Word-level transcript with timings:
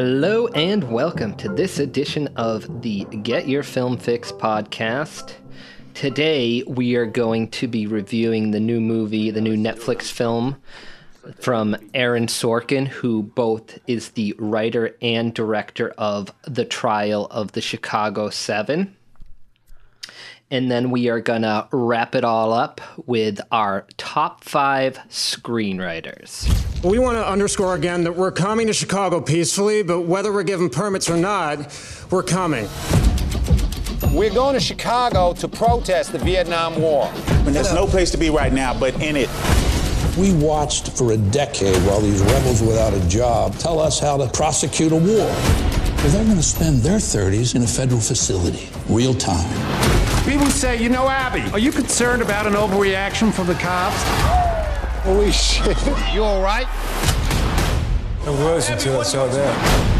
Hello 0.00 0.46
and 0.54 0.92
welcome 0.92 1.34
to 1.38 1.48
this 1.48 1.80
edition 1.80 2.28
of 2.36 2.82
the 2.82 3.02
Get 3.24 3.48
Your 3.48 3.64
Film 3.64 3.96
Fix 3.96 4.30
podcast. 4.30 5.32
Today 5.92 6.62
we 6.68 6.94
are 6.94 7.04
going 7.04 7.48
to 7.48 7.66
be 7.66 7.88
reviewing 7.88 8.52
the 8.52 8.60
new 8.60 8.80
movie, 8.80 9.32
the 9.32 9.40
new 9.40 9.56
Netflix 9.56 10.02
film 10.02 10.62
from 11.40 11.76
Aaron 11.94 12.28
Sorkin, 12.28 12.86
who 12.86 13.24
both 13.24 13.80
is 13.88 14.10
the 14.10 14.36
writer 14.38 14.94
and 15.02 15.34
director 15.34 15.92
of 15.98 16.32
The 16.46 16.64
Trial 16.64 17.26
of 17.32 17.50
the 17.50 17.60
Chicago 17.60 18.30
Seven. 18.30 18.96
And 20.50 20.70
then 20.70 20.90
we 20.90 21.08
are 21.08 21.20
going 21.20 21.42
to 21.42 21.68
wrap 21.72 22.14
it 22.14 22.24
all 22.24 22.54
up 22.54 22.80
with 23.06 23.40
our 23.52 23.86
top 23.98 24.44
five 24.44 24.96
screenwriters. 25.10 26.48
We 26.82 26.98
want 26.98 27.18
to 27.18 27.28
underscore 27.28 27.74
again 27.74 28.04
that 28.04 28.16
we're 28.16 28.32
coming 28.32 28.66
to 28.68 28.72
Chicago 28.72 29.20
peacefully, 29.20 29.82
but 29.82 30.02
whether 30.02 30.32
we're 30.32 30.44
given 30.44 30.70
permits 30.70 31.10
or 31.10 31.18
not, 31.18 31.58
we're 32.10 32.22
coming. 32.22 32.66
We're 34.12 34.32
going 34.32 34.54
to 34.54 34.60
Chicago 34.60 35.34
to 35.34 35.48
protest 35.48 36.12
the 36.12 36.18
Vietnam 36.18 36.80
War. 36.80 37.12
And 37.28 37.54
there's 37.54 37.74
no 37.74 37.86
place 37.86 38.10
to 38.12 38.16
be 38.16 38.30
right 38.30 38.52
now 38.52 38.78
but 38.78 38.94
in 39.02 39.16
it. 39.16 39.28
We 40.16 40.32
watched 40.32 40.96
for 40.96 41.12
a 41.12 41.16
decade 41.16 41.76
while 41.86 42.00
these 42.00 42.22
rebels 42.22 42.62
without 42.62 42.94
a 42.94 43.08
job 43.08 43.54
tell 43.56 43.78
us 43.78 44.00
how 44.00 44.16
to 44.16 44.28
prosecute 44.30 44.92
a 44.92 44.96
war. 44.96 45.04
Well, 45.06 46.08
they're 46.10 46.24
going 46.24 46.36
to 46.36 46.42
spend 46.42 46.78
their 46.78 46.98
30s 46.98 47.54
in 47.54 47.62
a 47.62 47.66
federal 47.66 48.00
facility, 48.00 48.70
real 48.88 49.14
time. 49.14 49.97
People 50.28 50.50
say, 50.50 50.76
you 50.82 50.90
know, 50.90 51.08
Abbie, 51.08 51.50
are 51.52 51.58
you 51.58 51.72
concerned 51.72 52.20
about 52.20 52.46
an 52.46 52.52
overreaction 52.52 53.32
from 53.32 53.46
the 53.46 53.54
cops? 53.54 53.96
Holy 55.02 55.32
shit. 55.32 55.74
You 56.12 56.22
all 56.22 56.42
right? 56.42 56.66
I 58.26 58.30
was 58.44 58.68
until 58.68 59.00
I 59.00 59.04
saw 59.04 59.26
that. 59.26 59.98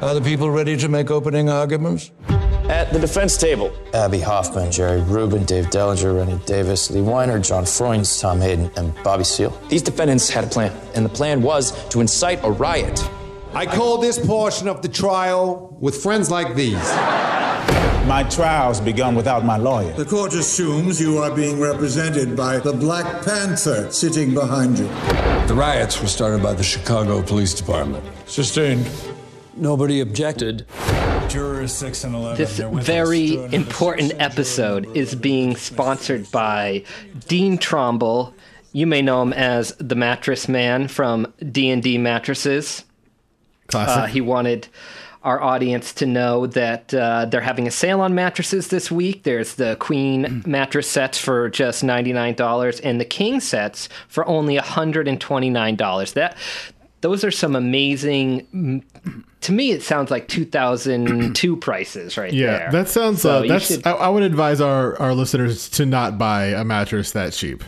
Are 0.00 0.14
the 0.14 0.20
people 0.20 0.48
ready 0.48 0.76
to 0.76 0.88
make 0.88 1.10
opening 1.10 1.48
arguments? 1.48 2.12
At 2.28 2.92
the 2.92 3.00
defense 3.00 3.36
table, 3.36 3.72
Abbie 3.92 4.20
Hoffman, 4.20 4.70
Jerry 4.70 5.00
Rubin, 5.00 5.44
Dave 5.44 5.66
Dellinger, 5.66 6.16
Rennie 6.16 6.40
Davis, 6.46 6.88
Lee 6.92 7.00
Weiner, 7.00 7.40
John 7.40 7.64
Froines, 7.64 8.20
Tom 8.20 8.40
Hayden, 8.40 8.70
and 8.76 8.94
Bobby 9.02 9.24
Seale. 9.24 9.60
These 9.68 9.82
defendants 9.82 10.30
had 10.30 10.44
a 10.44 10.46
plan, 10.46 10.72
and 10.94 11.04
the 11.04 11.10
plan 11.10 11.42
was 11.42 11.72
to 11.88 12.00
incite 12.00 12.38
a 12.44 12.50
riot. 12.52 13.02
I 13.56 13.66
call 13.66 13.98
this 13.98 14.18
portion 14.18 14.66
of 14.66 14.82
the 14.82 14.88
trial 14.88 15.76
with 15.80 16.02
friends 16.02 16.28
like 16.28 16.56
these. 16.56 16.74
My 18.04 18.26
trial's 18.28 18.80
begun 18.80 19.14
without 19.14 19.44
my 19.44 19.56
lawyer. 19.56 19.92
The 19.92 20.04
court 20.04 20.34
assumes 20.34 21.00
you 21.00 21.18
are 21.18 21.30
being 21.30 21.60
represented 21.60 22.36
by 22.36 22.58
the 22.58 22.72
Black 22.72 23.24
Panther 23.24 23.90
sitting 23.92 24.34
behind 24.34 24.78
you. 24.80 24.88
The 25.46 25.54
riots 25.54 26.00
were 26.02 26.08
started 26.08 26.42
by 26.42 26.54
the 26.54 26.64
Chicago 26.64 27.22
Police 27.22 27.54
Department. 27.54 28.04
Sustained. 28.26 28.90
Nobody 29.56 30.00
objected. 30.00 30.66
Jurors 31.28 31.72
6 31.74 32.04
and 32.04 32.16
11. 32.16 32.36
This 32.36 32.58
very 32.84 33.36
important 33.54 34.14
episode 34.18 34.84
is 34.96 35.14
being 35.14 35.54
sponsored 35.54 36.28
by 36.32 36.82
Dean 37.28 37.56
Tromble. 37.58 38.34
You 38.72 38.88
may 38.88 39.00
know 39.00 39.22
him 39.22 39.32
as 39.32 39.76
the 39.78 39.94
Mattress 39.94 40.48
Man 40.48 40.88
from 40.88 41.32
D&D 41.52 41.98
Mattresses. 41.98 42.84
Classic. 43.74 44.02
Uh, 44.02 44.06
he 44.06 44.20
wanted 44.20 44.68
our 45.24 45.40
audience 45.40 45.92
to 45.94 46.06
know 46.06 46.46
that 46.46 46.92
uh, 46.92 47.24
they're 47.24 47.40
having 47.40 47.66
a 47.66 47.70
sale 47.70 48.00
on 48.02 48.14
mattresses 48.14 48.68
this 48.68 48.90
week. 48.90 49.22
There's 49.22 49.54
the 49.54 49.76
queen 49.80 50.42
mattress 50.46 50.88
sets 50.88 51.18
for 51.18 51.48
just 51.48 51.82
$99 51.82 52.80
and 52.84 53.00
the 53.00 53.06
king 53.06 53.40
sets 53.40 53.88
for 54.08 54.26
only 54.28 54.58
$129. 54.58 56.12
That 56.12 56.36
those 57.00 57.24
are 57.24 57.30
some 57.30 57.56
amazing 57.56 58.82
to 59.42 59.52
me 59.52 59.72
it 59.72 59.82
sounds 59.82 60.10
like 60.10 60.26
2002 60.28 61.56
prices 61.58 62.16
right 62.16 62.32
yeah, 62.32 62.58
there. 62.58 62.72
that 62.72 62.88
sounds. 62.88 63.22
So 63.22 63.44
uh, 63.44 63.46
that's. 63.46 63.66
should- 63.66 63.86
I, 63.86 63.92
I 63.92 64.08
would 64.08 64.22
advise 64.22 64.60
our 64.60 64.98
our 64.98 65.14
listeners 65.14 65.68
to 65.70 65.86
not 65.86 66.18
buy 66.18 66.46
a 66.46 66.64
mattress 66.64 67.12
that 67.12 67.32
cheap. 67.32 67.64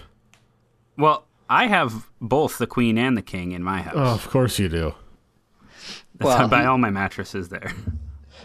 Well, 0.98 1.26
I 1.48 1.66
have 1.66 2.08
both 2.20 2.58
the 2.58 2.66
queen 2.66 2.96
and 2.98 3.16
the 3.16 3.22
king 3.22 3.52
in 3.52 3.62
my 3.62 3.82
house. 3.82 3.94
Oh, 3.94 4.14
of 4.14 4.28
course 4.28 4.58
you 4.58 4.68
do. 4.68 4.94
That's 6.20 6.30
how 6.30 6.36
I 6.36 6.40
well, 6.40 6.48
buy 6.48 6.64
all 6.66 6.78
my 6.78 6.90
mattresses 6.90 7.48
there. 7.48 7.72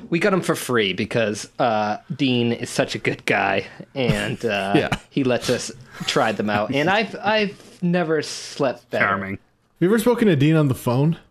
we 0.10 0.20
got 0.20 0.32
them 0.32 0.42
for 0.42 0.56
free 0.56 0.94
because 0.94 1.50
uh, 1.60 1.98
Dean 2.16 2.52
is 2.52 2.70
such 2.70 2.96
a 2.96 2.98
good 3.00 3.26
guy, 3.26 3.68
and 3.96 4.44
uh, 4.46 4.74
Yeah. 4.76 4.90
he 5.10 5.24
lets 5.24 5.50
us 5.50 5.72
try 6.06 6.32
them 6.32 6.50
out. 6.50 6.74
And 6.74 6.90
I've 6.90 7.16
I've 7.22 7.82
never 7.84 8.22
slept 8.22 8.90
better. 8.90 9.06
Charming. 9.06 9.32
Have 9.34 9.40
you 9.80 9.88
ever 9.88 10.00
spoken 10.00 10.28
to 10.28 10.36
Dean 10.36 10.56
on 10.56 10.68
the 10.68 10.76
phone? 10.76 11.18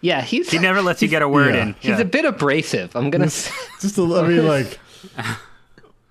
Yeah, 0.00 0.22
he's 0.22 0.48
He 0.48 0.60
never 0.60 0.80
lets 0.80 1.02
you 1.02 1.08
get 1.08 1.22
a 1.22 1.28
word 1.28 1.56
Yeah. 1.56 1.62
in. 1.62 1.74
he's 1.80 1.98
a 1.98 2.04
bit 2.04 2.24
abrasive. 2.24 2.94
I'm 2.94 3.10
gonna. 3.10 3.24
s- 3.26 3.50
Just 3.80 3.98
a, 3.98 4.02
I 4.02 4.28
mean, 4.28 4.46
like, 4.46 4.78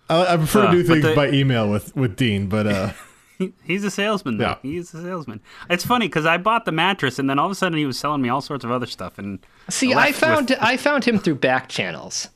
I, 0.09 0.33
I 0.33 0.35
prefer 0.37 0.63
Uh, 0.65 0.71
to 0.71 0.77
do 0.77 0.83
things 0.83 1.03
the- 1.03 1.15
by 1.15 1.29
email 1.29 1.69
with 1.69 1.95
with 1.95 2.17
Dean, 2.17 2.47
but 2.47 2.67
He's 3.63 3.83
a 3.83 3.91
salesman, 3.91 4.37
though. 4.37 4.45
Yeah. 4.45 4.57
He's 4.61 4.93
a 4.93 5.01
salesman. 5.01 5.41
It's 5.69 5.85
funny 5.85 6.07
because 6.07 6.25
I 6.25 6.37
bought 6.37 6.65
the 6.65 6.71
mattress, 6.71 7.19
and 7.19 7.29
then 7.29 7.37
all 7.39 7.45
of 7.45 7.51
a 7.51 7.55
sudden 7.55 7.77
he 7.77 7.85
was 7.85 7.97
selling 7.99 8.21
me 8.21 8.29
all 8.29 8.41
sorts 8.41 8.63
of 8.65 8.71
other 8.71 8.85
stuff. 8.85 9.17
And 9.17 9.39
See, 9.69 9.93
left 9.93 10.07
I 10.07 10.11
found 10.11 10.49
with- 10.49 10.59
I 10.61 10.77
found 10.77 11.05
him 11.05 11.19
through 11.19 11.35
back 11.35 11.67
channels. 11.69 12.29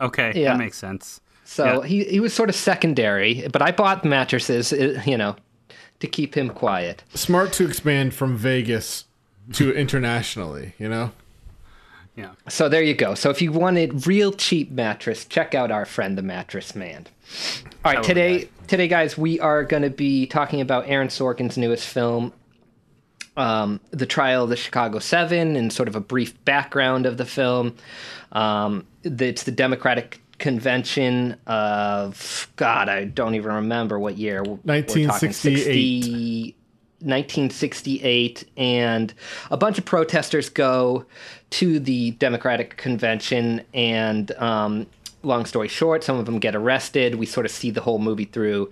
okay, 0.00 0.32
Yeah. 0.34 0.52
that 0.52 0.58
makes 0.58 0.76
sense. 0.78 1.20
So 1.44 1.82
Yeah. 1.82 1.86
he, 1.88 2.04
he 2.04 2.20
was 2.20 2.32
sort 2.32 2.48
of 2.48 2.54
secondary, 2.54 3.46
but 3.52 3.62
I 3.62 3.70
bought 3.70 4.04
mattresses, 4.04 4.72
uh, 4.72 5.00
you 5.06 5.16
know, 5.18 5.36
to 6.00 6.06
keep 6.06 6.36
him 6.36 6.50
quiet. 6.50 7.02
smart 7.14 7.52
to 7.54 7.66
expand 7.66 8.14
from 8.14 8.36
Vegas 8.36 9.04
to 9.52 9.72
internationally. 9.76 10.74
You 10.78 10.88
know. 10.88 11.12
Yeah. 12.16 12.30
So 12.48 12.68
there 12.68 12.82
you 12.82 12.94
go. 12.94 13.14
So 13.14 13.30
if 13.30 13.42
you 13.42 13.50
wanted 13.52 14.06
real 14.06 14.32
cheap 14.32 14.70
mattress, 14.70 15.24
check 15.24 15.54
out 15.54 15.70
our 15.72 15.84
friend 15.84 16.16
the 16.16 16.22
Mattress 16.22 16.74
Man. 16.76 17.06
All 17.84 17.92
right, 17.92 17.98
would 17.98 18.04
today 18.06 18.48
today 18.66 18.88
guys, 18.88 19.16
we 19.18 19.40
are 19.40 19.64
going 19.64 19.82
to 19.82 19.90
be 19.90 20.26
talking 20.26 20.60
about 20.60 20.88
Aaron 20.88 21.08
Sorkin's 21.08 21.56
newest 21.56 21.86
film 21.86 22.32
um, 23.36 23.80
The 23.90 24.06
Trial 24.06 24.44
of 24.44 24.50
the 24.50 24.56
Chicago 24.56 24.98
7 24.98 25.56
and 25.56 25.72
sort 25.72 25.88
of 25.88 25.96
a 25.96 26.00
brief 26.00 26.42
background 26.44 27.06
of 27.06 27.16
the 27.16 27.24
film. 27.24 27.76
Um, 28.32 28.86
it's 29.02 29.42
the 29.42 29.52
Democratic 29.52 30.20
convention 30.38 31.36
of 31.46 32.50
God, 32.56 32.88
I 32.88 33.04
don't 33.04 33.34
even 33.34 33.52
remember 33.52 33.98
what 33.98 34.18
year. 34.18 34.38
Talking 34.38 34.60
1968. 34.64 36.02
60 36.02 36.56
1968, 37.00 38.48
and 38.56 39.12
a 39.50 39.58
bunch 39.58 39.76
of 39.76 39.84
protesters 39.84 40.48
go 40.48 41.04
to 41.50 41.78
the 41.78 42.12
Democratic 42.12 42.78
convention. 42.78 43.60
And 43.74 44.30
um, 44.32 44.86
long 45.24 45.46
story 45.46 45.68
short, 45.68 46.04
some 46.04 46.18
of 46.18 46.26
them 46.26 46.38
get 46.38 46.54
arrested. 46.54 47.16
We 47.16 47.26
sort 47.26 47.46
of 47.46 47.52
see 47.52 47.70
the 47.70 47.80
whole 47.80 47.98
movie 47.98 48.24
through 48.24 48.70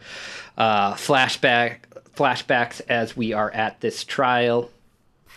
uh, 0.57 0.95
flashback 0.95 1.79
flashbacks 2.15 2.81
as 2.89 3.17
we 3.17 3.33
are 3.33 3.51
at 3.53 3.81
this 3.81 4.05
trial. 4.05 4.71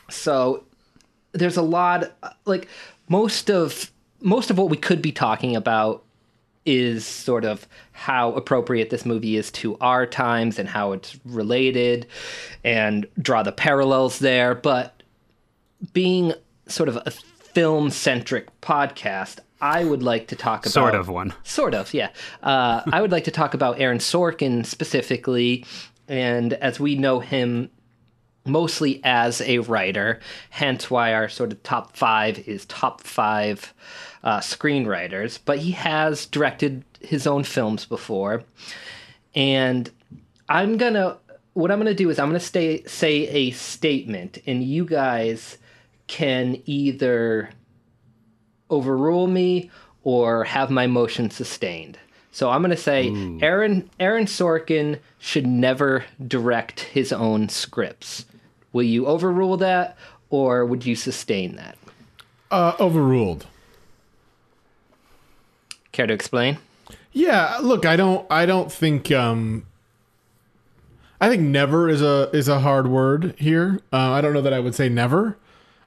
So 0.10 0.64
there's 1.32 1.58
a 1.58 1.62
lot 1.62 2.12
like 2.46 2.68
most 3.10 3.50
of 3.50 3.92
most 4.22 4.50
of 4.50 4.58
what 4.58 4.70
we 4.70 4.78
could 4.78 5.02
be 5.02 5.12
talking 5.12 5.56
about 5.56 6.04
is 6.66 7.06
sort 7.06 7.46
of 7.46 7.68
how 7.92 8.34
appropriate 8.34 8.90
this 8.90 9.06
movie 9.06 9.38
is 9.38 9.52
to 9.52 9.78
our 9.80 10.06
times 10.06 10.58
and 10.58 10.68
how 10.68 10.94
it's 10.94 11.18
related 11.24 12.08
and 12.64 13.06
draw 13.20 13.44
the 13.44 13.52
parallels 13.52 14.18
there 14.18 14.56
but 14.56 15.04
being 15.94 16.34
sort 16.68 16.90
of 16.90 16.98
a 17.06 17.12
film 17.12 17.92
centric 17.92 18.50
podcast 18.62 19.40
I 19.62 19.86
would 19.86 20.04
like 20.04 20.28
to 20.28 20.36
talk 20.36 20.66
about 20.66 20.72
Sort 20.72 20.96
of 20.96 21.08
one. 21.08 21.34
Sort 21.44 21.74
of, 21.74 21.94
yeah. 21.94 22.10
Uh, 22.44 22.82
I 22.92 23.02
would 23.02 23.12
like 23.12 23.24
to 23.26 23.32
talk 23.32 23.54
about 23.54 23.80
Aaron 23.80 24.00
Sorkin 24.00 24.66
specifically, 24.66 25.66
and 26.08 26.54
as 26.54 26.80
we 26.80 26.96
know 26.96 27.20
him 27.20 27.70
mostly 28.46 29.02
as 29.04 29.42
a 29.42 29.60
writer, 29.60 30.20
hence 30.52 30.92
why 30.92 31.14
our 31.14 31.28
sort 31.28 31.52
of 31.52 31.64
top 31.64 31.96
five 31.96 32.48
is 32.48 32.66
top 32.66 33.02
five 33.02 33.74
uh, 34.24 34.40
screenwriters. 34.40 35.40
But 35.44 35.60
he 35.60 35.72
has 35.72 36.26
directed 36.26 36.84
his 37.02 37.26
own 37.26 37.44
films 37.44 37.86
before, 37.86 38.44
and 39.34 39.90
I'm 40.50 40.78
gonna. 40.78 41.18
What 41.54 41.72
I'm 41.72 41.80
gonna 41.80 41.94
do 41.94 42.10
is 42.10 42.20
I'm 42.20 42.28
gonna 42.28 42.40
stay, 42.42 42.84
say 42.84 43.28
a 43.30 43.52
statement, 43.52 44.40
and 44.46 44.62
you 44.62 44.86
guys 44.86 45.58
can 46.08 46.62
either 46.66 47.50
overrule 48.70 49.28
me 49.28 49.70
or 50.04 50.44
have 50.44 50.70
my 50.70 50.88
motion 50.88 51.30
sustained. 51.30 51.98
So 52.32 52.50
I'm 52.50 52.62
going 52.62 52.72
to 52.72 52.78
say 52.78 53.08
Aaron 53.42 53.90
Aaron 54.00 54.26
Sorkin 54.26 55.00
should 55.20 55.48
never 55.48 56.04
direct 56.28 56.82
his 56.82 57.14
own 57.14 57.48
scripts. 57.48 58.26
Will 58.74 58.84
you 58.84 59.06
overrule 59.08 59.56
that 59.58 59.98
or 60.30 60.66
would 60.66 60.86
you 60.86 60.96
sustain 60.96 61.56
that? 61.56 61.78
Uh, 62.52 62.74
overruled. 62.80 63.46
Care 65.94 66.08
to 66.08 66.14
explain? 66.14 66.58
Yeah, 67.14 67.60
look, 67.62 67.86
I 67.86 67.96
don't 67.96 68.30
I 68.30 68.46
don't 68.46 68.70
think 68.70 69.12
um 69.14 69.66
I 71.22 71.30
think 71.30 71.42
never 71.42 71.88
is 71.88 72.02
a 72.02 72.30
is 72.34 72.50
a 72.50 72.60
hard 72.60 72.88
word 72.88 73.36
here. 73.38 73.80
Uh, 73.94 74.12
I 74.12 74.20
don't 74.20 74.34
know 74.34 74.42
that 74.42 74.54
I 74.54 74.60
would 74.60 74.76
say 74.76 74.90
never. 74.90 75.38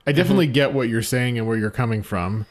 I 0.07 0.13
definitely 0.13 0.47
mm-hmm. 0.47 0.55
get 0.55 0.73
what 0.73 0.89
you're 0.89 1.03
saying 1.03 1.37
and 1.37 1.47
where 1.47 1.59
you're 1.59 1.71
coming 1.71 2.03
from. 2.03 2.47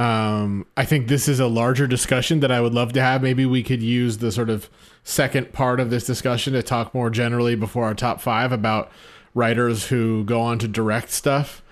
Um, 0.00 0.64
I 0.78 0.86
think 0.86 1.08
this 1.08 1.28
is 1.28 1.40
a 1.40 1.46
larger 1.46 1.86
discussion 1.86 2.40
that 2.40 2.50
I 2.50 2.62
would 2.62 2.72
love 2.72 2.94
to 2.94 3.02
have. 3.02 3.22
Maybe 3.22 3.44
we 3.44 3.62
could 3.62 3.82
use 3.82 4.16
the 4.16 4.32
sort 4.32 4.48
of 4.48 4.70
second 5.04 5.52
part 5.52 5.78
of 5.78 5.90
this 5.90 6.06
discussion 6.06 6.54
to 6.54 6.62
talk 6.62 6.94
more 6.94 7.10
generally 7.10 7.54
before 7.54 7.84
our 7.84 7.94
top 7.94 8.22
five 8.22 8.50
about 8.50 8.90
writers 9.34 9.88
who 9.88 10.24
go 10.24 10.40
on 10.40 10.58
to 10.60 10.68
direct 10.68 11.10
stuff. 11.10 11.62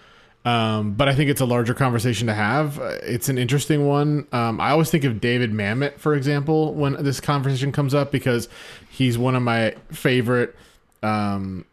Um, 0.45 0.93
but 0.93 1.09
I 1.09 1.15
think 1.15 1.31
it's 1.31 1.41
a 1.41 1.47
larger 1.47 1.73
conversation 1.73 2.27
to 2.27 2.35
have. 2.35 2.79
It's 3.03 3.31
an 3.31 3.39
interesting 3.39 3.87
one. 3.87 4.27
Um, 4.31 4.61
I 4.61 4.73
always 4.73 4.91
think 4.91 5.05
of 5.05 5.23
David 5.23 5.53
Mamet, 5.53 5.99
for 5.99 6.15
example, 6.15 6.75
when 6.75 7.03
this 7.03 7.21
conversation 7.21 7.73
comes 7.73 7.95
up 7.95 8.13
because 8.13 8.51
he's 8.91 9.17
one 9.17 9.37
of 9.37 9.43
my 9.43 9.75
favorite, 9.91 10.55
um, 11.03 11.65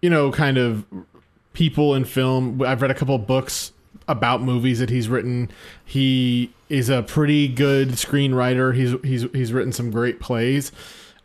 you 0.00 0.08
know, 0.08 0.32
kind 0.32 0.56
of 0.56 0.82
people 1.52 1.94
in 1.94 2.06
film. 2.06 2.62
I've 2.62 2.80
read 2.80 2.90
a 2.90 2.94
couple 2.94 3.18
books 3.18 3.72
about 4.10 4.42
movies 4.42 4.80
that 4.80 4.90
he's 4.90 5.08
written. 5.08 5.50
He 5.84 6.52
is 6.68 6.88
a 6.88 7.02
pretty 7.02 7.48
good 7.48 7.90
screenwriter. 7.90 8.74
He's 8.74 8.94
he's 9.02 9.30
he's 9.32 9.52
written 9.52 9.72
some 9.72 9.90
great 9.90 10.20
plays. 10.20 10.72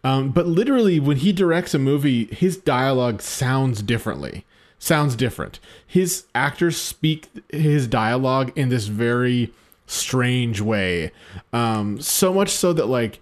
Um, 0.03 0.29
but 0.29 0.45
literally, 0.45 0.99
when 0.99 1.17
he 1.17 1.33
directs 1.33 1.73
a 1.73 1.79
movie, 1.79 2.25
his 2.25 2.57
dialogue 2.57 3.21
sounds 3.21 3.81
differently. 3.81 4.45
Sounds 4.77 5.15
different. 5.15 5.59
His 5.85 6.25
actors 6.35 6.77
speak 6.77 7.29
his 7.49 7.87
dialogue 7.87 8.51
in 8.55 8.69
this 8.69 8.85
very 8.85 9.51
strange 9.87 10.61
way. 10.61 11.11
Um, 11.51 11.99
so 11.99 12.33
much 12.33 12.49
so 12.49 12.71
that 12.73 12.85
like 12.85 13.19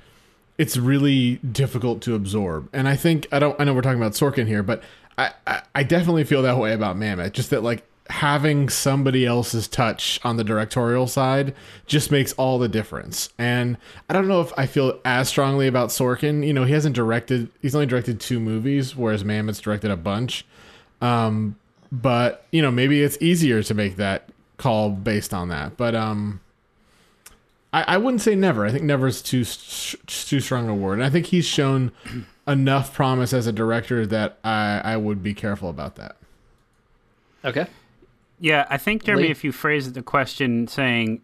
it's 0.57 0.75
really 0.75 1.35
difficult 1.37 2.01
to 2.01 2.15
absorb. 2.15 2.69
And 2.73 2.87
I 2.87 2.97
think 2.97 3.27
I 3.31 3.39
don't. 3.39 3.59
I 3.59 3.63
know 3.63 3.73
we're 3.73 3.81
talking 3.81 4.01
about 4.01 4.11
Sorkin 4.11 4.47
here, 4.47 4.63
but 4.63 4.83
I, 5.17 5.31
I, 5.47 5.61
I 5.75 5.83
definitely 5.83 6.25
feel 6.25 6.41
that 6.41 6.57
way 6.57 6.73
about 6.73 6.97
Mamet. 6.97 7.31
Just 7.31 7.49
that 7.51 7.63
like 7.63 7.83
having 8.09 8.67
somebody 8.69 9.25
else's 9.25 9.67
touch 9.67 10.19
on 10.23 10.35
the 10.37 10.43
directorial 10.43 11.07
side 11.07 11.55
just 11.85 12.11
makes 12.11 12.33
all 12.33 12.59
the 12.59 12.67
difference. 12.67 13.29
And 13.37 13.77
I 14.09 14.13
don't 14.13 14.27
know 14.27 14.41
if 14.41 14.51
I 14.57 14.65
feel 14.65 14.99
as 15.05 15.29
strongly 15.29 15.67
about 15.67 15.89
Sorkin. 15.89 16.45
You 16.45 16.53
know, 16.53 16.65
he 16.65 16.73
hasn't 16.73 16.95
directed, 16.95 17.49
he's 17.61 17.73
only 17.73 17.87
directed 17.87 18.19
two 18.19 18.39
movies, 18.39 18.95
whereas 18.95 19.23
Mamet's 19.23 19.59
directed 19.59 19.89
a 19.89 19.97
bunch. 19.97 20.45
Um, 21.01 21.55
but, 21.91 22.45
you 22.51 22.61
know, 22.61 22.71
maybe 22.71 23.01
it's 23.01 23.17
easier 23.21 23.63
to 23.63 23.73
make 23.73 23.95
that 23.95 24.29
call 24.57 24.89
based 24.89 25.33
on 25.33 25.49
that. 25.49 25.77
But, 25.77 25.95
um, 25.95 26.41
I, 27.71 27.95
I 27.95 27.97
wouldn't 27.97 28.21
say 28.21 28.35
never. 28.35 28.65
I 28.65 28.71
think 28.71 28.83
never 28.83 29.07
is 29.07 29.21
too 29.21 29.43
too 29.43 30.39
strong 30.39 30.69
a 30.69 30.75
word. 30.75 30.93
And 30.93 31.03
I 31.03 31.09
think 31.09 31.27
he's 31.27 31.45
shown 31.45 31.91
enough 32.47 32.93
promise 32.93 33.33
as 33.33 33.47
a 33.47 33.51
director 33.51 34.05
that 34.05 34.37
I, 34.43 34.81
I 34.83 34.97
would 34.97 35.23
be 35.23 35.33
careful 35.33 35.69
about 35.69 35.95
that. 35.95 36.15
Okay. 37.43 37.67
Yeah, 38.43 38.67
I 38.69 38.77
think 38.77 39.05
Jeremy, 39.05 39.29
if 39.29 39.45
you 39.45 39.53
phrase 39.53 39.93
the 39.93 40.03
question 40.03 40.67
saying 40.67 41.21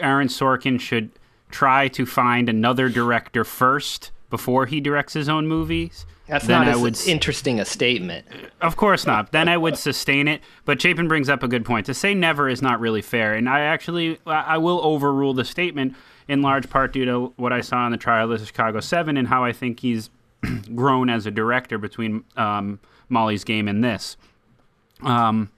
Aaron 0.00 0.26
Sorkin 0.26 0.80
should 0.80 1.12
try 1.48 1.86
to 1.86 2.04
find 2.04 2.48
another 2.48 2.88
director 2.88 3.44
first 3.44 4.10
before 4.30 4.66
he 4.66 4.80
directs 4.80 5.12
his 5.12 5.28
own 5.28 5.46
movies. 5.46 6.06
That's 6.26 6.48
not 6.48 6.66
as 6.66 6.80
would, 6.80 7.00
interesting 7.06 7.60
a 7.60 7.64
statement. 7.64 8.26
Of 8.60 8.74
course 8.74 9.06
not. 9.06 9.30
Then 9.30 9.48
I 9.48 9.56
would 9.56 9.78
sustain 9.78 10.26
it. 10.26 10.40
But 10.64 10.82
Chapin 10.82 11.06
brings 11.06 11.28
up 11.28 11.44
a 11.44 11.48
good 11.48 11.64
point. 11.64 11.86
To 11.86 11.94
say 11.94 12.14
never 12.14 12.48
is 12.48 12.60
not 12.60 12.80
really 12.80 13.00
fair, 13.00 13.34
and 13.34 13.48
I 13.48 13.60
actually 13.60 14.18
I 14.26 14.58
will 14.58 14.80
overrule 14.84 15.34
the 15.34 15.44
statement 15.44 15.94
in 16.26 16.42
large 16.42 16.68
part 16.68 16.92
due 16.92 17.04
to 17.04 17.32
what 17.36 17.52
I 17.52 17.60
saw 17.60 17.86
in 17.86 17.92
the 17.92 17.96
trial 17.96 18.32
of 18.32 18.40
the 18.40 18.44
Chicago 18.44 18.80
Seven 18.80 19.16
and 19.16 19.28
how 19.28 19.44
I 19.44 19.52
think 19.52 19.78
he's 19.78 20.10
grown 20.74 21.10
as 21.10 21.26
a 21.26 21.30
director 21.30 21.78
between 21.78 22.24
um, 22.36 22.80
Molly's 23.08 23.44
Game 23.44 23.68
and 23.68 23.84
this. 23.84 24.16
Um, 25.02 25.52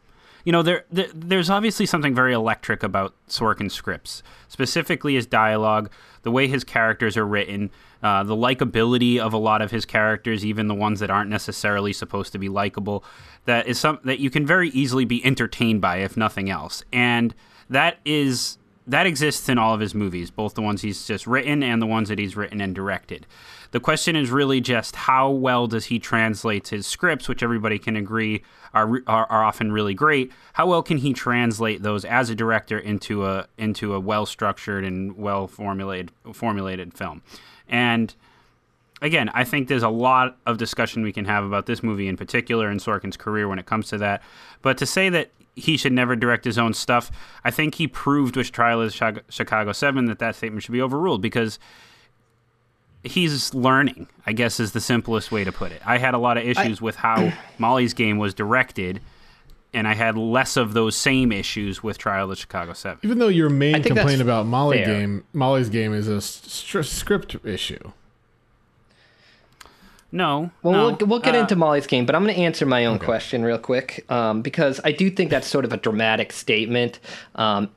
you 0.49 0.53
know, 0.53 0.62
there, 0.62 0.87
there, 0.91 1.09
there's 1.15 1.50
obviously 1.50 1.85
something 1.85 2.15
very 2.15 2.33
electric 2.33 2.83
about 2.83 3.12
Sorkin's 3.29 3.75
scripts, 3.75 4.23
specifically 4.49 5.15
his 5.15 5.27
dialogue, 5.27 5.91
the 6.23 6.31
way 6.31 6.49
his 6.49 6.65
characters 6.65 7.19
are 7.19 7.27
written, 7.27 7.71
uh, 8.03 8.25
the 8.25 8.35
likability 8.35 9.19
of 9.19 9.35
a 9.35 9.37
lot 9.37 9.61
of 9.61 9.73
his 9.73 9.85
characters, 9.85 10.47
even 10.47 10.67
the 10.67 10.75
ones 10.75 11.00
that 11.00 11.11
aren't 11.11 11.29
necessarily 11.29 11.93
supposed 11.93 12.33
to 12.33 12.39
be 12.39 12.49
likable. 12.49 13.05
That 13.45 13.67
is 13.67 13.79
some 13.79 13.99
that 14.05 14.21
you 14.21 14.31
can 14.31 14.47
very 14.47 14.71
easily 14.71 15.05
be 15.05 15.23
entertained 15.23 15.83
by, 15.83 15.99
if 15.99 16.17
nothing 16.17 16.49
else, 16.49 16.83
and 16.95 17.35
that 17.69 17.99
is 18.06 18.56
that 18.87 19.06
exists 19.06 19.50
in 19.50 19.59
all 19.59 19.75
of 19.75 19.81
his 19.81 19.95
movies, 19.95 20.31
both 20.31 20.55
the 20.55 20.62
ones 20.62 20.81
he's 20.81 21.06
just 21.06 21.27
written 21.27 21.62
and 21.62 21.83
the 21.83 21.87
ones 21.87 22.09
that 22.09 22.19
he's 22.19 22.39
written 22.39 22.62
and 22.62 22.75
directed. 22.75 23.27
The 23.70 23.81
question 23.81 24.17
is 24.17 24.31
really 24.31 24.61
just 24.61 24.97
how 24.97 25.31
well 25.31 25.67
does 25.67 25.87
he 25.87 25.99
translate 25.99 26.69
his 26.69 26.87
scripts, 26.87 27.29
which 27.29 27.43
everybody 27.43 27.79
can 27.79 27.97
agree 27.97 28.43
are, 28.75 29.03
are, 29.06 29.26
are 29.26 29.44
often 29.44 29.73
really 29.73 29.94
great. 29.94 30.32
How 30.55 30.67
well 30.67 30.82
can 30.82 30.99
he 30.99 31.12
translate 31.12 31.82
those 31.82 32.05
as 32.05 32.31
a 32.31 32.35
director 32.35 32.79
into 32.79 33.26
a 33.26 33.47
into 33.56 33.94
a 33.94 34.00
well 34.00 34.26
structured 34.26 34.85
and 34.85 35.17
well 35.17 35.47
formulated 35.47 36.12
formulated 36.32 36.94
film? 36.94 37.23
And 37.69 38.15
again, 39.03 39.31
I 39.31 39.44
think 39.44 39.69
there's 39.69 39.82
a 39.82 39.88
lot 39.88 40.37
of 40.47 40.59
discussion 40.59 41.03
we 41.03 41.12
can 41.12 41.25
have 41.26 41.44
about 41.44 41.67
this 41.67 41.82
movie 41.82 42.09
in 42.09 42.17
particular 42.17 42.69
and 42.69 42.81
Sorkin's 42.81 43.17
career 43.17 43.49
when 43.49 43.59
it 43.59 43.67
comes 43.67 43.88
to 43.88 43.99
that. 43.99 44.23
But 44.62 44.79
to 44.79 44.87
say 44.87 45.09
that 45.11 45.31
he 45.55 45.76
should 45.76 45.93
never 45.93 46.14
direct 46.14 46.44
his 46.44 46.56
own 46.56 46.73
stuff, 46.73 47.11
I 47.44 47.50
think 47.50 47.75
he 47.75 47.88
proved 47.88 48.37
with 48.37 48.53
Trial 48.53 48.81
of 48.81 48.94
Chicago 49.29 49.73
7 49.73 50.05
that 50.06 50.19
that 50.21 50.37
statement 50.37 50.62
should 50.62 50.73
be 50.73 50.81
overruled 50.82 51.21
because 51.21 51.59
he's 53.05 53.55
learning, 53.55 54.09
I 54.27 54.33
guess 54.33 54.61
is 54.61 54.73
the 54.73 54.81
simplest 54.81 55.31
way 55.31 55.45
to 55.45 55.53
put 55.53 55.73
it. 55.73 55.83
I 55.85 55.99
had 55.99 56.15
a 56.15 56.19
lot 56.19 56.37
of 56.37 56.45
issues 56.45 56.81
I, 56.81 56.85
with 56.85 56.97
how 56.97 57.33
Molly's 57.59 57.95
game 57.95 58.19
was 58.19 58.35
directed, 58.35 59.00
and 59.73 59.87
I 59.87 59.95
had 59.95 60.17
less 60.17 60.56
of 60.56 60.75
those 60.75 60.97
same 60.97 61.33
issues 61.33 61.83
with 61.83 61.99
Trial 61.99 62.25
of 62.25 62.31
the 62.31 62.37
Chicago 62.37 62.73
7. 62.73 62.99
Even 63.03 63.19
though 63.19 63.29
your 63.29 63.50
main 63.50 63.83
complaint 63.83 64.21
about 64.21 64.47
Molly 64.47 64.79
fair. 64.79 64.87
game, 64.87 65.25
Molly's 65.33 65.69
game 65.69 65.93
is 65.93 66.09
a 66.09 66.21
st- 66.21 66.85
script 66.85 67.37
issue. 67.45 67.93
No. 70.11 70.50
Well, 70.62 70.73
no. 70.73 70.85
we'll, 70.87 71.09
we'll 71.09 71.19
get 71.21 71.35
uh, 71.35 71.39
into 71.39 71.55
Molly's 71.55 71.87
game, 71.87 72.06
but 72.06 72.15
I'm 72.15 72.25
going 72.25 72.35
to 72.35 72.41
answer 72.41 72.65
my 72.65 72.87
own 72.87 72.97
okay. 72.97 73.05
question 73.05 73.43
real 73.43 73.59
quick 73.59 74.11
um, 74.11 74.41
because 74.41 74.81
I 74.85 74.93
do 74.93 75.11
think 75.11 75.31
that's 75.31 75.47
sort 75.47 75.65
of 75.65 75.73
a 75.73 75.77
dramatic 75.77 76.33
statement. 76.33 76.99
Um, 77.35 77.71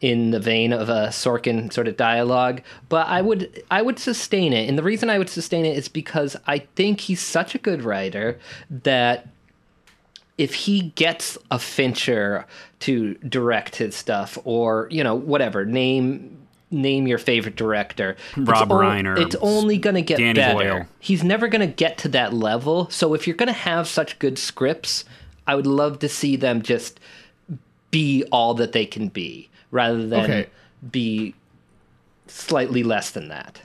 in 0.00 0.30
the 0.30 0.38
vein 0.38 0.72
of 0.72 0.88
a 0.88 1.08
Sorkin 1.08 1.72
sort 1.72 1.88
of 1.88 1.96
dialogue, 1.96 2.62
but 2.88 3.06
I 3.08 3.20
would 3.20 3.64
I 3.70 3.82
would 3.82 3.98
sustain 3.98 4.52
it. 4.52 4.68
And 4.68 4.78
the 4.78 4.82
reason 4.82 5.10
I 5.10 5.18
would 5.18 5.28
sustain 5.28 5.64
it 5.64 5.76
is 5.76 5.88
because 5.88 6.36
I 6.46 6.60
think 6.76 7.00
he's 7.00 7.20
such 7.20 7.54
a 7.54 7.58
good 7.58 7.82
writer 7.82 8.38
that 8.70 9.28
if 10.36 10.54
he 10.54 10.92
gets 10.94 11.36
a 11.50 11.58
Fincher 11.58 12.46
to 12.80 13.14
direct 13.14 13.76
his 13.76 13.96
stuff 13.96 14.38
or, 14.44 14.86
you 14.90 15.02
know, 15.02 15.16
whatever, 15.16 15.64
name 15.64 16.36
name 16.70 17.06
your 17.06 17.18
favorite 17.18 17.56
director. 17.56 18.14
Rob 18.36 18.64
it's 18.64 18.72
Reiner. 18.72 19.18
It's 19.18 19.36
only 19.40 19.78
going 19.78 19.94
to 19.94 20.02
get 20.02 20.18
Danny 20.18 20.34
better. 20.34 20.54
Boyle. 20.54 20.86
He's 21.00 21.24
never 21.24 21.48
going 21.48 21.66
to 21.66 21.74
get 21.74 21.98
to 21.98 22.08
that 22.10 22.34
level. 22.34 22.90
So 22.90 23.14
if 23.14 23.26
you're 23.26 23.36
going 23.36 23.48
to 23.48 23.52
have 23.52 23.88
such 23.88 24.18
good 24.18 24.38
scripts, 24.38 25.04
I 25.46 25.54
would 25.54 25.66
love 25.66 25.98
to 26.00 26.08
see 26.08 26.36
them 26.36 26.60
just 26.60 27.00
be 27.90 28.22
all 28.30 28.52
that 28.54 28.72
they 28.72 28.84
can 28.84 29.08
be 29.08 29.48
rather 29.70 30.06
than 30.06 30.24
okay. 30.24 30.46
be 30.90 31.34
slightly 32.26 32.82
less 32.82 33.10
than 33.10 33.28
that. 33.28 33.62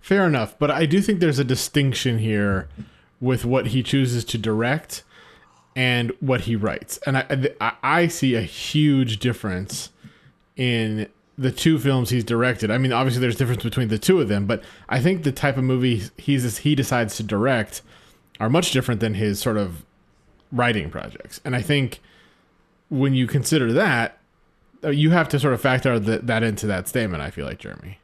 Fair 0.00 0.26
enough, 0.26 0.58
but 0.58 0.70
I 0.70 0.86
do 0.86 1.00
think 1.00 1.20
there's 1.20 1.38
a 1.38 1.44
distinction 1.44 2.18
here 2.18 2.68
with 3.20 3.44
what 3.44 3.68
he 3.68 3.82
chooses 3.82 4.24
to 4.24 4.38
direct 4.38 5.02
and 5.76 6.10
what 6.20 6.42
he 6.42 6.56
writes, 6.56 6.98
and 7.06 7.16
I 7.16 7.74
I 7.82 8.08
see 8.08 8.34
a 8.34 8.42
huge 8.42 9.18
difference 9.18 9.90
in 10.56 11.08
the 11.38 11.50
two 11.50 11.78
films 11.78 12.10
he's 12.10 12.24
directed. 12.24 12.70
I 12.70 12.78
mean, 12.78 12.92
obviously 12.92 13.20
there's 13.20 13.36
difference 13.36 13.62
between 13.62 13.88
the 13.88 13.98
two 13.98 14.20
of 14.20 14.28
them, 14.28 14.46
but 14.46 14.62
I 14.88 15.00
think 15.00 15.22
the 15.22 15.32
type 15.32 15.56
of 15.56 15.64
movie 15.64 16.02
he's 16.18 16.58
he 16.58 16.74
decides 16.74 17.16
to 17.16 17.22
direct 17.22 17.82
are 18.38 18.50
much 18.50 18.72
different 18.72 19.00
than 19.00 19.14
his 19.14 19.38
sort 19.40 19.56
of 19.56 19.84
writing 20.52 20.90
projects. 20.90 21.40
And 21.44 21.56
I 21.56 21.62
think 21.62 22.00
when 22.88 23.14
you 23.14 23.26
consider 23.26 23.72
that, 23.72 24.18
you 24.84 25.10
have 25.10 25.28
to 25.30 25.38
sort 25.38 25.54
of 25.54 25.60
factor 25.60 25.98
that, 25.98 26.26
that 26.26 26.42
into 26.42 26.66
that 26.66 26.88
statement. 26.88 27.22
I 27.22 27.30
feel 27.30 27.46
like 27.46 27.58
Jeremy. 27.58 27.98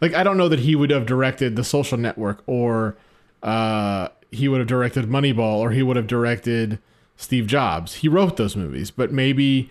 Like 0.00 0.14
I 0.14 0.22
don't 0.22 0.36
know 0.36 0.48
that 0.48 0.60
he 0.60 0.76
would 0.76 0.90
have 0.90 1.06
directed 1.06 1.56
The 1.56 1.64
Social 1.64 1.98
Network, 1.98 2.42
or 2.46 2.96
uh, 3.42 4.08
he 4.30 4.48
would 4.48 4.58
have 4.58 4.68
directed 4.68 5.06
Moneyball, 5.06 5.58
or 5.58 5.70
he 5.70 5.82
would 5.82 5.96
have 5.96 6.06
directed 6.06 6.78
Steve 7.16 7.46
Jobs. 7.46 7.96
He 7.96 8.08
wrote 8.08 8.36
those 8.36 8.54
movies, 8.54 8.90
but 8.90 9.12
maybe 9.12 9.70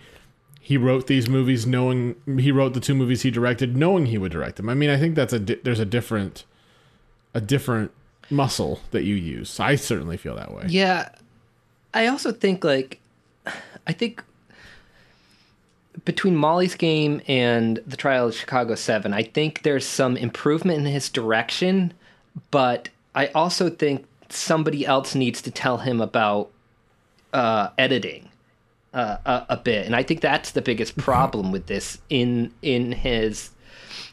he 0.60 0.76
wrote 0.76 1.06
these 1.06 1.30
movies 1.30 1.66
knowing 1.66 2.14
he 2.38 2.52
wrote 2.52 2.74
the 2.74 2.80
two 2.80 2.94
movies 2.94 3.22
he 3.22 3.30
directed 3.30 3.74
knowing 3.74 4.06
he 4.06 4.18
would 4.18 4.32
direct 4.32 4.56
them. 4.56 4.68
I 4.68 4.74
mean, 4.74 4.90
I 4.90 4.98
think 4.98 5.14
that's 5.14 5.32
a 5.32 5.38
di- 5.38 5.60
there's 5.62 5.80
a 5.80 5.86
different 5.86 6.44
a 7.32 7.40
different 7.40 7.90
muscle 8.28 8.80
that 8.90 9.04
you 9.04 9.14
use. 9.14 9.58
I 9.58 9.76
certainly 9.76 10.18
feel 10.18 10.36
that 10.36 10.52
way. 10.52 10.64
Yeah. 10.68 11.08
I 11.94 12.06
also 12.06 12.32
think 12.32 12.64
like 12.64 13.00
I 13.86 13.92
think 13.92 14.22
between 16.04 16.36
Molly's 16.36 16.74
game 16.74 17.20
and 17.26 17.80
the 17.86 17.96
trial 17.96 18.28
of 18.28 18.34
Chicago 18.34 18.74
7, 18.74 19.12
I 19.12 19.22
think 19.22 19.62
there's 19.62 19.86
some 19.86 20.16
improvement 20.16 20.78
in 20.78 20.86
his 20.86 21.08
direction, 21.08 21.92
but 22.50 22.88
I 23.14 23.28
also 23.28 23.70
think 23.70 24.06
somebody 24.28 24.86
else 24.86 25.14
needs 25.14 25.42
to 25.42 25.50
tell 25.50 25.78
him 25.78 26.00
about 26.00 26.50
uh, 27.32 27.70
editing 27.78 28.28
uh, 28.94 29.16
a, 29.24 29.46
a, 29.50 29.56
bit, 29.56 29.86
and 29.86 29.94
I 29.94 30.02
think 30.02 30.20
that's 30.20 30.52
the 30.52 30.62
biggest 30.62 30.96
problem 30.96 31.52
with 31.52 31.66
this 31.66 31.98
in 32.08 32.52
in 32.62 32.92
his 32.92 33.50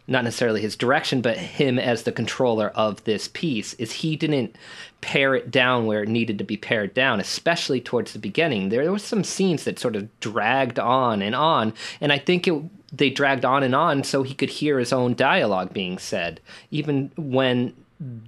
not 0.07 0.23
necessarily 0.23 0.61
his 0.61 0.75
direction, 0.75 1.21
but 1.21 1.37
him 1.37 1.79
as 1.79 2.03
the 2.03 2.11
controller 2.11 2.69
of 2.69 3.03
this 3.05 3.27
piece 3.27 3.73
is 3.75 3.91
he 3.91 4.15
didn't 4.15 4.55
pare 5.01 5.35
it 5.35 5.49
down 5.49 5.85
where 5.85 6.03
it 6.03 6.09
needed 6.09 6.37
to 6.37 6.43
be 6.43 6.57
pared 6.57 6.93
down, 6.93 7.19
especially 7.19 7.81
towards 7.81 8.13
the 8.13 8.19
beginning. 8.19 8.69
There 8.69 8.91
were 8.91 8.99
some 8.99 9.23
scenes 9.23 9.63
that 9.63 9.79
sort 9.79 9.95
of 9.95 10.19
dragged 10.19 10.79
on 10.79 11.21
and 11.21 11.33
on, 11.33 11.73
and 11.99 12.11
I 12.11 12.19
think 12.19 12.47
it 12.47 12.53
they 12.97 13.09
dragged 13.09 13.43
on 13.43 13.63
and 13.63 13.75
on 13.75 14.03
so 14.03 14.23
he 14.23 14.33
could 14.33 14.49
hear 14.49 14.79
his 14.79 14.93
own 14.93 15.15
dialogue 15.15 15.73
being 15.73 15.97
said, 15.97 16.39
even 16.71 17.11
when 17.17 17.73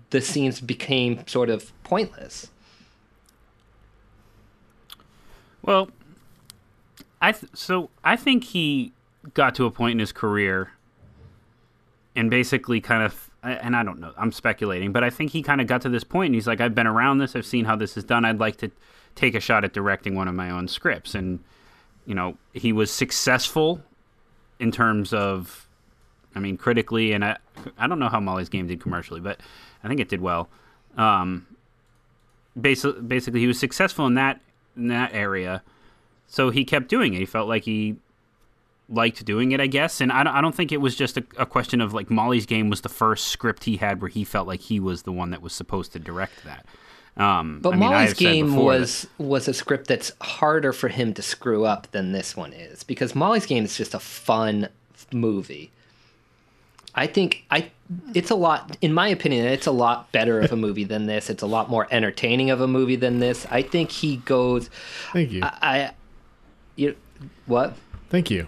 the 0.09 0.19
scenes 0.19 0.59
became 0.59 1.25
sort 1.27 1.49
of 1.49 1.71
pointless. 1.83 2.49
Well, 5.61 5.89
I 7.21 7.31
th- 7.31 7.55
so 7.55 7.89
I 8.03 8.15
think 8.15 8.45
he 8.45 8.93
got 9.33 9.55
to 9.55 9.65
a 9.65 9.71
point 9.71 9.93
in 9.93 9.99
his 9.99 10.11
career 10.11 10.71
and 12.17 12.31
basically 12.31 12.81
kind 12.81 13.03
of 13.03 13.29
and 13.43 13.75
I 13.75 13.83
don't 13.83 13.99
know, 13.99 14.11
I'm 14.17 14.33
speculating, 14.33 14.91
but 14.91 15.03
I 15.03 15.09
think 15.09 15.31
he 15.31 15.41
kind 15.41 15.61
of 15.61 15.67
got 15.67 15.83
to 15.83 15.89
this 15.89 16.03
point 16.03 16.29
and 16.29 16.35
he's 16.35 16.47
like 16.47 16.59
I've 16.59 16.75
been 16.75 16.87
around 16.87 17.19
this, 17.19 17.35
I've 17.35 17.45
seen 17.45 17.63
how 17.63 17.77
this 17.77 17.95
is 17.95 18.03
done. 18.03 18.25
I'd 18.25 18.39
like 18.39 18.57
to 18.57 18.71
take 19.15 19.35
a 19.35 19.39
shot 19.39 19.63
at 19.63 19.71
directing 19.71 20.15
one 20.15 20.27
of 20.27 20.35
my 20.35 20.49
own 20.49 20.67
scripts 20.67 21.15
and 21.15 21.39
you 22.05 22.15
know, 22.15 22.37
he 22.53 22.73
was 22.73 22.91
successful 22.91 23.81
in 24.59 24.71
terms 24.71 25.13
of 25.13 25.67
I 26.35 26.39
mean, 26.39 26.57
critically 26.57 27.13
and 27.13 27.23
I 27.23 27.37
I 27.77 27.87
don't 27.87 27.99
know 27.99 28.09
how 28.09 28.19
Molly's 28.19 28.49
game 28.49 28.67
did 28.67 28.81
commercially, 28.81 29.21
but 29.21 29.39
I 29.83 29.87
think 29.87 29.99
it 29.99 30.09
did 30.09 30.19
well. 30.19 30.49
Um 30.97 31.45
basically 32.59 33.01
basically 33.03 33.39
he 33.39 33.47
was 33.47 33.59
successful 33.59 34.07
in 34.07 34.15
that 34.15 34.41
in 34.75 34.87
that 34.87 35.13
area. 35.13 35.61
So 36.27 36.49
he 36.49 36.65
kept 36.65 36.89
doing 36.89 37.13
it. 37.13 37.19
He 37.19 37.25
felt 37.25 37.47
like 37.47 37.63
he 37.63 37.97
liked 38.89 39.23
doing 39.25 39.51
it, 39.51 39.59
I 39.59 39.67
guess. 39.67 40.01
And 40.01 40.11
I 40.11 40.23
don't, 40.23 40.33
I 40.33 40.41
don't 40.41 40.55
think 40.55 40.71
it 40.71 40.81
was 40.81 40.95
just 40.95 41.17
a, 41.17 41.25
a, 41.37 41.45
question 41.45 41.81
of 41.81 41.93
like 41.93 42.09
Molly's 42.09 42.45
Game 42.45 42.69
was 42.69 42.81
the 42.81 42.89
first 42.89 43.27
script 43.27 43.65
he 43.65 43.77
had 43.77 44.01
where 44.01 44.09
he 44.09 44.23
felt 44.23 44.47
like 44.47 44.61
he 44.61 44.79
was 44.79 45.03
the 45.03 45.11
one 45.11 45.31
that 45.31 45.41
was 45.41 45.53
supposed 45.53 45.93
to 45.93 45.99
direct 45.99 46.43
that. 46.45 46.65
Um, 47.17 47.59
but 47.61 47.73
I 47.73 47.77
mean, 47.77 47.89
Molly's 47.89 48.13
Game 48.13 48.55
was 48.55 49.07
that... 49.17 49.23
was 49.23 49.47
a 49.47 49.53
script 49.53 49.87
that's 49.87 50.11
harder 50.21 50.71
for 50.71 50.87
him 50.87 51.13
to 51.15 51.21
screw 51.21 51.65
up 51.65 51.91
than 51.91 52.11
this 52.11 52.35
one 52.35 52.53
is 52.53 52.83
because 52.83 53.15
Molly's 53.15 53.45
Game 53.45 53.65
is 53.65 53.75
just 53.75 53.93
a 53.93 53.99
fun 53.99 54.69
movie. 55.11 55.71
I 56.93 57.07
think 57.07 57.45
I 57.51 57.71
it's 58.13 58.31
a 58.31 58.35
lot 58.35 58.75
in 58.81 58.91
my 58.91 59.07
opinion 59.07 59.45
it's 59.45 59.67
a 59.67 59.71
lot 59.71 60.11
better 60.11 60.39
of 60.41 60.51
a 60.51 60.55
movie 60.67 60.83
than 60.83 61.07
this. 61.07 61.29
It's 61.29 61.43
a 61.43 61.47
lot 61.47 61.69
more 61.69 61.87
entertaining 61.91 62.51
of 62.51 62.61
a 62.61 62.67
movie 62.67 62.95
than 62.95 63.19
this. 63.19 63.45
I 63.49 63.61
think 63.61 63.91
he 63.91 64.17
goes 64.17 64.69
Thank 65.11 65.31
you. 65.31 65.41
I, 65.43 65.57
I 65.61 65.91
you 66.75 66.95
what? 67.47 67.75
Thank 68.09 68.29
you. 68.29 68.47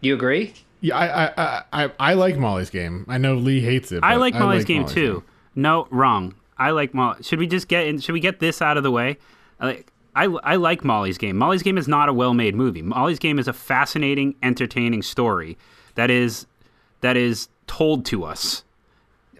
You 0.00 0.14
agree? 0.14 0.54
Yeah, 0.80 0.96
I, 0.96 1.26
I, 1.26 1.62
I, 1.72 1.90
I 1.98 2.14
like 2.14 2.36
Molly's 2.36 2.70
game. 2.70 3.04
I 3.08 3.18
know 3.18 3.34
Lee 3.34 3.60
hates 3.60 3.90
it. 3.90 4.02
I 4.02 4.16
like 4.16 4.34
Molly's 4.34 4.42
I 4.42 4.58
like 4.58 4.66
game 4.66 4.82
Molly's 4.82 4.94
too. 4.94 5.12
Game. 5.14 5.24
No, 5.56 5.88
wrong. 5.90 6.34
I 6.56 6.70
like 6.70 6.94
Molly. 6.94 7.22
Should 7.22 7.38
we 7.40 7.46
just 7.46 7.68
get 7.68 7.86
in? 7.86 7.98
Should 7.98 8.12
we 8.12 8.20
get 8.20 8.38
this 8.38 8.62
out 8.62 8.76
of 8.76 8.84
the 8.84 8.90
way? 8.90 9.18
Like, 9.60 9.90
I, 10.14 10.24
I 10.24 10.56
like 10.56 10.84
Molly's 10.84 11.18
game. 11.18 11.36
Molly's 11.36 11.62
game 11.62 11.78
is 11.78 11.88
not 11.88 12.08
a 12.08 12.12
well-made 12.12 12.54
movie. 12.54 12.82
Molly's 12.82 13.18
game 13.18 13.38
is 13.38 13.48
a 13.48 13.52
fascinating, 13.52 14.36
entertaining 14.42 15.02
story 15.02 15.58
that 15.96 16.10
is 16.10 16.46
that 17.00 17.16
is 17.16 17.48
told 17.66 18.04
to 18.06 18.24
us. 18.24 18.64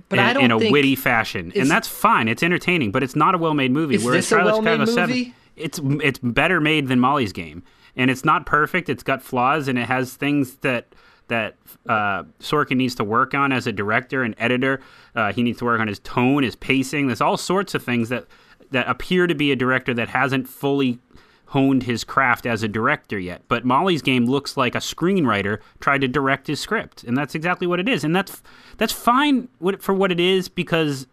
But 0.08 0.18
in, 0.18 0.24
I 0.24 0.32
don't 0.32 0.44
in 0.44 0.50
a 0.52 0.58
think, 0.58 0.72
witty 0.72 0.96
fashion, 0.96 1.52
is, 1.52 1.62
and 1.62 1.70
that's 1.70 1.86
fine. 1.86 2.28
It's 2.28 2.42
entertaining, 2.42 2.92
but 2.92 3.02
it's 3.02 3.14
not 3.14 3.34
a 3.34 3.38
well-made 3.38 3.72
movie. 3.72 3.96
Is 3.96 4.04
Whereas 4.04 4.28
this 4.28 4.32
a 4.32 4.44
well-made 4.44 4.78
movie? 4.80 4.92
7, 4.92 5.34
it's 5.56 5.80
it's 6.02 6.18
better 6.20 6.60
made 6.60 6.88
than 6.88 6.98
Molly's 6.98 7.32
game 7.32 7.62
and 7.96 8.10
it's 8.10 8.24
not 8.24 8.46
perfect. 8.46 8.88
It's 8.88 9.02
got 9.02 9.22
flaws, 9.22 9.68
and 9.68 9.78
it 9.78 9.86
has 9.86 10.14
things 10.14 10.56
that 10.56 10.94
that 11.28 11.56
uh, 11.86 12.24
Sorkin 12.40 12.76
needs 12.76 12.94
to 12.96 13.04
work 13.04 13.34
on 13.34 13.52
as 13.52 13.66
a 13.66 13.72
director 13.72 14.22
and 14.22 14.34
editor. 14.38 14.80
Uh, 15.14 15.32
he 15.32 15.42
needs 15.42 15.58
to 15.58 15.66
work 15.66 15.78
on 15.80 15.86
his 15.86 15.98
tone, 15.98 16.42
his 16.42 16.56
pacing. 16.56 17.06
There's 17.06 17.20
all 17.20 17.36
sorts 17.36 17.74
of 17.74 17.82
things 17.82 18.08
that 18.08 18.26
that 18.70 18.88
appear 18.88 19.26
to 19.26 19.34
be 19.34 19.52
a 19.52 19.56
director 19.56 19.94
that 19.94 20.08
hasn't 20.08 20.48
fully 20.48 20.98
honed 21.46 21.84
his 21.84 22.04
craft 22.04 22.44
as 22.44 22.62
a 22.62 22.68
director 22.68 23.18
yet. 23.18 23.42
But 23.48 23.64
Molly's 23.64 24.02
Game 24.02 24.26
looks 24.26 24.56
like 24.56 24.74
a 24.74 24.78
screenwriter 24.78 25.60
tried 25.80 26.02
to 26.02 26.08
direct 26.08 26.46
his 26.46 26.60
script, 26.60 27.04
and 27.04 27.16
that's 27.16 27.34
exactly 27.34 27.66
what 27.66 27.80
it 27.80 27.88
is. 27.88 28.04
And 28.04 28.14
that's 28.14 28.42
that's 28.76 28.92
fine 28.92 29.48
for 29.78 29.94
what 29.94 30.12
it 30.12 30.20
is 30.20 30.48
because 30.48 31.06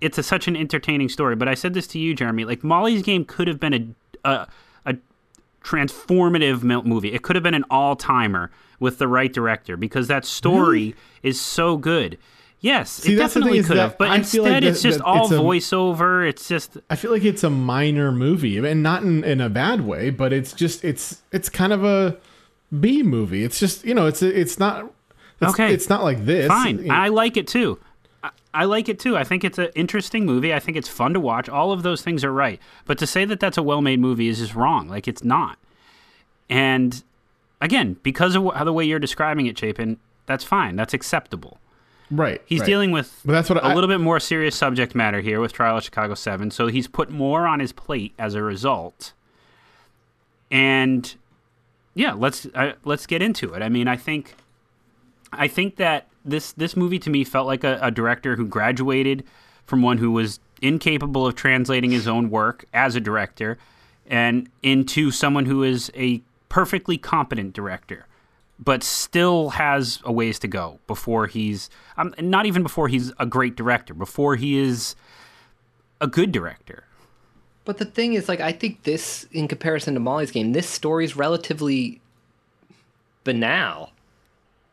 it's 0.00 0.18
a, 0.18 0.22
such 0.22 0.46
an 0.46 0.56
entertaining 0.56 1.08
story. 1.08 1.36
But 1.36 1.48
I 1.48 1.54
said 1.54 1.74
this 1.74 1.86
to 1.88 1.98
you, 1.98 2.14
Jeremy. 2.14 2.44
Like 2.44 2.62
Molly's 2.62 3.02
Game 3.02 3.24
could 3.24 3.48
have 3.48 3.58
been 3.58 3.96
a, 4.24 4.30
a 4.30 4.48
transformative 5.68 6.62
movie. 6.62 7.12
It 7.12 7.22
could 7.22 7.36
have 7.36 7.42
been 7.42 7.54
an 7.54 7.64
all 7.70 7.96
timer 7.96 8.50
with 8.80 8.98
the 8.98 9.08
right 9.08 9.32
director 9.32 9.76
because 9.76 10.08
that 10.08 10.24
story 10.24 10.78
really? 10.78 10.94
is 11.22 11.40
so 11.40 11.76
good. 11.76 12.18
Yes, 12.60 12.90
See, 12.90 13.14
it 13.14 13.16
definitely 13.16 13.62
could 13.62 13.76
have, 13.76 13.96
but 13.98 14.08
I 14.08 14.16
instead 14.16 14.42
like 14.42 14.62
it's 14.64 14.82
just 14.82 15.00
all 15.00 15.26
it's 15.26 15.32
a, 15.32 15.36
voiceover. 15.36 16.28
It's 16.28 16.48
just 16.48 16.76
I 16.90 16.96
feel 16.96 17.12
like 17.12 17.24
it's 17.24 17.44
a 17.44 17.50
minor 17.50 18.10
movie, 18.10 18.58
and 18.58 18.82
not 18.82 19.04
in, 19.04 19.22
in 19.22 19.40
a 19.40 19.48
bad 19.48 19.82
way, 19.82 20.10
but 20.10 20.32
it's 20.32 20.52
just 20.52 20.84
it's 20.84 21.22
it's 21.30 21.48
kind 21.48 21.72
of 21.72 21.84
a 21.84 22.16
B 22.80 23.04
movie. 23.04 23.44
It's 23.44 23.60
just 23.60 23.84
you 23.84 23.94
know 23.94 24.06
it's 24.06 24.22
it's 24.22 24.58
not 24.58 24.92
it's, 25.40 25.52
okay. 25.52 25.72
It's 25.72 25.88
not 25.88 26.02
like 26.02 26.24
this. 26.24 26.48
Fine, 26.48 26.78
you 26.78 26.84
know. 26.86 26.94
I 26.94 27.08
like 27.08 27.36
it 27.36 27.46
too. 27.46 27.78
I 28.54 28.64
like 28.64 28.88
it 28.88 28.98
too. 28.98 29.16
I 29.16 29.24
think 29.24 29.44
it's 29.44 29.58
an 29.58 29.70
interesting 29.74 30.24
movie. 30.24 30.54
I 30.54 30.58
think 30.58 30.76
it's 30.76 30.88
fun 30.88 31.12
to 31.14 31.20
watch. 31.20 31.48
All 31.48 31.70
of 31.70 31.82
those 31.82 32.02
things 32.02 32.24
are 32.24 32.32
right. 32.32 32.60
But 32.86 32.98
to 32.98 33.06
say 33.06 33.24
that 33.24 33.40
that's 33.40 33.58
a 33.58 33.62
well 33.62 33.82
made 33.82 34.00
movie 34.00 34.28
is 34.28 34.38
just 34.38 34.54
wrong. 34.54 34.88
Like, 34.88 35.06
it's 35.06 35.22
not. 35.22 35.58
And 36.48 37.02
again, 37.60 37.96
because 38.02 38.34
of 38.34 38.54
how 38.54 38.64
the 38.64 38.72
way 38.72 38.84
you're 38.84 38.98
describing 38.98 39.46
it, 39.46 39.58
Chapin, 39.58 39.98
that's 40.26 40.44
fine. 40.44 40.76
That's 40.76 40.94
acceptable. 40.94 41.58
Right. 42.10 42.40
He's 42.46 42.60
right. 42.60 42.66
dealing 42.66 42.90
with 42.90 43.20
but 43.24 43.32
that's 43.32 43.50
what 43.50 43.58
a 43.58 43.64
I, 43.64 43.74
little 43.74 43.88
bit 43.88 44.00
more 44.00 44.18
serious 44.18 44.56
subject 44.56 44.94
matter 44.94 45.20
here 45.20 45.40
with 45.40 45.52
Trial 45.52 45.76
of 45.76 45.84
Chicago 45.84 46.14
7. 46.14 46.50
So 46.50 46.68
he's 46.68 46.88
put 46.88 47.10
more 47.10 47.46
on 47.46 47.60
his 47.60 47.72
plate 47.72 48.14
as 48.18 48.34
a 48.34 48.42
result. 48.42 49.12
And 50.50 51.14
yeah, 51.94 52.14
let's 52.14 52.46
uh, 52.54 52.72
let's 52.84 53.06
get 53.06 53.20
into 53.20 53.52
it. 53.52 53.62
I 53.62 53.68
mean, 53.68 53.88
I 53.88 53.96
think 53.96 54.34
I 55.32 55.48
think 55.48 55.76
that 55.76 56.06
this 56.30 56.52
this 56.52 56.76
movie 56.76 56.98
to 56.98 57.10
me 57.10 57.24
felt 57.24 57.46
like 57.46 57.64
a, 57.64 57.78
a 57.82 57.90
director 57.90 58.36
who 58.36 58.46
graduated 58.46 59.24
from 59.66 59.82
one 59.82 59.98
who 59.98 60.10
was 60.10 60.40
incapable 60.62 61.26
of 61.26 61.34
translating 61.34 61.90
his 61.90 62.08
own 62.08 62.30
work 62.30 62.64
as 62.72 62.96
a 62.96 63.00
director 63.00 63.58
and 64.06 64.48
into 64.62 65.10
someone 65.10 65.46
who 65.46 65.62
is 65.62 65.90
a 65.94 66.22
perfectly 66.48 66.96
competent 66.96 67.52
director 67.52 68.06
but 68.58 68.82
still 68.82 69.50
has 69.50 70.00
a 70.04 70.12
ways 70.12 70.38
to 70.40 70.48
go 70.48 70.80
before 70.86 71.26
he's 71.26 71.70
um, 71.96 72.14
not 72.20 72.46
even 72.46 72.62
before 72.62 72.88
he's 72.88 73.12
a 73.18 73.26
great 73.26 73.54
director 73.54 73.94
before 73.94 74.36
he 74.36 74.58
is 74.58 74.96
a 76.00 76.06
good 76.06 76.32
director. 76.32 76.84
But 77.64 77.78
the 77.78 77.84
thing 77.84 78.14
is 78.14 78.28
like 78.28 78.40
i 78.40 78.52
think 78.52 78.84
this 78.84 79.26
in 79.30 79.46
comparison 79.46 79.94
to 79.94 80.00
molly's 80.00 80.30
game 80.30 80.52
this 80.52 80.68
story 80.68 81.04
is 81.04 81.16
relatively 81.16 82.00
banal. 83.24 83.92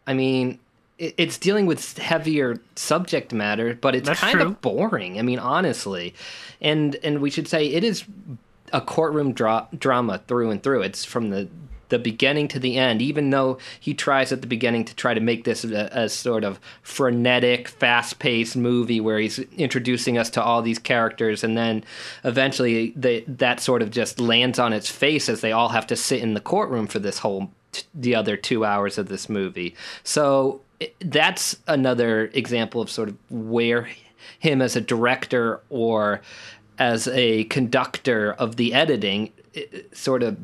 I 0.07 0.13
mean 0.13 0.59
it's 0.97 1.37
dealing 1.37 1.65
with 1.65 1.97
heavier 1.97 2.59
subject 2.75 3.33
matter, 3.33 3.77
but 3.79 3.95
it's 3.95 4.07
That's 4.07 4.19
kind 4.19 4.39
true. 4.39 4.43
of 4.43 4.61
boring. 4.61 5.19
I 5.19 5.23
mean, 5.23 5.39
honestly, 5.39 6.13
and 6.61 6.95
and 7.03 7.19
we 7.19 7.29
should 7.29 7.47
say 7.47 7.67
it 7.67 7.83
is 7.83 8.05
a 8.71 8.81
courtroom 8.81 9.33
dra- 9.33 9.67
drama 9.77 10.21
through 10.27 10.51
and 10.51 10.63
through. 10.63 10.83
It's 10.83 11.03
from 11.03 11.29
the 11.31 11.49
the 11.89 11.99
beginning 11.99 12.47
to 12.47 12.59
the 12.59 12.77
end. 12.77 13.01
Even 13.01 13.29
though 13.29 13.57
he 13.79 13.93
tries 13.93 14.31
at 14.31 14.41
the 14.41 14.47
beginning 14.47 14.85
to 14.85 14.95
try 14.95 15.13
to 15.13 15.19
make 15.19 15.43
this 15.43 15.63
a, 15.63 15.89
a 15.91 16.09
sort 16.09 16.43
of 16.43 16.59
frenetic, 16.81 17.67
fast 17.67 18.17
paced 18.19 18.55
movie 18.55 19.01
where 19.01 19.19
he's 19.19 19.39
introducing 19.57 20.17
us 20.17 20.29
to 20.31 20.41
all 20.43 20.61
these 20.61 20.79
characters, 20.79 21.43
and 21.43 21.57
then 21.57 21.83
eventually 22.23 22.93
they, 22.95 23.21
that 23.27 23.59
sort 23.59 23.81
of 23.81 23.91
just 23.91 24.19
lands 24.19 24.59
on 24.59 24.73
its 24.73 24.89
face 24.89 25.29
as 25.29 25.41
they 25.41 25.51
all 25.51 25.69
have 25.69 25.85
to 25.87 25.95
sit 25.95 26.21
in 26.21 26.33
the 26.33 26.41
courtroom 26.41 26.87
for 26.87 26.99
this 26.99 27.19
whole 27.19 27.51
the 27.93 28.15
other 28.15 28.37
two 28.37 28.63
hours 28.63 28.97
of 28.97 29.09
this 29.09 29.27
movie. 29.27 29.75
So 30.03 30.61
that's 31.00 31.58
another 31.67 32.25
example 32.34 32.82
of 32.82 32.89
sort 32.89 33.10
of 33.10 33.17
where 33.29 33.88
him 34.39 34.62
as 34.62 34.75
a 34.75 34.82
director 34.82 35.62
or 35.70 36.22
as 36.77 37.08
a 37.10 37.46
conductor 37.46 38.34
of 38.34 38.58
the 38.58 38.74
editing 38.74 39.32
sort 39.94 40.24
of 40.24 40.38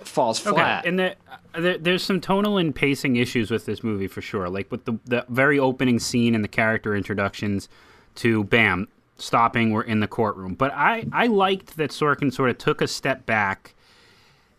falls 0.00 0.38
flat. 0.38 0.80
Okay. 0.80 0.88
And 0.88 0.98
the, 0.98 1.16
there, 1.54 1.78
there's 1.78 2.02
some 2.02 2.20
tonal 2.20 2.58
and 2.58 2.74
pacing 2.74 3.16
issues 3.16 3.50
with 3.50 3.66
this 3.66 3.82
movie 3.82 4.08
for 4.08 4.20
sure. 4.20 4.48
Like 4.48 4.70
with 4.70 4.84
the 4.84 4.98
the 5.04 5.24
very 5.28 5.58
opening 5.58 5.98
scene 5.98 6.34
and 6.34 6.44
the 6.44 6.48
character 6.48 6.94
introductions 6.94 7.68
to 8.16 8.44
Bam 8.44 8.88
stopping, 9.16 9.70
we're 9.72 9.82
in 9.82 10.00
the 10.00 10.08
courtroom. 10.08 10.54
But 10.54 10.72
I 10.74 11.06
I 11.12 11.26
liked 11.26 11.76
that 11.76 11.90
Sorkin 11.90 12.32
sort 12.32 12.50
of 12.50 12.58
took 12.58 12.80
a 12.80 12.88
step 12.88 13.26
back. 13.26 13.74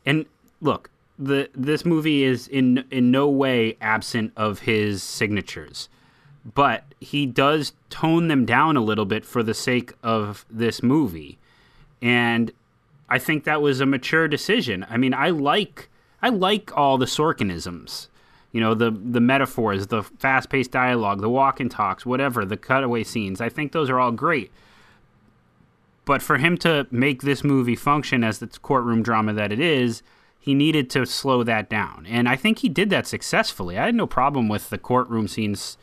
And 0.05 0.25
look, 0.61 0.89
the 1.19 1.49
this 1.53 1.85
movie 1.85 2.23
is 2.23 2.47
in 2.47 2.85
in 2.91 3.11
no 3.11 3.27
way 3.29 3.77
absent 3.81 4.33
of 4.35 4.59
his 4.59 5.03
signatures. 5.03 5.89
but 6.45 6.83
he 6.99 7.25
does 7.25 7.73
tone 7.89 8.27
them 8.27 8.45
down 8.45 8.75
a 8.75 8.81
little 8.81 9.05
bit 9.05 9.25
for 9.25 9.43
the 9.43 9.53
sake 9.53 9.93
of 10.03 10.45
this 10.49 10.83
movie. 10.83 11.37
And 12.01 12.51
I 13.09 13.17
think 13.19 13.43
that 13.45 13.61
was 13.61 13.79
a 13.79 13.85
mature 13.85 14.27
decision. 14.27 14.85
I 14.89 14.97
mean, 14.97 15.13
I 15.13 15.29
like 15.29 15.89
I 16.21 16.29
like 16.29 16.75
all 16.75 16.97
the 16.97 17.05
Sorkinisms. 17.05 18.07
You 18.51 18.61
know, 18.61 18.73
the 18.73 18.91
the 18.91 19.21
metaphors, 19.21 19.87
the 19.87 20.03
fast-paced 20.03 20.71
dialogue, 20.71 21.21
the 21.21 21.29
walk 21.29 21.59
and 21.59 21.71
talks, 21.71 22.05
whatever, 22.05 22.45
the 22.45 22.57
cutaway 22.57 23.03
scenes. 23.03 23.41
I 23.41 23.49
think 23.49 23.71
those 23.71 23.89
are 23.89 23.99
all 23.99 24.11
great. 24.11 24.51
But 26.05 26.21
for 26.21 26.37
him 26.37 26.57
to 26.59 26.85
make 26.91 27.21
this 27.21 27.43
movie 27.43 27.77
function 27.77 28.23
as 28.23 28.39
the 28.39 28.47
courtroom 28.47 29.01
drama 29.01 29.31
that 29.33 29.53
it 29.53 29.59
is, 29.61 30.03
he 30.43 30.53
needed 30.53 30.89
to 30.89 31.05
slow 31.05 31.41
that 31.41 31.69
down. 31.69 32.05
And 32.05 32.27
I 32.27 32.35
think 32.35 32.59
he 32.59 32.67
did 32.67 32.89
that 32.89 33.07
successfully. 33.07 33.77
I 33.79 33.85
had 33.85 33.95
no 33.95 34.05
problem 34.05 34.49
with 34.49 34.69
the 34.69 34.77
courtroom 34.77 35.29
scenes 35.29 35.77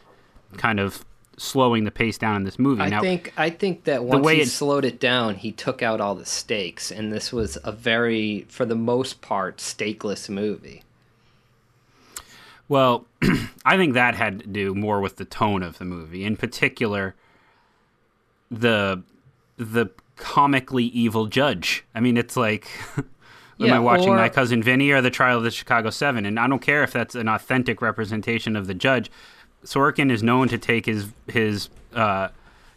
kind 0.59 0.79
of 0.79 1.02
slowing 1.38 1.85
the 1.85 1.90
pace 1.90 2.19
down 2.19 2.37
in 2.37 2.45
this 2.45 2.59
movie. 2.59 2.83
I 2.83 2.90
now, 2.90 3.00
think 3.00 3.33
I 3.38 3.49
think 3.49 3.85
that 3.85 4.05
once 4.05 4.29
he 4.29 4.43
it, 4.43 4.49
slowed 4.49 4.85
it 4.85 5.00
down, 5.00 5.37
he 5.37 5.50
took 5.50 5.83
out 5.83 5.99
all 5.99 6.14
the 6.14 6.26
stakes, 6.26 6.93
and 6.93 7.11
this 7.11 7.33
was 7.33 7.57
a 7.64 7.73
very, 7.73 8.45
for 8.50 8.67
the 8.67 8.75
most 8.75 9.23
part, 9.23 9.57
stakeless 9.57 10.29
movie. 10.29 10.83
Well, 12.69 13.07
I 13.64 13.79
think 13.79 13.95
that 13.95 14.14
had 14.14 14.40
to 14.40 14.47
do 14.47 14.75
more 14.75 15.00
with 15.00 15.17
the 15.17 15.25
tone 15.25 15.62
of 15.62 15.79
the 15.79 15.87
movie, 15.87 16.23
in 16.23 16.37
particular, 16.37 17.14
the 18.50 19.02
the 19.57 19.87
comically 20.17 20.85
evil 20.85 21.29
judge. 21.29 21.87
I 21.95 22.00
mean, 22.00 22.19
it's 22.19 22.37
like. 22.37 22.69
Yeah, 23.61 23.73
Am 23.75 23.76
I 23.76 23.79
watching 23.81 24.09
or- 24.09 24.17
My 24.17 24.29
Cousin 24.31 24.62
Vinny 24.62 24.90
or 24.90 25.02
The 25.02 25.11
Trial 25.11 25.37
of 25.38 25.45
the 25.45 25.50
Chicago 25.50 25.90
Seven? 25.90 26.25
And 26.25 26.40
I 26.40 26.49
don't 26.49 26.61
care 26.62 26.83
if 26.83 26.93
that's 26.93 27.14
an 27.14 27.29
authentic 27.29 27.83
representation 27.83 28.57
of 28.57 28.67
the 28.67 28.75
judge. 28.75 29.11
Sorkin 29.64 30.11
is 30.11 30.23
known 30.23 30.49
to 30.49 30.57
take 30.57 30.87
his 30.87 31.09
his 31.26 31.69
uh, 31.95 32.29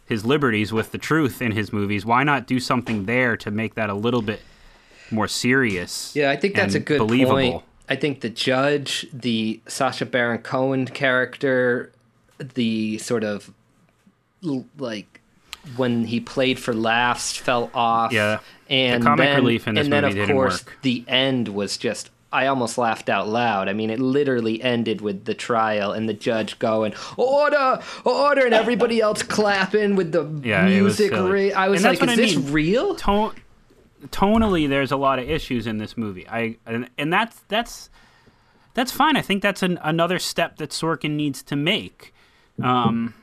his 0.04 0.26
liberties 0.26 0.72
with 0.72 0.92
the 0.92 0.98
truth 0.98 1.40
in 1.40 1.52
his 1.52 1.72
movies. 1.72 2.04
Why 2.04 2.22
not 2.22 2.46
do 2.46 2.60
something 2.60 3.06
there 3.06 3.36
to 3.38 3.50
make 3.50 3.74
that 3.76 3.88
a 3.88 3.94
little 3.94 4.20
bit 4.20 4.42
more 5.10 5.26
serious? 5.26 6.14
Yeah, 6.14 6.30
I 6.30 6.36
think 6.36 6.54
that's 6.54 6.74
a 6.74 6.80
good 6.80 6.98
believable. 6.98 7.34
point. 7.52 7.64
I 7.88 7.96
think 7.96 8.20
the 8.20 8.28
judge, 8.30 9.06
the 9.12 9.60
Sacha 9.66 10.04
Baron 10.04 10.42
Cohen 10.42 10.86
character, 10.86 11.92
the 12.38 12.98
sort 12.98 13.24
of 13.24 13.50
like 14.78 15.20
when 15.76 16.04
he 16.04 16.20
played 16.20 16.58
for 16.58 16.74
laughs 16.74 17.36
fell 17.36 17.70
off. 17.74 18.12
Yeah. 18.12 18.40
and 18.68 19.02
The 19.02 19.06
comic 19.06 19.24
then, 19.26 19.36
relief 19.36 19.66
in 19.68 19.74
this 19.74 19.84
and 19.84 19.92
then 19.92 20.04
of 20.04 20.28
course 20.28 20.64
work. 20.64 20.78
the 20.82 21.04
end 21.08 21.48
was 21.48 21.76
just. 21.76 22.10
I 22.32 22.48
almost 22.48 22.78
laughed 22.78 23.08
out 23.08 23.28
loud. 23.28 23.68
I 23.68 23.74
mean, 23.74 23.90
it 23.90 24.00
literally 24.00 24.60
ended 24.60 25.00
with 25.00 25.24
the 25.24 25.34
trial 25.34 25.92
and 25.92 26.08
the 26.08 26.12
judge 26.14 26.58
going 26.58 26.92
"order, 27.16 27.78
order," 28.04 28.44
and 28.44 28.52
everybody 28.52 29.00
else 29.00 29.22
clapping 29.22 29.94
with 29.94 30.10
the 30.10 30.24
Yeah, 30.42 30.66
it 30.66 30.82
was 30.82 30.98
music. 30.98 31.12
silly. 31.14 31.52
I 31.52 31.68
was 31.68 31.84
like, 31.84 32.02
"Is 32.02 32.08
I 32.08 32.16
this 32.16 32.36
mean. 32.36 32.52
real?" 32.52 32.96
Tone, 32.96 33.34
tonally, 34.08 34.68
there's 34.68 34.90
a 34.90 34.96
lot 34.96 35.20
of 35.20 35.30
issues 35.30 35.68
in 35.68 35.78
this 35.78 35.96
movie. 35.96 36.26
I 36.28 36.56
and, 36.66 36.90
and 36.98 37.12
that's 37.12 37.40
that's 37.46 37.88
that's 38.74 38.90
fine. 38.90 39.16
I 39.16 39.22
think 39.22 39.40
that's 39.40 39.62
an, 39.62 39.78
another 39.82 40.18
step 40.18 40.56
that 40.56 40.70
Sorkin 40.70 41.12
needs 41.12 41.40
to 41.44 41.54
make. 41.54 42.12
Um, 42.60 43.14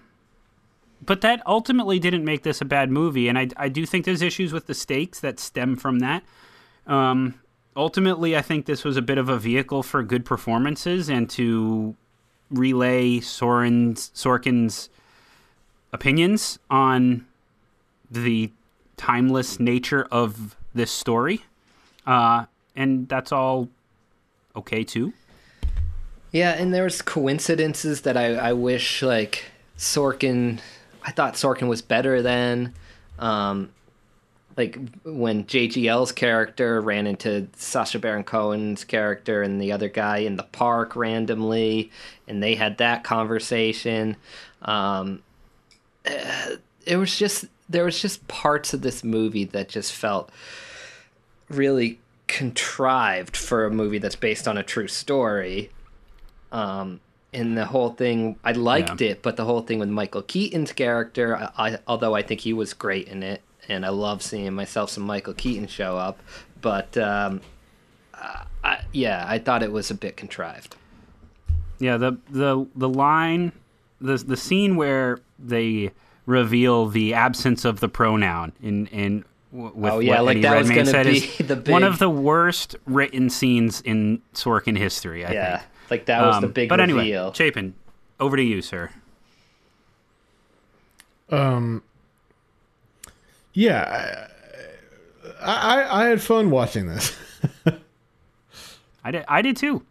but 1.03 1.22
that 1.22 1.41
ultimately 1.46 2.00
didn't 2.00 2.24
make 2.24 2.43
this 2.43 2.62
a 2.62 2.65
bad 2.65 2.89
movie, 2.89 3.27
and 3.27 3.38
I 3.38 3.50
I 3.58 3.70
do 3.70 3.86
think 3.86 4.05
there's 4.05 4.22
issues 4.22 4.53
with 4.53 4.67
the 4.67 4.74
stakes 4.74 5.20
that 5.20 5.39
stem 5.39 5.75
from 5.75 6.00
that. 6.00 6.24
Um, 6.88 7.36
ultimately, 7.75 8.36
I 8.36 8.41
think 8.41 8.65
this 8.65 8.84
was 8.84 8.98
a 8.98 9.01
bit 9.01 9.17
of 9.17 9.29
a 9.29 9.38
vehicle 9.38 9.84
for 9.84 10.03
good 10.03 10.25
performances 10.25 11.10
and 11.10 11.29
to 11.31 11.96
relay 12.50 13.20
Sorkin's 13.20 14.89
opinions 15.93 16.60
on 16.70 17.25
the 18.09 18.51
timeless 18.98 19.59
nature 19.59 20.07
of 20.11 20.55
this 20.74 20.92
story. 20.92 21.44
Uh, 22.05 22.46
and 22.75 23.07
that's 23.07 23.31
all 23.31 23.70
okay 24.55 24.83
too. 24.83 25.14
Yeah, 26.31 26.51
and 26.51 26.74
there's 26.74 27.01
coincidences 27.01 28.01
that 28.01 28.16
I, 28.16 28.35
I 28.35 28.53
wish 28.53 29.01
like 29.01 29.46
Sorkin. 29.77 30.59
I 31.03 31.11
thought 31.11 31.35
Sorkin 31.35 31.68
was 31.68 31.81
better 31.81 32.22
than, 32.22 32.74
um, 33.20 33.72
like 34.57 34.77
when 35.03 35.46
JGL's 35.46 36.11
character 36.11 36.81
ran 36.81 37.07
into 37.07 37.48
Sacha 37.55 38.00
Baron 38.00 38.24
Cohen's 38.24 38.83
character 38.83 39.42
and 39.42 39.61
the 39.61 39.72
other 39.72 39.90
guy 39.90 40.18
in 40.18 40.35
the 40.35 40.44
park 40.44 40.96
randomly, 40.96 41.92
and 42.27 42.44
they 42.44 42.55
had 42.55 42.77
that 42.77 43.03
conversation. 43.03 44.18
Um, 44.61 45.24
uh, 46.05 46.55
it 46.85 46.98
was 46.98 47.18
just 47.18 47.46
there 47.70 47.85
was 47.85 48.00
just 48.01 48.27
parts 48.27 48.74
of 48.74 48.81
this 48.81 49.03
movie 49.03 49.46
that 49.46 49.70
just 49.70 49.94
felt 49.94 50.29
really 51.50 52.00
contrived 52.27 53.35
for 53.35 53.66
a 53.66 53.72
movie 53.72 53.98
that's 53.98 54.16
based 54.16 54.48
on 54.48 54.57
a 54.57 54.64
true 54.64 54.87
story. 54.87 55.70
Um, 56.51 57.00
and 57.33 57.57
the 57.57 57.65
whole 57.65 57.91
thing, 57.91 58.37
I 58.44 58.51
liked 58.51 59.01
it, 59.01 59.22
but 59.22 59.37
the 59.37 59.46
whole 59.46 59.61
thing 59.61 59.79
with 59.79 59.89
Michael 59.89 60.22
Keaton's 60.22 60.74
character, 60.74 61.37
I, 61.37 61.51
I, 61.57 61.77
although 61.87 62.13
I 62.15 62.22
think 62.22 62.41
he 62.41 62.53
was 62.53 62.74
great 62.74 63.07
in 63.07 63.24
it, 63.24 63.41
and 63.70 63.85
I 63.85 63.89
love 63.89 64.22
seeing 64.22 64.53
myself 64.53 64.89
some 64.89 65.03
Michael 65.03 65.33
Keaton 65.33 65.67
show 65.67 65.98
up, 65.98 66.20
but 66.59 66.98
um, 66.98 67.41
uh, 68.13 68.44
I, 68.63 68.81
yeah, 68.91 69.25
I 69.27 69.39
thought 69.39 69.63
it 69.63 69.72
was 69.72 69.89
a 69.89 69.96
bit 69.96 70.17
contrived. 70.17 70.75
Yeah, 71.79 71.98
the 71.98 72.17
the 72.29 72.67
the 72.75 72.89
line, 72.89 73.53
the 74.00 74.17
the 74.17 74.37
scene 74.37 74.75
where 74.75 75.20
they 75.39 75.91
reveal 76.25 76.87
the 76.87 77.13
absence 77.13 77.65
of 77.65 77.79
the 77.79 77.89
pronoun 77.89 78.51
in 78.61 78.87
in 78.87 79.25
with 79.51 79.94
Oh, 79.94 80.00
yeah, 80.00 80.17
what 80.17 80.25
like 80.25 80.37
Eddie 80.37 80.48
Redmayne 80.48 80.85
said 80.85 81.05
be 81.07 81.17
is 81.17 81.37
the 81.48 81.55
one 81.72 81.83
of 81.83 81.98
the 81.98 82.09
worst 82.09 82.75
written 82.85 83.29
scenes 83.29 83.81
in 83.81 84.22
Sorkin 84.33 84.77
history. 84.77 85.25
I 85.25 85.31
Yeah, 85.31 85.57
think. 85.57 85.71
Like 85.92 86.06
that 86.06 86.22
was 86.25 86.40
the 86.42 86.48
Um, 86.48 86.54
big 86.54 86.70
But 86.70 86.80
anyway, 86.80 87.01
reveal. 87.01 87.34
Chapin, 87.34 87.75
over 88.20 88.36
to 88.38 88.44
you, 88.44 88.62
sir. 88.62 88.90
Um. 91.30 91.84
Yeah, 93.54 94.27
I, 95.42 95.54
I 95.82 96.01
I 96.01 96.06
had 96.08 96.22
fun 96.22 96.50
watching 96.50 96.88
this. 96.88 97.16
I 99.04 99.12
did. 99.12 99.25
I 99.27 99.42
did 99.42 99.58
too. 99.58 99.84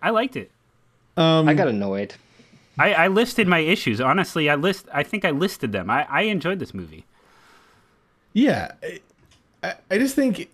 I 0.00 0.10
liked 0.10 0.36
it. 0.36 0.50
Um, 1.16 1.48
I 1.48 1.54
got 1.54 1.68
annoyed. 1.68 2.14
I, 2.78 2.94
I 2.94 3.08
listed 3.08 3.46
my 3.46 3.58
issues. 3.58 4.00
Honestly, 4.00 4.48
I 4.48 4.54
list. 4.54 4.86
I 4.92 5.02
think 5.02 5.24
I 5.24 5.30
listed 5.30 5.72
them. 5.72 5.90
I, 5.90 6.06
I 6.08 6.22
enjoyed 6.22 6.58
this 6.58 6.72
movie. 6.72 7.04
Yeah, 8.32 8.72
I, 9.62 9.74
I 9.90 9.98
just 9.98 10.14
think 10.16 10.48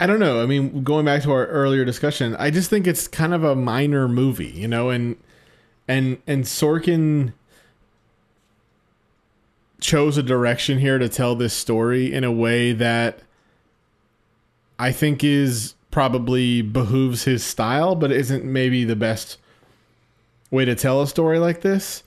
I 0.00 0.06
don't 0.06 0.20
know. 0.20 0.42
I 0.42 0.46
mean, 0.46 0.82
going 0.82 1.04
back 1.04 1.22
to 1.22 1.32
our 1.32 1.46
earlier 1.46 1.84
discussion, 1.84 2.34
I 2.36 2.50
just 2.50 2.68
think 2.68 2.86
it's 2.86 3.06
kind 3.06 3.32
of 3.32 3.44
a 3.44 3.54
minor 3.54 4.08
movie, 4.08 4.50
you 4.50 4.68
know, 4.68 4.90
and 4.90 5.16
and 5.86 6.18
and 6.26 6.44
Sorkin 6.44 7.32
chose 9.80 10.16
a 10.16 10.22
direction 10.22 10.78
here 10.78 10.98
to 10.98 11.08
tell 11.08 11.34
this 11.36 11.52
story 11.52 12.12
in 12.12 12.24
a 12.24 12.32
way 12.32 12.72
that 12.72 13.20
I 14.78 14.92
think 14.92 15.22
is 15.22 15.74
probably 15.90 16.62
behooves 16.62 17.24
his 17.24 17.44
style, 17.44 17.94
but 17.94 18.10
isn't 18.10 18.44
maybe 18.44 18.84
the 18.84 18.96
best 18.96 19.38
way 20.50 20.64
to 20.64 20.74
tell 20.74 21.02
a 21.02 21.06
story 21.06 21.38
like 21.38 21.60
this. 21.60 22.02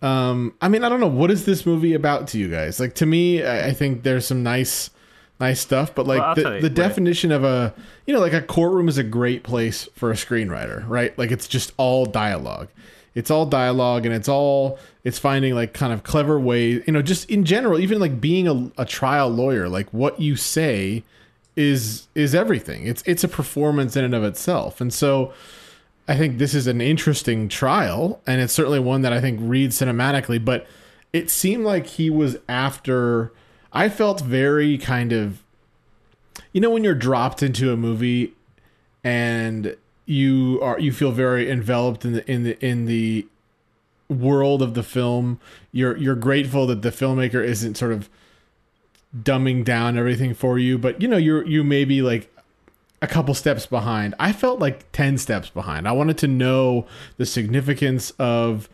Um, 0.00 0.54
I 0.60 0.68
mean, 0.68 0.82
I 0.82 0.88
don't 0.88 1.00
know 1.00 1.06
what 1.06 1.30
is 1.30 1.44
this 1.44 1.66
movie 1.66 1.94
about 1.94 2.26
to 2.28 2.38
you 2.38 2.48
guys. 2.48 2.80
Like 2.80 2.94
to 2.96 3.06
me, 3.06 3.42
I, 3.44 3.68
I 3.68 3.72
think 3.72 4.02
there's 4.02 4.26
some 4.26 4.42
nice, 4.42 4.90
nice 5.42 5.60
stuff, 5.60 5.94
but 5.94 6.06
like 6.06 6.20
Well, 6.20 6.34
the, 6.34 6.40
you, 6.40 6.60
the 6.60 6.68
right. 6.68 6.74
definition 6.74 7.32
of 7.32 7.42
a, 7.44 7.74
you 8.06 8.14
know, 8.14 8.20
like 8.20 8.32
a 8.32 8.40
courtroom 8.42 8.88
is 8.88 8.98
a 8.98 9.02
great 9.02 9.42
place 9.42 9.88
for 9.94 10.10
a 10.10 10.14
screenwriter, 10.14 10.88
right? 10.88 11.16
Like 11.18 11.30
it's 11.30 11.48
just 11.48 11.72
all 11.76 12.06
dialogue. 12.06 12.68
It's 13.14 13.30
all 13.30 13.44
dialogue, 13.44 14.06
and 14.06 14.14
it's 14.14 14.28
all 14.28 14.78
it's 15.04 15.18
finding 15.18 15.54
like 15.54 15.74
kind 15.74 15.92
of 15.92 16.02
clever 16.02 16.40
ways. 16.40 16.82
You 16.86 16.94
know, 16.94 17.02
just 17.02 17.28
in 17.28 17.44
general, 17.44 17.78
even 17.78 17.98
like 17.98 18.20
being 18.20 18.48
a, 18.48 18.70
a 18.78 18.86
trial 18.86 19.28
lawyer, 19.28 19.68
like 19.68 19.88
what 19.92 20.18
you 20.18 20.34
say 20.36 21.02
is 21.56 22.08
is 22.14 22.34
everything. 22.34 22.86
It's 22.86 23.02
it's 23.04 23.22
a 23.22 23.28
performance 23.28 23.96
in 23.96 24.04
and 24.04 24.14
of 24.14 24.24
itself, 24.24 24.80
and 24.80 24.92
so. 24.92 25.32
I 26.08 26.16
think 26.16 26.38
this 26.38 26.52
is 26.52 26.66
an 26.66 26.80
interesting 26.80 27.48
trial, 27.48 28.20
and 28.26 28.40
it's 28.40 28.52
certainly 28.52 28.80
one 28.80 29.02
that 29.02 29.12
I 29.12 29.20
think 29.20 29.38
reads 29.40 29.78
cinematically. 29.78 30.44
But 30.44 30.66
it 31.12 31.30
seemed 31.30 31.64
like 31.64 31.86
he 31.86 32.10
was 32.10 32.38
after. 32.48 33.32
I 33.72 33.88
felt 33.88 34.20
very 34.20 34.76
kind 34.78 35.12
of, 35.12 35.42
you 36.52 36.60
know, 36.60 36.70
when 36.70 36.84
you're 36.84 36.94
dropped 36.94 37.42
into 37.42 37.72
a 37.72 37.76
movie, 37.76 38.32
and 39.02 39.76
you 40.06 40.60
are 40.62 40.78
you 40.78 40.92
feel 40.92 41.12
very 41.12 41.50
enveloped 41.50 42.04
in 42.04 42.12
the 42.12 42.30
in 42.30 42.44
the 42.44 42.64
in 42.64 42.86
the 42.86 43.26
world 44.08 44.62
of 44.62 44.74
the 44.74 44.82
film. 44.82 45.40
You're 45.72 45.96
you're 45.96 46.14
grateful 46.14 46.66
that 46.66 46.82
the 46.82 46.90
filmmaker 46.90 47.42
isn't 47.44 47.76
sort 47.76 47.92
of 47.92 48.08
dumbing 49.16 49.64
down 49.64 49.98
everything 49.98 50.34
for 50.34 50.58
you, 50.58 50.78
but 50.78 51.00
you 51.00 51.08
know 51.08 51.16
you're 51.16 51.46
you 51.46 51.64
may 51.64 51.84
be 51.84 52.02
like 52.02 52.32
a 53.00 53.06
couple 53.06 53.34
steps 53.34 53.66
behind. 53.66 54.14
I 54.20 54.32
felt 54.32 54.60
like 54.60 54.90
10 54.92 55.18
steps 55.18 55.50
behind. 55.50 55.88
I 55.88 55.92
wanted 55.92 56.18
to 56.18 56.28
know 56.28 56.86
the 57.16 57.26
significance 57.26 58.12
of 58.12 58.68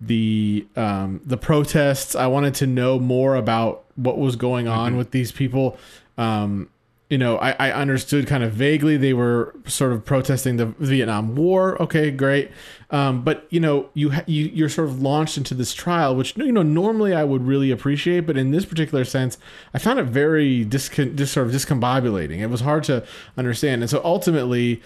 the 0.00 0.66
um, 0.76 1.20
the 1.24 1.36
protests. 1.36 2.14
I 2.14 2.26
wanted 2.26 2.54
to 2.56 2.66
know 2.66 2.98
more 2.98 3.34
about 3.34 3.84
what 3.96 4.18
was 4.18 4.36
going 4.36 4.68
on 4.68 4.96
with 4.96 5.10
these 5.10 5.32
people. 5.32 5.76
Um, 6.16 6.70
you 7.10 7.16
know, 7.16 7.38
I, 7.38 7.52
I 7.52 7.72
understood 7.72 8.26
kind 8.26 8.44
of 8.44 8.52
vaguely 8.52 8.98
they 8.98 9.14
were 9.14 9.54
sort 9.66 9.92
of 9.92 10.04
protesting 10.04 10.58
the 10.58 10.66
Vietnam 10.66 11.34
War. 11.36 11.80
Okay, 11.80 12.10
great. 12.10 12.50
Um, 12.90 13.22
but 13.22 13.46
you 13.48 13.60
know, 13.60 13.88
you 13.94 14.10
ha- 14.10 14.24
you 14.26 14.44
you're 14.52 14.68
sort 14.68 14.88
of 14.88 15.00
launched 15.00 15.38
into 15.38 15.54
this 15.54 15.72
trial, 15.72 16.14
which 16.14 16.36
you 16.36 16.52
know 16.52 16.62
normally 16.62 17.14
I 17.14 17.24
would 17.24 17.46
really 17.46 17.70
appreciate, 17.70 18.20
but 18.20 18.36
in 18.36 18.50
this 18.50 18.66
particular 18.66 19.04
sense, 19.04 19.38
I 19.72 19.78
found 19.78 19.98
it 19.98 20.04
very 20.04 20.66
discon- 20.66 21.16
just 21.16 21.32
sort 21.32 21.46
of 21.46 21.52
discombobulating. 21.52 22.40
It 22.40 22.48
was 22.48 22.60
hard 22.60 22.84
to 22.84 23.04
understand, 23.38 23.82
and 23.82 23.90
so 23.90 24.02
ultimately, 24.04 24.82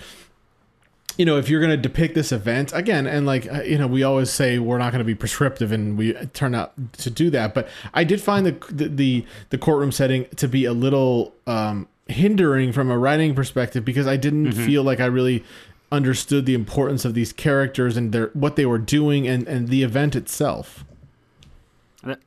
you 1.19 1.25
know, 1.25 1.37
if 1.39 1.49
you're 1.49 1.61
going 1.61 1.71
to 1.71 1.77
depict 1.77 2.15
this 2.15 2.33
event 2.33 2.73
again, 2.75 3.07
and 3.07 3.27
like 3.27 3.51
uh, 3.53 3.63
you 3.63 3.79
know, 3.79 3.87
we 3.87 4.03
always 4.03 4.31
say 4.31 4.59
we're 4.59 4.79
not 4.79 4.93
going 4.93 5.01
to 5.01 5.05
be 5.05 5.15
prescriptive, 5.15 5.73
and 5.73 5.97
we 5.99 6.13
turn 6.33 6.55
out 6.55 6.73
to 6.99 7.11
do 7.11 7.31
that. 7.31 7.55
But 7.55 7.69
I 7.95 8.05
did 8.05 8.21
find 8.21 8.47
the 8.47 8.57
the 8.71 9.25
the, 9.51 9.59
courtroom 9.59 9.93
setting 9.93 10.27
to 10.37 10.49
be 10.49 10.65
a 10.65 10.73
little 10.73 11.35
um, 11.47 11.89
hindering 12.09 12.73
from 12.73 12.91
a 12.91 12.99
writing 12.99 13.35
perspective 13.35 13.85
because 13.85 14.07
I 14.07 14.17
didn't 14.17 14.53
Mhm. 14.53 14.67
feel 14.67 14.83
like 14.83 15.01
I 15.01 15.07
really 15.07 15.45
understood 15.91 16.47
the 16.47 16.55
importance 16.55 17.05
of 17.05 17.13
these 17.15 17.33
characters 17.33 17.97
and 17.99 18.13
their 18.13 18.29
what 18.33 18.57
they 18.57 18.65
were 18.67 18.79
doing 18.79 19.29
and 19.29 19.47
and 19.47 19.69
the 19.69 19.83
event 19.83 20.17
itself. 20.17 20.85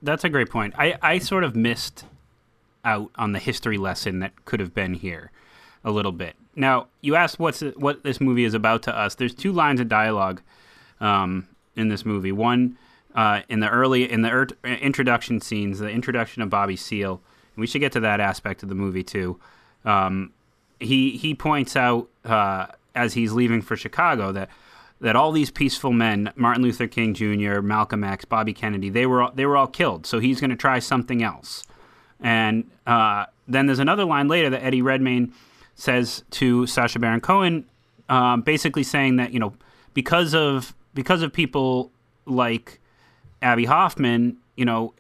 That's 0.02 0.24
a 0.24 0.30
great 0.30 0.50
point. 0.50 0.74
I, 0.78 0.95
I 1.02 1.17
sort 1.19 1.43
of 1.43 1.56
missed 1.56 2.06
out 2.86 3.12
on 3.15 3.34
the 3.34 3.39
history 3.39 3.78
lesson 3.78 4.19
that 4.19 4.45
could 4.45 4.60
have 4.62 4.74
been 4.74 4.93
here 4.93 5.32
a 5.84 5.91
little 5.91 6.12
bit. 6.13 6.36
Now, 6.55 6.87
you 7.01 7.15
asked 7.15 7.39
what's 7.39 7.61
what 7.61 8.03
this 8.03 8.21
movie 8.21 8.45
is 8.45 8.53
about 8.53 8.83
to 8.83 8.97
us. 8.97 9.15
There's 9.15 9.35
two 9.35 9.51
lines 9.51 9.79
of 9.79 9.89
dialogue 9.89 10.41
um, 10.99 11.47
in 11.75 11.89
this 11.89 12.05
movie. 12.05 12.31
One 12.31 12.77
uh, 13.13 13.41
in 13.49 13.59
the 13.59 13.69
early 13.69 14.09
in 14.09 14.21
the 14.21 14.31
er- 14.31 14.47
introduction 14.63 15.41
scenes, 15.41 15.79
the 15.79 15.89
introduction 15.89 16.41
of 16.41 16.49
Bobby 16.49 16.75
Seale. 16.75 17.21
We 17.55 17.67
should 17.67 17.79
get 17.79 17.93
to 17.93 18.01
that 18.01 18.19
aspect 18.19 18.63
of 18.63 18.69
the 18.69 18.75
movie 18.75 19.03
too. 19.03 19.39
Um, 19.85 20.33
he 20.79 21.11
he 21.11 21.33
points 21.33 21.75
out 21.75 22.09
uh, 22.23 22.67
as 22.93 23.13
he's 23.13 23.31
leaving 23.31 23.61
for 23.61 23.75
Chicago 23.75 24.31
that 24.31 24.49
that 25.01 25.15
all 25.15 25.31
these 25.31 25.51
peaceful 25.51 25.91
men, 25.91 26.31
Martin 26.35 26.63
Luther 26.63 26.87
King 26.87 27.13
Jr., 27.13 27.61
Malcolm 27.61 28.03
X, 28.03 28.25
Bobby 28.25 28.53
Kennedy, 28.53 28.89
they 28.89 29.05
were 29.05 29.23
all, 29.23 29.31
they 29.33 29.45
were 29.45 29.57
all 29.57 29.67
killed. 29.67 30.05
So 30.05 30.19
he's 30.19 30.39
going 30.39 30.49
to 30.51 30.55
try 30.55 30.79
something 30.79 31.21
else. 31.21 31.63
And 32.19 32.69
uh, 32.87 33.25
then 33.47 33.65
there's 33.65 33.79
another 33.79 34.05
line 34.05 34.27
later 34.27 34.49
that 34.49 34.63
Eddie 34.63 34.81
Redmayne 34.81 35.33
says 35.75 36.23
to 36.31 36.65
Sacha 36.65 36.99
Baron 36.99 37.21
Cohen, 37.21 37.65
um, 38.09 38.41
basically 38.41 38.83
saying 38.83 39.17
that 39.17 39.33
you 39.33 39.39
know 39.39 39.53
because 39.93 40.33
of 40.33 40.73
because 40.93 41.21
of 41.21 41.31
people 41.31 41.91
like 42.25 42.79
Abbie 43.41 43.65
Hoffman, 43.65 44.38
you 44.55 44.65
know, 44.65 44.93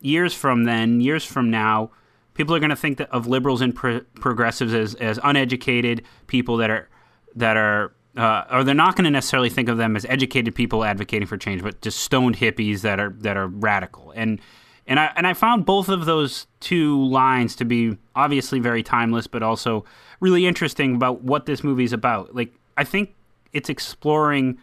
years 0.00 0.32
from 0.32 0.64
then, 0.64 1.00
years 1.00 1.24
from 1.24 1.50
now, 1.50 1.90
people 2.34 2.54
are 2.54 2.60
going 2.60 2.70
to 2.70 2.76
think 2.76 2.98
that 2.98 3.10
of 3.10 3.26
liberals 3.26 3.60
and 3.60 3.74
pro- 3.74 4.00
progressives 4.14 4.72
as, 4.72 4.94
as 4.96 5.18
uneducated 5.22 6.02
people 6.26 6.56
that 6.58 6.70
are 6.70 6.88
that 7.34 7.56
are 7.56 7.92
uh, 8.16 8.44
or 8.50 8.64
they're 8.64 8.74
not 8.74 8.94
going 8.94 9.04
to 9.04 9.10
necessarily 9.10 9.50
think 9.50 9.68
of 9.68 9.76
them 9.76 9.96
as 9.96 10.04
educated 10.04 10.54
people 10.54 10.84
advocating 10.84 11.26
for 11.26 11.36
change, 11.36 11.62
but 11.62 11.80
just 11.80 11.98
stoned 11.98 12.36
hippies 12.36 12.82
that 12.82 13.00
are 13.00 13.10
that 13.18 13.36
are 13.36 13.48
radical. 13.48 14.12
And 14.14 14.40
and 14.86 15.00
I 15.00 15.12
and 15.16 15.26
I 15.26 15.34
found 15.34 15.64
both 15.64 15.88
of 15.88 16.04
those 16.04 16.46
two 16.60 17.02
lines 17.04 17.56
to 17.56 17.64
be 17.64 17.96
obviously 18.14 18.60
very 18.60 18.82
timeless, 18.82 19.26
but 19.26 19.42
also 19.42 19.84
really 20.20 20.46
interesting 20.46 20.94
about 20.94 21.22
what 21.22 21.46
this 21.46 21.64
movie 21.64 21.84
is 21.84 21.92
about. 21.92 22.34
Like 22.34 22.52
I 22.76 22.84
think 22.84 23.14
it's 23.52 23.68
exploring, 23.68 24.58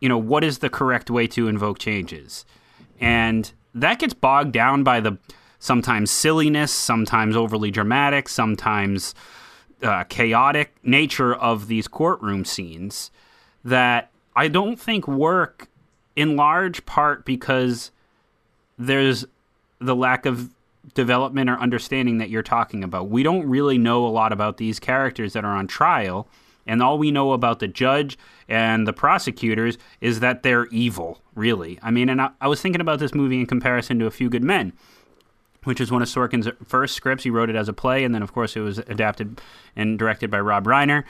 you 0.00 0.08
know, 0.08 0.18
what 0.18 0.44
is 0.44 0.58
the 0.58 0.70
correct 0.70 1.10
way 1.10 1.26
to 1.28 1.48
invoke 1.48 1.78
changes, 1.78 2.44
and 3.00 3.52
that 3.74 3.98
gets 3.98 4.14
bogged 4.14 4.52
down 4.52 4.84
by 4.84 5.00
the 5.00 5.18
sometimes 5.58 6.10
silliness, 6.10 6.72
sometimes 6.72 7.36
overly 7.36 7.70
dramatic, 7.70 8.28
sometimes 8.28 9.14
uh, 9.82 10.04
chaotic 10.04 10.74
nature 10.82 11.34
of 11.34 11.66
these 11.66 11.88
courtroom 11.88 12.44
scenes 12.44 13.10
that 13.64 14.10
I 14.34 14.48
don't 14.48 14.78
think 14.78 15.08
work 15.08 15.68
in 16.14 16.36
large 16.36 16.86
part 16.86 17.24
because 17.24 17.90
there's 18.78 19.24
the 19.80 19.96
lack 19.96 20.26
of 20.26 20.50
development 20.94 21.50
or 21.50 21.58
understanding 21.58 22.18
that 22.18 22.30
you're 22.30 22.42
talking 22.42 22.84
about. 22.84 23.08
We 23.08 23.22
don't 23.22 23.46
really 23.48 23.78
know 23.78 24.06
a 24.06 24.08
lot 24.08 24.32
about 24.32 24.56
these 24.56 24.78
characters 24.78 25.32
that 25.32 25.44
are 25.44 25.54
on 25.54 25.66
trial, 25.66 26.28
and 26.66 26.82
all 26.82 26.98
we 26.98 27.10
know 27.10 27.32
about 27.32 27.58
the 27.58 27.68
judge 27.68 28.18
and 28.48 28.86
the 28.86 28.92
prosecutors 28.92 29.78
is 30.00 30.20
that 30.20 30.42
they're 30.42 30.66
evil, 30.66 31.20
really. 31.34 31.78
I 31.82 31.90
mean, 31.90 32.08
and 32.08 32.20
I, 32.20 32.30
I 32.40 32.48
was 32.48 32.60
thinking 32.60 32.80
about 32.80 32.98
this 32.98 33.14
movie 33.14 33.40
in 33.40 33.46
comparison 33.46 33.98
to 33.98 34.06
A 34.06 34.10
Few 34.10 34.28
Good 34.28 34.44
Men 34.44 34.72
which 35.66 35.80
is 35.80 35.90
one 35.90 36.00
of 36.00 36.08
Sorkin's 36.08 36.48
first 36.64 36.94
scripts. 36.94 37.24
He 37.24 37.30
wrote 37.30 37.50
it 37.50 37.56
as 37.56 37.68
a 37.68 37.72
play, 37.72 38.04
and 38.04 38.14
then, 38.14 38.22
of 38.22 38.32
course, 38.32 38.54
it 38.54 38.60
was 38.60 38.78
adapted 38.78 39.40
and 39.74 39.98
directed 39.98 40.30
by 40.30 40.38
Rob 40.38 40.64
Reiner. 40.64 41.02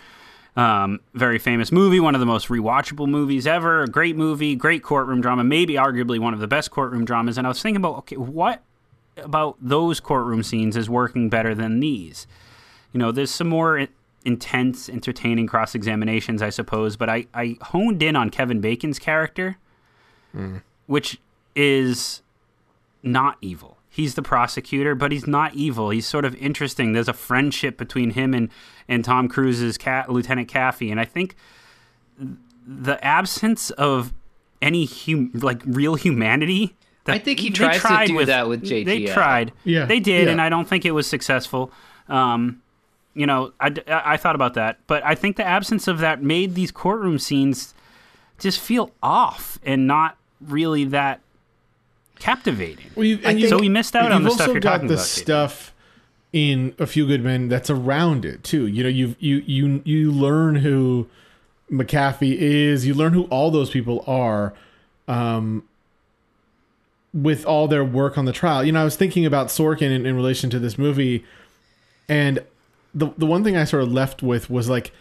Um, 0.56 1.00
very 1.12 1.38
famous 1.38 1.70
movie, 1.70 2.00
one 2.00 2.14
of 2.14 2.20
the 2.20 2.26
most 2.26 2.48
rewatchable 2.48 3.06
movies 3.06 3.46
ever. 3.46 3.82
A 3.82 3.86
great 3.86 4.16
movie, 4.16 4.56
great 4.56 4.82
courtroom 4.82 5.20
drama, 5.20 5.44
maybe 5.44 5.74
arguably 5.74 6.18
one 6.18 6.32
of 6.32 6.40
the 6.40 6.46
best 6.46 6.70
courtroom 6.70 7.04
dramas. 7.04 7.36
And 7.36 7.46
I 7.46 7.50
was 7.50 7.60
thinking 7.60 7.76
about, 7.76 7.98
okay, 7.98 8.16
what 8.16 8.62
about 9.18 9.56
those 9.60 10.00
courtroom 10.00 10.42
scenes 10.42 10.76
is 10.76 10.88
working 10.88 11.28
better 11.28 11.54
than 11.54 11.80
these? 11.80 12.26
You 12.92 12.98
know, 12.98 13.12
there's 13.12 13.30
some 13.30 13.48
more 13.48 13.86
intense, 14.24 14.88
entertaining 14.88 15.46
cross 15.46 15.74
examinations, 15.74 16.40
I 16.40 16.48
suppose, 16.48 16.96
but 16.96 17.10
I, 17.10 17.26
I 17.34 17.58
honed 17.60 18.02
in 18.02 18.16
on 18.16 18.30
Kevin 18.30 18.60
Bacon's 18.62 18.98
character, 18.98 19.58
which 20.86 21.20
is 21.54 22.22
not 23.02 23.36
evil. 23.42 23.75
He's 23.96 24.14
the 24.14 24.20
prosecutor, 24.20 24.94
but 24.94 25.10
he's 25.10 25.26
not 25.26 25.54
evil. 25.54 25.88
He's 25.88 26.06
sort 26.06 26.26
of 26.26 26.34
interesting. 26.34 26.92
There's 26.92 27.08
a 27.08 27.14
friendship 27.14 27.78
between 27.78 28.10
him 28.10 28.34
and, 28.34 28.50
and 28.86 29.02
Tom 29.02 29.26
Cruise's 29.26 29.78
Ca- 29.78 30.04
Lieutenant 30.10 30.48
Kaffee, 30.48 30.90
and 30.90 31.00
I 31.00 31.06
think 31.06 31.34
the 32.66 33.02
absence 33.02 33.70
of 33.70 34.12
any 34.60 34.84
hum- 34.84 35.30
like 35.32 35.62
real 35.64 35.94
humanity. 35.94 36.76
That 37.04 37.14
I 37.14 37.18
think 37.20 37.40
he 37.40 37.48
they 37.48 37.54
tries 37.54 37.76
to 37.76 37.80
tried 37.80 38.06
do 38.08 38.24
that 38.26 38.48
with 38.48 38.68
They 38.68 39.06
tried. 39.06 39.54
Yeah, 39.64 39.86
they 39.86 39.98
did, 39.98 40.26
yeah. 40.26 40.32
and 40.32 40.42
I 40.42 40.50
don't 40.50 40.68
think 40.68 40.84
it 40.84 40.90
was 40.90 41.06
successful. 41.06 41.72
Um, 42.06 42.60
you 43.14 43.24
know, 43.24 43.54
I, 43.58 43.72
I 43.88 44.18
thought 44.18 44.34
about 44.34 44.52
that, 44.54 44.78
but 44.86 45.02
I 45.06 45.14
think 45.14 45.36
the 45.36 45.46
absence 45.46 45.88
of 45.88 46.00
that 46.00 46.22
made 46.22 46.54
these 46.54 46.70
courtroom 46.70 47.18
scenes 47.18 47.72
just 48.38 48.60
feel 48.60 48.90
off 49.02 49.58
and 49.64 49.86
not 49.86 50.18
really 50.42 50.84
that 50.84 51.22
captivating. 52.18 52.90
Well, 52.94 53.04
you, 53.04 53.18
and 53.24 53.40
you- 53.40 53.48
so 53.48 53.58
we 53.58 53.68
missed 53.68 53.94
out 53.96 54.12
on 54.12 54.22
the 54.22 54.30
stuff 54.30 54.48
you're 54.48 54.60
got 54.60 54.72
talking 54.74 54.88
the 54.88 54.94
about. 54.94 55.02
Jason. 55.04 55.22
stuff 55.24 55.72
in 56.32 56.74
A 56.78 56.86
Few 56.86 57.06
Good 57.06 57.22
Men 57.22 57.48
that's 57.48 57.70
around 57.70 58.24
it 58.24 58.42
too. 58.44 58.66
You 58.66 58.82
know, 58.82 58.88
you 58.88 59.14
you 59.18 59.42
you 59.46 59.82
you 59.84 60.10
learn 60.12 60.56
who 60.56 61.08
McAfee 61.70 62.36
is. 62.36 62.86
You 62.86 62.94
learn 62.94 63.12
who 63.12 63.24
all 63.24 63.50
those 63.50 63.70
people 63.70 64.04
are. 64.06 64.52
Um, 65.08 65.62
with 67.14 67.46
all 67.46 67.66
their 67.66 67.84
work 67.84 68.18
on 68.18 68.26
the 68.26 68.32
trial, 68.32 68.62
you 68.62 68.72
know, 68.72 68.80
I 68.82 68.84
was 68.84 68.96
thinking 68.96 69.24
about 69.24 69.46
Sorkin 69.46 69.90
in, 69.90 70.04
in 70.04 70.14
relation 70.16 70.50
to 70.50 70.58
this 70.58 70.76
movie, 70.76 71.24
and 72.08 72.40
the 72.94 73.08
the 73.16 73.24
one 73.26 73.42
thing 73.42 73.56
I 73.56 73.64
sort 73.64 73.84
of 73.84 73.92
left 73.92 74.22
with 74.22 74.50
was 74.50 74.68
like, 74.68 74.92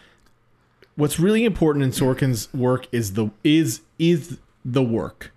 what's 0.94 1.20
really 1.20 1.44
important 1.44 1.84
in 1.84 1.90
Sorkin's 1.90 2.52
work 2.54 2.86
is 2.92 3.12
the 3.14 3.28
is 3.44 3.80
is 3.98 4.38
the 4.64 4.82
work 4.82 5.30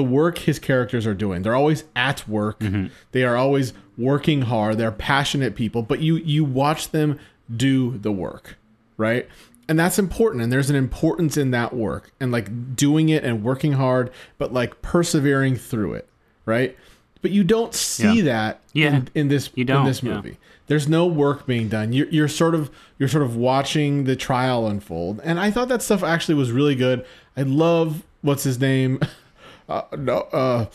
the 0.00 0.04
work 0.04 0.38
his 0.38 0.58
characters 0.58 1.06
are 1.06 1.14
doing. 1.14 1.42
They're 1.42 1.54
always 1.54 1.84
at 1.94 2.26
work. 2.26 2.60
Mm-hmm. 2.60 2.86
They 3.12 3.22
are 3.24 3.36
always 3.36 3.72
working 3.98 4.42
hard. 4.42 4.78
They're 4.78 4.90
passionate 4.92 5.54
people, 5.54 5.82
but 5.82 6.00
you 6.00 6.16
you 6.16 6.42
watch 6.44 6.90
them 6.90 7.18
do 7.54 7.98
the 7.98 8.12
work, 8.12 8.56
right? 8.96 9.28
And 9.68 9.78
that's 9.78 9.98
important 9.98 10.42
and 10.42 10.50
there's 10.52 10.70
an 10.70 10.76
importance 10.76 11.36
in 11.36 11.50
that 11.52 11.74
work 11.74 12.10
and 12.18 12.32
like 12.32 12.48
doing 12.74 13.08
it 13.08 13.24
and 13.24 13.42
working 13.44 13.72
hard, 13.74 14.10
but 14.38 14.52
like 14.52 14.80
persevering 14.82 15.56
through 15.56 15.92
it, 15.94 16.08
right? 16.46 16.76
But 17.22 17.30
you 17.32 17.44
don't 17.44 17.74
see 17.74 18.16
Yeah. 18.18 18.24
that 18.24 18.60
Yeah. 18.72 18.96
in, 18.96 19.08
in 19.14 19.28
this 19.28 19.50
You 19.54 19.64
don't, 19.66 19.84
this 19.84 20.02
yeah. 20.02 20.14
movie. 20.14 20.38
There's 20.68 20.88
no 20.88 21.06
work 21.06 21.46
being 21.46 21.68
done. 21.68 21.92
You're, 21.92 22.08
you're 22.08 22.28
sort 22.28 22.54
of 22.54 22.70
you're 22.98 23.08
sort 23.08 23.24
of 23.24 23.36
watching 23.36 24.04
the 24.04 24.16
trial 24.16 24.66
unfold, 24.66 25.20
and 25.24 25.38
I 25.38 25.50
thought 25.50 25.68
that 25.68 25.82
stuff 25.82 26.02
actually 26.02 26.36
was 26.36 26.50
really 26.52 26.74
good. 26.76 27.04
I 27.36 27.42
love 27.42 28.02
what's 28.22 28.44
his 28.44 28.58
name, 28.60 29.00
uh, 29.70 29.82
no, 29.96 30.18
uh, 30.32 30.66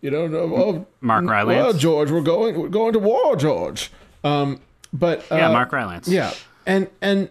you 0.00 0.10
know, 0.10 0.26
no, 0.26 0.38
oh, 0.38 0.86
Mark 1.00 1.24
Rylance. 1.24 1.56
Well, 1.56 1.72
George, 1.74 2.10
we're 2.10 2.22
going 2.22 2.58
we're 2.58 2.68
going 2.68 2.92
to 2.94 2.98
war, 2.98 3.36
George. 3.36 3.90
Um, 4.24 4.60
but 4.92 5.20
uh, 5.30 5.36
Yeah, 5.36 5.48
Mark 5.52 5.70
Rylance. 5.72 6.08
Yeah, 6.08 6.32
and 6.66 6.88
and 7.00 7.28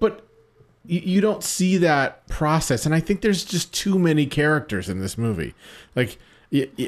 but 0.00 0.26
you, 0.86 1.00
you 1.00 1.20
don't 1.20 1.44
see 1.44 1.76
that 1.78 2.26
process, 2.28 2.86
and 2.86 2.94
I 2.94 3.00
think 3.00 3.20
there's 3.20 3.44
just 3.44 3.72
too 3.74 3.98
many 3.98 4.26
characters 4.26 4.88
in 4.88 5.00
this 5.00 5.18
movie. 5.18 5.54
Like 5.94 6.18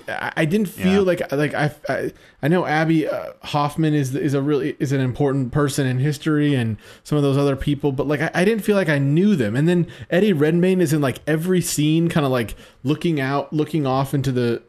I 0.09 0.44
didn't 0.44 0.68
feel 0.68 0.92
Yeah. 0.92 0.98
like 1.00 1.33
like 1.33 1.55
I, 1.55 1.74
I 1.88 2.12
I 2.42 2.48
know 2.48 2.66
Abbie 2.66 3.09
uh, 3.09 3.33
Hoffman 3.44 3.94
is 3.94 4.14
is 4.14 4.35
a 4.35 4.42
really 4.42 4.77
is 4.79 4.92
an 4.92 5.00
important 5.00 5.53
person 5.53 5.87
in 5.87 5.98
history 6.00 6.55
and 6.55 6.77
some 7.03 7.16
of 7.16 7.22
those 7.22 7.38
other 7.38 7.57
people, 7.57 7.90
but 7.90 8.07
like 8.07 8.20
I, 8.20 8.31
I 8.35 8.44
didn't 8.44 8.62
feel 8.62 8.77
like 8.77 8.90
I 8.90 8.98
knew 8.98 9.37
them. 9.37 9.57
And 9.57 9.66
then 9.66 9.87
Eddie 10.11 10.35
Redmayne 10.35 10.83
is 10.83 10.92
in 10.92 11.00
like 11.00 11.18
every 11.27 11.62
scene, 11.62 12.09
kind 12.11 12.27
of 12.27 12.33
like 12.33 12.55
looking 12.83 13.20
out, 13.20 13.53
looking 13.55 13.87
off 13.87 14.12
into 14.12 14.33
the, 14.33 14.62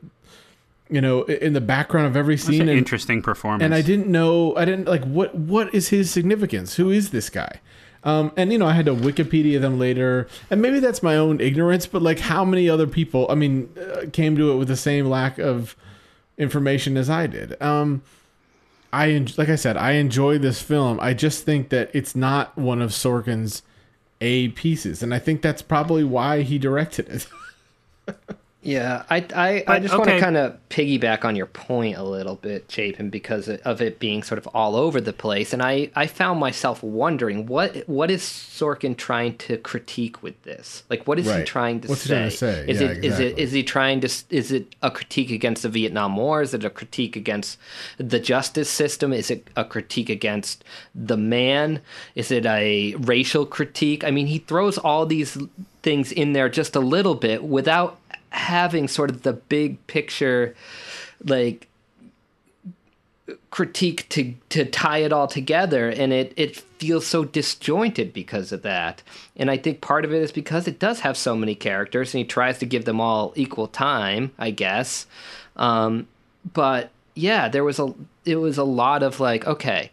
you 0.90 1.02
know, 1.02 1.24
in 1.24 1.52
the 1.52 1.62
background 1.62 2.08
of 2.08 2.16
every 2.16 2.38
scene. 2.38 2.62
an 2.62 2.70
and, 2.70 2.78
interesting 2.78 3.22
performance. 3.22 3.64
and 3.64 3.76
I 3.76 3.82
didn't 3.82 4.08
know, 4.08 4.56
I 4.56 4.64
didn't 4.64 4.88
like 4.88 5.04
what 5.04 5.36
what 5.36 5.74
is 5.76 5.90
his 5.90 6.10
significance? 6.10 6.76
Who 6.78 6.90
is 6.90 7.10
this 7.10 7.30
guy? 7.30 7.60
Um, 8.06 8.32
and 8.38 8.52
you 8.52 8.60
know, 8.60 8.68
I 8.68 8.74
had 8.74 8.86
to 8.86 8.94
Wikipedia 8.94 9.60
them 9.60 9.80
later, 9.80 10.28
and 10.52 10.62
maybe 10.62 10.80
that's 10.80 11.02
my 11.02 11.18
own 11.18 11.42
ignorance. 11.42 11.88
But 11.88 12.04
like, 12.04 12.20
how 12.20 12.46
many 12.46 12.70
other 12.70 12.86
people, 12.86 13.26
I 13.30 13.36
mean, 13.36 13.70
uh, 13.78 14.06
came 14.14 14.38
to 14.38 14.52
it 14.52 14.56
with 14.56 14.68
the 14.68 14.78
same 14.78 15.10
lack 15.10 15.40
of 15.40 15.76
information 16.38 16.98
as 16.98 17.10
I 17.10 17.26
did? 17.26 17.60
Um, 17.62 18.04
I 18.94 19.26
like 19.38 19.50
I 19.50 19.56
said, 19.56 19.76
I 19.76 19.94
enjoy 19.94 20.38
this 20.38 20.62
film. 20.62 21.00
I 21.02 21.16
just 21.16 21.44
think 21.44 21.70
that 21.70 21.90
it's 21.94 22.16
not 22.16 22.56
one 22.56 22.82
of 22.82 22.92
Sorkin's 22.92 23.64
A 24.22 24.50
pieces, 24.50 25.02
and 25.02 25.12
I 25.12 25.18
think 25.18 25.42
that's 25.42 25.64
probably 25.64 26.04
why 26.04 26.44
he 26.44 26.60
directed 26.60 27.10
it. 27.10 27.28
Yeah, 28.66 29.04
I 29.12 29.18
I, 29.36 29.64
I 29.68 29.80
But, 29.80 29.84
just 29.84 29.98
want 29.98 30.10
to 30.10 30.20
kind 30.20 30.38
of 30.38 30.58
piggyback 30.70 31.24
on 31.24 31.36
your 31.36 31.46
point 31.46 31.98
a 31.98 32.04
little 32.04 32.36
bit, 32.36 32.66
Chapin, 32.70 33.12
because 33.12 33.48
of 33.48 33.82
it 33.82 34.00
being 34.00 34.24
sort 34.24 34.40
of 34.40 34.48
all 34.56 34.76
over 34.76 35.00
the 35.00 35.14
place, 35.14 35.54
and 35.54 35.62
I, 35.64 35.92
I 35.96 36.08
found 36.08 36.40
myself 36.40 36.84
wondering 36.84 37.46
what 37.48 37.88
what 37.88 38.12
is 38.12 38.24
Sorkin 38.24 38.98
trying 38.98 39.38
to 39.40 39.58
critique 39.60 40.24
with 40.24 40.42
this? 40.44 40.84
Like, 40.90 41.08
what 41.08 41.20
is 41.20 41.32
he 41.32 41.44
trying 41.44 41.82
to 41.82 41.90
What's 41.90 42.04
he 42.04 42.10
say? 42.10 42.16
trying 42.16 42.30
to 42.32 42.32
say? 42.32 42.66
Is 42.68 42.82
Yeah, 42.82 42.88
it 42.88 43.06
is 43.06 43.20
it 43.20 43.38
exactly. 43.38 43.44
is 43.44 43.52
he 43.54 43.64
trying 43.64 44.02
to 44.02 44.10
is 44.32 44.52
it 44.52 44.76
a 44.82 44.92
critique 44.92 45.32
against 45.32 45.64
the 45.64 45.70
Vietnam 45.70 46.18
War? 46.18 46.42
Is 46.42 46.54
it 46.54 46.66
a 46.66 46.70
critique 46.72 47.16
against 47.16 47.60
the 47.98 48.20
justice 48.20 48.70
system? 48.70 49.14
Is 49.14 49.32
it 49.32 49.48
a 49.56 49.64
critique 49.66 50.10
against 50.10 50.64
the 50.96 51.18
man? 51.18 51.82
Is 52.16 52.32
it 52.32 52.46
a 52.48 52.96
racial 52.98 53.46
critique? 53.46 54.04
I 54.04 54.12
mean, 54.12 54.28
he 54.28 54.40
throws 54.40 54.78
all 54.80 55.06
these 55.06 55.38
things 55.84 56.12
in 56.12 56.34
there 56.34 56.50
just 56.50 56.76
a 56.76 56.80
little 56.80 57.16
bit 57.16 57.44
without 57.44 58.00
having 58.36 58.88
sort 58.88 59.10
of 59.10 59.22
the 59.24 59.34
big 59.34 59.86
picture 59.88 60.56
like 61.24 61.68
critique 63.50 64.08
to 64.10 64.36
to 64.50 64.66
tie 64.66 65.00
it 65.00 65.14
all 65.14 65.28
together 65.28 65.90
and 65.90 66.12
it 66.12 66.34
it 66.36 66.58
feels 66.78 67.08
so 67.08 67.24
disjointed 67.24 68.12
because 68.14 68.52
of 68.52 68.62
that. 68.62 69.02
And 69.38 69.50
i 69.50 69.58
think 69.58 69.82
part 69.82 70.06
of 70.06 70.14
it 70.14 70.22
is 70.22 70.32
because 70.32 70.68
it 70.68 70.78
does 70.78 71.00
have 71.00 71.18
so 71.18 71.36
many 71.36 71.56
characters 71.56 72.14
and 72.14 72.20
he 72.20 72.26
tries 72.26 72.60
to 72.60 72.66
give 72.66 72.86
them 72.86 73.00
all 73.00 73.34
equal 73.36 73.68
time 73.68 74.32
i 74.38 74.52
guess. 74.52 75.08
Um 75.56 76.08
but 76.54 76.92
yeah 77.16 77.48
there 77.48 77.64
was 77.64 77.80
a 77.80 77.94
it 78.26 78.36
was 78.36 78.58
a 78.58 78.64
lot 78.64 79.02
of 79.02 79.20
like 79.20 79.48
okay 79.48 79.90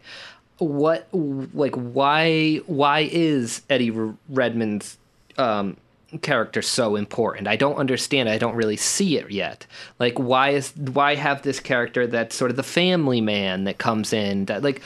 what 0.57 1.07
like 1.11 1.75
why 1.75 2.57
why 2.67 3.09
is 3.11 3.61
eddie 3.69 3.91
redmayne's 4.29 4.97
um 5.37 5.77
character 6.21 6.61
so 6.61 6.95
important 6.95 7.47
i 7.47 7.55
don't 7.55 7.77
understand 7.77 8.29
i 8.29 8.37
don't 8.37 8.55
really 8.55 8.77
see 8.77 9.17
it 9.17 9.29
yet 9.31 9.65
like 9.99 10.17
why 10.19 10.49
is 10.49 10.71
why 10.77 11.15
have 11.15 11.41
this 11.41 11.59
character 11.59 12.05
that's 12.07 12.35
sort 12.35 12.51
of 12.51 12.57
the 12.57 12.63
family 12.63 13.21
man 13.21 13.63
that 13.63 13.77
comes 13.77 14.13
in 14.13 14.45
that 14.45 14.63
like 14.63 14.81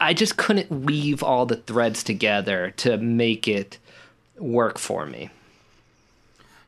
i 0.00 0.14
just 0.14 0.36
couldn't 0.36 0.70
weave 0.70 1.22
all 1.22 1.46
the 1.46 1.56
threads 1.56 2.02
together 2.02 2.72
to 2.76 2.96
make 2.98 3.46
it 3.46 3.78
work 4.38 4.78
for 4.78 5.06
me 5.06 5.30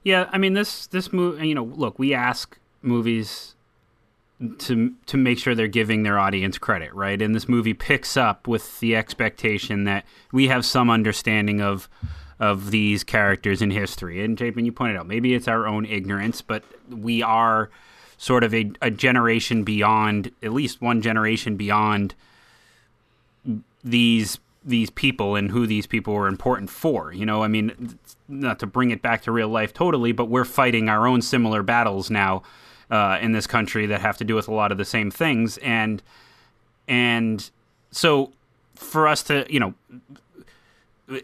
Yeah, 0.03 0.29
I 0.33 0.39
mean 0.39 0.55
this 0.55 0.87
this 0.87 1.13
movie. 1.13 1.49
You 1.49 1.55
know, 1.55 1.65
look, 1.65 1.99
we 1.99 2.15
ask 2.15 2.59
movies 2.83 3.55
to 4.59 4.95
to 5.07 5.17
make 5.17 5.39
sure 5.39 5.55
they're 5.55 5.69
giving 5.69 6.03
their 6.03 6.19
audience 6.19 6.57
credit, 6.59 6.95
right? 6.95 7.21
And 7.21 7.35
this 7.35 7.49
movie 7.49 7.75
picks 7.75 8.17
up 8.17 8.49
with 8.49 8.81
the 8.81 8.97
expectation 8.97 9.85
that 9.85 10.05
we 10.33 10.49
have 10.49 10.65
some 10.65 10.89
understanding 10.89 11.61
of 11.61 11.89
of 12.41 12.71
these 12.71 13.05
characters 13.05 13.61
in 13.61 13.71
history. 13.71 14.25
And 14.25 14.37
Chapin, 14.37 14.65
you 14.65 14.73
pointed 14.73 14.97
out 14.97 15.07
maybe 15.07 15.35
it's 15.35 15.47
our 15.47 15.67
own 15.67 15.85
ignorance, 15.85 16.41
but 16.41 16.65
we 16.89 17.23
are 17.23 17.71
sort 18.17 18.43
of 18.43 18.55
a, 18.55 18.73
a 18.81 18.91
generation 18.91 19.63
beyond, 19.63 20.33
at 20.43 20.53
least 20.53 20.81
one 20.81 21.03
generation 21.03 21.57
beyond 21.57 22.15
these 23.85 24.39
these 24.63 24.91
people 24.91 25.37
and 25.37 25.51
who 25.51 25.67
these 25.67 25.87
people 25.87 26.13
were 26.13 26.27
important 26.29 26.69
for. 26.69 27.15
You 27.15 27.25
know, 27.25 27.43
I 27.43 27.49
mean, 27.49 27.99
not 28.29 28.59
to 28.59 28.67
bring 28.67 28.91
it 28.91 29.01
back 29.01 29.23
to 29.23 29.33
real 29.33 29.49
life 29.49 29.73
totally, 29.73 30.13
but 30.13 30.27
we're 30.27 30.45
fighting 30.45 30.91
our 30.91 31.07
own 31.07 31.23
similar 31.23 31.63
battles 31.63 32.11
now 32.11 32.43
uh, 32.91 33.19
in 33.23 33.33
this 33.33 33.47
country 33.47 33.87
that 33.87 34.03
have 34.03 34.19
to 34.19 34.25
do 34.25 34.35
with 34.35 34.49
a 34.49 34.53
lot 34.53 34.71
of 34.71 34.77
the 34.77 34.85
same 34.85 35.11
things, 35.11 35.57
and 35.59 36.03
and 36.87 37.51
so 37.91 38.33
for 38.75 39.09
us 39.09 39.23
to, 39.25 39.47
you 39.49 39.61
know, 39.61 39.75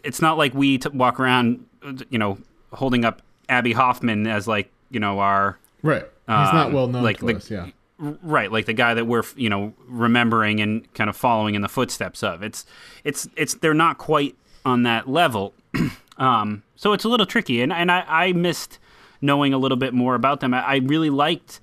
it's 0.03 0.21
not 0.21 0.37
like 0.37 0.53
we 0.53 0.77
t- 0.77 0.89
walk 0.89 1.19
around, 1.19 1.65
you 2.09 2.17
know, 2.17 2.37
holding 2.73 3.05
up 3.05 3.21
Abbie 3.49 3.73
Hoffman 3.73 4.27
as 4.27 4.47
like 4.47 4.71
you 4.89 4.99
know 4.99 5.19
our 5.19 5.57
right. 5.81 6.03
He's 6.03 6.27
not 6.27 6.67
um, 6.67 6.73
well 6.73 6.87
known 6.87 7.03
like 7.03 7.19
the- 7.19 7.35
us. 7.37 7.49
Yeah. 7.49 7.67
right 7.99 8.51
like 8.51 8.65
the 8.65 8.73
guy 8.73 8.93
that 8.93 9.05
we're 9.05 9.23
you 9.35 9.49
know 9.49 9.73
remembering 9.87 10.59
and 10.59 10.93
kind 10.93 11.09
of 11.09 11.15
following 11.15 11.55
in 11.55 11.61
the 11.61 11.69
footsteps 11.69 12.21
of 12.21 12.43
it's 12.43 12.65
it's 13.03 13.27
it's 13.35 13.55
they're 13.55 13.73
not 13.73 13.97
quite 13.97 14.35
on 14.65 14.83
that 14.83 15.07
level 15.09 15.53
um 16.17 16.61
so 16.75 16.93
it's 16.93 17.03
a 17.05 17.09
little 17.09 17.25
tricky 17.25 17.59
and 17.61 17.73
and 17.73 17.89
i 17.91 18.03
i 18.07 18.33
missed 18.33 18.77
knowing 19.21 19.51
a 19.51 19.57
little 19.57 19.77
bit 19.77 19.93
more 19.95 20.13
about 20.13 20.41
them 20.41 20.53
i, 20.53 20.61
I 20.61 20.75
really 20.75 21.09
liked 21.09 21.59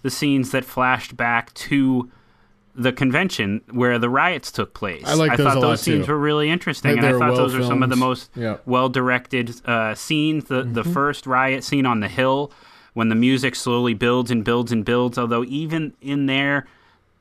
the 0.00 0.10
scenes 0.10 0.52
that 0.52 0.64
flashed 0.64 1.16
back 1.18 1.52
to 1.54 2.10
the 2.76 2.92
convention 2.92 3.60
where 3.70 3.98
the 3.98 4.08
riots 4.10 4.50
took 4.50 4.74
place. 4.74 5.02
I 5.06 5.14
like 5.14 5.32
I 5.32 5.36
those 5.36 5.46
thought 5.54 5.60
those 5.60 5.80
scenes 5.80 6.06
too. 6.06 6.12
were 6.12 6.18
really 6.18 6.50
interesting, 6.50 6.98
and 6.98 7.06
I 7.06 7.12
thought 7.12 7.20
well 7.32 7.36
those 7.36 7.54
are 7.54 7.62
some 7.62 7.82
of 7.82 7.90
the 7.90 7.96
most 7.96 8.30
Yeah. 8.34 8.56
well 8.66 8.88
directed 8.88 9.54
uh, 9.64 9.94
scenes. 9.94 10.44
The 10.46 10.62
the 10.64 10.82
Mhm. 10.82 10.92
first 10.92 11.26
riot 11.26 11.62
scene 11.64 11.86
on 11.86 12.00
the 12.00 12.08
hill 12.08 12.52
when 12.94 13.08
the 13.08 13.14
music 13.14 13.54
slowly 13.54 13.94
builds 13.94 14.30
and 14.30 14.44
builds 14.44 14.72
and 14.72 14.84
builds. 14.84 15.16
Although 15.18 15.44
even 15.44 15.92
in 16.00 16.26
there, 16.26 16.66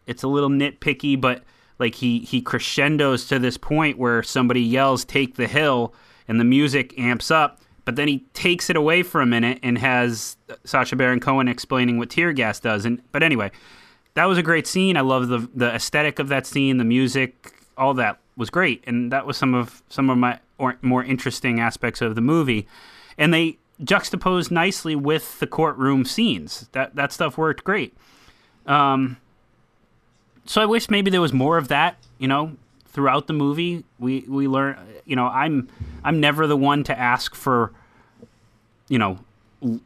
it's 0.08 0.24
a 0.24 0.28
little 0.28 0.50
nitpicky, 0.50 1.20
but 1.22 1.44
like 1.80 1.96
he 1.96 2.20
he 2.20 2.42
crescendos 2.42 3.26
to 3.28 3.38
this 3.40 3.58
point 3.58 3.98
where 3.98 4.24
somebody 4.24 4.62
yells 4.62 5.06
"Take 5.06 5.36
the 5.36 5.48
hill" 5.48 5.94
and 6.28 6.40
the 6.40 6.44
music 6.46 6.98
amps 6.98 7.30
up. 7.30 7.60
But 7.86 7.96
then 7.98 8.08
he 8.08 8.24
takes 8.34 8.70
it 8.70 8.76
away 8.78 9.04
for 9.04 9.20
a 9.22 9.26
minute 9.26 9.60
and 9.62 9.78
has 9.78 10.38
Sacha 10.64 10.96
Baron 10.96 11.20
Cohen 11.20 11.48
explaining 11.50 11.98
what 12.00 12.10
tear 12.10 12.32
gas 12.32 12.60
does. 12.60 12.86
And 12.86 13.02
but 13.12 13.22
anyway, 13.24 13.52
that 14.16 14.26
was 14.26 14.38
a 14.38 14.44
great 14.44 14.68
scene. 14.68 14.98
I 14.98 15.02
love 15.02 15.28
the 15.28 15.50
the 15.54 15.74
aesthetic 15.74 16.20
of 16.20 16.28
that 16.30 16.46
scene, 16.46 16.78
the 16.78 16.84
music, 16.84 17.54
all 17.78 17.94
that 17.96 18.20
was 18.36 18.50
great, 18.50 18.84
and 18.86 19.12
that 19.12 19.26
was 19.26 19.38
some 19.38 19.54
of 19.54 19.82
some 19.90 20.10
of 20.10 20.18
my 20.18 20.40
or, 20.58 20.78
more 20.82 21.04
interesting 21.04 21.60
aspects 21.60 22.02
of 22.02 22.16
the 22.16 22.22
movie. 22.22 22.68
And 23.18 23.34
they 23.34 23.58
juxtaposed 23.84 24.52
nicely 24.52 24.96
with 24.96 25.40
the 25.40 25.48
courtroom 25.48 26.06
scenes. 26.06 26.68
That 26.74 26.96
that 26.96 27.12
stuff 27.12 27.38
worked 27.38 27.64
great. 27.64 27.96
Um, 28.66 29.18
so 30.46 30.62
I 30.62 30.66
wish 30.66 30.90
maybe 30.90 31.10
there 31.10 31.22
was 31.22 31.34
more 31.34 31.58
of 31.58 31.68
that. 31.70 31.98
You 32.20 32.28
know, 32.28 32.56
throughout 32.88 33.28
the 33.28 33.34
movie, 33.34 33.84
we 34.00 34.22
we 34.28 34.48
learn. 34.48 34.78
You 35.06 35.16
know, 35.16 35.26
I'm 35.26 35.70
I'm 36.04 36.20
never 36.20 36.46
the 36.46 36.58
one 36.58 36.84
to 36.86 36.98
ask 36.98 37.34
for. 37.34 37.72
You 38.90 39.00
know, 39.00 39.20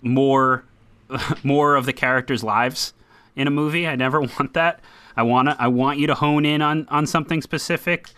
more 0.02 0.66
more 1.44 1.76
of 1.76 1.86
the 1.86 1.94
characters' 1.94 2.44
lives 2.44 2.94
in 3.38 3.48
a 3.48 3.52
movie. 3.52 3.88
I 3.88 3.96
never 3.96 4.20
want 4.40 4.54
that. 4.54 4.82
I 5.16 5.24
want 5.24 5.48
to 5.50 5.56
I 5.60 5.68
want 5.68 6.00
you 6.00 6.08
to 6.08 6.16
hone 6.16 6.46
in 6.46 6.62
on 6.62 6.88
on 6.90 7.08
something 7.08 7.42
specific. 7.42 8.10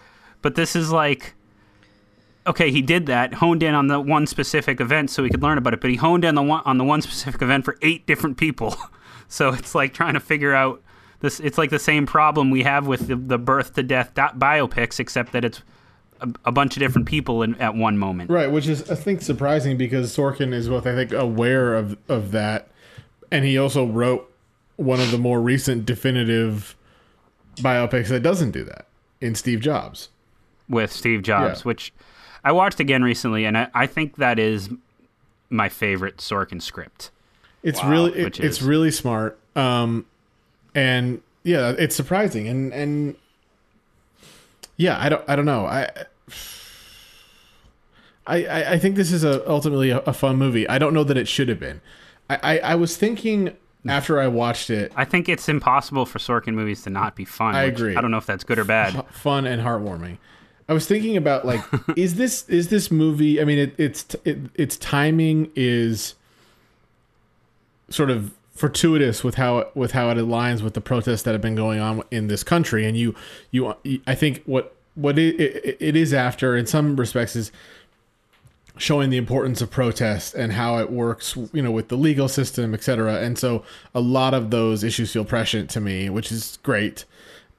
But 0.42 0.56
this 0.56 0.76
is 0.76 0.92
like 0.92 1.36
okay, 2.48 2.72
he 2.72 2.82
did 2.82 3.06
that, 3.06 3.36
honed 3.36 3.62
in 3.62 3.76
on 3.76 3.88
the 3.88 4.00
one 4.00 4.26
specific 4.26 4.82
event 4.82 5.12
so 5.12 5.24
he 5.24 5.30
could 5.30 5.44
learn 5.44 5.60
about 5.60 5.74
it, 5.74 5.82
but 5.82 5.90
he 5.92 5.98
honed 5.98 6.26
in 6.26 6.34
the 6.34 6.42
one 6.42 6.64
on 6.66 6.78
the 6.78 6.84
one 6.84 7.02
specific 7.02 7.42
event 7.42 7.64
for 7.64 7.78
eight 7.82 8.08
different 8.08 8.38
people. 8.38 8.76
so 9.28 9.50
it's 9.50 9.76
like 9.76 9.94
trying 9.94 10.16
to 10.16 10.20
figure 10.20 10.54
out 10.54 10.82
this 11.20 11.40
it's 11.40 11.58
like 11.58 11.70
the 11.70 11.80
same 11.80 12.06
problem 12.06 12.50
we 12.50 12.64
have 12.64 12.88
with 12.88 13.08
the, 13.08 13.16
the 13.16 13.38
birth 13.38 13.74
to 13.76 13.84
death 13.84 14.14
biopics 14.16 15.00
except 15.00 15.34
that 15.34 15.46
it's 15.46 15.62
a, 16.22 16.30
a 16.46 16.52
bunch 16.52 16.76
of 16.76 16.82
different 16.82 17.08
people 17.08 17.44
in, 17.44 17.56
at 17.56 17.76
one 17.76 17.98
moment. 17.98 18.30
Right, 18.30 18.52
which 18.52 18.68
is 18.68 18.90
I 18.90 18.96
think 18.96 19.22
surprising 19.22 19.78
because 19.78 20.16
Sorkin 20.16 20.54
is 20.54 20.70
both 20.70 20.88
I 20.88 20.96
think 20.96 21.12
aware 21.12 21.76
of 21.76 21.98
of 22.08 22.32
that, 22.32 22.70
and 23.32 23.46
he 23.46 23.58
also 23.58 23.86
wrote 23.86 24.32
one 24.80 25.00
of 25.00 25.12
the 25.12 25.18
more 25.18 25.42
recent 25.42 25.86
definitive 25.86 26.76
biopics 27.58 28.08
that 28.08 28.22
doesn't 28.22 28.52
do 28.52 28.64
that 28.64 28.88
in 29.22 29.36
Steve 29.36 29.60
Jobs. 29.60 30.10
with 30.70 30.92
Steve 30.92 31.24
Jobs, 31.24 31.60
Yeah. 31.60 31.64
which 31.64 31.92
I 32.44 32.52
watched 32.52 32.80
again 32.80 33.04
recently, 33.04 33.44
and 33.46 33.58
I, 33.58 33.68
I 33.74 33.88
think 33.88 34.18
that 34.18 34.38
is 34.40 34.70
my 35.50 35.68
favorite 35.68 36.18
Sorkin 36.18 36.62
script. 36.62 37.10
It's 37.64 37.82
Wow. 37.84 37.90
really 37.92 38.12
it, 38.20 38.40
it's 38.40 38.60
is- 38.60 38.62
really 38.62 38.92
smart, 38.92 39.38
um, 39.56 40.06
and 40.76 41.22
yeah, 41.44 41.74
it's 41.78 41.96
surprising, 41.96 42.48
and 42.48 42.72
and 42.74 43.16
yeah, 44.78 44.98
I 45.04 45.10
don't 45.10 45.24
I 45.28 45.36
don't 45.36 45.46
know 45.46 45.66
I. 45.66 45.90
I, 48.28 48.46
I 48.46 48.72
I 48.74 48.80
think 48.80 48.96
this 48.96 49.12
is 49.12 49.24
a 49.24 49.48
ultimately 49.50 49.90
a, 49.90 50.00
a 50.00 50.14
fun 50.14 50.38
movie. 50.38 50.68
I 50.70 50.78
don't 50.78 50.94
know 50.94 51.04
that 51.04 51.18
it 51.18 51.28
should 51.28 51.50
have 51.50 51.60
been. 51.60 51.82
I, 52.30 52.40
I, 52.44 52.58
I 52.60 52.76
was 52.76 52.96
thinking 52.96 53.56
after 53.88 54.20
I 54.20 54.28
watched 54.28 54.70
it. 54.70 54.92
I 54.96 55.06
think 55.06 55.30
it's 55.30 55.48
impossible 55.50 56.06
for 56.06 56.20
Sorkin 56.20 56.54
movies 56.54 56.84
to 56.84 56.90
not 56.90 57.16
be 57.16 57.26
fun. 57.26 57.56
I 57.56 57.64
agree. 57.64 57.96
I 57.96 58.02
don't 58.02 58.12
know 58.12 58.18
if 58.18 58.26
that's 58.26 58.44
good 58.44 58.60
or 58.60 58.66
bad. 58.66 58.96
F- 58.96 59.16
fun 59.16 59.46
and 59.46 59.62
heartwarming. 59.62 60.18
I 60.68 60.74
was 60.74 60.86
thinking 60.86 61.18
about 61.18 61.46
like, 61.46 61.62
is 61.96 62.16
this 62.16 62.48
is 62.50 62.70
this 62.70 62.92
movie? 62.92 63.42
I 63.42 63.46
mean, 63.46 63.60
it, 63.60 63.76
it's 63.78 64.16
it, 64.26 64.38
its 64.56 64.78
timing 64.78 65.52
is 65.56 66.16
sort 67.90 68.12
of 68.12 68.34
fortuitous 68.54 69.24
with 69.24 69.36
how 69.36 69.60
it, 69.60 69.72
with 69.74 69.94
how 69.94 70.10
it 70.10 70.18
aligns 70.18 70.62
with 70.62 70.74
the 70.74 70.82
protests 70.82 71.24
that 71.24 71.32
have 71.32 71.42
been 71.42 71.56
going 71.56 71.80
on 71.80 72.04
in 72.12 72.28
this 72.28 72.44
country, 72.44 72.86
and 72.86 72.98
you 72.98 73.16
you 73.52 73.74
I 74.06 74.16
think 74.16 74.44
what 74.46 74.76
what 74.96 75.18
it, 75.18 75.40
it, 75.40 75.78
it 75.80 75.96
is 75.96 76.14
after 76.14 76.58
in 76.58 76.66
some 76.66 76.98
respects 76.98 77.36
is 77.36 77.52
showing 78.80 79.10
the 79.10 79.18
importance 79.18 79.62
of 79.62 79.70
protest 79.70 80.34
and 80.34 80.54
how 80.54 80.78
it 80.78 80.90
works 80.90 81.36
you 81.54 81.62
know 81.62 81.70
with 81.70 81.90
the 81.90 81.98
legal 81.98 82.28
system 82.28 82.74
etc 82.74 83.22
and 83.22 83.38
so 83.38 83.64
a 83.94 84.00
lot 84.00 84.34
of 84.34 84.52
those 84.52 84.84
issues 84.84 85.12
feel 85.12 85.26
prescient 85.26 85.70
to 85.70 85.80
me 85.80 86.10
which 86.10 86.32
is 86.32 86.58
great. 86.64 87.06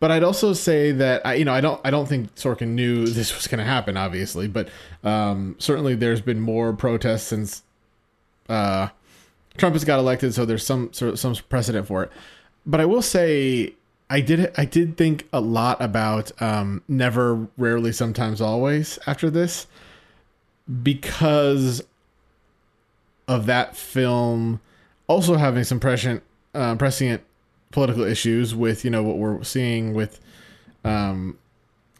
But 0.00 0.10
I'd 0.10 0.22
also 0.22 0.54
say 0.54 0.92
that 0.92 1.24
I, 1.26 1.34
you 1.34 1.44
know 1.44 1.52
I 1.52 1.60
don't 1.60 1.80
I 1.84 1.90
don't 1.90 2.08
think 2.08 2.34
Sorkin 2.34 2.68
knew 2.68 3.06
this 3.06 3.34
was 3.34 3.46
going 3.46 3.58
to 3.58 3.64
happen 3.64 3.96
obviously 3.96 4.48
but 4.48 4.68
um, 5.04 5.56
certainly 5.58 5.94
there's 5.94 6.22
been 6.22 6.40
more 6.40 6.72
protests 6.72 7.24
since 7.24 7.62
uh, 8.48 8.88
Trump 9.58 9.74
has 9.74 9.84
got 9.84 9.98
elected 9.98 10.32
so 10.34 10.44
there's 10.44 10.64
some 10.64 10.92
sort 10.92 11.12
of 11.12 11.18
some 11.20 11.34
precedent 11.48 11.86
for 11.86 12.02
it. 12.04 12.12
But 12.64 12.80
I 12.80 12.86
will 12.86 13.02
say 13.02 13.74
I 14.08 14.20
did 14.20 14.52
I 14.56 14.64
did 14.64 14.96
think 14.96 15.28
a 15.32 15.40
lot 15.40 15.80
about 15.80 16.32
um, 16.42 16.82
never 16.88 17.46
rarely 17.58 17.92
sometimes 17.92 18.40
always 18.40 18.98
after 19.06 19.28
this 19.30 19.66
because 20.82 21.82
of 23.26 23.46
that 23.46 23.76
film 23.76 24.60
also 25.06 25.36
having 25.36 25.64
some 25.64 25.80
prescient 25.80 26.22
uh, 26.54 26.74
prescient 26.76 27.22
political 27.70 28.04
issues 28.04 28.54
with 28.54 28.84
you 28.84 28.90
know 28.90 29.02
what 29.02 29.18
we're 29.18 29.42
seeing 29.42 29.94
with 29.94 30.20
um, 30.84 31.38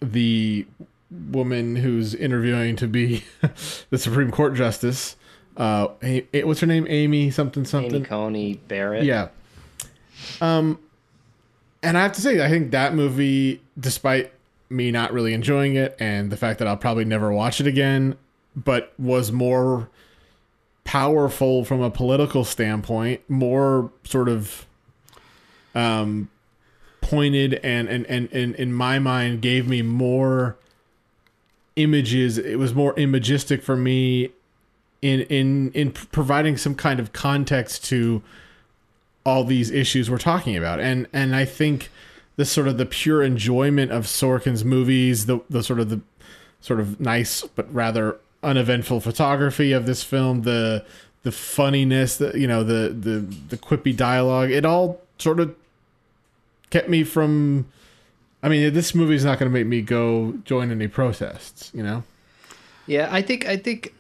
the 0.01 0.67
woman 1.11 1.77
who's 1.77 2.15
interviewing 2.15 2.77
to 2.77 2.87
be 2.87 3.25
the 3.91 3.99
Supreme 3.99 4.31
Court 4.31 4.55
justice. 4.55 5.17
Uh, 5.57 5.89
what's 6.45 6.61
her 6.61 6.67
name? 6.67 6.87
Amy 6.89 7.31
something 7.31 7.65
something. 7.65 7.97
Amy 7.97 8.05
Coney 8.05 8.55
Barrett. 8.69 9.05
Yeah. 9.05 9.29
Um, 10.41 10.79
and 11.83 11.99
I 11.99 12.03
have 12.03 12.13
to 12.13 12.21
say, 12.21 12.45
I 12.45 12.49
think 12.49 12.71
that 12.71 12.95
movie, 12.95 13.61
despite 13.79 14.33
me 14.69 14.91
not 14.91 15.13
really 15.13 15.35
enjoying 15.35 15.75
it 15.75 15.97
and 15.99 16.31
the 16.31 16.37
fact 16.37 16.61
that 16.61 16.69
I'll 16.69 16.77
probably 16.77 17.05
never 17.05 17.33
watch 17.33 17.61
it 17.61 17.67
again, 17.67 18.17
but 18.65 18.93
was 18.99 19.33
more 19.33 19.89
powerful 20.85 21.65
from 21.65 21.81
a 21.81 21.91
political 21.91 22.45
standpoint, 22.45 23.21
more 23.29 23.93
sort 24.05 24.29
of 24.29 24.67
um, 25.75 26.29
pointed 27.01 27.55
and, 27.63 27.89
and, 27.89 28.07
and, 28.07 28.33
and 28.33 28.55
in 28.57 28.73
my 28.73 28.99
mind 28.99 29.41
gave 29.41 29.69
me 29.69 29.83
more 29.83 30.57
images. 31.77 32.39
It 32.39 32.59
was 32.59 32.75
more 32.75 32.99
imagistic 32.99 33.63
for 33.63 33.77
me 33.77 34.31
in, 35.01 35.21
in, 35.23 35.71
in 35.73 35.93
providing 35.93 36.57
some 36.57 36.75
kind 36.75 37.01
of 37.01 37.13
context 37.13 37.85
to 37.87 38.23
all 39.25 39.45
these 39.45 39.71
issues 39.71 40.11
we're 40.11 40.19
talking 40.19 40.57
about. 40.57 40.81
And, 40.81 41.07
and 41.13 41.37
I 41.37 41.45
think 41.45 41.91
the 42.37 42.45
sort 42.45 42.69
of 42.69 42.79
the 42.79 42.87
pure 42.87 43.23
enjoyment 43.23 43.93
of 43.93 44.07
Sorkin's 44.07 44.65
movies, 44.65 45.27
the, 45.27 45.41
the 45.49 45.63
sort 45.63 45.79
of 45.79 45.91
the 45.91 46.01
sort 46.61 46.81
of 46.81 47.01
nice, 47.01 47.43
but 47.43 47.73
rather 47.73 48.19
uneventful 48.43 49.01
photography 49.01 49.73
of 49.73 49.87
this 49.87 50.03
film, 50.03 50.43
the, 50.43 50.85
the 51.23 51.33
funniness, 51.33 52.17
the, 52.17 52.39
you 52.39 52.47
know, 52.47 52.65
the, 52.65 52.89
the, 52.89 53.21
the 53.21 53.57
quippy 53.57 53.97
dialogue, 53.97 54.51
it 54.51 54.65
all 54.65 55.01
sort 55.19 55.41
of 55.41 55.55
kept 56.71 56.89
me 56.89 57.05
from 57.05 57.67
I 58.43 58.49
mean, 58.49 58.73
this 58.73 58.95
movie's 58.95 59.25
not 59.25 59.39
going 59.39 59.51
to 59.51 59.53
make 59.53 59.67
me 59.67 59.83
go 59.83 60.33
join 60.45 60.71
any 60.71 60.89
protests, 60.89 61.71
you 61.75 61.83
know? 61.83 62.03
Yeah, 62.87 63.09
I 63.11 63.23
think 63.23 63.47
I 63.47 63.57
think 63.57 63.93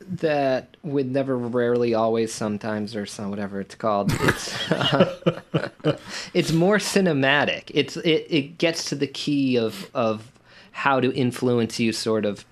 that 0.00 0.76
with 0.82 1.06
never 1.06 1.38
rarely 1.38 1.94
always 1.94 2.32
sometimes 2.32 2.96
or 2.96 3.06
some 3.06 3.30
whatever 3.30 3.60
it's 3.60 3.76
called 3.76 4.10
it's 4.12 4.70
uh, 4.72 5.40
it's 6.34 6.50
more 6.50 6.78
cinematic 6.78 7.70
it's 7.72 7.96
it, 7.98 8.26
it 8.28 8.58
gets 8.58 8.86
to 8.86 8.96
the 8.96 9.06
key 9.06 9.56
of 9.56 9.88
of 9.94 10.32
how 10.72 10.98
to 10.98 11.14
influence 11.14 11.78
you 11.78 11.92
sort 11.92 12.24
of 12.24 12.44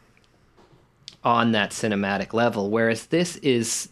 on 1.28 1.52
that 1.52 1.70
cinematic 1.70 2.32
level 2.32 2.70
whereas 2.70 3.06
this 3.06 3.36
is 3.36 3.88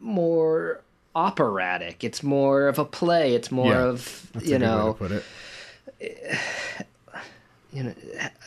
more 0.00 0.80
operatic. 1.14 2.02
It's 2.04 2.22
more 2.22 2.66
of 2.68 2.78
a 2.78 2.84
play. 2.84 3.34
It's 3.34 3.50
more 3.52 3.72
Yeah, 3.72 3.84
of 3.84 4.28
that's 4.32 4.46
a 4.46 4.48
you 4.48 4.58
good 4.58 4.62
way 4.62 4.68
to 4.68 4.74
know 4.76 4.92
put 4.94 5.12
it. 5.12 5.24
you 7.72 7.82
know 7.84 7.94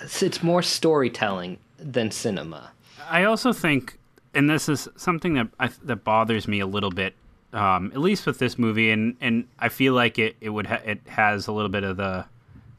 it's, 0.03 0.21
it's 0.21 0.43
more 0.43 0.61
storytelling 0.61 1.57
than 1.77 2.11
cinema. 2.11 2.71
I 3.09 3.23
also 3.23 3.51
think, 3.53 3.97
and 4.33 4.49
this 4.49 4.69
is 4.69 4.87
something 4.95 5.33
that 5.35 5.47
I, 5.59 5.69
that 5.83 6.03
bothers 6.03 6.47
me 6.47 6.59
a 6.59 6.67
little 6.67 6.91
bit, 6.91 7.13
um, 7.53 7.91
at 7.93 7.99
least 7.99 8.25
with 8.25 8.39
this 8.39 8.57
movie, 8.57 8.91
and, 8.91 9.15
and 9.19 9.47
I 9.59 9.69
feel 9.69 9.93
like 9.93 10.19
it 10.19 10.35
it 10.41 10.49
would 10.49 10.67
ha- 10.67 10.81
it 10.85 11.01
has 11.07 11.47
a 11.47 11.51
little 11.51 11.69
bit 11.71 11.83
of 11.83 11.97
the 11.97 12.25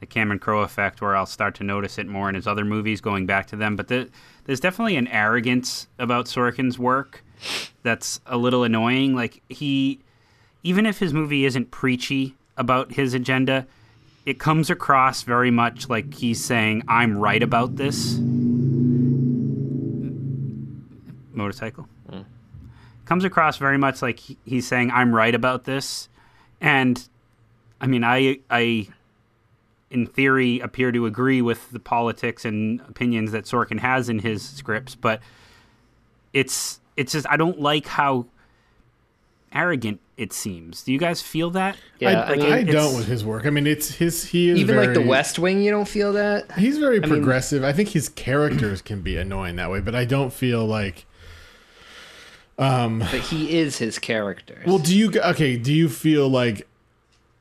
the 0.03 0.07
Cameron 0.07 0.41
Crowe 0.41 0.63
effect, 0.63 1.01
where 1.01 1.15
I'll 1.15 1.27
start 1.27 1.55
to 1.55 1.65
notice 1.65 1.97
it 1.97 2.09
more 2.09 2.29
in 2.29 2.35
his 2.35 2.49
other 2.49 2.65
movies, 2.65 3.01
going 3.01 3.25
back 3.25 3.47
to 3.47 3.57
them. 3.57 3.77
But 3.77 3.87
the, 3.87 4.11
there's 4.47 4.59
definitely 4.59 4.97
an 4.97 5.07
arrogance 5.07 5.87
about 5.97 6.27
Sorkin's 6.27 6.77
work 6.77 7.25
that's 7.85 8.21
a 8.27 8.37
little 8.37 8.65
annoying. 8.65 9.15
Like 9.15 9.43
he, 9.49 10.01
even 10.65 10.87
if 10.87 10.99
his 10.99 11.15
movie 11.15 11.45
isn't 11.45 11.71
preachy 11.71 12.35
about 12.57 12.91
his 12.91 13.15
agenda, 13.15 13.65
it 14.27 14.41
comes 14.41 14.71
across 14.71 15.23
very 15.23 15.53
much 15.53 15.89
like 15.89 16.13
he's 16.15 16.45
saying, 16.45 16.83
"I'm 16.89 17.17
right 17.17 17.43
about 17.43 17.77
this." 17.77 18.19
motorcycle. 21.35 21.89
Mm. 22.11 22.25
Comes 23.05 23.25
across 23.25 23.57
very 23.57 23.79
much 23.79 24.03
like 24.03 24.19
he's 24.19 24.67
saying, 24.67 24.91
"I'm 24.91 25.15
right 25.15 25.35
about 25.35 25.63
this," 25.63 26.09
and 26.61 27.09
I 27.81 27.87
mean, 27.87 28.03
I 28.03 28.41
I 28.51 28.89
in 29.93 30.07
theory 30.07 30.59
appear 30.61 30.91
to 30.93 31.07
agree 31.07 31.41
with 31.43 31.71
the 31.71 31.79
politics 31.79 32.45
and 32.45 32.81
opinions 32.89 33.33
that 33.33 33.45
Sorkin 33.45 33.79
has 33.81 34.09
in 34.09 34.19
his 34.19 34.43
scripts, 34.49 34.95
but 34.95 35.21
it's 36.33 36.81
it's 36.97 37.13
just 37.13 37.27
I 37.31 37.37
don't 37.37 37.61
like 37.61 37.87
how 37.87 38.27
arrogant 39.53 40.01
it 40.17 40.33
seems. 40.33 40.83
Do 40.83 40.93
you 40.93 40.99
guys 40.99 41.21
feel 41.21 41.51
that? 41.51 41.77
I, 42.01 42.13
Like, 42.15 42.41
I 42.41 42.59
it- 42.59 42.65
don't 42.65 42.97
with 42.97 43.07
his 43.07 43.25
work. 43.25 43.45
I 43.47 43.51
mean, 43.51 43.67
it's 43.67 43.95
his. 43.95 44.25
He 44.25 44.49
is 44.51 44.59
even 44.59 44.77
like 44.77 44.95
the 44.95 45.03
west 45.03 45.39
wing 45.39 45.63
you 45.63 45.71
don't 45.71 45.89
feel 45.89 46.13
that 46.15 46.51
He's 46.53 46.79
very 46.79 46.97
I 46.99 47.01
mean- 47.01 47.11
progressive. 47.11 47.63
I 47.65 47.73
think 47.73 47.91
his 47.91 48.09
characters 48.09 48.81
can 48.83 49.01
be 49.03 49.17
annoying 49.17 49.57
that 49.57 49.71
way, 49.71 49.81
but 49.81 49.95
I 49.95 50.05
don't 50.05 50.33
feel 50.33 50.65
like. 50.65 51.07
Um. 52.59 52.99
but 53.01 53.21
he 53.21 53.59
is 53.59 53.79
his 53.79 53.99
character 53.99 54.63
Well, 54.67 54.79
do 54.79 54.97
you 54.97 55.11
okay? 55.21 55.57
Do 55.57 55.73
you 55.73 55.89
feel 55.89 56.29
like 56.29 56.69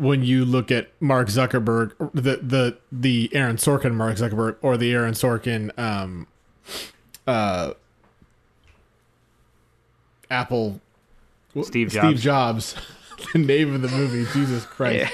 when 0.01 0.23
you 0.23 0.43
look 0.43 0.71
at 0.71 0.89
Mark 0.99 1.27
Zuckerberg, 1.27 1.93
the 2.13 2.37
the 2.41 2.77
the 2.91 3.29
Aaron 3.33 3.57
Sorkin 3.57 3.93
Mark 3.93 4.17
Zuckerberg, 4.17 4.55
or 4.63 4.75
the 4.75 4.91
Aaron 4.91 5.13
Sorkin, 5.13 5.77
um, 5.77 6.25
uh, 7.27 7.73
Apple, 10.31 10.81
Steve 11.61 11.91
Steve 11.91 12.19
Jobs. 12.19 12.23
Jobs, 12.23 12.75
the 13.33 13.39
name 13.39 13.75
of 13.75 13.83
the 13.83 13.89
movie, 13.89 14.25
Jesus 14.33 14.65
Christ. 14.65 15.13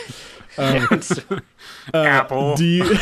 Um, 0.58 0.88
uh, 1.93 2.04
Apple. 2.04 2.56
Do 2.56 2.63
you? 2.63 2.86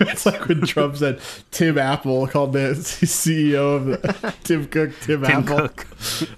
it's 0.00 0.24
like 0.24 0.48
when 0.48 0.62
Trump 0.62 0.96
said 0.96 1.20
Tim 1.50 1.76
Apple 1.76 2.28
called 2.28 2.54
the 2.54 2.70
CEO 2.70 3.76
of 3.76 3.86
the 3.86 4.34
Tim 4.42 4.66
Cook 4.68 4.92
Tim, 5.00 5.22
Tim 5.22 5.24
Apple. 5.24 5.68
Cook. 5.68 5.86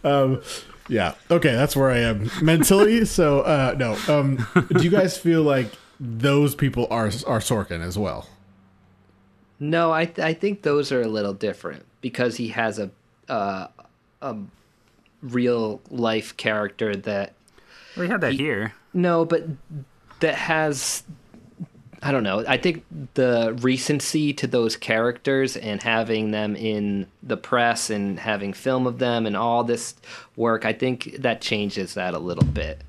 Um, 0.05 0.43
yeah. 0.93 1.15
Okay, 1.31 1.53
that's 1.53 1.75
where 1.75 1.91
I 1.91 1.99
am 1.99 2.31
mentally. 2.43 3.05
So 3.19 3.41
uh, 3.41 3.75
no. 3.79 3.97
Um, 4.09 4.47
do 4.77 4.85
you 4.85 4.91
guys 4.91 5.17
feel 5.19 5.43
like 5.43 5.71
those 5.99 6.55
people 6.55 6.87
are 6.91 7.07
are 7.27 7.41
Sorkin 7.41 7.81
as 7.81 7.99
well? 7.99 8.29
No, 9.59 9.93
I 9.93 10.05
th- 10.07 10.19
I 10.19 10.35
think 10.35 10.63
those 10.63 10.91
are 10.93 11.01
a 11.03 11.09
little 11.09 11.35
different 11.35 11.85
because 12.01 12.37
he 12.37 12.49
has 12.49 12.79
a 12.79 12.91
uh, 13.29 13.69
a 14.21 14.37
real 15.23 15.81
life 15.91 16.37
character 16.37 16.97
that 16.97 17.35
We 17.97 18.09
had 18.09 18.21
that 18.23 18.33
here. 18.35 18.73
no, 18.93 19.25
but 19.25 19.45
that 20.21 20.35
has 20.35 21.05
I 22.05 22.11
don't 22.11 22.25
know. 22.25 22.45
I 22.49 22.57
think 22.57 22.85
the 23.15 23.57
recency 23.61 24.33
to 24.35 24.49
those 24.49 24.77
characters 24.77 25.57
and 25.57 25.81
having 25.81 26.33
them 26.33 26.57
in 26.57 27.07
the 27.23 27.37
press 27.37 27.91
and 27.91 28.19
having 28.19 28.53
film 28.53 28.89
of 28.89 28.99
them 28.99 29.25
and 29.25 29.37
all 29.37 29.63
this 29.63 29.95
work, 30.35 30.65
I 30.65 30.73
think 30.73 31.17
that 31.21 31.41
changes 31.41 31.95
that 31.95 32.15
a 32.15 32.19
little 32.19 32.45
bit. 32.45 32.83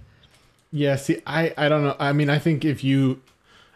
Yeah. 0.71 0.95
See, 0.95 1.21
I 1.27 1.53
I 1.55 1.69
don't 1.69 1.83
know. 1.83 1.95
I 1.99 2.11
mean, 2.11 2.31
I 2.31 2.39
think 2.39 2.65
if 2.65 2.83
you, 2.83 3.21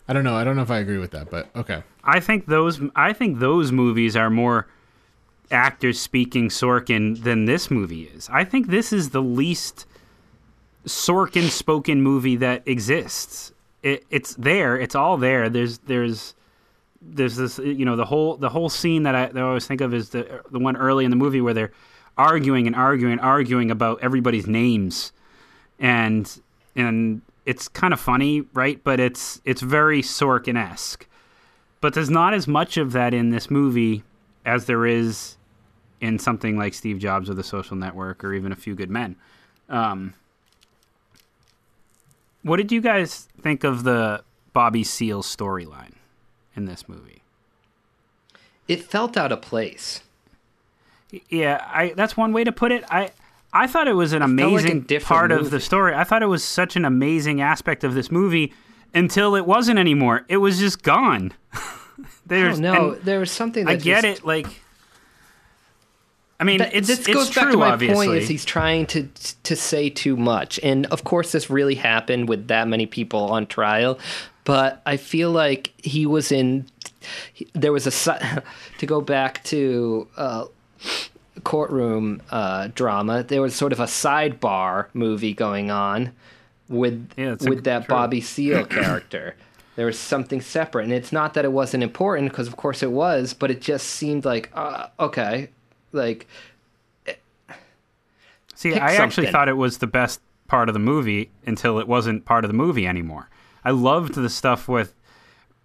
I 0.08 0.14
don't 0.14 0.24
know. 0.24 0.36
I 0.36 0.44
don't 0.44 0.56
know 0.56 0.64
if 0.64 0.72
I 0.72 0.80
agree 0.80 0.98
with 0.98 1.12
that, 1.12 1.30
but 1.30 1.50
okay. 1.56 1.84
I 2.04 2.20
think 2.20 2.48
those 2.48 2.82
I 2.96 3.14
think 3.14 3.38
those 3.38 3.72
movies 3.72 4.16
are 4.16 4.32
more 4.32 4.68
actors 5.52 6.00
speaking 6.00 6.50
Sorkin 6.50 7.22
than 7.24 7.46
this 7.46 7.70
movie 7.70 8.04
is. 8.04 8.28
I 8.32 8.44
think 8.44 8.68
this 8.68 8.92
is 8.92 9.12
the 9.12 9.22
least 9.22 9.86
Sorkin 10.86 11.50
spoken 11.50 12.02
movie 12.02 12.38
that 12.38 12.68
exists. 12.68 13.52
It, 13.84 14.06
it's 14.10 14.36
there. 14.36 14.78
It's 14.78 14.96
all 14.96 15.18
there. 15.18 15.50
There's 15.50 15.78
there's 15.80 16.34
there's 17.02 17.36
this 17.36 17.60
you 17.60 17.86
know 17.86 17.96
the 17.96 18.06
whole 18.06 18.38
the 18.38 18.50
whole 18.50 18.70
scene 18.70 19.04
that 19.04 19.16
I, 19.16 19.26
that 19.28 19.38
I 19.38 19.42
always 19.42 19.68
think 19.68 19.82
of 19.82 19.94
is 19.94 20.10
the 20.10 20.42
the 20.52 20.60
one 20.60 20.76
early 20.76 21.06
in 21.06 21.12
the 21.12 21.18
movie 21.18 21.42
where 21.42 21.54
they're 21.54 21.72
arguing 22.18 22.66
and 22.68 22.76
arguing 22.76 23.14
and 23.14 23.22
arguing 23.22 23.72
about 23.72 24.00
everybody's 24.02 24.48
names, 24.48 25.12
and 25.80 26.42
and 26.76 27.22
it's 27.46 27.68
kind 27.68 27.94
of 27.94 28.00
funny, 28.00 28.42
right? 28.54 28.84
But 28.84 29.00
it's 29.00 29.42
it's 29.46 29.62
very 29.62 30.02
Sorkin 30.02 30.58
esque. 30.58 31.08
But 31.80 31.94
there's 31.94 32.10
not 32.10 32.34
as 32.34 32.48
much 32.48 32.78
of 32.78 32.92
that 32.94 33.14
in 33.14 33.30
this 33.30 33.52
movie 33.52 34.04
as 34.46 34.66
there 34.66 34.86
is 34.86 35.38
in 36.02 36.20
something 36.20 36.58
like 36.58 36.74
Steve 36.74 37.00
Jobs 37.00 37.30
or 37.30 37.34
The 37.34 37.44
Social 37.44 37.76
Network 37.76 38.24
or 38.24 38.34
even 38.34 38.52
A 38.52 38.56
Few 38.56 38.76
Good 38.76 38.90
Men. 38.90 39.16
Um, 39.70 40.14
what 42.48 42.58
did 42.58 42.72
you 42.72 42.82
guys 42.82 43.28
think 43.42 43.64
of 43.64 43.84
the 43.84 44.24
Bobby 44.54 44.84
Seale 44.84 45.24
storyline 45.24 45.94
in 46.56 46.66
this 46.66 46.88
movie? 46.90 47.22
It 48.68 48.84
felt 48.84 49.16
out 49.18 49.32
of 49.32 49.42
place. 49.42 50.02
Yeah, 51.30 51.66
I 51.72 51.94
that's 51.96 52.18
one 52.18 52.34
way 52.34 52.44
to 52.44 52.52
put 52.52 52.72
it. 52.72 52.84
I 52.90 53.12
I 53.54 53.66
thought 53.68 53.88
it 53.88 53.94
was 53.94 54.12
an 54.14 54.22
amazing 54.22 54.86
like 54.90 55.04
part 55.04 55.32
movie. 55.32 55.46
of 55.46 55.52
the 55.52 55.60
story. 55.60 55.94
I 55.96 56.04
thought 56.04 56.22
it 56.22 56.28
was 56.28 56.44
such 56.44 56.76
an 56.76 56.84
amazing 56.84 57.40
aspect 57.42 57.84
of 57.86 57.94
this 57.94 58.12
movie 58.12 58.54
until 58.94 59.36
it 59.36 59.46
wasn't 59.46 59.80
anymore. 59.80 60.26
It 60.28 60.38
was 60.38 60.60
just 60.60 60.84
gone. 60.84 61.34
There's 62.26 62.60
no, 62.60 62.96
there 62.96 63.20
was 63.20 63.32
something. 63.32 63.66
That 63.66 63.72
I 63.72 63.76
get 63.76 64.04
just- 64.04 64.20
it. 64.22 64.26
Like, 64.28 64.48
I 66.40 66.44
mean, 66.44 66.60
That- 66.60 66.76
it's 66.76 66.88
this 66.88 67.00
it's 67.00 67.08
goes 67.08 67.30
true. 67.32 67.42
back 67.44 67.52
to 67.52 67.58
my 67.58 67.72
obviously, 67.72 68.08
point 68.08 68.22
is 68.22 68.28
he's 68.30 68.46
trying 68.46 68.86
to 68.88 69.08
to 69.44 69.56
say 69.56 69.90
too 69.90 70.16
much 70.16 70.60
and 70.62 70.86
of 70.88 71.04
course 71.04 71.32
this 71.32 71.50
really 71.50 71.76
happened 71.76 72.30
with 72.30 72.48
that 72.50 72.68
many 72.68 72.86
people 72.86 73.22
on 73.32 73.48
trial 73.48 73.98
but 74.44 74.82
i 74.86 74.98
feel 74.98 75.32
like 75.32 75.72
he 75.82 76.06
was 76.06 76.32
in 76.32 76.66
there 77.54 77.72
was 77.74 77.88
a 77.88 78.44
to 78.78 78.86
go 78.86 79.02
back 79.02 79.44
to 79.46 80.08
uh, 80.18 80.46
courtroom 81.44 82.22
uh, 82.30 82.68
drama 82.76 83.24
there 83.24 83.42
was 83.42 83.56
sort 83.56 83.72
of 83.72 83.80
a 83.80 83.86
sidebar 83.86 84.88
movie 84.94 85.34
going 85.34 85.72
on 85.72 86.12
with 86.70 87.10
it's 87.18 87.48
with 87.48 87.60
a- 87.60 87.62
that 87.62 87.86
true. 87.86 87.96
bobby 87.96 88.22
Seale 88.22 88.66
character 88.70 89.36
there 89.76 89.86
was 89.86 89.98
something 89.98 90.42
separate 90.42 90.84
and 90.84 90.94
it's 90.94 91.12
not 91.12 91.34
that 91.36 91.46
it 91.46 91.52
wasn't 91.52 91.82
important 91.84 92.30
because 92.32 92.48
of 92.48 92.58
course 92.58 92.84
it 92.84 92.92
was 92.92 93.34
but 93.34 93.50
it 93.50 93.62
just 93.62 93.88
seemed 93.88 94.26
like 94.26 94.52
uh, 94.54 94.88
okay 95.00 95.50
like 95.92 96.28
eh, 97.06 97.14
See, 98.56 98.72
Pick 98.74 98.82
I 98.82 98.96
actually 98.96 99.28
thought 99.28 99.50
it 99.50 99.58
was 99.58 99.78
the 99.78 99.88
best 99.88 100.20
part 100.48 100.70
of 100.70 100.74
the 100.74 100.80
movie 100.80 101.30
until 101.46 101.80
it 101.80 101.88
wasn't 101.88 102.26
part 102.26 102.44
of 102.44 102.50
the 102.50 102.56
movie 102.58 102.88
anymore. 102.88 103.30
I 103.64 103.72
loved 103.72 104.16
the 104.16 104.30
stuff 104.30 104.68
with, 104.68 104.94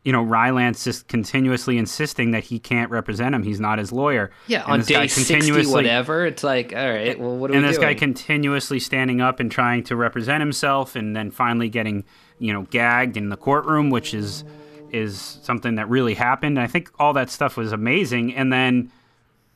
you 0.05 0.13
know, 0.13 0.23
Rylance 0.23 0.83
just 0.85 1.07
continuously 1.07 1.79
insisting 1.79 2.33
that 2.33 2.45
he 2.45 2.59
can't 2.59 2.91
represent 2.91 3.35
him. 3.35 3.45
He's 3.45 3.61
not 3.61 3.79
his 3.79 3.93
lawyer. 3.93 4.33
Yeah, 4.49 4.65
And 4.65 4.73
on 4.73 4.81
day 4.81 5.07
sixty, 5.07 5.35
continuously- 5.35 5.73
whatever. 5.73 6.27
It's 6.27 6.43
like, 6.43 6.73
all 6.75 6.91
right, 6.91 7.19
well, 7.19 7.37
what 7.37 7.51
are 7.51 7.55
and 7.55 7.63
we 7.63 7.69
this 7.69 7.79
doing? 7.79 7.89
guy 7.89 7.95
continuously 7.95 8.81
standing 8.81 9.21
up 9.21 9.39
and 9.41 9.51
trying 9.51 9.85
to 9.85 9.97
represent 9.97 10.41
himself, 10.41 10.97
and 10.97 11.15
then 11.15 11.31
finally 11.31 11.69
getting, 11.69 12.05
you 12.41 12.53
know, 12.53 12.63
gagged 12.63 13.17
in 13.17 13.29
the 13.29 13.37
courtroom, 13.37 13.89
which 13.91 14.13
is 14.13 14.45
is 14.91 15.39
something 15.43 15.77
that 15.77 15.89
really 15.89 16.13
happened. 16.15 16.59
I 16.61 16.67
think 16.67 16.91
all 16.99 17.13
that 17.15 17.31
stuff 17.31 17.57
was 17.57 17.73
amazing, 17.73 18.35
and 18.35 18.53
then 18.53 18.91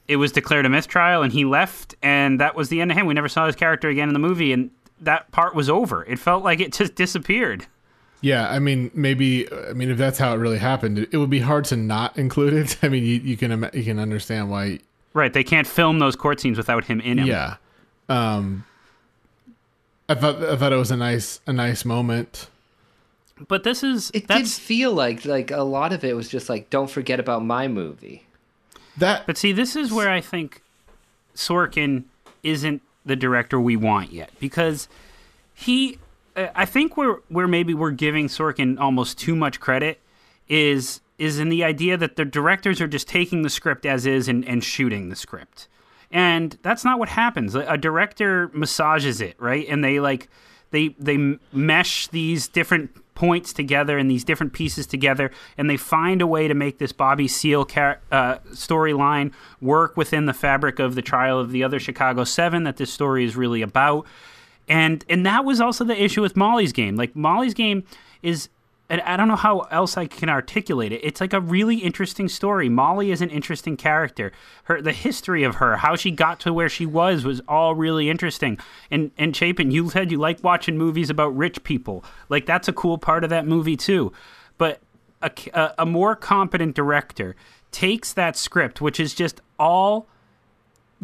it 0.08 0.16
was 0.16 0.32
declared 0.32 0.66
a 0.66 0.68
mistrial, 0.68 1.22
and 1.22 1.32
he 1.32 1.44
left, 1.44 1.94
and 2.02 2.40
that 2.40 2.54
was 2.54 2.68
the 2.68 2.80
end 2.80 2.90
of 2.90 2.96
him. 2.96 3.06
We 3.06 3.14
never 3.14 3.28
saw 3.28 3.46
his 3.46 3.56
character 3.56 3.88
again 3.88 4.08
in 4.08 4.12
the 4.12 4.20
movie, 4.20 4.52
and 4.52 4.70
that 5.00 5.30
part 5.32 5.54
was 5.54 5.68
over. 5.68 6.04
It 6.04 6.18
felt 6.18 6.44
like 6.44 6.60
it 6.60 6.72
just 6.72 6.94
disappeared. 6.94 7.66
Yeah, 8.20 8.48
I 8.48 8.58
mean, 8.58 8.90
maybe. 8.94 9.52
I 9.52 9.72
mean, 9.72 9.90
if 9.90 9.98
that's 9.98 10.18
how 10.18 10.32
it 10.34 10.38
really 10.38 10.58
happened, 10.58 10.98
it 10.98 11.16
would 11.16 11.30
be 11.30 11.40
hard 11.40 11.64
to 11.66 11.76
not 11.76 12.16
include 12.16 12.54
it. 12.54 12.78
I 12.82 12.88
mean, 12.88 13.04
you, 13.04 13.16
you 13.16 13.36
can 13.36 13.68
you 13.72 13.84
can 13.84 13.98
understand 13.98 14.50
why. 14.50 14.80
Right? 15.12 15.32
They 15.32 15.44
can't 15.44 15.66
film 15.66 15.98
those 15.98 16.16
court 16.16 16.40
scenes 16.40 16.58
without 16.58 16.84
him 16.84 17.00
in 17.00 17.18
them. 17.18 17.26
Yeah, 17.26 17.56
um, 18.08 18.64
I 20.08 20.14
thought 20.14 20.42
I 20.42 20.56
thought 20.56 20.72
it 20.72 20.76
was 20.76 20.90
a 20.90 20.96
nice 20.96 21.40
a 21.46 21.52
nice 21.52 21.84
moment. 21.84 22.48
But 23.48 23.64
this 23.64 23.82
is 23.82 24.10
it 24.14 24.28
did 24.28 24.48
feel 24.48 24.92
like 24.92 25.24
like 25.24 25.50
a 25.50 25.62
lot 25.62 25.92
of 25.92 26.04
it 26.04 26.16
was 26.16 26.28
just 26.28 26.48
like, 26.48 26.70
don't 26.70 26.90
forget 26.90 27.20
about 27.20 27.44
my 27.44 27.68
movie. 27.68 28.25
That, 28.98 29.26
but 29.26 29.36
see, 29.36 29.52
this 29.52 29.76
is 29.76 29.92
where 29.92 30.10
I 30.10 30.20
think 30.20 30.62
Sorkin 31.34 32.04
isn't 32.42 32.82
the 33.04 33.16
director 33.16 33.60
we 33.60 33.76
want 33.76 34.12
yet 34.12 34.30
because 34.40 34.88
he. 35.54 35.98
uh, 36.34 36.48
I 36.54 36.64
think 36.64 36.96
we're 36.96 37.18
where 37.28 37.48
maybe 37.48 37.74
we're 37.74 37.90
giving 37.90 38.28
Sorkin 38.28 38.78
almost 38.80 39.18
too 39.18 39.36
much 39.36 39.60
credit 39.60 40.00
is 40.48 41.00
is 41.18 41.38
in 41.38 41.48
the 41.48 41.64
idea 41.64 41.96
that 41.96 42.16
the 42.16 42.24
directors 42.24 42.80
are 42.80 42.86
just 42.86 43.08
taking 43.08 43.42
the 43.42 43.50
script 43.50 43.86
as 43.86 44.06
is 44.06 44.28
and, 44.28 44.46
and 44.46 44.62
shooting 44.62 45.08
the 45.08 45.16
script. 45.16 45.68
And 46.10 46.58
that's 46.62 46.84
not 46.84 46.98
what 46.98 47.08
happens. 47.08 47.54
A 47.54 47.76
director 47.76 48.50
massages 48.52 49.20
it, 49.20 49.34
right? 49.38 49.66
And 49.68 49.82
they 49.82 49.98
like 49.98 50.28
they 50.70 50.88
they 50.98 51.38
mesh 51.52 52.08
these 52.08 52.48
different 52.48 52.90
points 53.16 53.52
together 53.52 53.98
and 53.98 54.08
these 54.08 54.22
different 54.22 54.52
pieces 54.52 54.86
together, 54.86 55.32
and 55.58 55.68
they 55.68 55.76
find 55.76 56.22
a 56.22 56.26
way 56.26 56.46
to 56.46 56.54
make 56.54 56.78
this 56.78 56.92
Bobby 56.92 57.26
Seale 57.26 57.64
char- 57.64 58.00
uh, 58.12 58.36
storyline 58.52 59.32
work 59.60 59.96
within 59.96 60.26
the 60.26 60.32
fabric 60.32 60.78
of 60.78 60.94
the 60.94 61.02
trial 61.02 61.40
of 61.40 61.50
the 61.50 61.64
other 61.64 61.80
Chicago 61.80 62.22
Seven 62.22 62.62
that 62.62 62.76
this 62.76 62.92
story 62.92 63.24
is 63.24 63.34
really 63.34 63.62
about. 63.62 64.06
And 64.68 65.04
and 65.08 65.26
that 65.26 65.44
was 65.44 65.60
also 65.60 65.84
the 65.84 66.00
issue 66.00 66.22
with 66.22 66.36
Molly's 66.36 66.72
game. 66.72 66.96
Like 66.96 67.16
Molly's 67.16 67.54
game 67.54 67.84
is 68.22 68.48
and 68.88 69.00
I 69.00 69.16
don't 69.16 69.26
know 69.26 69.36
how 69.36 69.60
else 69.60 69.96
I 69.96 70.06
can 70.06 70.28
articulate 70.28 70.92
it. 70.92 71.00
It's 71.02 71.20
like 71.20 71.32
a 71.32 71.40
really 71.40 71.76
interesting 71.76 72.28
story. 72.28 72.68
Molly 72.68 73.10
is 73.10 73.20
an 73.20 73.30
interesting 73.30 73.76
character. 73.76 74.30
Her 74.64 74.80
the 74.80 74.92
history 74.92 75.42
of 75.42 75.56
her, 75.56 75.78
how 75.78 75.96
she 75.96 76.10
got 76.10 76.38
to 76.40 76.52
where 76.52 76.68
she 76.68 76.86
was, 76.86 77.24
was 77.24 77.40
all 77.48 77.74
really 77.74 78.08
interesting. 78.08 78.58
And 78.90 79.10
and 79.18 79.34
Chapin, 79.34 79.70
you 79.70 79.90
said 79.90 80.12
you 80.12 80.18
like 80.18 80.42
watching 80.44 80.78
movies 80.78 81.10
about 81.10 81.36
rich 81.36 81.64
people. 81.64 82.04
Like 82.28 82.46
that's 82.46 82.68
a 82.68 82.72
cool 82.72 82.98
part 82.98 83.24
of 83.24 83.30
that 83.30 83.46
movie 83.46 83.76
too. 83.76 84.12
But 84.56 84.80
a, 85.20 85.30
a, 85.52 85.74
a 85.78 85.86
more 85.86 86.14
competent 86.14 86.76
director 86.76 87.34
takes 87.72 88.12
that 88.12 88.36
script, 88.36 88.80
which 88.80 89.00
is 89.00 89.14
just 89.14 89.40
all 89.58 90.06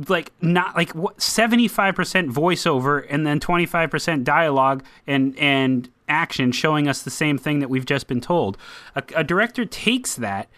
like 0.09 0.33
not 0.41 0.75
like 0.75 0.95
what 0.95 1.19
75% 1.19 2.31
voiceover 2.31 3.07
and 3.11 3.27
then 3.27 3.41
25% 3.41 4.25
dialogue 4.25 4.85
and 5.07 5.37
and 5.39 5.91
action 6.09 6.53
showing 6.53 6.89
us 6.89 7.03
the 7.03 7.11
same 7.11 7.39
thing 7.39 7.59
that 7.61 7.69
we've 7.69 7.87
just 7.87 8.07
been 8.07 8.21
told 8.21 8.59
a, 8.95 9.03
a 9.17 9.25
director 9.25 9.65
takes 9.65 10.15
that 10.17 10.49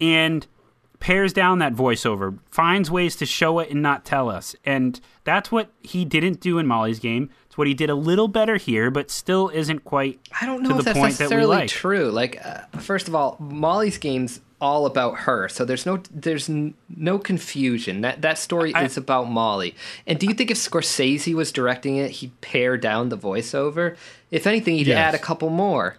and 0.00 0.46
pares 1.00 1.32
down 1.32 1.58
that 1.58 1.74
voiceover 1.74 2.38
finds 2.48 2.90
ways 2.90 3.16
to 3.16 3.26
show 3.26 3.58
it 3.58 3.70
and 3.70 3.82
not 3.82 4.04
tell 4.04 4.28
us 4.28 4.54
and 4.64 5.00
that's 5.24 5.50
what 5.50 5.70
he 5.82 6.04
didn't 6.04 6.40
do 6.40 6.58
in 6.58 6.66
molly's 6.66 6.98
game 7.00 7.28
it's 7.52 7.58
what 7.58 7.66
he 7.66 7.74
did 7.74 7.90
a 7.90 7.94
little 7.94 8.28
better 8.28 8.56
here 8.56 8.90
but 8.90 9.10
still 9.10 9.50
isn't 9.50 9.84
quite 9.84 10.18
I 10.40 10.46
don't 10.46 10.62
know 10.62 10.78
if 10.78 10.86
that's 10.86 10.98
point 10.98 11.18
that 11.18 11.24
necessarily 11.24 11.56
like 11.56 11.68
true. 11.68 12.10
Like, 12.10 12.44
uh, 12.44 12.60
first 12.78 13.08
of 13.08 13.14
all, 13.14 13.36
Molly's 13.38 13.98
game's 13.98 14.40
all 14.58 14.86
about 14.86 15.18
her, 15.18 15.50
so 15.50 15.66
there's 15.66 15.84
no 15.84 16.02
there's 16.10 16.48
n- 16.48 16.72
no 16.88 17.18
confusion. 17.18 18.00
That 18.00 18.22
that 18.22 18.38
story 18.38 18.72
is 18.72 18.96
about 18.96 19.30
Molly. 19.30 19.74
And 20.06 20.18
do 20.18 20.26
you 20.26 20.32
think 20.32 20.50
if 20.50 20.56
Scorsese 20.56 21.34
was 21.34 21.52
directing 21.52 21.96
it, 21.98 22.10
he'd 22.12 22.40
pare 22.40 22.78
down 22.78 23.10
the 23.10 23.18
voiceover? 23.18 23.96
If 24.32 24.46
anything, 24.48 24.76
you'd 24.76 24.88
Yes. 24.88 24.98
add 24.98 25.14
a 25.14 25.18
couple 25.18 25.50
more. 25.50 25.96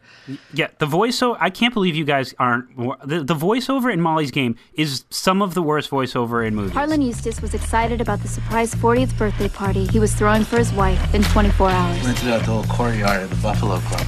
Yeah, 0.54 0.68
the 0.80 0.86
voiceover. 0.88 1.38
I 1.40 1.50
can't 1.50 1.74
believe 1.74 1.96
you 1.96 2.04
guys 2.06 2.34
aren't. 2.40 2.76
The, 3.08 3.24
the 3.24 3.36
voiceover 3.36 3.94
in 3.94 4.02
Molly's 4.02 4.32
game 4.32 4.56
is 4.74 5.06
some 5.12 5.42
of 5.42 5.54
the 5.54 5.62
worst 5.62 5.90
voiceover 5.92 6.46
in 6.48 6.56
movies. 6.56 6.74
Harlan 6.74 7.02
Eustace 7.02 7.42
was 7.42 7.54
excited 7.54 8.02
about 8.02 8.22
the 8.22 8.28
surprise 8.28 8.74
40th 8.74 9.16
birthday 9.18 9.50
party 9.50 9.86
he 9.88 10.00
was 10.00 10.14
throwing 10.16 10.44
for 10.44 10.58
his 10.58 10.74
wife 10.74 11.14
in 11.14 11.22
24 11.24 11.70
hours. 11.70 12.06
Rented 12.06 12.30
out 12.30 12.40
the 12.40 12.46
whole 12.48 12.64
courtyard 12.64 13.22
at 13.22 13.30
the 13.30 13.36
Buffalo 13.38 13.78
Club. 13.80 14.08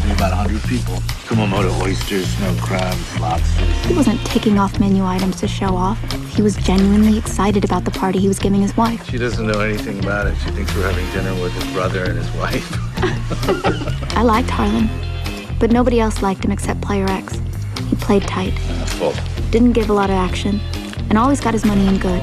There'll 0.00 0.16
be 0.16 0.18
about 0.18 0.36
100 0.36 0.62
people. 0.62 0.94
Kumamoto 1.28 1.78
oysters, 1.82 2.26
smoked 2.36 2.60
crabs, 2.60 3.20
lobsters. 3.20 3.84
He 3.86 3.94
wasn't 3.94 4.24
taking 4.26 4.58
off 4.58 4.80
menu 4.80 5.04
items 5.04 5.36
to 5.40 5.48
show 5.48 5.76
off. 5.76 5.98
He 6.34 6.42
was 6.42 6.56
genuinely 6.56 7.18
excited 7.18 7.64
about 7.64 7.84
the 7.84 7.90
party 7.90 8.18
he 8.18 8.26
was 8.28 8.38
giving 8.38 8.62
his 8.62 8.74
wife. 8.76 9.08
She 9.10 9.18
doesn't 9.18 9.46
know 9.46 9.60
anything 9.60 9.98
about 9.98 10.26
it. 10.26 10.36
She 10.38 10.50
thinks 10.50 10.74
we're 10.74 10.90
having 10.90 11.04
dinner 11.12 11.34
with 11.42 11.52
his 11.52 11.70
brother 11.74 12.04
and 12.04 12.18
his 12.18 12.30
wife. 12.32 12.66
I 14.16 14.22
liked 14.22 14.48
Harlan, 14.50 14.88
but 15.58 15.70
nobody 15.70 16.00
else 16.00 16.22
liked 16.22 16.44
him 16.44 16.50
except 16.50 16.80
Player 16.80 17.06
X. 17.06 17.38
He 17.88 17.96
played 17.96 18.22
tight, 18.22 18.58
Full. 18.98 19.12
didn't 19.50 19.72
give 19.72 19.90
a 19.90 19.92
lot 19.92 20.08
of 20.10 20.16
action, 20.16 20.60
and 21.10 21.18
always 21.18 21.40
got 21.40 21.52
his 21.52 21.64
money 21.64 21.86
in 21.86 21.98
good, 21.98 22.22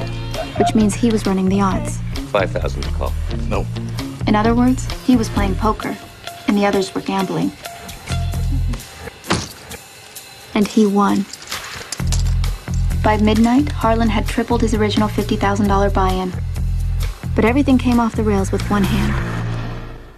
which 0.58 0.74
means 0.74 0.96
he 0.96 1.12
was 1.12 1.26
running 1.28 1.48
the 1.48 1.62
odds. 1.62 2.00
5,000 2.32 2.82
to 2.82 2.90
call. 2.92 3.14
No. 3.48 3.66
In 4.26 4.36
other 4.36 4.56
words, 4.56 4.92
he 5.04 5.16
was 5.16 5.30
playing 5.30 5.56
poker, 5.56 5.96
and 6.48 6.58
the 6.58 6.66
others 6.66 6.94
were 6.94 7.02
gambling. 7.02 7.52
And 10.56 10.68
he 10.68 10.86
won. 10.86 11.26
By 13.04 13.18
midnight, 13.18 13.70
Harlan 13.72 14.10
had 14.10 14.28
tripled 14.28 14.62
his 14.62 14.74
original 14.74 15.08
$50,000 15.08 15.94
buy 15.94 16.12
in. 16.12 16.34
But 17.36 17.46
everything 17.46 17.78
came 17.78 18.00
off 18.00 18.16
the 18.16 18.24
rails 18.24 18.52
with 18.52 18.68
one 18.70 18.84
hand. 18.84 19.14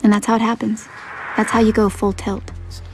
And 0.04 0.14
that's 0.14 0.26
how 0.26 0.36
it 0.36 0.42
happens. 0.42 0.88
That's 1.36 1.52
how 1.52 1.60
you 1.60 1.74
go 1.74 1.90
full 1.90 2.14
tilt. 2.14 2.52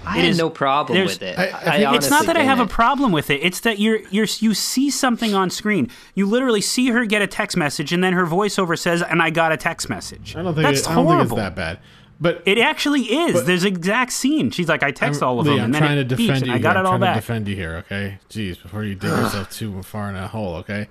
I 0.07 0.19
had 0.19 0.37
no 0.37 0.49
problem 0.51 1.03
with 1.05 1.21
it. 1.23 1.37
I- 1.37 1.45
I 1.89 1.95
it's 1.95 2.09
not 2.11 2.25
that 2.27 2.35
I 2.35 2.41
honestly 2.41 2.45
have 2.45 2.59
a 2.59 2.67
problem 2.67 3.11
with 3.11 3.29
it. 3.31 3.39
It's 3.41 3.59
that 3.61 3.79
you're 3.79 3.99
you're 4.11 4.27
you 4.39 4.53
see 4.53 4.91
something 4.91 5.33
on 5.33 5.49
screen. 5.49 5.89
You 6.13 6.27
literally 6.27 6.61
see 6.61 6.89
her 6.89 7.05
get 7.05 7.23
a 7.23 7.27
text 7.27 7.57
message, 7.57 7.91
and 7.91 8.03
then 8.03 8.13
her 8.13 8.25
voiceover 8.27 8.77
says, 8.77 9.01
"And 9.01 9.19
I 9.21 9.31
got 9.31 9.51
a 9.51 9.57
text 9.57 9.89
message." 9.89 10.35
I 10.35 10.43
don't 10.43 10.53
think 10.53 10.63
that's 10.67 10.81
it, 10.81 10.89
I 10.89 10.95
don't 10.95 11.07
think 11.07 11.23
it's 11.23 11.33
that 11.35 11.55
bad. 11.55 11.79
But 12.19 12.41
it 12.45 12.57
actually 12.57 13.01
is. 13.01 13.33
but- 13.33 13.45
There's 13.45 13.63
an 13.63 13.69
exact 13.75 14.13
scene. 14.13 14.49
She's 14.51 14.69
like, 14.69 14.83
"I 14.83 14.91
text 14.91 15.21
all 15.21 15.39
of 15.39 15.45
Lee, 15.47 15.55
them," 15.55 15.65
I'm 15.65 15.65
and 15.65 15.75
trying 15.75 15.97
it 15.97 16.07
to 16.09 16.15
defend 16.15 16.37
and 16.43 16.47
you. 16.47 16.53
I 16.53 16.59
got 16.59 16.75
here. 16.75 16.83
it 16.83 16.87
I'm 16.87 16.93
all 16.93 16.99
back. 16.99 17.15
to 17.15 17.19
defend 17.21 17.47
you 17.47 17.55
here, 17.55 17.75
okay? 17.85 18.19
Jeez, 18.29 18.61
before 18.61 18.83
you 18.83 18.95
dig 18.95 19.09
yourself 19.11 19.51
too 19.51 19.81
far 19.83 20.09
in 20.09 20.15
a 20.15 20.27
hole, 20.27 20.55
okay? 20.55 20.87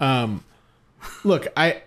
Um, 0.00 0.44
look, 1.24 1.48
I 1.56 1.82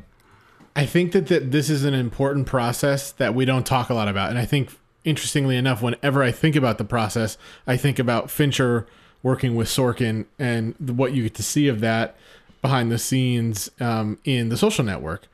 I 0.76 0.86
think 0.86 1.12
that, 1.14 1.28
that 1.28 1.52
this 1.52 1.70
is 1.70 1.86
an 1.86 1.94
important 1.94 2.46
process 2.48 3.12
that 3.14 3.34
we 3.34 3.46
don't 3.46 3.66
talk 3.66 3.90
a 3.90 3.94
lot 3.94 4.08
about, 4.08 4.30
and 4.32 4.38
I 4.40 4.46
think 4.46 4.70
interestingly 5.06 5.56
enough, 5.58 5.82
whenever 5.82 6.24
I 6.24 6.32
think 6.32 6.56
about 6.56 6.78
the 6.78 6.86
process, 6.86 7.38
I 7.68 7.78
think 7.78 8.00
about 8.00 8.30
Fincher 8.32 8.86
working 9.22 9.56
with 9.56 9.68
Sorkin 9.68 10.26
and 10.40 10.76
what 10.80 11.14
you 11.14 11.24
get 11.24 11.36
to 11.36 11.44
see 11.44 11.68
of 11.68 11.80
that 11.82 12.16
behind 12.62 12.92
the 12.92 12.98
scenes 13.00 13.70
um, 13.80 14.18
in 14.26 14.50
the 14.50 14.58
Social 14.58 14.84
Network 14.84 15.28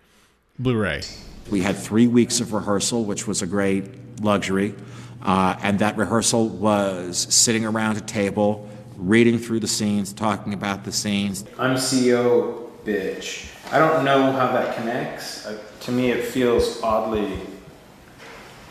Blu-ray. 0.60 1.02
We 1.50 1.62
had 1.62 1.76
three 1.76 2.08
weeks 2.08 2.40
of 2.40 2.54
rehearsal, 2.54 3.06
which 3.06 3.28
was 3.28 3.42
a 3.42 3.48
great 3.48 3.86
luxury. 4.22 4.76
Uh, 5.22 5.56
and 5.62 5.80
that 5.80 5.98
rehearsal 5.98 6.48
was 6.48 7.18
sitting 7.34 7.66
around 7.66 7.98
a 7.98 8.02
table, 8.02 8.70
reading 8.96 9.40
through 9.40 9.60
the 9.60 9.68
scenes, 9.68 10.14
talking 10.14 10.54
about 10.54 10.84
the 10.84 10.92
scenes. 10.92 11.46
I'm 11.58 11.76
CEO, 11.76 12.70
bitch. 12.86 13.50
I 13.72 13.80
don't 13.80 14.06
know 14.06 14.32
how 14.32 14.52
that 14.52 14.76
connects. 14.76 15.46
Uh, 15.46 15.60
to 15.82 15.92
me, 15.92 16.12
it 16.12 16.26
feels 16.26 16.82
oddly 16.84 17.40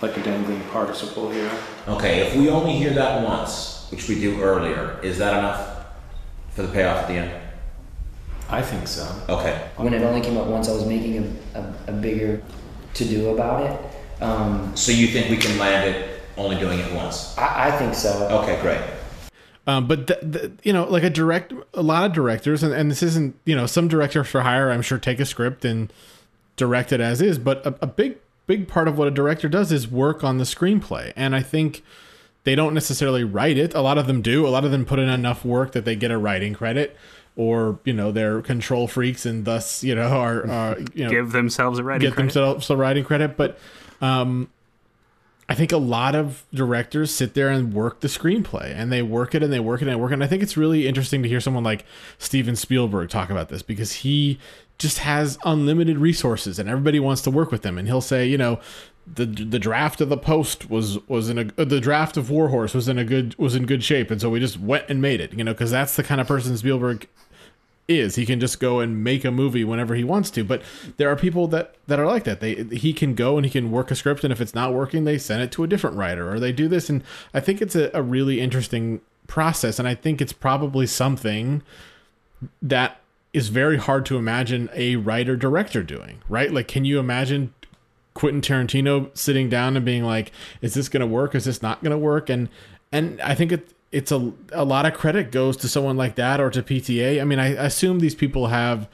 like 0.01 0.17
a 0.17 0.23
dangling 0.23 0.63
participle 0.71 1.31
here. 1.31 1.51
Okay, 1.89 2.21
if 2.21 2.37
we 2.37 2.49
only 2.49 2.73
hear 2.73 2.91
that 2.95 3.25
once, 3.25 3.89
which 3.91 4.09
we 4.09 4.21
do 4.21 4.41
earlier, 4.41 4.99
is 5.03 5.19
that 5.19 5.37
enough 5.37 5.87
for 6.51 6.63
the 6.63 6.69
payoff 6.69 7.03
at 7.03 7.09
the 7.09 7.15
end? 7.15 7.43
I 8.51 8.63
think 8.63 8.87
so. 8.87 9.07
Okay. 9.29 9.69
When 9.77 9.93
it 9.93 10.03
only 10.03 10.23
came 10.23 10.39
up 10.39 10.47
once, 10.47 10.69
I 10.69 10.73
was 10.73 10.87
making 10.87 11.39
a, 11.55 11.59
a, 11.59 11.75
a 11.89 11.93
bigger 11.93 12.43
to 12.99 13.05
do 13.05 13.31
about 13.31 13.63
it. 13.65 14.23
Um, 14.23 14.77
So 14.77 14.93
you 14.93 15.09
think 15.09 15.31
we 15.31 15.37
can 15.37 15.59
land 15.59 15.89
it 15.89 16.21
only 16.37 16.57
doing 16.59 16.79
it 16.79 16.93
once? 16.95 17.37
I, 17.39 17.69
I 17.69 17.71
think 17.73 17.95
so. 17.95 18.29
Okay, 18.43 18.61
great. 18.61 18.81
Um, 19.67 19.87
but 19.87 20.07
th- 20.07 20.21
th- 20.33 20.53
you 20.63 20.73
know, 20.73 20.85
like 20.85 21.03
a 21.03 21.11
direct, 21.11 21.53
a 21.75 21.83
lot 21.83 22.05
of 22.05 22.13
directors, 22.13 22.63
and, 22.63 22.73
and 22.73 22.91
this 22.91 23.03
isn't, 23.03 23.37
you 23.45 23.55
know, 23.55 23.67
some 23.67 23.87
directors 23.87 24.29
for 24.29 24.41
hire, 24.41 24.71
I'm 24.71 24.83
sure, 24.83 24.99
take 24.99 25.21
a 25.21 25.27
script 25.27 25.65
and 25.65 25.93
direct 26.57 26.93
it 26.93 27.01
as 27.01 27.21
is. 27.21 27.39
But 27.39 27.65
a, 27.67 27.75
a 27.83 27.87
big, 27.87 28.17
big 28.47 28.67
part 28.67 28.89
of 28.89 28.97
what 28.97 29.09
a 29.09 29.11
director 29.11 29.49
does 29.49 29.71
is 29.71 29.87
work 29.87 30.25
on 30.25 30.39
the 30.39 30.45
screenplay, 30.45 31.13
and 31.17 31.37
I 31.37 31.43
think 31.43 31.83
they 32.45 32.55
don't 32.55 32.73
necessarily 32.73 33.25
write 33.25 33.59
it. 33.59 33.75
A 33.75 33.83
lot 33.83 33.99
of 33.99 34.07
them 34.07 34.23
do. 34.23 34.47
A 34.47 34.49
lot 34.49 34.65
of 34.65 34.71
them 34.71 34.87
put 34.87 34.99
in 34.99 35.09
enough 35.09 35.45
work 35.45 35.73
that 35.73 35.85
they 35.85 35.95
get 35.95 36.11
a 36.11 36.17
writing 36.17 36.55
credit, 36.55 36.97
or 37.39 37.79
you 37.85 37.93
know, 37.93 38.11
they're 38.11 38.43
control 38.43 38.89
freaks 38.89 39.25
and 39.25 39.45
thus, 39.45 39.85
you 39.85 39.95
know, 39.95 40.09
are, 40.09 40.51
are 40.51 40.79
you 40.93 41.05
know, 41.05 41.11
Give 41.11 41.31
themselves 41.31 41.79
a 41.79 41.85
writing 41.85 42.09
get 42.09 42.15
credit. 42.15 42.35
themselves 42.35 42.69
a 42.69 42.77
writing 42.77 43.05
credit. 43.05 43.37
But 43.37 43.61
um, 44.01 44.51
I 45.49 45.55
think 45.55 45.71
a 45.71 45.79
lot 45.79 46.17
of 46.17 46.45
directors 46.53 47.15
sit 47.15 47.35
there 47.35 47.49
and 47.49 47.73
work 47.73 48.01
the 48.01 48.09
screenplay 48.09 48.75
and 48.75 48.91
they 48.91 49.03
work 49.03 49.37
it 49.37 49.45
and 49.45 49.53
they 49.53 49.61
work 49.61 49.81
it 49.81 49.85
and 49.85 49.93
they 49.93 49.97
work 49.97 50.11
it. 50.11 50.15
And 50.15 50.25
I 50.25 50.27
think 50.27 50.43
it's 50.43 50.57
really 50.57 50.89
interesting 50.89 51.23
to 51.23 51.29
hear 51.29 51.41
someone 51.41 51.63
like 51.63 51.87
Steven 52.19 52.57
Spielberg 52.57 53.09
talk 53.09 53.31
about 53.31 53.51
this 53.51 53.63
because 53.63 53.93
he 53.93 54.41
just 54.79 54.99
has 54.99 55.39
unlimited 55.45 55.99
resources 55.99 56.59
and 56.59 56.69
everybody 56.69 56.99
wants 56.99 57.23
to 57.23 57.31
work 57.31 57.53
with 57.53 57.65
him. 57.65 57.79
And 57.79 57.87
he'll 57.87 58.01
say, 58.01 58.27
you 58.27 58.37
know, 58.37 58.59
the 59.15 59.25
the 59.25 59.59
draft 59.59 60.01
of 60.01 60.09
the 60.09 60.19
post 60.19 60.69
was 60.69 60.99
was 61.09 61.31
in 61.31 61.39
a 61.39 61.65
the 61.65 61.81
draft 61.81 62.17
of 62.17 62.31
War 62.31 62.49
Horse 62.49 62.75
was 62.75 62.89
in 62.89 62.99
a 62.99 63.05
good 63.05 63.35
was 63.39 63.55
in 63.55 63.65
good 63.65 63.83
shape 63.83 64.11
and 64.11 64.21
so 64.21 64.29
we 64.29 64.39
just 64.39 64.61
went 64.61 64.85
and 64.89 65.01
made 65.01 65.21
it 65.21 65.33
you 65.33 65.43
know 65.43 65.55
because 65.55 65.71
that's 65.71 65.97
the 65.97 66.03
kind 66.03 66.21
of 66.21 66.27
person 66.27 66.57
Spielberg 66.57 67.09
is 67.89 68.17
he 68.17 68.27
can 68.27 68.39
just 68.39 68.61
go 68.61 68.81
and 68.81 69.03
make 69.03 69.25
a 69.25 69.31
movie 69.31 69.65
whenever 69.65 69.95
he 69.95 70.05
wants 70.05 70.31
to 70.31 70.45
but 70.45 70.63
there 70.99 71.09
are 71.09 71.17
people 71.17 71.49
that 71.49 71.75
that 71.87 71.99
are 71.99 72.07
like 72.07 72.25
that 72.25 72.41
they 72.41 72.55
he 72.65 72.93
can 72.93 73.15
go 73.15 73.37
and 73.37 73.47
he 73.47 73.51
can 73.51 73.71
work 73.71 73.91
a 73.91 73.95
script 73.95 74.23
and 74.23 74.33
if 74.33 74.41
it's 74.41 74.55
not 74.55 74.75
working 74.75 75.05
they 75.05 75.17
send 75.17 75.43
it 75.43 75.51
to 75.51 75.65
a 75.65 75.67
different 75.67 75.97
writer 75.97 76.31
or 76.31 76.39
they 76.39 76.53
do 76.53 76.69
this 76.69 76.91
and 76.91 77.03
i 77.33 77.41
think 77.41 77.63
it's 77.63 77.75
a, 77.75 77.91
a 77.95 78.03
really 78.03 78.41
interesting 78.41 79.01
process 79.27 79.79
and 79.79 79.89
i 79.89 79.95
think 79.95 80.21
it's 80.21 80.33
probably 80.33 80.87
something 80.87 81.63
that 82.61 83.01
is 83.33 83.49
very 83.49 83.79
hard 83.79 84.05
to 84.05 84.17
imagine 84.17 84.69
a 84.75 84.97
writer 84.97 85.35
director 85.35 85.83
doing 85.83 86.21
right 86.29 86.53
like 86.53 86.69
can 86.69 86.85
you 86.85 86.99
imagine 86.99 87.53
Quentin 88.15 88.41
Tarantino 88.41 89.17
sitting 89.17 89.49
down 89.49 89.77
and 89.77 89.87
being 89.87 90.03
like, 90.03 90.33
"Is 90.61 90.75
this 90.75 90.89
going 90.89 91.03
to 91.03 91.07
work? 91.07 91.37
Is 91.37 91.45
this 91.45 91.63
not 91.63 91.85
going 91.85 91.93
to 91.93 91.99
work?" 91.99 92.29
And 92.29 92.49
and 92.91 93.21
I 93.21 93.37
think 93.37 93.53
it 93.53 93.73
it's 93.91 94.13
a 94.13 94.33
a 94.53 94.65
lot 94.65 94.85
of 94.87 94.95
credit 94.95 95.31
goes 95.33 95.57
to 95.59 95.69
someone 95.69 95.97
like 95.97 96.15
that 96.17 96.41
or 96.41 96.51
to 96.51 96.63
PTA. 96.63 97.21
I 97.21 97.25
mean, 97.25 97.39
I 97.39 97.49
assume 97.49 98.01
these 98.01 98.15
people 98.15 98.49
have 98.49 98.89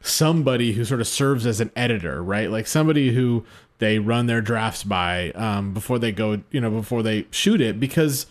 somebody 0.00 0.72
who 0.72 0.84
sort 0.84 1.00
of 1.00 1.08
serves 1.08 1.46
as 1.46 1.60
an 1.60 1.70
editor, 1.74 2.22
right? 2.22 2.50
Like 2.50 2.66
somebody 2.66 3.14
who 3.14 3.44
they 3.78 3.98
run 3.98 4.26
their 4.26 4.40
drafts 4.40 4.84
by 4.84 5.30
um, 5.32 5.72
before 5.72 5.98
they 5.98 6.12
go, 6.12 6.40
you 6.50 6.60
know, 6.60 6.70
before 6.70 7.02
they 7.02 7.26
shoot 7.30 7.60
it, 7.60 7.80
because 7.80 8.26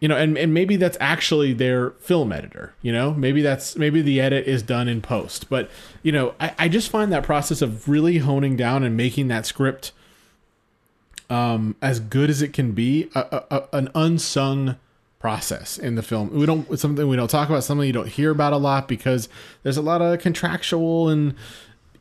you 0.00 0.08
know, 0.08 0.16
and, 0.16 0.36
and 0.36 0.52
maybe 0.52 0.76
that's 0.76 0.98
actually 1.00 1.52
their 1.52 1.90
film 1.92 2.32
editor, 2.32 2.74
you 2.82 2.92
know, 2.92 3.14
maybe 3.14 3.40
that's 3.42 3.76
maybe 3.76 4.02
the 4.02 4.20
edit 4.20 4.46
is 4.46 4.62
done 4.62 4.88
in 4.88 5.00
post, 5.00 5.48
but 5.48 5.70
you 6.02 6.12
know, 6.12 6.34
I, 6.40 6.54
I 6.58 6.68
just 6.68 6.88
find 6.90 7.12
that 7.12 7.22
process 7.22 7.62
of 7.62 7.88
really 7.88 8.18
honing 8.18 8.56
down 8.56 8.82
and 8.84 8.96
making 8.96 9.28
that 9.28 9.46
script 9.46 9.92
um, 11.30 11.76
as 11.80 12.00
good 12.00 12.28
as 12.30 12.42
it 12.42 12.52
can 12.52 12.72
be 12.72 13.08
a, 13.14 13.42
a- 13.50 13.68
an 13.76 13.88
unsung 13.94 14.76
process 15.24 15.78
in 15.78 15.94
the 15.94 16.02
film. 16.02 16.28
We 16.34 16.44
don't 16.44 16.70
it's 16.70 16.82
something 16.82 17.08
we 17.08 17.16
don't 17.16 17.30
talk 17.30 17.48
about, 17.48 17.64
something 17.64 17.86
you 17.86 17.94
don't 17.94 18.10
hear 18.10 18.30
about 18.30 18.52
a 18.52 18.58
lot 18.58 18.86
because 18.86 19.30
there's 19.62 19.78
a 19.78 19.82
lot 19.82 20.02
of 20.02 20.20
contractual 20.20 21.08
and 21.08 21.34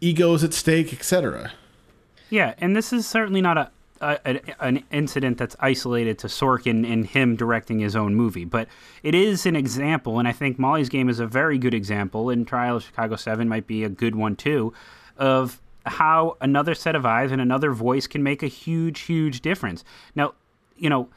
egos 0.02 0.44
at 0.44 0.54
stake, 0.54 0.92
etc. 0.92 1.54
Yeah, 2.30 2.54
and 2.58 2.76
this 2.76 2.92
is 2.92 3.08
certainly 3.08 3.40
not 3.40 3.58
a, 3.58 3.72
a, 4.02 4.42
an 4.60 4.84
incident 4.92 5.38
that's 5.38 5.56
isolated 5.62 6.20
to 6.20 6.28
Sorkin 6.28 6.86
and 6.86 7.06
him 7.06 7.38
directing 7.38 7.80
his 7.80 7.96
own 7.96 8.14
movie, 8.14 8.44
but 8.44 8.68
it 9.04 9.16
is 9.16 9.46
an 9.46 9.56
example, 9.56 10.20
and 10.20 10.28
I 10.28 10.34
think 10.34 10.60
Molly's 10.60 10.90
Game 10.90 11.08
is 11.08 11.22
a 11.22 11.26
very 11.26 11.58
good 11.58 11.74
example, 11.74 12.30
and 12.30 12.46
Trial 12.46 12.76
of 12.76 12.84
Chicago 12.84 13.16
Seven 13.16 13.48
might 13.48 13.68
be 13.68 13.86
a 13.86 13.90
good 13.90 14.16
one 14.16 14.36
too, 14.36 14.74
of 15.16 15.62
how 15.86 16.36
another 16.42 16.76
set 16.76 16.94
of 16.94 17.06
eyes 17.06 17.32
and 17.32 17.40
another 17.40 17.72
voice 17.72 18.06
can 18.06 18.22
make 18.22 18.44
a 18.44 18.48
huge, 18.48 19.00
huge 19.00 19.40
difference. 19.40 19.86
Now, 20.14 20.34
you 20.76 20.90
know, 20.90 21.08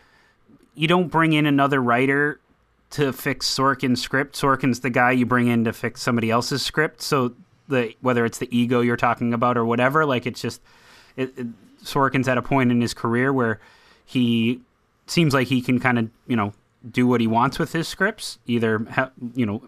you 0.77 0.87
don't 0.87 1.09
bring 1.09 1.33
in 1.33 1.47
another 1.47 1.83
writer 1.83 2.41
to 2.91 3.13
fix 3.13 3.53
Sorkin's 3.53 4.01
script. 4.01 4.37
Sorkin's 4.37 4.81
the 4.81 4.91
guy 4.91 5.11
you 5.11 5.27
bring 5.27 5.49
in 5.49 5.65
to 5.65 5.73
fix 5.73 6.03
somebody 6.03 6.31
else's 6.31 6.63
script. 6.63 7.03
So 7.03 7.35
the 7.69 7.95
whether 8.01 8.25
it's 8.25 8.39
the 8.39 8.57
ego 8.57 8.81
you're 8.81 8.97
talking 8.97 9.35
about 9.35 9.57
or 9.57 9.65
whatever, 9.65 10.07
like 10.07 10.27
it's 10.27 10.41
just 10.41 10.61
it, 11.17 11.37
it, 11.37 11.47
Sorkin's 11.83 12.29
at 12.29 12.39
a 12.39 12.43
point 12.43 12.71
in 12.71 12.81
his 12.81 12.95
career 12.95 13.33
where 13.33 13.61
he 14.05 14.61
seems 15.07 15.35
like 15.35 15.49
he 15.49 15.61
can 15.61 15.81
kind 15.81 15.99
of 15.99 16.11
you 16.27 16.37
know 16.37 16.53
do 16.89 17.07
what 17.07 17.21
he 17.21 17.27
wants 17.27 17.59
with 17.59 17.73
his 17.73 17.89
scripts, 17.89 18.39
either 18.47 18.85
ha- 18.91 19.11
you 19.35 19.47
know 19.47 19.63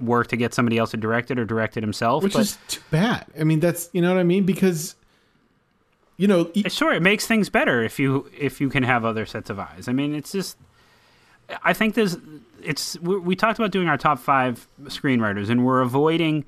work 0.00 0.28
to 0.28 0.36
get 0.36 0.54
somebody 0.54 0.78
else 0.78 0.90
to 0.90 0.96
direct 0.96 1.30
it 1.30 1.38
or 1.38 1.44
direct 1.44 1.76
it 1.76 1.82
himself. 1.82 2.22
Which 2.22 2.34
but 2.34 2.42
is 2.42 2.58
too 2.68 2.80
bad. 2.90 3.26
I 3.38 3.44
mean, 3.44 3.60
that's 3.60 3.90
you 3.92 4.00
know 4.00 4.12
what 4.12 4.20
I 4.20 4.24
mean 4.24 4.44
because 4.44 4.94
you 6.16 6.28
know 6.28 6.50
sure 6.68 6.92
it 6.92 7.02
makes 7.02 7.26
things 7.26 7.48
better 7.48 7.82
if 7.82 7.98
you 7.98 8.30
if 8.38 8.60
you 8.60 8.68
can 8.68 8.82
have 8.82 9.04
other 9.04 9.26
sets 9.26 9.50
of 9.50 9.58
eyes. 9.58 9.88
I 9.88 9.92
mean, 9.92 10.14
it's 10.14 10.32
just 10.32 10.56
I 11.64 11.72
think 11.72 11.94
there's 11.94 12.16
it's 12.62 12.98
we 13.00 13.18
we 13.18 13.36
talked 13.36 13.58
about 13.58 13.70
doing 13.72 13.88
our 13.88 13.98
top 13.98 14.18
five 14.18 14.66
screenwriters, 14.84 15.50
and 15.50 15.64
we're 15.64 15.80
avoiding 15.80 16.44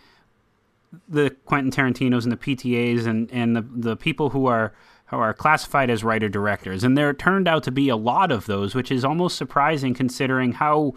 the 1.08 1.30
Quentin 1.44 1.72
Tarantino's 1.72 2.24
and 2.24 2.32
the 2.32 2.36
PTAs 2.36 3.06
and 3.06 3.30
and 3.32 3.56
the 3.56 3.62
the 3.62 3.96
people 3.96 4.30
who 4.30 4.46
are 4.46 4.72
who 5.06 5.16
are 5.16 5.34
classified 5.34 5.90
as 5.90 6.02
writer 6.04 6.28
directors, 6.28 6.84
and 6.84 6.96
there 6.96 7.12
turned 7.12 7.48
out 7.48 7.62
to 7.64 7.70
be 7.70 7.88
a 7.88 7.96
lot 7.96 8.30
of 8.32 8.46
those, 8.46 8.74
which 8.74 8.90
is 8.90 9.04
almost 9.04 9.36
surprising 9.36 9.92
considering 9.94 10.52
how 10.52 10.94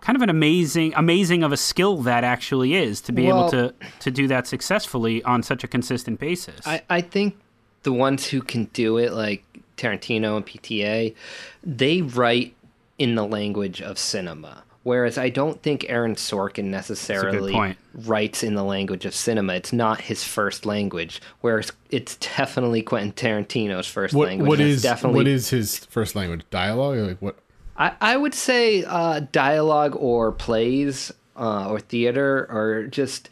kind 0.00 0.16
of 0.16 0.22
an 0.22 0.28
amazing 0.28 0.92
amazing 0.96 1.42
of 1.42 1.52
a 1.52 1.56
skill 1.56 1.98
that 2.02 2.24
actually 2.24 2.74
is 2.74 3.00
to 3.00 3.12
be 3.12 3.26
Well- 3.26 3.48
able 3.48 3.50
to 3.50 3.74
to 4.00 4.10
do 4.10 4.26
that 4.28 4.46
successfully 4.46 5.22
on 5.22 5.42
such 5.42 5.64
a 5.64 5.68
consistent 5.68 6.18
basis. 6.18 6.66
I, 6.66 6.82
I 6.90 7.00
think 7.00 7.36
the 7.84 7.92
ones 7.92 8.26
who 8.26 8.42
can 8.42 8.64
do 8.72 8.98
it, 8.98 9.12
like 9.12 9.44
Tarantino 9.76 10.36
and 10.36 10.46
PTA, 10.46 11.14
they 11.62 12.02
write 12.02 12.54
in 12.98 13.14
the 13.14 13.24
language 13.24 13.80
of 13.80 13.98
cinema. 13.98 14.62
Whereas 14.82 15.16
I 15.16 15.30
don't 15.30 15.62
think 15.62 15.86
Aaron 15.88 16.14
Sorkin 16.14 16.64
necessarily 16.64 17.74
writes 17.94 18.42
in 18.42 18.54
the 18.54 18.64
language 18.64 19.06
of 19.06 19.14
cinema. 19.14 19.54
It's 19.54 19.72
not 19.72 20.02
his 20.02 20.22
first 20.22 20.66
language. 20.66 21.22
Whereas 21.40 21.72
it's 21.88 22.16
definitely 22.16 22.82
Quentin 22.82 23.12
Tarantino's 23.12 23.86
first 23.86 24.12
what 24.12 24.28
language. 24.28 24.48
what 24.48 24.60
is 24.60 24.82
definitely 24.82 25.20
what 25.20 25.28
is 25.28 25.48
his 25.48 25.78
first 25.86 26.14
language? 26.14 26.42
Dialogue? 26.50 26.98
Like 26.98 27.22
what? 27.22 27.38
I, 27.78 27.92
I 28.00 28.16
would 28.18 28.34
say 28.34 28.84
uh, 28.84 29.20
dialogue 29.32 29.96
or 29.96 30.32
plays. 30.32 31.10
uh, 31.36 31.70
or 31.70 31.80
theater 31.80 32.46
or 32.50 32.86
just 32.86 33.28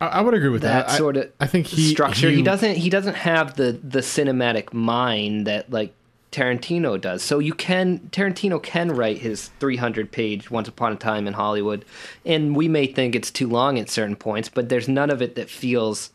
I, 0.00 0.20
would 0.20 0.34
agree 0.34 0.50
with 0.50 0.62
that. 0.62 0.86
that 0.86 0.96
sort 0.96 1.16
of 1.16 1.32
I, 1.40 1.44
I 1.44 1.46
think 1.48 1.66
he 1.66 1.90
structure. 1.90 2.30
He, 2.30 2.36
he- 2.36 2.42
doesn't 2.42 2.76
he 2.76 2.90
doesn't 2.90 3.16
have 3.16 3.56
the 3.56 3.72
the 3.72 4.00
cinematic 4.00 4.72
mind 4.72 5.46
that 5.46 5.70
like 5.70 5.92
Tarantino 6.30 7.00
does. 7.00 7.22
So 7.22 7.38
you 7.38 7.54
can 7.54 7.98
Tarantino 8.10 8.62
can 8.62 8.90
write 8.92 9.18
his 9.18 9.48
300 9.60 10.12
page 10.12 10.50
Once 10.50 10.68
Upon 10.68 10.92
a 10.92 10.96
Time 10.96 11.26
in 11.26 11.32
Hollywood, 11.34 11.84
and 12.24 12.54
we 12.54 12.68
may 12.68 12.86
think 12.86 13.14
it's 13.14 13.30
too 13.30 13.48
long 13.48 13.78
at 13.78 13.90
certain 13.90 14.16
points, 14.16 14.48
but 14.48 14.68
there's 14.68 14.88
none 14.88 15.10
of 15.10 15.22
it 15.22 15.34
that 15.36 15.48
feels 15.50 16.10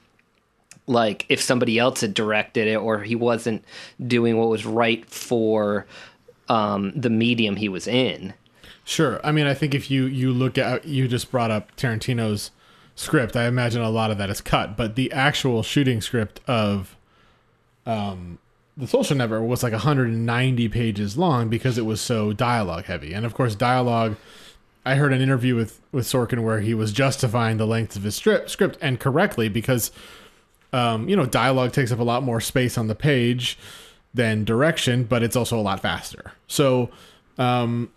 like 0.86 1.26
if 1.30 1.42
somebody 1.42 1.80
else 1.80 2.02
had 2.02 2.14
directed 2.14 2.68
it 2.68 2.76
or 2.76 3.04
he 3.04 3.16
wasn't 3.16 3.64
doing 4.06 4.38
what 4.38 4.50
was 4.50 4.66
right 4.66 5.10
for 5.10 5.86
um, 6.50 6.92
the 6.94 7.10
medium 7.10 7.56
he 7.56 7.70
was 7.70 7.88
in. 7.88 8.34
Sure. 8.84 9.22
I 9.24 9.32
mean, 9.32 9.48
I 9.48 9.54
think 9.54 9.74
if 9.74 9.90
you 9.90 10.06
you 10.06 10.32
look 10.32 10.58
at 10.58 10.86
you 10.86 11.08
just 11.08 11.32
brought 11.32 11.52
up 11.52 11.76
Tarantino's 11.76 12.52
script, 12.96 13.36
I 13.36 13.48
imagine 13.48 13.82
a 13.82 13.90
lot 13.90 14.12
of 14.12 14.18
that 14.18 14.30
is 14.30 14.42
cut, 14.42 14.78
but 14.78 14.96
the 14.96 15.12
actual 15.12 15.64
shooting 15.64 16.02
script 16.02 16.40
of 16.48 16.96
um 17.86 18.40
the 18.76 18.88
social 18.88 19.16
network 19.16 19.44
was 19.44 19.62
like 19.62 19.74
190 19.74 20.70
pages 20.70 21.16
long 21.18 21.48
because 21.48 21.78
it 21.78 21.86
was 21.86 22.02
so 22.02 22.34
dialogue 22.34 22.86
heavy. 22.86 23.14
And 23.14 23.26
of 23.26 23.34
course, 23.34 23.56
dialogue 23.56 24.16
I 24.86 24.96
heard 24.96 25.14
an 25.14 25.22
interview 25.22 25.56
with 25.56 25.80
with 25.92 26.06
Sorkin 26.06 26.44
where 26.44 26.60
he 26.60 26.74
was 26.74 26.92
justifying 26.92 27.58
the 27.58 27.68
length 27.68 27.96
of 27.96 28.04
his 28.04 28.16
strip, 28.16 28.50
script 28.50 28.78
and 28.82 29.00
correctly 29.00 29.48
because 29.48 29.92
um, 30.74 31.08
you 31.08 31.16
know, 31.16 31.26
dialogue 31.26 31.72
takes 31.72 31.92
up 31.92 32.00
a 32.00 32.04
lot 32.04 32.24
more 32.24 32.42
space 32.42 32.78
on 32.78 32.88
the 32.88 32.96
page 32.96 33.58
than 34.14 34.44
direction, 34.44 35.04
but 35.04 35.24
it's 35.24 35.36
also 35.36 35.58
a 35.58 35.62
lot 35.62 35.80
faster. 35.80 36.34
So, 36.48 36.90
um, 37.38 37.92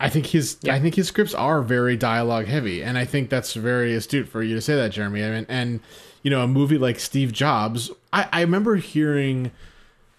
I 0.00 0.08
think 0.08 0.26
his 0.26 0.58
I 0.68 0.78
think 0.78 0.94
his 0.94 1.08
scripts 1.08 1.34
are 1.34 1.62
very 1.62 1.96
dialogue 1.96 2.46
heavy, 2.46 2.82
and 2.82 2.96
I 2.96 3.04
think 3.04 3.30
that's 3.30 3.54
very 3.54 3.94
astute 3.94 4.28
for 4.28 4.42
you 4.42 4.54
to 4.54 4.60
say 4.60 4.76
that, 4.76 4.92
Jeremy. 4.92 5.24
I 5.24 5.30
mean, 5.30 5.46
and 5.48 5.80
you 6.22 6.30
know, 6.30 6.42
a 6.42 6.48
movie 6.48 6.78
like 6.78 6.98
Steve 7.00 7.32
Jobs, 7.32 7.90
I, 8.12 8.28
I 8.32 8.40
remember 8.42 8.76
hearing 8.76 9.50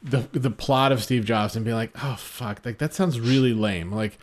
the 0.04 0.28
the 0.32 0.52
plot 0.52 0.92
of 0.92 1.04
Steve 1.04 1.26
Jobs 1.26 1.56
and 1.56 1.64
being 1.64 1.78
like, 1.78 1.92
oh 2.04 2.16
fuck, 2.16 2.62
like 2.66 2.78
that 2.80 2.94
sounds 2.94 3.20
really 3.20 3.54
lame. 3.54 3.92
Like, 3.92 4.18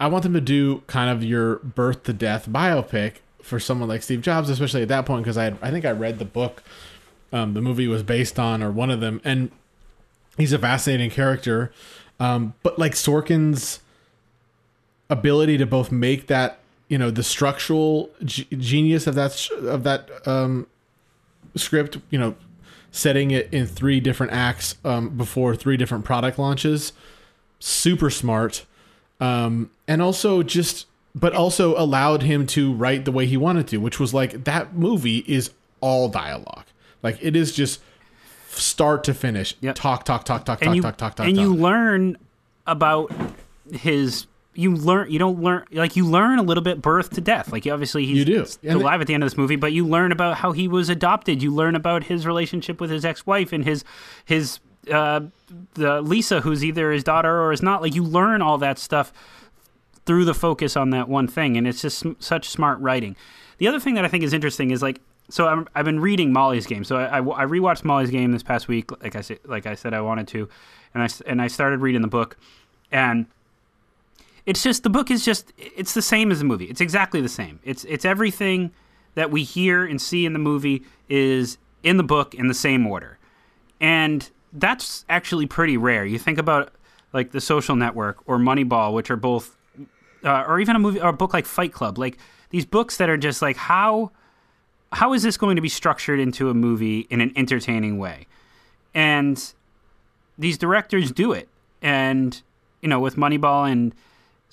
I 0.00 0.06
want 0.06 0.22
them 0.22 0.32
to 0.34 0.40
do 0.40 0.82
kind 0.86 1.10
of 1.10 1.22
your 1.22 1.56
birth 1.56 2.04
to 2.04 2.12
death 2.12 2.48
biopic 2.48 3.16
for 3.42 3.60
someone 3.60 3.88
like 3.90 4.02
Steve 4.02 4.22
Jobs, 4.22 4.48
especially 4.48 4.82
at 4.82 4.88
that 4.88 5.04
point, 5.04 5.24
because 5.24 5.36
I 5.36 5.44
had, 5.44 5.58
I 5.60 5.70
think 5.70 5.84
I 5.84 5.90
read 5.90 6.18
the 6.18 6.24
book 6.24 6.62
um, 7.34 7.52
the 7.52 7.60
movie 7.60 7.88
was 7.88 8.04
based 8.04 8.38
on, 8.38 8.62
or 8.62 8.70
one 8.70 8.90
of 8.90 9.00
them, 9.00 9.20
and 9.24 9.50
he's 10.38 10.52
a 10.52 10.58
fascinating 10.58 11.10
character. 11.10 11.72
Um, 12.20 12.54
but 12.62 12.78
like 12.78 12.92
Sorkin's 12.92 13.80
ability 15.14 15.56
to 15.58 15.66
both 15.66 15.90
make 15.92 16.26
that 16.26 16.58
you 16.88 16.98
know 16.98 17.10
the 17.10 17.22
structural 17.22 18.10
g- 18.24 18.46
genius 18.58 19.06
of 19.06 19.14
that 19.14 19.32
sh- 19.32 19.50
of 19.52 19.84
that 19.84 20.10
um, 20.26 20.66
script, 21.56 21.98
you 22.10 22.18
know, 22.18 22.34
setting 22.90 23.30
it 23.30 23.48
in 23.52 23.66
three 23.66 24.00
different 24.00 24.32
acts 24.32 24.76
um, 24.84 25.10
before 25.16 25.56
three 25.56 25.76
different 25.76 26.04
product 26.04 26.38
launches, 26.38 26.92
super 27.58 28.10
smart, 28.10 28.66
um, 29.20 29.70
and 29.88 30.02
also 30.02 30.42
just 30.42 30.86
but 31.14 31.32
also 31.32 31.78
allowed 31.78 32.22
him 32.22 32.44
to 32.44 32.72
write 32.72 33.04
the 33.04 33.12
way 33.12 33.24
he 33.26 33.36
wanted 33.36 33.68
to, 33.68 33.78
which 33.78 34.00
was 34.00 34.12
like 34.12 34.44
that 34.44 34.74
movie 34.74 35.24
is 35.28 35.50
all 35.80 36.08
dialogue. 36.08 36.64
Like 37.02 37.18
it 37.20 37.36
is 37.36 37.52
just 37.52 37.80
start 38.48 39.04
to 39.04 39.14
finish. 39.14 39.54
Talk, 39.74 40.04
talk, 40.04 40.24
talk, 40.24 40.44
talk, 40.44 40.60
and 40.60 40.68
talk, 40.68 40.76
you, 40.76 40.82
talk, 40.82 40.96
talk, 40.96 41.14
talk, 41.14 41.26
and 41.26 41.36
talk. 41.36 41.42
you 41.42 41.54
learn 41.54 42.16
about 42.66 43.12
his 43.72 44.26
you 44.54 44.74
learn 44.74 45.10
you 45.10 45.18
don't 45.18 45.40
learn 45.42 45.64
like 45.72 45.96
you 45.96 46.06
learn 46.06 46.38
a 46.38 46.42
little 46.42 46.62
bit 46.62 46.80
birth 46.80 47.10
to 47.10 47.20
death 47.20 47.50
like 47.52 47.66
obviously 47.66 48.06
he's 48.06 48.18
You 48.18 48.24
do. 48.24 48.44
still 48.44 48.80
alive 48.80 49.00
at 49.00 49.06
the 49.06 49.14
end 49.14 49.22
of 49.22 49.30
this 49.30 49.36
movie 49.36 49.56
but 49.56 49.72
you 49.72 49.86
learn 49.86 50.12
about 50.12 50.36
how 50.38 50.52
he 50.52 50.68
was 50.68 50.88
adopted 50.88 51.42
you 51.42 51.52
learn 51.52 51.74
about 51.74 52.04
his 52.04 52.26
relationship 52.26 52.80
with 52.80 52.90
his 52.90 53.04
ex-wife 53.04 53.52
and 53.52 53.64
his 53.64 53.84
his 54.24 54.60
uh 54.92 55.20
the 55.74 56.00
Lisa 56.02 56.40
who's 56.42 56.64
either 56.64 56.92
his 56.92 57.02
daughter 57.04 57.42
or 57.42 57.52
is 57.52 57.62
not 57.62 57.82
like 57.82 57.94
you 57.94 58.02
learn 58.04 58.42
all 58.42 58.58
that 58.58 58.78
stuff 58.78 59.12
through 60.06 60.24
the 60.24 60.34
focus 60.34 60.76
on 60.76 60.90
that 60.90 61.08
one 61.08 61.26
thing 61.26 61.56
and 61.56 61.66
it's 61.66 61.80
just 61.82 62.04
such 62.18 62.48
smart 62.48 62.78
writing 62.80 63.16
the 63.58 63.66
other 63.68 63.80
thing 63.80 63.94
that 63.94 64.04
I 64.04 64.08
think 64.08 64.22
is 64.24 64.32
interesting 64.32 64.70
is 64.70 64.82
like 64.82 65.00
so 65.30 65.48
I'm, 65.48 65.66
I've 65.74 65.86
been 65.86 66.00
reading 66.00 66.34
Molly's 66.34 66.66
Game. 66.66 66.84
So 66.84 66.96
I, 66.96 67.04
I, 67.04 67.18
I 67.20 67.46
rewatched 67.46 67.82
Molly's 67.82 68.10
Game 68.10 68.32
this 68.32 68.42
past 68.42 68.68
week, 68.68 68.90
like 69.02 69.16
I 69.16 69.22
said, 69.22 69.38
like 69.46 69.64
I 69.64 69.74
said 69.74 69.94
I 69.94 70.02
wanted 70.02 70.28
to, 70.28 70.50
and 70.92 71.02
I 71.02 71.08
and 71.24 71.40
I 71.40 71.46
started 71.48 71.80
reading 71.80 72.02
the 72.02 72.08
book, 72.08 72.36
and 72.92 73.24
it's 74.46 74.62
just 74.62 74.82
the 74.82 74.90
book 74.90 75.10
is 75.10 75.24
just 75.24 75.52
it's 75.56 75.94
the 75.94 76.02
same 76.02 76.30
as 76.30 76.38
the 76.38 76.44
movie. 76.44 76.66
It's 76.66 76.80
exactly 76.80 77.20
the 77.20 77.28
same. 77.28 77.60
It's 77.64 77.84
it's 77.84 78.04
everything 78.04 78.72
that 79.14 79.30
we 79.30 79.42
hear 79.42 79.84
and 79.84 80.00
see 80.00 80.26
in 80.26 80.32
the 80.32 80.38
movie 80.38 80.84
is 81.08 81.58
in 81.82 81.96
the 81.96 82.02
book 82.02 82.34
in 82.34 82.48
the 82.48 82.54
same 82.54 82.86
order, 82.86 83.18
and 83.80 84.30
that's 84.52 85.04
actually 85.08 85.46
pretty 85.46 85.76
rare. 85.76 86.04
You 86.04 86.18
think 86.18 86.38
about 86.38 86.72
like 87.12 87.30
The 87.30 87.40
Social 87.40 87.76
Network 87.76 88.18
or 88.26 88.38
Moneyball, 88.38 88.92
which 88.92 89.10
are 89.10 89.16
both, 89.16 89.56
uh, 90.24 90.44
or 90.46 90.60
even 90.60 90.76
a 90.76 90.78
movie 90.78 91.00
or 91.00 91.10
a 91.10 91.12
book 91.12 91.32
like 91.32 91.46
Fight 91.46 91.72
Club, 91.72 91.98
like 91.98 92.18
these 92.50 92.66
books 92.66 92.96
that 92.98 93.08
are 93.08 93.16
just 93.16 93.40
like 93.40 93.56
how 93.56 94.10
how 94.92 95.12
is 95.12 95.22
this 95.22 95.36
going 95.36 95.56
to 95.56 95.62
be 95.62 95.68
structured 95.68 96.20
into 96.20 96.50
a 96.50 96.54
movie 96.54 97.00
in 97.10 97.20
an 97.20 97.32
entertaining 97.36 97.98
way? 97.98 98.26
And 98.94 99.52
these 100.38 100.56
directors 100.56 101.10
do 101.10 101.32
it. 101.32 101.48
And, 101.82 102.40
you 102.80 102.88
know, 102.88 103.00
with 103.00 103.16
Moneyball 103.16 103.70
and 103.70 103.94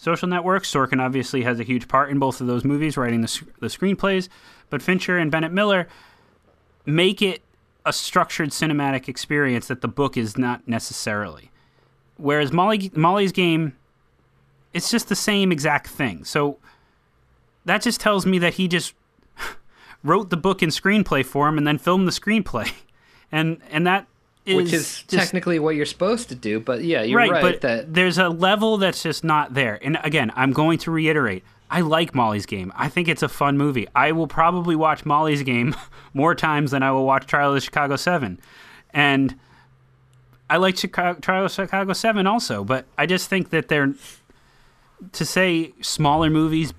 Social 0.01 0.27
Network, 0.27 0.63
Sorkin 0.63 0.99
obviously 0.99 1.43
has 1.43 1.59
a 1.59 1.63
huge 1.63 1.87
part 1.87 2.09
in 2.09 2.17
both 2.17 2.41
of 2.41 2.47
those 2.47 2.65
movies, 2.65 2.97
writing 2.97 3.21
the, 3.21 3.41
the 3.59 3.67
screenplays. 3.67 4.29
But 4.71 4.81
Fincher 4.81 5.15
and 5.15 5.29
Bennett 5.29 5.51
Miller 5.51 5.87
make 6.87 7.21
it 7.21 7.43
a 7.85 7.93
structured 7.93 8.49
cinematic 8.49 9.07
experience 9.07 9.67
that 9.67 9.81
the 9.81 9.87
book 9.87 10.17
is 10.17 10.39
not 10.39 10.67
necessarily. 10.67 11.51
Whereas 12.17 12.51
Molly, 12.51 12.89
Molly's 12.95 13.31
Game, 13.31 13.77
it's 14.73 14.89
just 14.89 15.07
the 15.07 15.15
same 15.15 15.51
exact 15.51 15.85
thing. 15.89 16.23
So 16.23 16.57
that 17.65 17.83
just 17.83 18.01
tells 18.01 18.25
me 18.25 18.39
that 18.39 18.55
he 18.55 18.67
just 18.67 18.95
wrote 20.03 20.31
the 20.31 20.37
book 20.37 20.63
and 20.63 20.71
screenplay 20.71 21.23
for 21.23 21.47
him 21.47 21.59
and 21.59 21.67
then 21.67 21.77
filmed 21.77 22.07
the 22.07 22.11
screenplay. 22.11 22.71
And 23.33 23.61
and 23.69 23.87
that 23.87 24.07
is 24.45 24.55
which 24.55 24.73
is 24.73 25.03
just- 25.03 25.09
technically 25.09 25.59
what 25.59 25.75
you're 25.75 25.85
supposed 25.85 26.29
to 26.29 26.35
do. 26.35 26.59
But 26.59 26.83
yeah, 26.83 27.03
you're 27.03 27.17
right, 27.17 27.31
right, 27.31 27.41
but 27.41 27.61
that 27.61 27.93
there's 27.93 28.17
a 28.17 28.29
level 28.29 28.77
that's 28.77 29.03
just 29.03 29.23
not 29.23 29.53
there. 29.53 29.79
And 29.81 29.97
again, 30.03 30.31
I'm 30.35 30.51
going 30.51 30.79
to 30.79 30.91
reiterate, 30.91 31.43
I 31.69 31.81
like 31.81 32.15
Molly's 32.15 32.45
Game. 32.45 32.73
I 32.75 32.89
think 32.89 33.07
it's 33.07 33.23
a 33.23 33.29
fun 33.29 33.57
movie. 33.57 33.87
I 33.95 34.11
will 34.11 34.27
probably 34.27 34.75
watch 34.75 35.05
Molly's 35.05 35.43
Game 35.43 35.75
more 36.13 36.35
times 36.35 36.71
than 36.71 36.83
I 36.83 36.91
will 36.91 37.05
watch 37.05 37.27
Trial 37.27 37.49
of 37.49 37.55
the 37.55 37.61
Chicago 37.61 37.95
7. 37.95 38.39
And 38.93 39.35
I 40.49 40.57
like 40.57 40.77
Chicago, 40.77 41.19
Trial 41.19 41.45
of 41.45 41.51
Chicago 41.51 41.93
7 41.93 42.27
also, 42.27 42.63
but 42.63 42.85
I 42.97 43.05
just 43.05 43.29
think 43.29 43.51
that 43.51 43.69
they're 43.69 43.93
to 45.13 45.25
say 45.25 45.73
smaller 45.81 46.29
movies, 46.29 46.73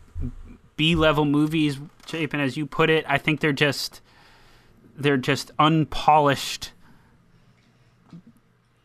B 0.77 0.95
level 0.95 1.25
movies, 1.25 1.79
Chapin, 2.07 2.41
as 2.41 2.57
you 2.57 2.67
put 2.67 2.91
it, 2.91 3.05
I 3.09 3.19
think 3.19 3.41
they're 3.41 3.53
just 3.53 4.01
they're 4.95 5.17
just 5.17 5.51
unpolished 5.59 6.73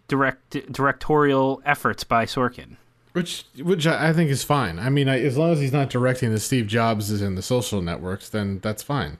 direct 0.07 0.71
directorial 0.71 1.61
efforts 1.65 2.03
by 2.03 2.25
Sorkin. 2.25 2.77
Which, 3.13 3.45
which 3.61 3.87
I 3.87 4.09
I 4.09 4.13
think 4.13 4.29
is 4.29 4.43
fine. 4.43 4.77
I 4.79 4.89
mean, 4.89 5.09
I, 5.09 5.19
as 5.21 5.37
long 5.37 5.51
as 5.51 5.59
he's 5.59 5.71
not 5.73 5.89
directing 5.89 6.31
the 6.31 6.39
Steve 6.39 6.67
Jobs 6.67 7.09
is 7.09 7.21
in 7.21 7.35
the 7.35 7.41
social 7.41 7.81
networks, 7.81 8.29
then 8.29 8.59
that's 8.59 8.83
fine. 8.83 9.17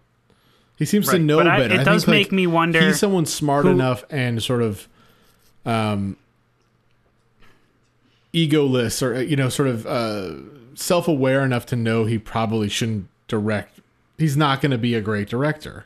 He 0.78 0.86
seems 0.86 1.08
to 1.10 1.18
know 1.18 1.38
but 1.38 1.48
I- 1.48 1.58
better. 1.60 1.74
it 1.76 1.80
I 1.80 1.84
does 1.84 2.06
think, 2.06 2.08
like, 2.08 2.14
make 2.28 2.32
me 2.32 2.46
wonder 2.46 2.80
He's 2.80 3.00
someone 3.00 3.26
smart 3.26 3.66
who- 3.66 3.72
enough 3.72 4.04
and 4.12 4.44
sort 4.44 4.62
of, 4.62 4.88
um, 5.66 6.18
egoless 8.34 9.02
or 9.02 9.20
you 9.22 9.36
know, 9.36 9.50
sort 9.50 9.68
of 9.70 9.86
uh, 9.88 10.34
self-aware 10.76 11.44
enough 11.44 11.66
to 11.68 11.76
know 11.76 12.06
he 12.06 12.20
probably 12.20 12.70
shouldn't 12.70 13.08
direct. 13.28 13.80
He's 14.18 14.38
not 14.38 14.62
going 14.62 14.72
to 14.72 14.78
be 14.78 14.94
a 14.94 15.02
great 15.02 15.28
director. 15.30 15.86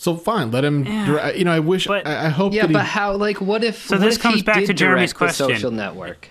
So 0.00 0.16
fine, 0.16 0.52
let 0.52 0.64
him. 0.64 0.84
Yeah. 0.86 1.06
Dire- 1.06 1.34
you 1.34 1.44
know, 1.44 1.50
I 1.50 1.58
wish. 1.58 1.88
I, 1.88 2.02
I 2.04 2.28
hope. 2.28 2.52
yeah, 2.52 2.62
that 2.62 2.68
he, 2.68 2.72
but 2.72 2.84
how? 2.84 3.16
Like, 3.16 3.40
what 3.40 3.64
if? 3.64 3.84
So 3.84 3.96
what 3.96 4.04
this 4.04 4.14
if 4.14 4.22
comes 4.22 4.36
he 4.36 4.42
back 4.42 4.64
to 4.64 4.72
Jeremy's 4.72 5.12
question. 5.12 5.48
Social 5.48 5.72
network. 5.72 6.28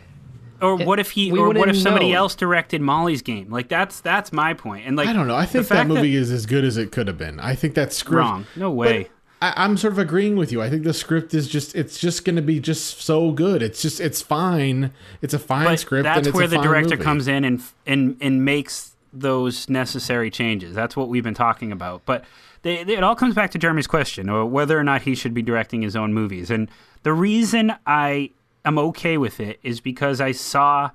Or 0.61 0.77
what 0.77 0.99
if 0.99 1.11
he? 1.11 1.33
we 1.33 1.37
Or 1.39 1.49
what 1.49 1.67
if 1.67 1.77
somebody 1.77 2.13
know. 2.13 2.19
else 2.19 2.33
directed 2.33 2.81
Molly's 2.81 3.21
Game? 3.21 3.51
Like 3.51 3.67
that's 3.67 3.99
that's 3.99 4.31
my 4.31 4.53
point. 4.53 4.87
And 4.87 4.95
like 4.95 5.09
I 5.09 5.13
don't 5.13 5.27
know. 5.27 5.35
I 5.35 5.45
think 5.45 5.67
that 5.67 5.85
movie 5.85 6.15
is 6.15 6.31
as 6.31 6.45
good 6.45 6.63
as 6.63 6.77
it 6.77 6.93
could 6.93 7.09
have 7.09 7.17
been. 7.17 7.41
I 7.41 7.55
think 7.55 7.75
that 7.75 7.91
script 7.91 8.15
Wrong. 8.17 8.47
No 8.55 8.71
way. 8.71 9.09
But 9.41 9.57
I, 9.57 9.65
I'm 9.65 9.75
sort 9.75 9.91
of 9.91 9.99
agreeing 9.99 10.37
with 10.37 10.53
you. 10.53 10.61
I 10.61 10.69
think 10.69 10.85
the 10.85 10.93
script 10.93 11.33
is 11.33 11.49
just 11.49 11.75
it's 11.75 11.99
just 11.99 12.23
going 12.23 12.37
to 12.37 12.41
be 12.41 12.61
just 12.61 13.01
so 13.01 13.33
good. 13.33 13.61
It's 13.61 13.81
just 13.81 13.99
it's 13.99 14.21
fine. 14.21 14.93
It's 15.21 15.33
a 15.33 15.39
fine 15.39 15.65
but 15.65 15.79
script. 15.79 16.03
That's 16.05 16.19
and 16.19 16.27
it's 16.27 16.33
where 16.33 16.45
a 16.45 16.47
the 16.47 16.55
fine 16.55 16.65
director 16.65 16.95
movie. 16.95 17.03
comes 17.03 17.27
in 17.27 17.43
and 17.43 17.61
and 17.85 18.15
and 18.21 18.45
makes 18.45 18.95
those 19.11 19.69
necessary 19.69 20.31
changes. 20.31 20.73
That's 20.73 20.95
what 20.95 21.09
we've 21.09 21.23
been 21.23 21.33
talking 21.33 21.71
about. 21.73 22.03
But 22.05 22.23
they, 22.67 22.83
they- 22.83 22.97
it 22.97 23.03
all 23.03 23.15
comes 23.15 23.33
back 23.33 23.51
to 23.51 23.57
Jeremy's 23.57 23.87
question, 23.87 24.29
or 24.29 24.45
whether 24.45 24.77
or 24.77 24.83
not 24.83 25.03
he 25.03 25.15
should 25.15 25.33
be 25.33 25.41
directing 25.41 25.81
his 25.81 25.95
own 25.95 26.13
movies. 26.13 26.51
And 26.51 26.69
the 27.03 27.13
reason 27.13 27.73
I 27.85 28.31
am 28.65 28.77
okay 28.77 29.17
with 29.17 29.39
it 29.39 29.59
is 29.63 29.79
because 29.79 30.19
I 30.21 30.31
saw 30.33 30.91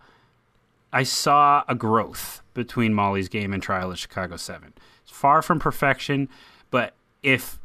I 0.92 1.04
saw 1.04 1.64
a 1.68 1.74
growth 1.74 2.42
between 2.52 2.92
Molly's 2.92 3.28
game 3.28 3.52
and 3.54 3.62
Trial 3.62 3.90
of 3.90 3.98
Chicago 3.98 4.36
Seven. 4.36 4.74
It's 5.02 5.12
far 5.12 5.40
from 5.40 5.58
perfection, 5.58 6.28
but 6.70 6.94
if 7.22 7.58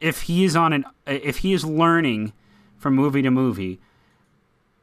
if 0.00 0.22
he 0.22 0.44
is 0.44 0.54
on 0.54 0.72
an 0.72 0.84
if 1.06 1.38
he 1.38 1.52
is 1.52 1.64
learning 1.64 2.32
from 2.76 2.94
movie 2.94 3.22
to 3.22 3.30
movie, 3.30 3.80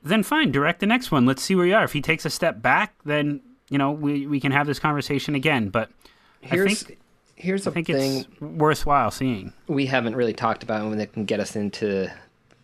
then 0.04 0.24
fine, 0.24 0.52
direct 0.52 0.82
the 0.82 0.86
next 0.86 1.10
one. 1.12 1.26
Let's 1.26 1.42
see 1.42 1.56
where 1.56 1.66
you 1.66 1.76
are. 1.76 1.86
If 1.86 1.94
he 1.94 2.02
takes 2.02 2.26
a 2.26 2.30
step 2.30 2.62
back, 2.62 2.96
then 3.06 3.40
you 3.70 3.78
know 3.78 3.92
we, 3.92 4.28
we 4.28 4.40
can 4.42 4.52
have 4.52 4.68
this 4.68 4.80
conversation 4.80 5.34
again. 5.36 5.70
But 5.70 5.90
Here's 6.42 6.72
I 6.72 6.76
think 6.76 7.00
here's 7.36 7.68
a 7.68 7.72
I 7.72 7.84
thing 7.84 8.26
worthwhile 8.40 9.12
seeing. 9.12 9.54
we 9.68 9.86
haven't 9.86 10.16
really 10.16 10.34
talked 10.34 10.64
about 10.64 10.90
when 10.90 11.00
it 11.00 11.14
can 11.14 11.26
get 11.26 11.40
us 11.40 11.56
into 11.56 12.12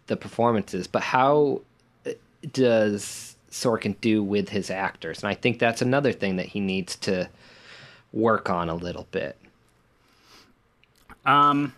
the 0.07 0.17
performances, 0.17 0.88
but 0.88 1.01
how 1.01 1.61
uh, 2.05 2.11
does 2.51 3.36
Sorkin 3.51 3.99
do 4.01 4.24
with 4.24 4.49
his 4.49 4.69
actors? 4.69 5.24
And 5.24 5.30
I 5.30 5.36
think 5.36 5.59
that's 5.59 5.82
another 5.82 6.11
thing 6.11 6.38
that 6.38 6.47
he 6.47 6.59
needs 6.59 6.95
to 6.97 7.30
work 8.13 8.49
on 8.49 8.69
a 8.69 8.76
little 8.76 9.07
bit. 9.11 9.38
Um, 11.26 11.74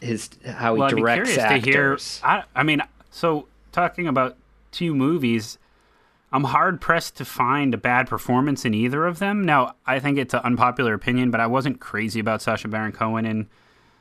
his 0.00 0.30
how 0.44 0.74
he 0.74 0.80
well, 0.80 0.88
I'd 0.88 0.94
be 0.94 1.00
directs 1.02 1.30
curious 1.30 1.38
actors. 1.38 1.64
to 1.64 1.70
hear. 1.70 1.98
I, 2.22 2.44
I 2.54 2.62
mean, 2.62 2.82
so 3.10 3.48
talking 3.72 4.06
about 4.06 4.36
two 4.70 4.94
movies, 4.94 5.58
I'm 6.36 6.44
hard 6.44 6.82
pressed 6.82 7.16
to 7.16 7.24
find 7.24 7.72
a 7.72 7.78
bad 7.78 8.08
performance 8.08 8.66
in 8.66 8.74
either 8.74 9.06
of 9.06 9.20
them. 9.20 9.42
Now, 9.42 9.74
I 9.86 10.00
think 10.00 10.18
it's 10.18 10.34
an 10.34 10.40
unpopular 10.44 10.92
opinion, 10.92 11.30
but 11.30 11.40
I 11.40 11.46
wasn't 11.46 11.80
crazy 11.80 12.20
about 12.20 12.42
Sacha 12.42 12.68
Baron 12.68 12.92
Cohen 12.92 13.24
in. 13.24 13.48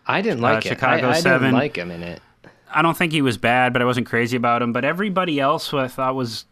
I 0.05 0.21
didn't 0.21 0.39
uh, 0.39 0.49
like 0.49 0.65
it. 0.65 0.69
Chicago 0.69 1.07
I, 1.07 1.11
I 1.11 1.19
Seven. 1.21 1.51
didn't 1.51 1.59
like 1.59 1.77
him 1.77 1.91
in 1.91 2.03
it. 2.03 2.21
I 2.69 2.81
don't 2.81 2.97
think 2.97 3.13
he 3.13 3.21
was 3.21 3.37
bad, 3.37 3.71
but 3.71 3.81
I 3.81 3.85
wasn't 3.85 4.05
crazy 4.05 4.35
about 4.35 4.61
him. 4.61 4.73
But 4.73 4.83
everybody 4.83 5.39
else, 5.39 5.69
who 5.69 5.77
I 5.77 5.87
thought 5.87 6.13
was 6.13 6.43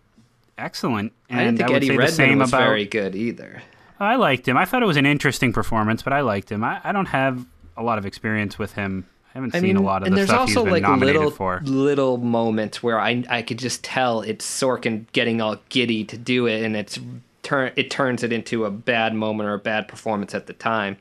excellent. 0.58 1.12
And 1.28 1.42
I 1.42 1.44
didn't 1.44 1.58
think 1.58 1.70
would 1.70 1.76
Eddie 1.76 1.90
Redmayne 1.90 2.12
same 2.12 2.40
was 2.40 2.50
about, 2.50 2.60
very 2.60 2.86
good 2.86 3.14
either. 3.14 3.62
I 4.00 4.16
liked 4.16 4.48
him. 4.48 4.56
I 4.56 4.64
thought 4.64 4.84
it 4.84 4.86
was 4.88 4.96
an 4.96 5.06
interesting 5.06 5.52
performance, 5.52 6.02
but 6.02 6.14
I 6.14 6.22
liked 6.22 6.50
him. 6.50 6.64
I, 6.64 6.80
I 6.82 6.94
don't 6.94 7.08
have 7.08 7.46
a 7.76 7.84
lot 7.84 7.98
of 7.98 8.06
experience 8.06 8.58
with 8.58 8.72
him. 8.72 9.06
I 9.34 9.40
haven't 9.40 9.56
I 9.56 9.60
seen 9.60 9.68
mean, 9.70 9.76
a 9.78 9.82
lot 9.82 10.04
of 10.04 10.08
and 10.08 10.14
the 10.14 10.18
there's 10.18 10.30
stuff 10.30 10.42
also 10.42 10.60
he's 10.60 10.64
been 10.66 10.74
like 10.74 10.84
nominated 10.84 11.16
little 11.16 11.32
for. 11.32 11.62
little 11.66 12.18
moments 12.18 12.84
where 12.84 13.00
I 13.00 13.24
I 13.30 13.42
could 13.42 13.58
just 13.58 13.84
tell 13.84 14.22
it's 14.22 14.46
Sorkin 14.46 15.06
getting 15.12 15.42
all 15.42 15.58
giddy 15.70 16.04
to 16.06 16.18
do 16.18 16.46
it, 16.46 16.64
and 16.64 16.76
it's 16.76 17.00
turn 17.42 17.72
it 17.76 17.90
turns 17.90 18.24
it 18.24 18.32
into 18.32 18.66
a 18.66 18.72
bad 18.72 19.16
moment 19.16 19.50
or 19.50 19.56
a 19.56 19.60
bad 19.60 19.88
performance 19.88 20.36
at 20.36 20.46
the 20.48 20.54
time. 20.54 20.98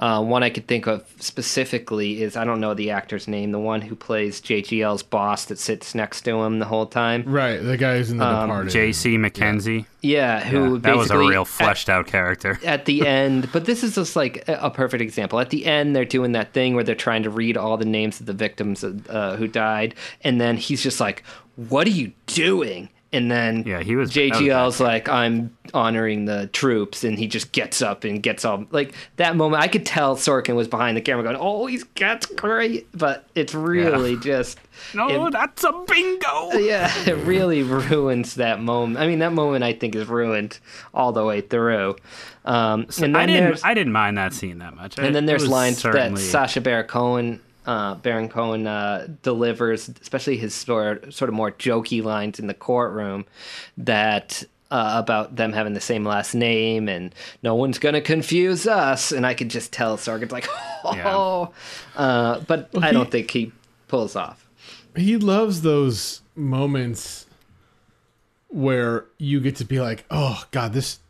Uh, 0.00 0.20
one 0.24 0.42
I 0.42 0.48
could 0.50 0.66
think 0.66 0.86
of 0.86 1.04
specifically 1.20 2.22
is 2.22 2.36
I 2.36 2.44
don't 2.44 2.58
know 2.58 2.72
the 2.74 2.90
actor's 2.90 3.28
name, 3.28 3.52
the 3.52 3.58
one 3.58 3.82
who 3.82 3.94
plays 3.94 4.40
JGL's 4.40 5.02
boss 5.02 5.44
that 5.44 5.58
sits 5.58 5.94
next 5.94 6.22
to 6.22 6.40
him 6.42 6.58
the 6.58 6.64
whole 6.64 6.86
time. 6.86 7.22
Right, 7.26 7.58
the 7.58 7.76
guy 7.76 7.98
who's 7.98 8.10
in 8.10 8.16
the 8.16 8.24
Um, 8.26 8.48
Departed. 8.48 8.70
J.C. 8.72 9.18
MacKenzie. 9.18 9.84
Yeah, 10.00 10.40
who 10.42 10.78
that 10.78 10.96
was 10.96 11.10
a 11.10 11.14
basically 11.14 11.28
real 11.30 11.42
at- 11.42 11.48
fleshed 11.48 11.88
out 11.90 12.06
character. 12.06 12.58
at 12.64 12.86
the 12.86 13.06
end 13.20 13.50
but 13.52 13.66
this 13.66 13.84
is 13.84 13.94
just 13.94 14.16
like 14.16 14.42
a 14.48 14.54
a 14.62 14.70
perfect 14.70 15.02
example 15.02 15.38
at 15.40 15.50
the 15.50 15.66
end 15.66 15.94
they're 15.94 16.04
doing 16.04 16.32
that 16.32 16.52
thing 16.52 16.74
where 16.74 16.84
they're 16.84 16.94
trying 16.94 17.22
to 17.22 17.30
read 17.30 17.56
all 17.56 17.76
the 17.76 17.84
names 17.84 18.20
of 18.20 18.26
the 18.26 18.32
victims 18.32 18.82
uh, 18.84 19.36
who 19.36 19.46
died 19.46 19.94
and 20.22 20.40
then 20.40 20.56
he's 20.56 20.82
just 20.82 21.00
like 21.00 21.22
what 21.56 21.86
are 21.86 21.90
you 21.90 22.12
doing 22.26 22.88
and 23.12 23.30
then 23.30 23.64
yeah 23.66 23.80
he 23.82 23.96
was 23.96 24.12
jgl's 24.12 24.78
like 24.80 25.08
i'm 25.08 25.56
honoring 25.74 26.26
the 26.26 26.46
troops 26.48 27.02
and 27.02 27.18
he 27.18 27.26
just 27.26 27.50
gets 27.52 27.82
up 27.82 28.04
and 28.04 28.22
gets 28.22 28.44
all 28.44 28.64
like 28.70 28.94
that 29.16 29.34
moment 29.36 29.60
i 29.62 29.66
could 29.66 29.84
tell 29.84 30.14
sorkin 30.16 30.54
was 30.54 30.68
behind 30.68 30.96
the 30.96 31.00
camera 31.00 31.22
going 31.24 31.36
oh 31.38 31.66
he's 31.66 31.84
that's 31.96 32.26
great 32.26 32.86
but 32.96 33.24
it's 33.34 33.54
really 33.54 34.16
just 34.18 34.58
No, 34.94 35.26
it- 35.26 35.32
that's 35.32 35.62
a 35.62 35.72
bingo. 35.86 36.52
yeah, 36.52 36.90
it 37.06 37.16
really 37.26 37.62
ruins 37.62 38.36
that 38.36 38.62
moment. 38.62 38.98
I 38.98 39.06
mean, 39.06 39.18
that 39.18 39.32
moment 39.34 39.62
I 39.62 39.74
think 39.74 39.94
is 39.94 40.08
ruined 40.08 40.58
all 40.94 41.12
the 41.12 41.22
way 41.22 41.42
through. 41.42 41.96
Um, 42.46 42.86
So 42.88 43.04
and 43.04 43.14
I 43.14 43.26
didn't. 43.26 43.60
I 43.62 43.74
didn't 43.74 43.92
mind 43.92 44.16
that 44.16 44.32
scene 44.32 44.58
that 44.60 44.74
much. 44.74 44.98
and 44.98 45.14
then 45.14 45.26
there's 45.26 45.42
was 45.42 45.50
lines 45.50 45.78
certainly- 45.78 46.22
that 46.22 46.26
Sacha 46.30 46.62
Baron 46.62 46.86
Cohen, 46.86 47.40
uh, 47.66 47.94
Baron 47.96 48.28
Cohen 48.28 48.66
uh, 48.66 49.08
delivers, 49.22 49.88
especially 50.00 50.36
his 50.36 50.54
sort 50.54 51.12
sort 51.12 51.28
of 51.28 51.34
more 51.34 51.50
jokey 51.52 52.02
lines 52.02 52.38
in 52.38 52.46
the 52.46 52.54
courtroom 52.54 53.24
that. 53.78 54.42
Uh, 54.72 55.00
about 55.02 55.34
them 55.34 55.52
having 55.52 55.74
the 55.74 55.80
same 55.80 56.04
last 56.04 56.32
name 56.32 56.88
and 56.88 57.12
no 57.42 57.56
one's 57.56 57.80
gonna 57.80 58.00
confuse 58.00 58.68
us, 58.68 59.10
and 59.10 59.26
I 59.26 59.34
could 59.34 59.48
just 59.50 59.72
tell 59.72 59.96
Sorkin's 59.96 60.30
like, 60.30 60.46
oh, 60.84 61.50
uh, 61.96 62.38
but 62.46 62.68
Well, 62.72 62.84
I 62.84 62.86
he- 62.86 62.92
don't 62.92 63.10
think 63.10 63.32
he 63.32 63.50
pulls 63.88 64.14
off. 64.14 64.46
he 64.94 65.16
loves 65.16 65.62
those 65.62 66.20
moments 66.36 67.26
where 68.48 69.06
you 69.18 69.40
get 69.40 69.56
to 69.56 69.64
be 69.64 69.80
like, 69.80 70.04
"Oh 70.08 70.44
God, 70.52 70.72
this," 70.72 71.00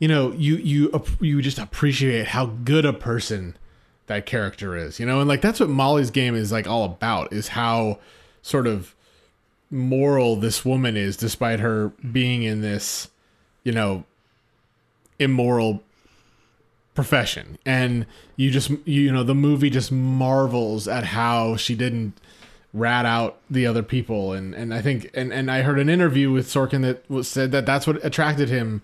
you 0.00 0.08
know, 0.08 0.32
you 0.32 0.56
you 0.56 1.04
you 1.20 1.40
just 1.42 1.58
appreciate 1.58 2.26
how 2.28 2.46
good 2.46 2.84
a 2.84 2.92
person 2.92 3.56
that 4.06 4.26
character 4.26 4.76
is, 4.76 5.00
you 5.00 5.06
know, 5.06 5.20
and 5.20 5.28
like 5.28 5.40
that's 5.40 5.60
what 5.60 5.68
Molly's 5.68 6.10
game 6.10 6.34
is 6.34 6.52
like 6.52 6.66
all 6.66 6.84
about 6.84 7.32
is 7.32 7.48
how 7.48 7.98
sort 8.42 8.66
of 8.66 8.94
moral 9.70 10.36
this 10.36 10.64
woman 10.64 10.96
is, 10.96 11.16
despite 11.16 11.60
her 11.60 11.88
being 12.12 12.42
in 12.42 12.60
this, 12.60 13.10
you 13.64 13.72
know, 13.72 14.04
immoral 15.18 15.82
profession. 16.94 17.58
And 17.64 18.06
you 18.36 18.50
just 18.50 18.70
you 18.84 19.12
know 19.12 19.22
the 19.22 19.34
movie 19.34 19.70
just 19.70 19.92
marvels 19.92 20.88
at 20.88 21.04
how 21.04 21.56
she 21.56 21.74
didn't 21.74 22.14
rat 22.72 23.06
out 23.06 23.38
the 23.50 23.66
other 23.66 23.82
people. 23.82 24.32
And 24.32 24.54
and 24.54 24.74
I 24.74 24.82
think 24.82 25.10
and 25.14 25.32
and 25.32 25.50
I 25.50 25.62
heard 25.62 25.78
an 25.78 25.88
interview 25.88 26.30
with 26.32 26.48
Sorkin 26.48 26.82
that 26.82 27.08
was 27.10 27.28
said 27.28 27.52
that 27.52 27.66
that's 27.66 27.86
what 27.86 28.04
attracted 28.04 28.48
him 28.48 28.82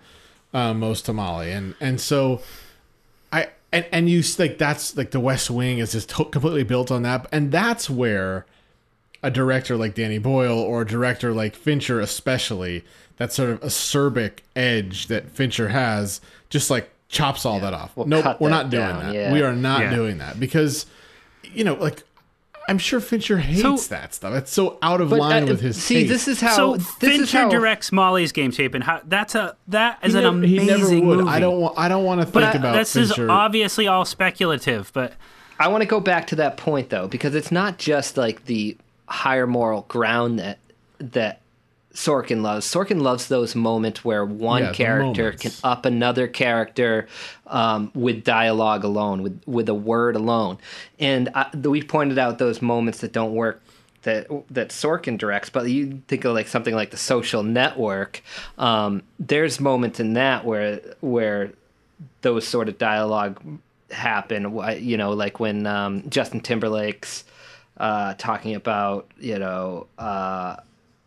uh, 0.54 0.74
most 0.74 1.06
to 1.06 1.12
Molly. 1.12 1.50
And 1.50 1.74
and 1.80 2.00
so 2.00 2.40
I 3.32 3.48
and 3.72 3.86
and 3.92 4.08
you 4.10 4.20
s- 4.20 4.38
like 4.38 4.58
that's 4.58 4.96
like 4.96 5.10
the 5.10 5.20
West 5.20 5.50
Wing 5.50 5.78
is 5.78 5.92
just 5.92 6.10
to- 6.10 6.24
completely 6.26 6.62
built 6.64 6.90
on 6.90 7.02
that 7.02 7.26
and 7.32 7.50
that's 7.50 7.88
where 7.90 8.46
a 9.22 9.30
director 9.30 9.76
like 9.76 9.94
Danny 9.94 10.18
Boyle 10.18 10.58
or 10.58 10.82
a 10.82 10.86
director 10.86 11.32
like 11.32 11.54
Fincher 11.54 12.00
especially 12.00 12.84
that 13.16 13.32
sort 13.32 13.50
of 13.50 13.60
acerbic 13.60 14.38
edge 14.56 15.06
that 15.06 15.30
Fincher 15.30 15.68
has 15.68 16.20
just 16.50 16.70
like 16.70 16.90
chops 17.08 17.44
all 17.44 17.60
that 17.60 17.74
off. 17.74 17.92
We'll 17.96 18.06
nope, 18.06 18.40
we're 18.40 18.48
that 18.48 18.54
not 18.64 18.70
doing 18.70 18.86
down, 18.88 18.98
that. 19.06 19.14
yeah. 19.14 19.32
We 19.32 19.42
are 19.42 19.54
not 19.54 19.80
Yeah. 19.82 19.94
doing 19.94 20.18
that 20.18 20.40
because 20.40 20.86
you 21.52 21.62
know 21.64 21.74
like 21.74 22.02
I'm 22.68 22.78
sure 22.78 23.00
Fincher 23.00 23.38
hates 23.38 23.62
So- 23.62 23.76
that 23.94 24.14
stuff. 24.14 24.34
It's 24.34 24.52
so 24.52 24.78
out 24.82 25.00
of 25.00 25.10
But, 25.10 25.18
line 25.18 25.42
uh, 25.44 25.46
with 25.46 25.60
his 25.60 25.76
see, 25.82 25.94
taste. 26.06 26.08
this 26.08 26.28
is 26.28 26.40
how 26.40 26.56
so 26.56 26.76
this 26.76 26.88
Fincher 26.98 27.22
is 27.22 27.32
how, 27.32 27.48
directs 27.48 27.90
Molly's 27.92 28.32
Game 28.32 28.50
Shape, 28.52 28.74
and 28.74 28.84
how 28.84 29.00
that's 29.04 29.34
a 29.34 29.56
that 29.68 29.98
is 30.02 30.12
he, 30.12 30.18
an 30.18 30.24
never, 30.24 30.36
amazing 30.36 30.60
he 30.60 30.66
never 30.66 30.88
would. 31.06 31.18
movie. 31.18 31.28
I 31.30 31.40
don't 31.40 31.60
want 31.60 31.78
I 31.78 31.88
don't 31.88 32.04
want 32.04 32.20
to 32.20 32.24
think 32.24 32.34
But 32.34 32.44
I- 32.44 32.52
about 32.52 32.76
this 32.76 32.96
is 32.96 33.12
obviously 33.18 33.86
all 33.88 34.04
speculative, 34.04 34.90
but 34.94 35.12
I 35.58 35.68
want 35.68 35.82
to 35.82 35.86
go 35.88 36.00
back 36.00 36.26
to 36.28 36.36
that 36.36 36.56
point 36.56 36.88
though, 36.90 37.08
because 37.08 37.34
it's 37.34 37.52
not 37.52 37.78
just 37.78 38.16
like 38.16 38.46
the 38.46 38.76
higher 39.06 39.46
moral 39.46 39.82
ground 39.88 40.38
that 40.38 40.58
that 40.98 41.40
Sorkin 41.94 42.42
loves. 42.42 42.66
Sorkin 42.66 43.00
loves 43.02 43.28
those 43.28 43.54
moments 43.54 44.04
where 44.04 44.24
one 44.24 44.62
Yeah, 44.62 44.72
character 44.72 45.32
can 45.32 45.52
up 45.62 45.84
another 45.84 46.26
character 46.26 47.06
um, 47.46 47.90
with 47.94 48.24
dialogue 48.24 48.84
alone, 48.84 49.22
with 49.22 49.42
with 49.46 49.68
a 49.68 49.74
word 49.74 50.16
alone. 50.16 50.58
And 50.98 51.28
I, 51.34 51.50
we 51.54 51.82
pointed 51.82 52.18
out 52.18 52.38
those 52.38 52.62
moments 52.62 53.00
that 53.00 53.12
don't 53.12 53.34
work 53.34 53.62
that 54.02 54.26
that 54.50 54.70
Sorkin 54.70 55.18
directs, 55.18 55.50
but 55.50 55.68
you 55.68 56.02
think 56.08 56.24
of 56.24 56.34
like 56.34 56.48
something 56.48 56.74
like 56.74 56.90
The 56.90 56.96
Social 56.96 57.42
Network. 57.42 58.22
Um, 58.58 59.02
there's 59.18 59.60
moments 59.60 60.00
in 60.00 60.14
that 60.14 60.44
where 60.44 60.80
where 61.00 61.52
those 62.22 62.46
sort 62.46 62.68
of 62.68 62.78
dialogue 62.78 63.40
happen. 63.90 64.58
You 64.80 64.96
know, 64.96 65.10
like 65.12 65.38
when 65.38 65.66
um, 65.66 66.08
Justin 66.08 66.40
Timberlake's 66.40 67.24
uh, 67.76 68.14
talking 68.14 68.54
about, 68.54 69.10
you 69.18 69.38
know, 69.38 69.86
uh, 69.98 70.56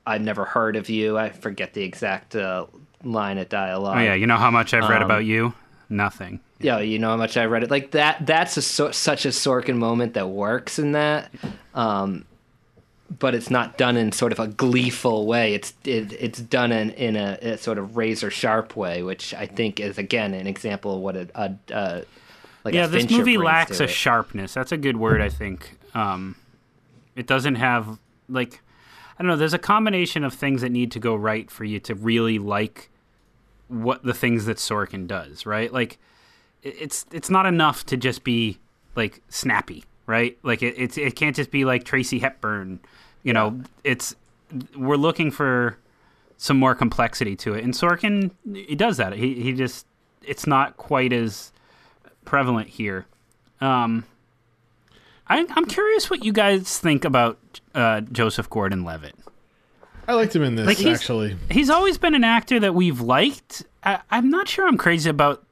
I've 0.08 0.22
never 0.22 0.46
heard 0.46 0.76
of 0.76 0.90
you. 0.90 1.18
I 1.18 1.30
forget 1.30 1.74
the 1.74 1.84
exact 1.84 2.36
uh, 2.36 2.66
line 3.04 3.38
of 3.38 3.50
dialogue. 3.50 3.98
oh 3.98 4.02
yeah, 4.02 4.14
you 4.14 4.28
know 4.28 4.38
how 4.38 4.52
much 4.52 4.74
I've 4.74 4.90
read 4.90 5.02
Um, 5.02 5.06
about 5.10 5.26
you? 5.26 5.54
Nothing. 5.90 6.40
Yeah, 6.60 6.80
you 6.80 6.98
know 7.00 7.10
how 7.10 7.18
much 7.18 7.38
I've 7.38 7.52
read 7.52 7.64
it. 7.64 7.72
Like 7.72 7.92
that. 7.92 8.26
That's 8.26 8.58
a 8.58 8.62
such 8.62 9.26
a 9.26 9.30
Sorkin 9.30 9.76
moment 9.78 10.14
that 10.14 10.30
works 10.30 10.80
in 10.80 10.94
that. 10.94 11.32
Um, 11.74 12.26
but 13.20 13.36
it's 13.36 13.52
not 13.52 13.78
done 13.78 13.98
in 13.98 14.12
sort 14.12 14.32
of 14.32 14.40
a 14.40 14.48
gleeful 14.48 15.28
way. 15.28 15.54
It's 15.54 15.74
it, 15.84 16.12
it's 16.14 16.40
done 16.40 16.72
in 16.72 16.90
in 16.92 17.16
a, 17.16 17.38
a 17.42 17.58
sort 17.58 17.78
of 17.78 17.98
razor 17.98 18.32
sharp 18.32 18.76
way, 18.76 19.04
which 19.04 19.34
I 19.34 19.46
think 19.46 19.80
is 19.80 19.98
again 19.98 20.34
an 20.34 20.48
example 20.48 20.96
of 20.96 21.02
what 21.02 21.16
a, 21.16 21.28
a, 21.36 21.56
a 21.72 22.04
like 22.64 22.74
yeah, 22.74 22.86
a 22.86 22.88
this 22.88 23.10
movie 23.12 23.38
lacks 23.38 23.80
a 23.80 23.84
it. 23.84 23.90
sharpness. 23.92 24.54
That's 24.56 24.72
a 24.72 24.78
good 24.78 24.98
word, 24.98 25.22
I 25.22 25.30
think. 25.30 25.78
Um, 25.94 26.36
it 27.16 27.28
doesn't 27.28 27.56
have 27.56 28.00
like 28.28 28.62
I 29.18 29.24
don't 29.24 29.28
know. 29.28 29.38
There's 29.38 29.54
a 29.54 29.60
combination 29.60 30.24
of 30.24 30.34
things 30.34 30.62
that 30.62 30.72
need 30.72 30.92
to 30.92 31.00
go 31.00 31.16
right 31.16 31.50
for 31.50 31.64
you 31.64 31.80
to 31.82 31.96
really 31.96 32.38
like 32.38 32.90
what 33.68 34.04
the 34.04 34.14
things 34.14 34.46
that 34.46 34.58
Sorkin 34.58 35.08
does. 35.08 35.46
Right? 35.46 35.72
Like 35.72 35.98
it's 36.64 37.06
it's 37.12 37.30
not 37.30 37.46
enough 37.46 37.86
to 37.88 37.98
just 37.98 38.24
be 38.24 38.60
like 38.96 39.22
snappy. 39.30 39.86
Right? 40.08 40.38
Like 40.44 40.62
it 40.62 40.76
it's, 40.78 40.98
it 40.98 41.16
can't 41.16 41.36
just 41.36 41.52
be 41.52 41.66
like 41.66 41.84
Tracy 41.84 42.20
Hepburn. 42.20 42.80
You 43.24 43.34
know, 43.34 43.62
it's 43.84 44.16
we're 44.78 44.98
looking 44.98 45.32
for 45.32 45.78
some 46.38 46.58
more 46.58 46.76
complexity 46.76 47.36
to 47.38 47.54
it. 47.54 47.64
And 47.64 47.74
Sorkin, 47.74 48.32
he 48.54 48.76
does 48.76 48.98
that. 48.98 49.14
He 49.14 49.42
he 49.42 49.54
just 49.54 49.86
it's 50.22 50.46
not 50.46 50.78
quite 50.78 51.14
as 51.14 51.52
prevalent 52.26 52.68
here. 52.70 53.06
Um, 53.62 54.04
I, 55.28 55.46
I'm 55.50 55.66
curious 55.66 56.10
what 56.10 56.24
you 56.24 56.34
guys 56.34 56.78
think 56.78 57.06
about 57.06 57.38
uh, 57.76 58.02
Joseph 58.02 58.50
Gordon-Levitt. 58.50 59.16
I 60.08 60.14
liked 60.14 60.36
him 60.36 60.44
in 60.44 60.56
this 60.56 60.66
Like 60.68 60.78
he's, 60.78 60.98
actually. 61.00 61.36
he's 61.50 61.70
always 61.70 61.98
been 61.98 62.16
an 62.16 62.24
actor 62.24 62.60
that 62.60 62.74
we've 62.76 63.02
liked. 63.02 63.64
I, 63.84 64.00
I'm 64.12 64.30
not 64.30 64.48
sure 64.48 64.68
I'm 64.68 64.78
crazy 64.78 65.10
about 65.10 65.44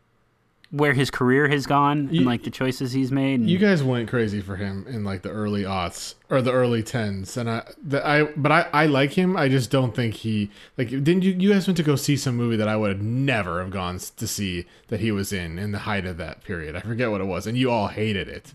where 0.69 0.93
his 0.93 1.11
career 1.11 1.47
has 1.49 1.67
gone 1.67 2.07
and 2.09 2.26
like 2.26 2.43
the 2.43 2.49
choices 2.49 2.91
he's 2.93 3.11
made. 3.11 3.39
and- 3.41 3.49
You 3.49 3.59
guys 3.59 3.84
went 3.84 4.09
crazy 4.09 4.41
for 4.41 4.55
him 4.55 4.86
in 4.89 5.03
like 5.03 5.21
the 5.21 5.30
early 5.30 5.63
aughts 5.63 6.15
or 6.32 6.41
the 6.41 6.51
early 6.51 6.82
tens, 6.82 7.38
and 7.38 7.47
I, 7.49 7.63
the, 7.84 8.03
I, 8.07 8.24
but 8.24 8.51
I, 8.51 8.61
I 8.74 8.86
like 8.88 9.13
him. 9.13 9.38
I 9.38 9.49
just 9.49 9.69
don't 9.69 9.95
think 9.95 10.15
he 10.15 10.49
like. 10.78 10.89
Didn't 10.89 11.21
you? 11.24 11.34
You 11.34 11.53
guys 11.53 11.67
went 11.67 11.78
to 11.78 11.84
go 11.84 11.95
see 11.95 12.17
some 12.17 12.36
movie 12.36 12.55
that 12.55 12.67
I 12.67 12.76
would 12.76 12.89
have 12.89 13.01
never 13.03 13.59
have 13.61 13.69
gone 13.69 13.99
to 14.17 14.28
see 14.28 14.65
that 14.88 14.99
he 14.99 15.11
was 15.11 15.32
in 15.32 15.59
in 15.59 15.74
the 15.74 15.80
height 15.80 16.07
of 16.07 16.17
that 16.17 16.43
period. 16.43 16.76
I 16.76 16.80
forget 16.80 17.11
what 17.11 17.21
it 17.21 17.26
was, 17.26 17.45
and 17.45 17.55
you 17.55 17.69
all 17.69 17.89
hated 17.89 18.28
it. 18.28 18.53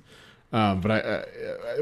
Um, 0.52 0.80
but 0.80 0.90
I, 0.90 0.98
uh, 1.00 1.24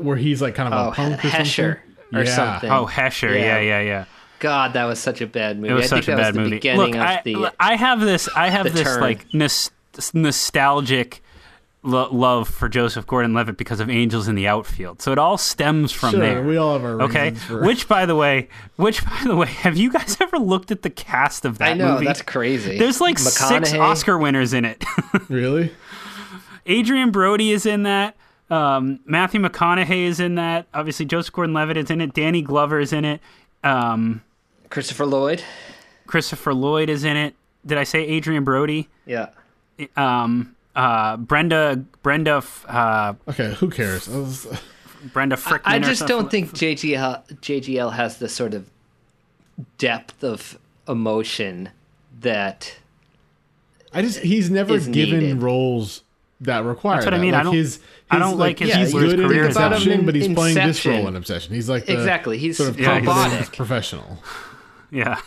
where 0.03 0.17
he's 0.17 0.43
like 0.43 0.55
kind 0.55 0.73
of 0.73 0.87
Oh, 0.87 0.91
a 0.91 0.95
punk 0.95 1.25
or 1.25 1.29
Hesher 1.29 1.77
something. 1.77 2.19
or 2.19 2.25
yeah. 2.25 2.35
something. 2.37 2.71
Oh, 2.71 2.87
Hesher. 2.87 3.33
Yeah, 3.35 3.61
yeah, 3.61 3.81
yeah. 3.81 4.05
God, 4.41 4.73
that 4.75 4.85
was 4.85 4.99
such 4.99 5.21
a 5.21 5.27
bad 5.27 5.57
movie. 5.59 5.73
It 5.73 5.75
was 5.75 5.85
I 5.93 5.97
such 5.97 6.07
think 6.07 6.19
a 6.19 6.23
that 6.23 6.35
bad 6.35 6.41
movie. 6.41 6.51
beginning 6.51 6.79
Look, 6.81 6.95
of 6.95 7.01
I, 7.01 7.21
the. 7.25 7.53
I 7.61 7.77
have 7.77 8.01
this. 8.01 8.29
I 8.35 8.51
have 8.51 8.65
this 8.73 8.83
turn. 8.83 9.01
like 9.01 9.33
nos- 9.33 9.71
nostalgic 10.13 11.23
lo- 11.83 12.09
love 12.13 12.49
for 12.49 12.69
Joseph 12.69 13.07
Gordon-Levitt 13.07 13.57
because 13.57 13.81
of 13.81 13.89
Angels 13.89 14.29
in 14.29 14.35
the 14.35 14.47
Outfield. 14.49 15.01
So 15.01 15.13
it 15.13 15.19
all 15.19 15.39
stems 15.39 15.93
from 15.93 16.11
Sure, 16.13 16.21
there. 16.21 16.43
we 16.43 16.57
all 16.57 16.73
have 16.75 16.85
our 16.85 17.03
okay. 17.03 17.31
for- 17.31 17.63
Which, 17.65 17.89
by 17.89 18.05
the 18.05 18.17
way, 18.17 18.49
which 18.77 19.05
by 19.05 19.21
the 19.25 19.37
way, 19.37 19.47
have 19.63 19.77
you 19.77 19.91
guys 19.93 20.17
ever 20.21 20.39
looked 20.39 20.71
at 20.71 20.83
the 20.83 20.91
cast 20.91 21.45
of 21.45 21.59
that 21.59 21.71
I 21.71 21.75
know, 21.75 21.93
movie? 21.95 22.05
that's 22.07 22.23
crazy. 22.23 22.77
There's 22.79 23.01
like 23.01 23.19
six 23.19 23.73
Oscar 23.73 24.19
winners 24.19 24.53
in 24.53 24.65
it. 24.65 24.85
really? 25.29 25.73
Adrien 26.69 27.11
Brody 27.11 27.53
is 27.53 27.65
in 27.65 27.85
that. 27.85 28.17
Um, 28.51 29.01
Matthew 29.05 29.41
McConaughey 29.41 30.05
is 30.07 30.21
in 30.21 30.37
that. 30.37 30.67
Obviously, 30.73 31.05
Joseph 31.07 31.33
Gordon-Levitt 31.35 31.77
is 31.77 31.91
in 31.91 32.01
it. 32.01 32.15
Danny 32.15 32.43
Glover 32.43 32.79
is 32.81 32.93
in 32.93 33.05
it. 33.05 33.21
Um, 33.65 34.23
Christopher 34.71 35.07
Lloyd. 35.07 35.43
Christopher 36.07 36.55
Lloyd 36.55 36.89
is 36.89 37.03
in 37.05 37.17
it. 37.17 37.35
Did 37.65 37.79
I 37.79 37.85
say 37.85 38.09
Adrien 38.17 38.45
Brody? 38.45 38.89
Yeah. 39.07 39.31
Um, 39.97 40.55
uh, 40.77 41.17
Brenda, 41.17 41.85
Brenda, 42.03 42.43
uh, 42.69 43.15
Okay, 43.29 43.55
who 43.55 43.69
cares? 43.71 44.09
I 44.09 44.17
was- 44.19 44.47
Brenda 45.13 45.37
Frickman. 45.37 45.63
I 45.65 45.77
or 45.77 45.81
just 45.81 46.07
don't 46.07 46.31
think 46.31 46.53
JGL 46.53 47.39
JGL 47.41 47.93
has 47.95 48.19
the 48.19 48.29
sort 48.29 48.55
of 48.55 48.69
depth 49.79 50.25
of 50.25 50.59
emotion 50.89 51.69
that 52.21 52.77
I 53.93 54.03
just 54.03 54.21
he's 54.21 54.51
never 54.51 54.79
given 54.81 55.21
needed. 55.21 55.43
roles 55.43 56.03
that 56.43 56.65
require. 56.65 56.97
That's 56.97 57.07
what 57.07 57.15
I 57.15 57.19
that. 57.19 57.23
mean. 57.23 57.35
I 57.35 57.39
Like 57.39 57.45
don't- 57.45 57.55
his, 57.55 57.81
I 58.11 58.19
don't 58.19 58.39
like 58.39 58.59
his- 58.59 58.75
he's 58.75 58.93
where 58.95 59.05
his 59.05 59.13
good 59.15 59.21
in 59.21 59.29
career 59.29 59.49
is 59.49 59.57
at. 59.57 59.73
Inception, 59.73 60.07
but 60.07 60.15
he's 60.15 60.29
playing 60.35 60.55
this 60.57 60.85
role 60.85 61.09
in 61.09 61.17
Obsession. 61.17 61.55
He's 61.55 61.69
like 61.69 61.87
the, 61.87 61.95
Exactly, 61.95 62.39
he's 62.39 62.57
sort 62.57 62.69
of 62.71 62.79
Yeah, 62.81 63.01
he's- 63.01 63.49
professional. 63.51 64.23
Yeah, 64.91 65.21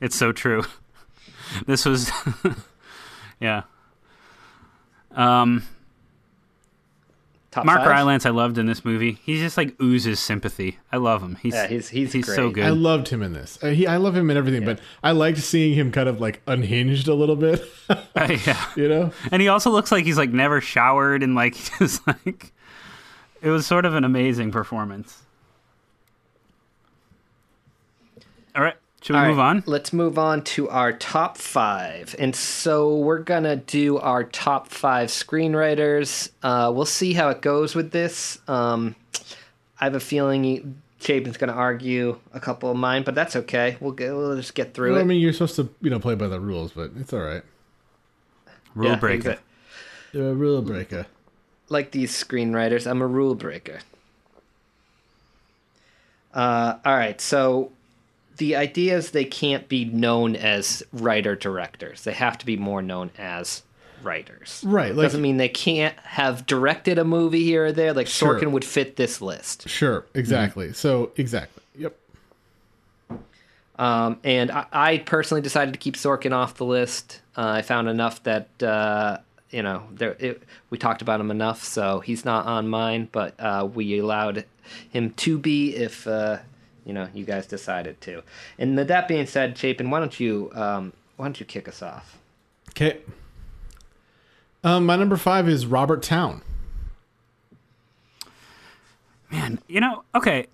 it's 0.00 0.16
so 0.16 0.32
true. 0.32 0.64
This 1.66 1.84
was, 1.84 2.12
yeah. 3.40 3.62
Um, 5.12 5.64
Top 7.50 7.64
Mark 7.64 7.80
five? 7.80 7.88
Rylance, 7.88 8.26
I 8.26 8.30
loved 8.30 8.58
in 8.58 8.66
this 8.66 8.84
movie. 8.84 9.18
He 9.24 9.38
just 9.40 9.56
like 9.56 9.74
oozes 9.82 10.20
sympathy. 10.20 10.78
I 10.92 10.98
love 10.98 11.20
him. 11.20 11.34
He's 11.42 11.52
Yeah, 11.52 11.66
he's- 11.66 11.88
he's 11.88 12.12
so 12.26 12.42
great. 12.50 12.54
good. 12.54 12.64
I 12.64 12.68
loved 12.70 13.08
him 13.08 13.22
in 13.24 13.32
this. 13.32 13.58
Uh, 13.60 13.70
he, 13.70 13.88
I 13.88 13.96
love 13.96 14.16
him 14.16 14.30
in 14.30 14.36
everything, 14.36 14.64
but 14.64 14.78
I 15.02 15.10
liked 15.10 15.38
seeing 15.38 15.74
him 15.74 15.90
kind 15.90 16.08
of 16.08 16.20
like 16.20 16.42
unhinged 16.46 17.08
a 17.08 17.14
little 17.14 17.34
bit. 17.34 17.60
yeah. 18.16 18.66
you 18.76 18.88
know, 18.88 19.12
and 19.32 19.42
he 19.42 19.48
also 19.48 19.70
looks 19.70 19.90
like 19.90 20.04
he's 20.04 20.16
like 20.18 20.30
never 20.30 20.60
showered 20.60 21.24
and 21.24 21.34
like 21.34 21.54
just 21.80 22.06
like 22.06 22.52
it 23.42 23.48
was 23.50 23.66
sort 23.66 23.84
of 23.84 23.96
an 23.96 24.04
amazing 24.04 24.52
performance. 24.52 25.22
All 28.54 28.62
right, 28.62 28.76
should 29.02 29.14
we 29.14 29.20
All 29.20 29.28
move 29.28 29.38
right, 29.38 29.46
on? 29.48 29.62
Let's 29.66 29.92
move 29.92 30.18
on 30.18 30.42
to 30.44 30.68
our 30.68 30.92
top 30.92 31.36
five. 31.38 32.14
And 32.18 32.36
so 32.36 32.96
we're 32.96 33.20
going 33.22 33.44
to 33.44 33.56
do 33.56 33.98
our 33.98 34.24
top 34.24 34.68
five 34.68 35.08
screenwriters. 35.08 36.30
Uh, 36.42 36.70
we'll 36.74 36.84
see 36.84 37.12
how 37.14 37.30
it 37.30 37.40
goes 37.40 37.74
with 37.74 37.92
this. 37.92 38.38
Um, 38.46 38.94
I 39.80 39.84
have 39.84 39.94
a 39.94 40.00
feeling 40.00 40.44
he- 40.44 40.64
Chapin's 41.00 41.38
going 41.38 41.48
to 41.50 41.56
argue 41.56 42.18
a 42.34 42.40
couple 42.40 42.70
of 42.70 42.76
mine, 42.76 43.04
but 43.04 43.14
that's 43.14 43.34
okay. 43.34 43.78
We'll, 43.80 43.92
get, 43.92 44.14
we'll 44.14 44.36
just 44.36 44.54
get 44.54 44.74
through 44.74 44.90
Well, 44.92 45.00
it. 45.00 45.04
I 45.04 45.06
mean, 45.06 45.18
you're 45.22 45.32
supposed 45.32 45.56
to 45.56 45.70
you 45.80 45.88
know 45.88 45.98
play 45.98 46.14
by 46.14 46.28
the 46.28 46.38
rules, 46.40 46.72
but 46.72 46.90
it's 46.98 47.14
all 47.14 47.20
right. 47.20 47.42
Rule 48.74 48.90
Yeah, 48.90 48.96
breaker. 48.96 49.16
exact- 49.30 49.42
You're 50.12 50.28
a 50.28 50.34
rule 50.34 50.60
breaker. 50.60 51.06
like 51.70 51.92
these 51.92 52.12
screenwriters, 52.12 52.86
I'm 52.86 53.00
a 53.00 53.06
rule 53.06 53.34
breaker. 53.34 53.78
Uh, 56.34 56.76
all 56.84 56.94
right, 56.96 57.18
so 57.20 57.72
the 58.40 58.56
idea 58.56 58.96
is 58.96 59.10
they 59.10 59.26
can't 59.26 59.68
be 59.68 59.84
known 59.84 60.34
as 60.34 60.82
writer 60.94 61.36
directors. 61.36 62.04
They 62.04 62.14
have 62.14 62.38
to 62.38 62.46
be 62.46 62.56
more 62.56 62.80
known 62.80 63.10
as 63.18 63.62
writers. 64.02 64.62
Right, 64.66 64.94
like- 64.94 65.04
Doesn't 65.04 65.20
mean 65.20 65.36
they 65.36 65.50
can't 65.50 65.94
have 66.00 66.46
directed 66.46 66.98
a 66.98 67.04
movie 67.04 67.44
here 67.44 67.66
or 67.66 67.72
there. 67.72 67.92
Like 67.92 68.06
Sure. 68.06 68.40
Sorkin 68.40 68.50
would 68.52 68.64
fit 68.64 68.96
this 68.96 69.20
list. 69.20 69.68
Sure, 69.68 70.06
exactly. 70.14 70.66
Mm-hmm. 70.68 70.74
So 70.74 71.12
exactly. 71.16 71.62
Yep. 71.76 71.94
Um, 73.78 74.18
and 74.24 74.50
I, 74.50 74.66
I 74.72 74.98
personally 74.98 75.42
decided 75.42 75.74
to 75.74 75.78
keep 75.78 75.96
Sorkin 75.96 76.32
off 76.32 76.54
the 76.54 76.64
list. 76.64 77.20
Uh, 77.36 77.46
I 77.56 77.62
found 77.62 77.88
enough 77.88 78.22
that 78.22 78.62
uh, 78.62 79.18
you 79.50 79.62
know 79.62 79.82
there 79.92 80.16
it, 80.18 80.42
we 80.70 80.78
talked 80.78 81.02
about 81.02 81.20
him 81.20 81.30
enough, 81.30 81.62
so 81.62 82.00
he's 82.00 82.24
not 82.24 82.46
on 82.46 82.68
mine. 82.68 83.10
But 83.12 83.34
uh, 83.38 83.68
we 83.72 83.98
allowed 83.98 84.46
him 84.90 85.10
to 85.10 85.38
be 85.38 85.76
if 85.76 86.06
uh, 86.06 86.38
you 86.84 86.92
know 86.92 87.08
you 87.14 87.24
guys 87.24 87.46
decided 87.46 88.00
to. 88.02 88.22
And 88.58 88.76
with 88.76 88.88
that 88.88 89.08
being 89.08 89.26
said, 89.26 89.56
Chapin, 89.56 89.90
why 89.90 90.00
don't 90.00 90.18
you 90.18 90.50
um, 90.54 90.92
why 91.16 91.26
don't 91.26 91.38
you 91.38 91.46
kick 91.46 91.68
us 91.68 91.82
off? 91.82 92.18
Okay. 92.70 92.98
Um, 94.62 94.86
my 94.86 94.96
number 94.96 95.16
five 95.16 95.48
is 95.48 95.66
Robert 95.66 96.02
Towne. 96.02 96.42
Man, 99.30 99.60
you 99.68 99.80
know, 99.80 100.02
okay. 100.14 100.46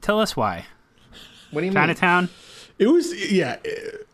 Tell 0.00 0.20
us 0.20 0.36
why. 0.36 0.66
What 1.50 1.60
do 1.60 1.66
you 1.66 1.72
mean? 1.72 1.80
Chinatown? 1.80 2.28
It 2.78 2.88
was 2.88 3.14
yeah, 3.30 3.56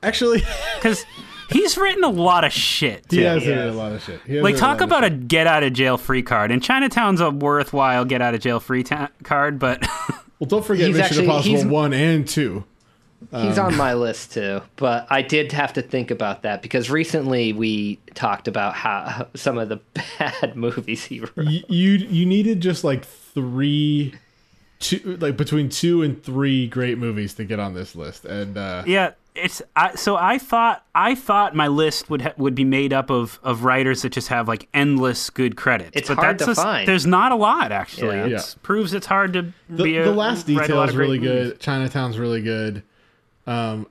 actually, 0.02 0.42
because 0.76 1.04
he's 1.50 1.76
written 1.76 2.04
a 2.04 2.08
lot 2.08 2.44
of 2.44 2.52
shit. 2.52 3.06
He 3.10 3.18
too. 3.18 3.24
has 3.24 3.46
written 3.46 3.68
a 3.68 3.72
lot 3.72 3.92
of 3.92 4.02
shit. 4.02 4.20
Like 4.26 4.28
written 4.28 4.54
a 4.54 4.58
talk 4.58 4.80
about 4.80 5.04
a 5.04 5.10
get 5.10 5.46
out 5.46 5.62
of 5.62 5.72
jail 5.72 5.96
free 5.96 6.22
card, 6.22 6.50
and 6.50 6.62
Chinatown's 6.62 7.20
a 7.20 7.30
worthwhile 7.30 8.04
get 8.04 8.20
out 8.20 8.34
of 8.34 8.40
jail 8.40 8.60
free 8.60 8.82
ta- 8.82 9.10
card, 9.24 9.58
but 9.58 9.86
Well, 10.40 10.48
don't 10.48 10.64
forget 10.64 10.88
He's 10.88 10.96
Mission 10.96 11.04
actually- 11.06 11.24
Impossible 11.26 11.54
he's- 11.56 11.64
one 11.66 11.92
and 11.92 12.26
two. 12.26 12.64
He's 13.32 13.58
Um, 13.58 13.66
on 13.66 13.76
my 13.76 13.92
list 13.92 14.32
too, 14.32 14.62
but 14.76 15.06
I 15.10 15.20
did 15.20 15.52
have 15.52 15.74
to 15.74 15.82
think 15.82 16.10
about 16.10 16.40
that 16.42 16.62
because 16.62 16.88
recently 16.88 17.52
we 17.52 17.98
talked 18.14 18.48
about 18.48 18.72
how 18.74 19.28
some 19.34 19.58
of 19.58 19.68
the 19.68 19.76
bad 20.18 20.56
movies 20.56 21.04
he 21.04 21.20
wrote. 21.20 21.36
y- 21.36 21.62
you 21.68 21.90
you 21.92 22.24
needed 22.24 22.62
just 22.62 22.82
like 22.82 23.04
three, 23.04 24.14
two 24.78 25.18
like 25.20 25.36
between 25.36 25.68
two 25.68 26.00
and 26.02 26.22
three 26.24 26.66
great 26.66 26.96
movies 26.96 27.34
to 27.34 27.44
get 27.44 27.60
on 27.60 27.74
this 27.74 27.94
list, 27.94 28.24
and 28.24 28.56
uh, 28.56 28.84
yeah, 28.86 29.10
it's 29.34 29.62
I, 29.76 29.94
so 29.94 30.16
I 30.16 30.38
thought 30.38 30.84
I 30.94 31.14
thought 31.14 31.54
my 31.54 31.68
list 31.68 32.10
would 32.10 32.22
ha- 32.22 32.32
would 32.36 32.54
be 32.54 32.64
made 32.64 32.92
up 32.92 33.10
of 33.10 33.38
of 33.42 33.64
writers 33.64 34.02
that 34.02 34.10
just 34.10 34.28
have 34.28 34.48
like 34.48 34.68
endless 34.74 35.30
good 35.30 35.56
credits. 35.56 35.92
It's 35.94 36.08
but 36.08 36.18
hard 36.18 36.38
that's 36.38 36.44
to 36.46 36.50
just- 36.50 36.62
find. 36.62 36.86
There's 36.88 37.06
not 37.06 37.32
a 37.32 37.36
lot 37.36 37.72
actually. 37.72 38.16
Yeah. 38.30 38.38
It 38.38 38.56
proves 38.62 38.92
it's 38.94 39.06
hard 39.06 39.32
to 39.34 39.52
the, 39.68 39.82
be 39.84 39.96
a, 39.98 40.04
the 40.04 40.12
last 40.12 40.46
detail 40.46 40.82
is 40.82 40.90
of 40.90 40.96
great 40.96 41.04
really 41.06 41.18
movies. 41.20 41.48
good. 41.52 41.60
Chinatown's 41.60 42.18
really 42.18 42.42
good. 42.42 42.82
Um, 43.46 43.86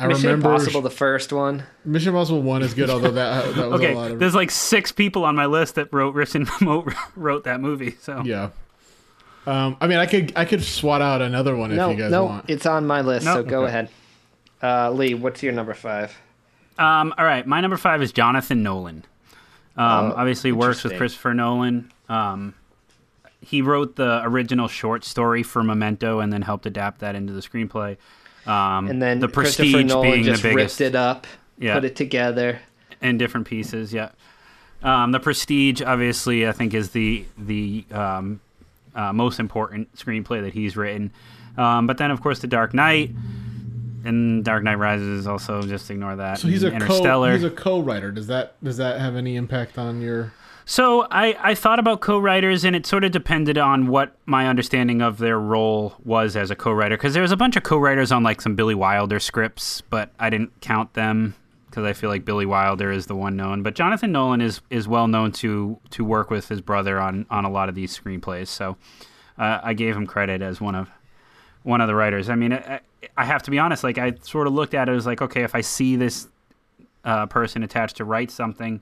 I 0.00 0.08
Mission 0.08 0.24
remember 0.30 0.48
Impossible, 0.50 0.80
the 0.80 0.90
first 0.90 1.32
one. 1.32 1.62
Mission 1.84 2.08
Impossible 2.08 2.42
one 2.42 2.62
is 2.62 2.74
good, 2.74 2.90
although 2.90 3.12
that 3.12 3.54
that 3.54 3.70
was 3.70 3.80
Okay, 3.80 3.92
a 3.92 3.96
lot 3.96 4.10
of 4.10 4.18
there's 4.18 4.34
like 4.34 4.50
six 4.50 4.90
people 4.90 5.24
on 5.24 5.36
my 5.36 5.46
list 5.46 5.76
that 5.76 5.92
wrote 5.92 6.14
written 6.14 6.46
wrote 7.16 7.44
that 7.44 7.60
movie. 7.60 7.92
So 8.00 8.22
yeah. 8.24 8.50
Um, 9.46 9.76
I 9.80 9.86
mean, 9.88 9.98
I 9.98 10.06
could 10.06 10.32
I 10.36 10.44
could 10.44 10.62
swat 10.62 11.02
out 11.02 11.20
another 11.22 11.56
one 11.56 11.70
if 11.72 11.76
you 11.90 11.96
guys 12.02 12.10
no, 12.10 12.24
want. 12.24 12.44
it's 12.48 12.66
on 12.66 12.86
my 12.86 13.00
list. 13.00 13.26
No. 13.26 13.34
So 13.36 13.42
go 13.42 13.60
Okay. 13.62 13.68
ahead. 13.68 13.90
Uh, 14.62 14.90
Lee, 14.90 15.14
what's 15.14 15.42
your 15.42 15.52
number 15.52 15.74
five? 15.74 16.16
Um, 16.78 17.12
all 17.18 17.24
right, 17.24 17.46
my 17.46 17.60
number 17.60 17.76
five 17.76 18.00
is 18.02 18.12
Jonathan 18.12 18.62
Nolan. 18.62 19.04
Um, 19.76 20.12
Oh, 20.12 20.14
obviously, 20.16 20.52
works 20.52 20.84
with. 20.84 20.96
Christopher 20.96 21.34
Nolan. 21.34 21.90
Um, 22.08 22.54
he 23.40 23.60
wrote 23.62 23.96
the 23.96 24.22
original 24.24 24.68
short 24.68 25.04
story 25.04 25.42
for 25.42 25.62
Memento, 25.64 26.20
and 26.20 26.32
then 26.32 26.42
helped 26.42 26.66
adapt 26.66 27.00
that 27.00 27.14
into 27.14 27.32
the 27.32 27.40
screenplay. 27.40 27.96
Um, 28.46 28.88
And 28.88 29.00
then 29.02 29.18
the 29.20 29.28
Prestige 29.28 29.84
Nolan 29.86 30.10
being 30.10 30.24
just 30.24 30.42
the 30.42 30.50
biggest, 30.50 30.80
ripped 30.80 30.90
it 30.94 30.96
up, 30.96 31.26
Yeah. 31.58 31.74
put 31.74 31.84
it 31.84 31.96
together. 31.96 32.60
in 33.00 33.18
different 33.18 33.46
pieces. 33.48 33.92
Yeah, 33.92 34.10
um, 34.84 35.10
the 35.12 35.18
Prestige 35.20 35.82
obviously 35.82 36.46
I 36.46 36.52
think 36.52 36.72
is 36.72 36.90
the 36.90 37.24
the 37.36 37.84
um, 37.90 38.40
uh, 38.94 39.12
most 39.12 39.40
important 39.40 39.92
screenplay 39.96 40.42
that 40.42 40.52
he's 40.52 40.76
written. 40.76 41.10
Um, 41.58 41.86
but 41.88 41.98
then 41.98 42.10
of 42.12 42.20
course 42.20 42.38
the 42.38 42.46
Dark 42.46 42.74
Knight. 42.74 43.10
And 44.04 44.44
Dark 44.44 44.62
Knight 44.64 44.78
Rises 44.78 45.26
also 45.26 45.62
just 45.62 45.90
ignore 45.90 46.16
that. 46.16 46.38
So 46.38 46.48
he's 46.48 46.62
a 46.62 46.68
And 46.72 46.82
co 46.82 46.96
Interstellar. 46.96 47.32
he's 47.32 47.44
a 47.44 47.50
co-writer. 47.50 48.10
Does 48.12 48.26
that 48.28 48.62
does 48.62 48.76
that 48.78 49.00
have 49.00 49.16
any 49.16 49.36
impact 49.36 49.78
on 49.78 50.00
your? 50.00 50.32
So 50.64 51.08
I, 51.10 51.36
I 51.40 51.54
thought 51.56 51.80
about 51.80 52.00
co-writers, 52.00 52.64
and 52.64 52.76
it 52.76 52.86
sort 52.86 53.02
of 53.02 53.10
depended 53.10 53.58
on 53.58 53.88
what 53.88 54.14
my 54.26 54.46
understanding 54.46 55.02
of 55.02 55.18
their 55.18 55.38
role 55.38 55.94
was 56.04 56.36
as 56.36 56.52
a 56.52 56.54
co-writer. 56.54 56.96
Because 56.96 57.14
there 57.14 57.22
was 57.22 57.32
a 57.32 57.36
bunch 57.36 57.56
of 57.56 57.64
co-writers 57.64 58.12
on 58.12 58.22
like 58.22 58.40
some 58.40 58.54
Billy 58.54 58.76
Wilder 58.76 59.18
scripts, 59.18 59.80
but 59.80 60.12
I 60.20 60.30
didn't 60.30 60.60
count 60.60 60.94
them 60.94 61.34
because 61.66 61.84
I 61.84 61.94
feel 61.94 62.10
like 62.10 62.24
Billy 62.24 62.46
Wilder 62.46 62.92
is 62.92 63.06
the 63.06 63.16
one 63.16 63.34
known. 63.34 63.62
But 63.62 63.74
Jonathan 63.74 64.12
Nolan 64.12 64.40
is 64.40 64.60
is 64.70 64.86
well 64.86 65.08
known 65.08 65.32
to 65.32 65.78
to 65.90 66.04
work 66.04 66.30
with 66.30 66.48
his 66.48 66.60
brother 66.60 67.00
on 67.00 67.26
on 67.30 67.44
a 67.44 67.50
lot 67.50 67.68
of 67.68 67.74
these 67.74 67.98
screenplays. 67.98 68.48
So 68.48 68.76
uh, 69.38 69.60
I 69.62 69.74
gave 69.74 69.96
him 69.96 70.06
credit 70.06 70.42
as 70.42 70.60
one 70.60 70.74
of 70.74 70.90
one 71.62 71.80
of 71.80 71.88
the 71.88 71.94
writers. 71.94 72.28
I 72.28 72.34
mean, 72.34 72.52
I, 72.52 72.80
I 73.16 73.24
have 73.24 73.42
to 73.44 73.50
be 73.50 73.58
honest. 73.58 73.84
Like 73.84 73.98
I 73.98 74.14
sort 74.22 74.46
of 74.46 74.52
looked 74.52 74.74
at 74.74 74.88
it 74.88 74.92
as 74.92 75.06
like, 75.06 75.22
okay, 75.22 75.42
if 75.42 75.54
I 75.54 75.60
see 75.60 75.96
this 75.96 76.28
uh, 77.04 77.26
person 77.26 77.62
attached 77.62 77.96
to 77.96 78.04
write 78.04 78.30
something 78.30 78.80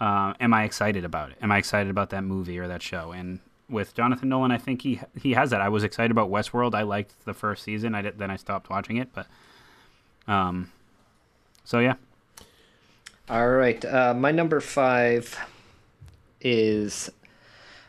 uh, 0.00 0.34
am 0.40 0.52
I 0.52 0.64
excited 0.64 1.04
about 1.04 1.30
it? 1.30 1.36
Am 1.40 1.52
I 1.52 1.58
excited 1.58 1.90
about 1.90 2.10
that 2.10 2.22
movie 2.22 2.58
or 2.58 2.68
that 2.68 2.82
show? 2.82 3.12
And 3.12 3.40
with 3.68 3.94
Jonathan 3.94 4.28
Nolan, 4.28 4.50
I 4.50 4.58
think 4.58 4.82
he 4.82 5.00
he 5.20 5.32
has 5.32 5.50
that. 5.50 5.60
I 5.60 5.68
was 5.68 5.84
excited 5.84 6.10
about 6.10 6.30
Westworld. 6.30 6.74
I 6.74 6.82
liked 6.82 7.24
the 7.24 7.34
first 7.34 7.62
season. 7.62 7.94
I 7.94 8.02
did, 8.02 8.18
then 8.18 8.30
I 8.30 8.36
stopped 8.36 8.70
watching 8.70 8.96
it, 8.96 9.10
but 9.14 9.26
um, 10.26 10.70
so 11.64 11.78
yeah. 11.78 11.94
All 13.28 13.48
right, 13.48 13.82
uh, 13.82 14.12
my 14.12 14.32
number 14.32 14.60
five 14.60 15.38
is, 16.42 17.10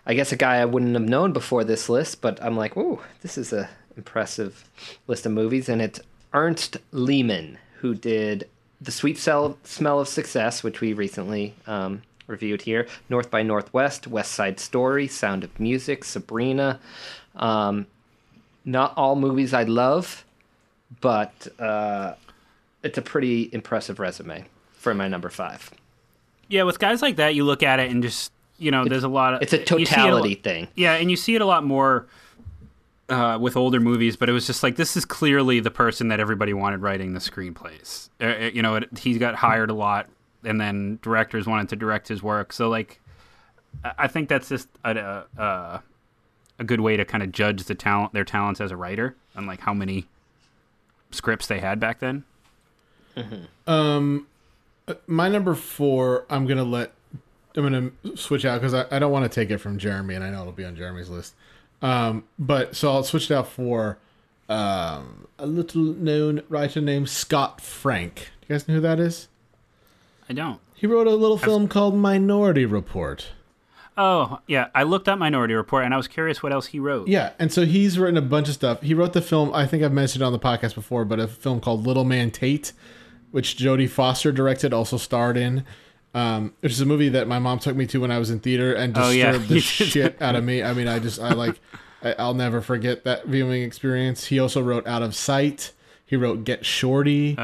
I 0.06 0.14
guess, 0.14 0.32
a 0.32 0.38
guy 0.38 0.58
I 0.58 0.66
wouldn't 0.66 0.94
have 0.94 1.10
known 1.10 1.34
before 1.34 1.66
this 1.66 1.90
list, 1.90 2.22
but 2.22 2.42
I'm 2.42 2.56
like, 2.56 2.78
ooh, 2.78 3.02
this 3.22 3.38
is 3.38 3.52
a 3.52 3.70
impressive 3.98 4.70
list 5.08 5.26
of 5.26 5.32
movies, 5.32 5.70
and 5.70 5.82
it's 5.82 6.00
Ernest 6.34 6.78
Lehman, 6.92 7.58
who 7.80 7.96
did 7.96 8.48
The 8.82 8.92
Sweet 8.92 9.18
Sell- 9.18 9.58
Smell 9.64 10.00
of 10.00 10.08
Success, 10.08 10.64
which 10.64 10.82
we 10.82 10.94
recently 10.94 11.56
um, 11.68 12.02
reviewed 12.28 12.64
here, 12.64 12.88
North 13.10 13.32
by 13.32 13.44
Northwest, 13.44 14.08
West 14.08 14.34
Side 14.34 14.60
Story, 14.60 15.08
Sound 15.08 15.44
of 15.44 15.60
Music, 15.60 16.04
Sabrina. 16.04 16.80
Um, 17.36 17.88
not 18.64 18.94
all 18.98 19.16
movies 19.16 19.54
I 19.54 19.64
love, 19.64 20.26
but 21.02 21.48
uh, 21.60 22.16
it's 22.84 22.98
a 22.98 23.02
pretty 23.02 23.50
impressive 23.54 24.00
resume 24.00 24.46
for 24.74 24.94
my 24.94 25.08
number 25.08 25.30
five. 25.30 25.72
Yeah, 26.48 26.64
with 26.64 26.80
guys 26.80 27.02
like 27.02 27.16
that, 27.16 27.36
you 27.36 27.44
look 27.44 27.64
at 27.64 27.80
it 27.80 27.92
and 27.92 28.04
just 28.04 28.32
you 28.58 28.72
know, 28.72 28.86
there's 28.86 29.04
a 29.04 29.10
lot 29.10 29.34
of 29.34 29.42
It's 29.42 29.54
a 29.54 29.58
see 29.58 29.62
it 29.62 29.68
totality 29.68 30.36
thing. 30.36 30.68
Yeah, 30.76 30.94
and 30.94 31.12
you 31.12 31.18
see 31.18 31.36
it 31.36 31.42
a 31.42 31.46
lot 31.46 31.64
more 31.66 32.06
uh, 33.10 33.38
with 33.40 33.56
older 33.56 33.80
movies, 33.80 34.16
but 34.16 34.30
it 34.30 34.32
was 34.32 34.48
just 34.48 34.64
like 34.64 34.76
this 34.76 34.98
is 34.98 35.06
clearly 35.06 35.60
the 35.60 35.72
person 35.72 36.08
that 36.08 36.20
everybody 36.20 36.54
wanted 36.54 36.82
writing 36.82 37.14
the 37.14 37.20
screenplays. 37.20 38.10
Uh, 38.20 38.26
uh, 38.26 38.50
you 38.54 38.62
know, 38.62 38.76
it, 38.76 38.98
he 38.98 39.18
got 39.18 39.36
hired 39.36 39.70
a 39.70 39.74
lot, 39.74 40.10
and 40.44 40.60
then 40.60 41.00
directors 41.02 41.46
wanted 41.46 41.70
to 41.70 41.76
direct 41.76 42.08
his 42.08 42.24
work. 42.24 42.52
So 42.52 42.70
like, 42.70 43.00
I 43.84 44.08
think 44.08 44.30
that's 44.30 44.50
just 44.50 44.68
a 44.84 45.26
a, 45.38 45.84
a 46.60 46.64
good 46.64 46.82
way 46.82 46.98
to 46.98 47.06
kind 47.06 47.24
of 47.24 47.32
judge 47.32 47.64
the 47.64 47.76
talent, 47.76 48.14
their 48.14 48.26
talents 48.26 48.60
as 48.60 48.72
a 48.72 48.78
writer, 48.78 49.16
and 49.36 49.46
like 49.46 49.60
how 49.60 49.74
many 49.74 50.08
scripts 51.12 51.48
they 51.48 51.60
had 51.60 51.80
back 51.80 52.00
then. 52.00 52.24
Um, 53.68 54.28
uh, 54.88 54.96
my 55.08 55.30
number 55.30 55.56
four, 55.56 56.26
I'm 56.30 56.46
gonna 56.48 56.64
let 56.64 56.92
I'm 57.56 57.64
gonna 57.64 58.18
switch 58.18 58.46
out 58.46 58.60
because 58.60 58.74
I, 58.74 58.86
I 58.92 59.00
don't 59.00 59.12
want 59.12 59.30
to 59.32 59.34
take 59.34 59.50
it 59.50 59.60
from 59.60 59.78
Jeremy, 59.78 60.16
and 60.16 60.24
I 60.24 60.30
know 60.30 60.42
it'll 60.42 60.54
be 60.54 60.66
on 60.66 60.76
Jeremy's 60.76 61.10
list. 61.10 61.36
Um, 61.82 62.24
but 62.40 62.76
so 62.76 62.92
I'll 62.92 63.04
switch 63.04 63.30
it 63.30 63.34
out 63.36 63.48
for 63.48 63.98
um, 64.50 65.28
a 65.38 65.46
little 65.46 65.82
known 65.82 66.42
writer 66.50 66.82
named 66.82 67.10
Scott 67.10 67.62
Frank. 67.62 68.32
Do 68.42 68.48
you 68.48 68.56
guys 68.56 68.68
know 68.68 68.76
who 68.76 68.82
that 68.82 69.00
is? 69.00 69.28
I 70.30 70.34
don't. 70.34 70.60
He 70.74 70.88
wrote 70.88 71.08
a 71.08 71.16
little 71.16 71.38
film 71.38 71.68
called 71.68 71.96
Minority 71.96 72.66
Report. 72.66 73.28
Oh 73.98 74.40
yeah, 74.46 74.68
I 74.76 74.84
looked 74.84 75.08
up 75.08 75.18
Minority 75.18 75.54
Report, 75.54 75.86
and 75.86 75.94
I 75.94 75.98
was 75.98 76.08
curious 76.08 76.44
what 76.44 76.52
else 76.52 76.68
he 76.68 76.80
wrote. 76.80 77.08
Yeah, 77.08 77.32
and 77.40 77.52
so 77.52 77.66
he's 77.66 77.98
written 77.98 78.18
a 78.18 78.22
bunch 78.22 78.50
of 78.50 78.56
stuff. 78.56 78.82
He 78.82 78.94
wrote 78.94 79.14
the 79.14 79.22
film 79.22 79.54
I 79.54 79.66
think 79.66 79.84
I've 79.84 79.94
mentioned 79.94 80.24
on 80.24 80.34
the 80.34 80.40
podcast 80.40 80.76
before, 80.76 81.06
but 81.06 81.20
a 81.20 81.28
film 81.28 81.62
called 81.62 81.88
Little 81.88 82.04
Man 82.04 82.30
Tate, 82.30 82.74
which 83.32 83.58
Jodie 83.58 83.90
Foster 83.90 84.34
directed, 84.34 84.74
also 84.74 84.98
starred 84.98 85.38
in. 85.38 85.64
Um, 86.16 86.54
which 86.62 86.72
is 86.72 86.80
a 86.80 86.86
movie 86.86 87.10
that 87.10 87.28
my 87.28 87.40
mom 87.40 87.60
took 87.60 87.76
me 87.76 87.86
to 87.88 88.00
when 88.00 88.10
I 88.10 88.18
was 88.20 88.30
in 88.32 88.40
theater 88.40 88.74
and 88.74 88.98
Oh, 88.98 89.10
yeah. 89.10 89.34
disturbed 89.34 89.50
the 89.50 89.60
shit 89.92 90.22
out 90.22 90.36
of 90.36 90.46
me. 90.46 90.64
I 90.64 90.72
mean, 90.74 90.88
I 90.88 90.98
just 90.98 91.20
I 91.20 91.34
like 91.34 91.60
I, 92.02 92.16
I'll 92.18 92.34
never 92.34 92.62
forget 92.62 93.04
that 93.04 93.26
viewing 93.26 93.64
experience. 93.64 94.28
He 94.28 94.40
also 94.40 94.62
wrote 94.62 94.88
Out 94.88 95.02
of 95.04 95.14
Sight. 95.14 95.74
He 96.06 96.16
wrote 96.16 96.46
Get 96.46 96.66
Shorty. 96.66 97.38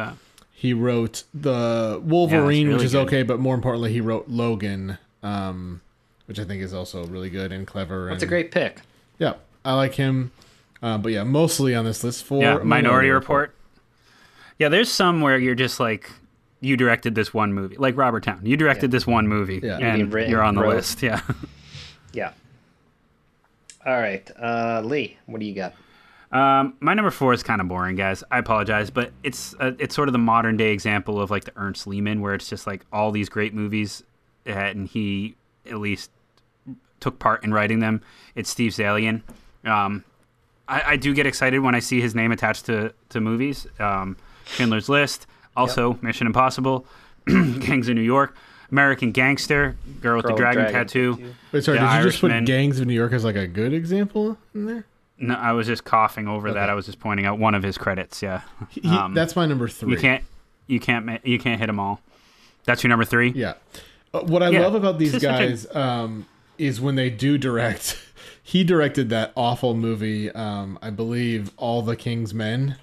he 0.53 0.73
wrote 0.73 1.23
the 1.33 1.99
Wolverine, 2.01 2.67
which 2.69 2.73
really 2.75 2.85
is 2.85 2.91
good. 2.93 3.07
okay, 3.07 3.23
but 3.23 3.39
more 3.41 3.55
importantly, 3.55 3.91
he 3.91 3.99
wrote 3.99 4.29
Logan, 4.29 4.97
um, 5.21 5.81
which 6.27 6.39
I 6.39 6.45
think 6.45 6.61
is 6.63 6.73
also 6.73 7.05
really 7.07 7.29
good 7.29 7.51
and 7.51 7.67
clever. 7.67 8.07
That's 8.09 8.23
a 8.23 8.27
great 8.27 8.51
pick. 8.51 8.79
yeah, 9.19 9.33
I 9.65 9.73
like 9.73 9.95
him. 9.95 10.31
Uh, 10.81 10.97
but 10.97 11.11
yeah, 11.11 11.23
mostly 11.23 11.75
on 11.75 11.83
this 11.83 12.03
list 12.05 12.23
for 12.23 12.41
yeah, 12.41 12.57
Minority 12.59 13.09
Report. 13.09 13.53
Yeah, 14.59 14.69
there's 14.69 14.89
some 14.89 15.19
where 15.21 15.37
you're 15.37 15.55
just 15.55 15.79
like, 15.79 16.09
you 16.61 16.77
directed 16.77 17.15
this 17.15 17.33
one 17.33 17.51
movie, 17.53 17.75
like 17.77 17.97
Robert 17.97 18.23
Towne. 18.23 18.39
You 18.45 18.55
directed 18.55 18.91
this 18.91 19.05
one 19.05 19.27
movie, 19.27 19.59
Yeah. 19.63 19.77
and 19.79 19.99
You 19.99 20.05
written- 20.05 20.31
you're 20.31 20.43
on 20.43 20.55
the 20.55 20.61
wrote. 20.61 20.75
list. 20.75 21.01
Yeah. 21.03 21.21
Yeah. 22.13 22.31
All 23.85 23.99
right, 23.99 24.29
uh, 24.39 24.81
Lee, 24.83 25.17
what 25.25 25.39
do 25.39 25.45
you 25.45 25.55
got? 25.55 25.73
Um, 26.31 26.75
my 26.81 26.93
number 26.93 27.09
four 27.09 27.33
is 27.33 27.41
kind 27.41 27.59
of 27.61 27.67
boring, 27.67 27.95
guys. 27.95 28.23
I 28.29 28.37
apologize, 28.37 28.89
but 28.89 29.11
it's 29.23 29.55
uh, 29.59 29.71
it's 29.79 29.95
sort 29.95 30.07
of 30.07 30.13
the 30.13 30.19
modern 30.19 30.55
day 30.55 30.71
example 30.71 31.19
of 31.21 31.31
like 31.31 31.45
the 31.45 31.51
Ernest 31.55 31.87
Lehman, 31.87 32.21
where 32.21 32.33
it's 32.35 32.47
just 32.49 32.67
like 32.67 32.85
all 32.93 33.11
these 33.11 33.27
great 33.27 33.53
movies, 33.53 34.03
uh, 34.45 34.51
and 34.51 34.87
he 34.87 35.35
at 35.65 35.77
least 35.79 36.11
took 36.99 37.17
part 37.17 37.43
in 37.43 37.53
writing 37.53 37.79
them. 37.79 38.01
It's 38.35 38.49
Steve 38.49 38.71
Zaillian. 38.73 39.21
Um, 39.65 40.03
I, 40.67 40.83
I 40.91 40.95
do 40.97 41.13
get 41.13 41.25
excited 41.25 41.59
when 41.59 41.75
I 41.75 41.79
see 41.79 41.99
his 42.01 42.13
name 42.13 42.31
attached 42.31 42.65
to 42.67 42.93
to 43.09 43.19
movies. 43.19 43.67
Um, 43.79 44.15
Schindler's 44.45 44.89
List, 44.89 45.27
also 45.55 45.97
Mission 46.01 46.27
Impossible, 46.27 46.85
Gangs 47.27 47.87
of 47.89 47.95
New 47.95 48.01
York, 48.01 48.35
American 48.71 49.11
Gangster, 49.11 49.75
Girl 50.01 50.17
with 50.17 50.25
the 50.27 50.33
Dragon, 50.33 50.61
Dragon 50.63 50.73
Tattoo. 50.87 51.15
Tattoo. 51.15 51.33
Wait, 51.51 51.63
sorry, 51.63 51.79
did 51.79 51.91
you 51.97 52.03
just 52.03 52.21
put. 52.21 52.45
Gangs 52.45 52.79
of 52.79 52.87
New 52.87 52.93
York 52.93 53.13
as 53.13 53.23
like 53.23 53.35
a 53.35 53.47
good 53.47 53.73
example 53.73 54.37
in 54.53 54.65
there? 54.65 54.85
No, 55.17 55.35
I 55.35 55.51
was 55.51 55.67
just 55.67 55.83
coughing 55.83 56.27
over 56.27 56.51
that. 56.53 56.69
I 56.69 56.73
was 56.73 56.85
just 56.87 56.99
pointing 56.99 57.25
out 57.25 57.37
one 57.37 57.53
of 57.53 57.61
his 57.63 57.77
credits. 57.77 58.21
Yeah, 58.23 58.41
He- 58.69 58.81
that's 59.13 59.35
my 59.35 59.45
number 59.45 59.67
three. 59.67 59.91
You 59.91 59.97
can't, 59.99 60.23
you 60.67 60.79
can't, 60.79 61.23
you 61.25 61.37
can't 61.37 61.59
hit 61.59 61.67
them 61.67 61.79
all. 61.79 62.01
That's 62.65 62.81
your 62.83 62.89
number 62.89 63.05
three. 63.05 63.29
Yeah. 63.31 63.53
Uh, 64.13 64.21
what 64.21 64.41
I 64.43 64.49
Yeah. 64.49 64.61
love 64.61 64.75
about 64.75 64.97
these 64.99 65.11
just 65.11 65.23
a- 65.23 65.27
guys 65.27 65.67
um, 65.75 66.25
is 66.57 66.81
when 66.81 66.95
they 66.95 67.09
do 67.09 67.37
direct. 67.37 67.97
He 68.43 68.63
directed 68.63 69.09
that 69.09 69.31
awful 69.37 69.75
movie, 69.75 70.29
um, 70.31 70.77
I 70.81 70.89
believe, 70.89 71.51
All 71.57 71.83
the 71.83 71.95
King's 71.95 72.33
Men, 72.33 72.75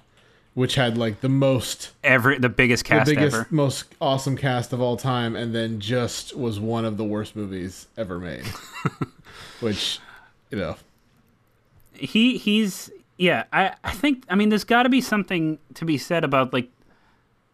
which 0.59 0.75
had 0.75 0.97
like 0.97 1.21
the 1.21 1.29
most 1.29 1.91
Every 2.03 2.37
the 2.37 2.49
biggest 2.49 2.83
cast 2.83 3.07
the 3.09 3.15
biggest, 3.15 3.33
ever. 3.35 3.47
most 3.49 3.85
awesome 4.01 4.35
cast 4.35 4.73
of 4.73 4.81
all 4.81 4.97
time, 4.97 5.35
and 5.37 5.55
then 5.55 5.79
just 5.79 6.35
was 6.35 6.59
one 6.59 6.83
of 6.83 6.97
the 6.97 7.05
worst 7.05 7.33
movies 7.33 7.87
ever 7.95 8.19
made. 8.19 8.43
which, 9.61 9.99
you 10.51 10.57
know, 10.57 10.75
He 11.93 12.37
he's 12.37 12.91
yeah. 13.17 13.43
I 13.53 13.73
I 13.83 13.91
think 13.91 14.25
I 14.29 14.35
mean 14.35 14.49
there's 14.49 14.63
got 14.65 14.83
to 14.83 14.89
be 14.89 14.99
something 15.01 15.59
to 15.75 15.85
be 15.85 15.97
said 15.97 16.23
about 16.25 16.51
like 16.53 16.69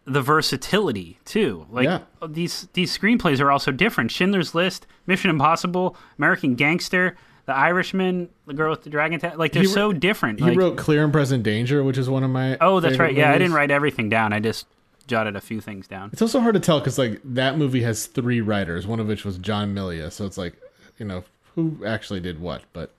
the 0.04 0.20
versatility 0.22 1.18
too. 1.24 1.66
Like 1.70 1.84
Yeah. 1.84 2.00
these 2.28 2.68
these 2.72 2.96
screenplays 2.96 3.40
are 3.40 3.50
also 3.52 3.70
different. 3.72 4.10
Schindler's 4.10 4.54
List, 4.54 4.86
Mission 5.06 5.30
Impossible, 5.30 5.96
American 6.18 6.54
Gangster, 6.56 7.16
The 7.46 7.54
Irishman, 7.56 8.28
The 8.46 8.54
Girl 8.54 8.70
with 8.70 8.82
the 8.82 8.90
Dragon 8.90 9.20
Tattoo. 9.20 9.36
Like 9.38 9.52
they're 9.52 9.62
He 9.62 9.68
so 9.68 9.92
different. 9.92 10.40
he 10.40 10.46
Like- 10.46 10.58
wrote 10.58 10.76
Clear 10.76 11.04
and 11.04 11.12
Present 11.12 11.42
Danger, 11.44 11.82
which 11.84 11.96
is 11.98 12.10
one 12.10 12.24
of 12.24 12.30
my 12.30 12.56
Oh, 12.60 12.80
that's 12.80 12.94
favorite 12.94 13.06
right. 13.06 13.14
Yeah, 13.16 13.32
I 13.32 13.38
didn't 13.38 13.54
write 13.54 13.70
everything 13.70 14.08
down. 14.08 14.32
I 14.32 14.40
just 14.40 14.66
jotted 15.06 15.36
a 15.36 15.40
few 15.40 15.60
things 15.60 15.86
down. 15.86 16.10
It's 16.12 16.20
also 16.22 16.40
hard 16.40 16.54
to 16.54 16.60
tell 16.60 16.80
because 16.80 16.98
like 16.98 17.20
that 17.24 17.56
movie 17.56 17.82
has 17.82 18.06
three 18.06 18.40
writers, 18.40 18.86
one 18.86 18.98
of 18.98 19.06
which 19.06 19.24
was 19.24 19.38
John 19.38 19.72
Milius. 19.74 20.12
So 20.12 20.26
it's 20.26 20.36
like, 20.36 20.54
you 20.98 21.06
know, 21.06 21.22
who 21.54 21.78
actually 21.86 22.18
did 22.20 22.40
what? 22.40 22.62
But 22.72 22.92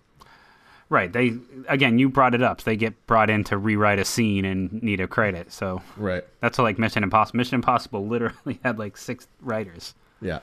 Right. 0.89 1.11
They 1.11 1.33
again, 1.67 1.99
you 1.99 2.07
brought 2.07 2.33
it 2.33 2.41
up. 2.41 2.61
They 2.63 2.77
get 2.77 3.05
brought 3.07 3.29
in 3.29 3.43
to 3.45 3.57
rewrite 3.57 3.99
a 3.99 4.05
scene 4.05 4.45
and 4.45 4.81
need 4.81 5.01
a 5.01 5.07
credit. 5.09 5.51
So 5.51 5.81
right. 5.97 6.23
That's 6.39 6.57
like 6.57 6.79
Mission 6.79 7.03
Impossible. 7.03 7.35
Mission 7.39 7.55
Impossible 7.55 8.07
literally 8.07 8.61
had 8.63 8.79
like 8.79 8.95
six 8.95 9.27
writers. 9.41 9.93
Yeah. 10.21 10.39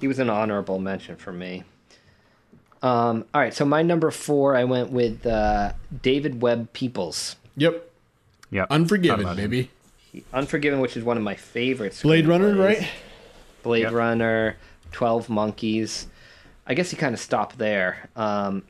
He 0.00 0.06
was 0.06 0.20
an 0.20 0.30
honorable 0.30 0.78
mention 0.78 1.16
for 1.16 1.32
me. 1.32 1.64
Um, 2.82 3.24
all 3.34 3.40
right, 3.40 3.52
so 3.52 3.64
my 3.64 3.82
number 3.82 4.10
four, 4.10 4.56
I 4.56 4.64
went 4.64 4.90
with 4.90 5.26
uh, 5.26 5.72
David 6.02 6.40
Webb 6.40 6.72
Peoples. 6.72 7.36
Yep. 7.56 7.90
Yep. 8.50 8.66
Unforgiven, 8.70 9.36
maybe. 9.36 9.70
Unforgiven, 10.32 10.80
which 10.80 10.96
is 10.96 11.04
one 11.04 11.16
of 11.16 11.22
my 11.22 11.34
favorites. 11.34 12.02
Blade 12.02 12.26
Runner, 12.26 12.54
right? 12.56 12.88
Blade 13.62 13.82
Yep. 13.82 13.92
Runner, 13.92 14.56
Twelve 14.92 15.28
Monkeys. 15.28 16.06
I 16.66 16.74
guess 16.74 16.90
he 16.90 16.96
kind 16.96 17.14
of 17.14 17.20
stopped 17.20 17.58
there. 17.58 18.08
Um, 18.16 18.64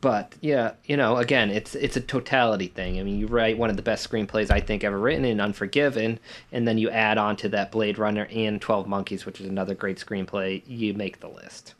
but 0.00 0.34
yeah, 0.40 0.72
you 0.86 0.96
know, 0.96 1.16
again, 1.18 1.50
it's 1.50 1.74
it's 1.74 1.96
a 1.96 2.00
totality 2.00 2.68
thing. 2.68 2.98
I 2.98 3.02
mean, 3.02 3.18
you 3.18 3.26
write 3.26 3.58
one 3.58 3.68
of 3.70 3.76
the 3.76 3.82
best 3.82 4.08
screenplays 4.08 4.50
I 4.50 4.60
think 4.60 4.84
ever 4.84 4.98
written 4.98 5.24
in 5.24 5.40
Unforgiven, 5.40 6.18
and 6.52 6.66
then 6.66 6.78
you 6.78 6.88
add 6.90 7.18
on 7.18 7.36
to 7.36 7.48
that 7.50 7.70
Blade 7.70 7.98
Runner 7.98 8.26
and 8.32 8.60
Twelve 8.60 8.86
Monkeys, 8.88 9.26
which 9.26 9.40
is 9.40 9.46
another 9.46 9.74
great 9.74 9.98
screenplay. 9.98 10.62
You 10.66 10.94
make 10.94 11.20
the 11.20 11.28
list. 11.28 11.74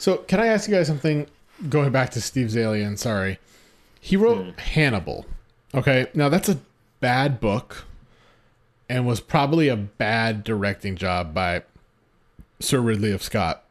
So, 0.00 0.16
can 0.16 0.40
I 0.40 0.46
ask 0.46 0.66
you 0.66 0.74
guys 0.74 0.86
something? 0.86 1.26
Going 1.68 1.92
back 1.92 2.08
to 2.12 2.22
Steve 2.22 2.46
Zaillian, 2.46 2.96
sorry, 2.96 3.38
he 4.00 4.16
wrote 4.16 4.42
hmm. 4.42 4.58
Hannibal. 4.58 5.26
Okay, 5.74 6.06
now 6.14 6.30
that's 6.30 6.48
a 6.48 6.58
bad 7.00 7.38
book, 7.38 7.84
and 8.88 9.06
was 9.06 9.20
probably 9.20 9.68
a 9.68 9.76
bad 9.76 10.42
directing 10.42 10.96
job 10.96 11.34
by 11.34 11.64
Sir 12.60 12.80
Ridley 12.80 13.12
of 13.12 13.22
Scott. 13.22 13.62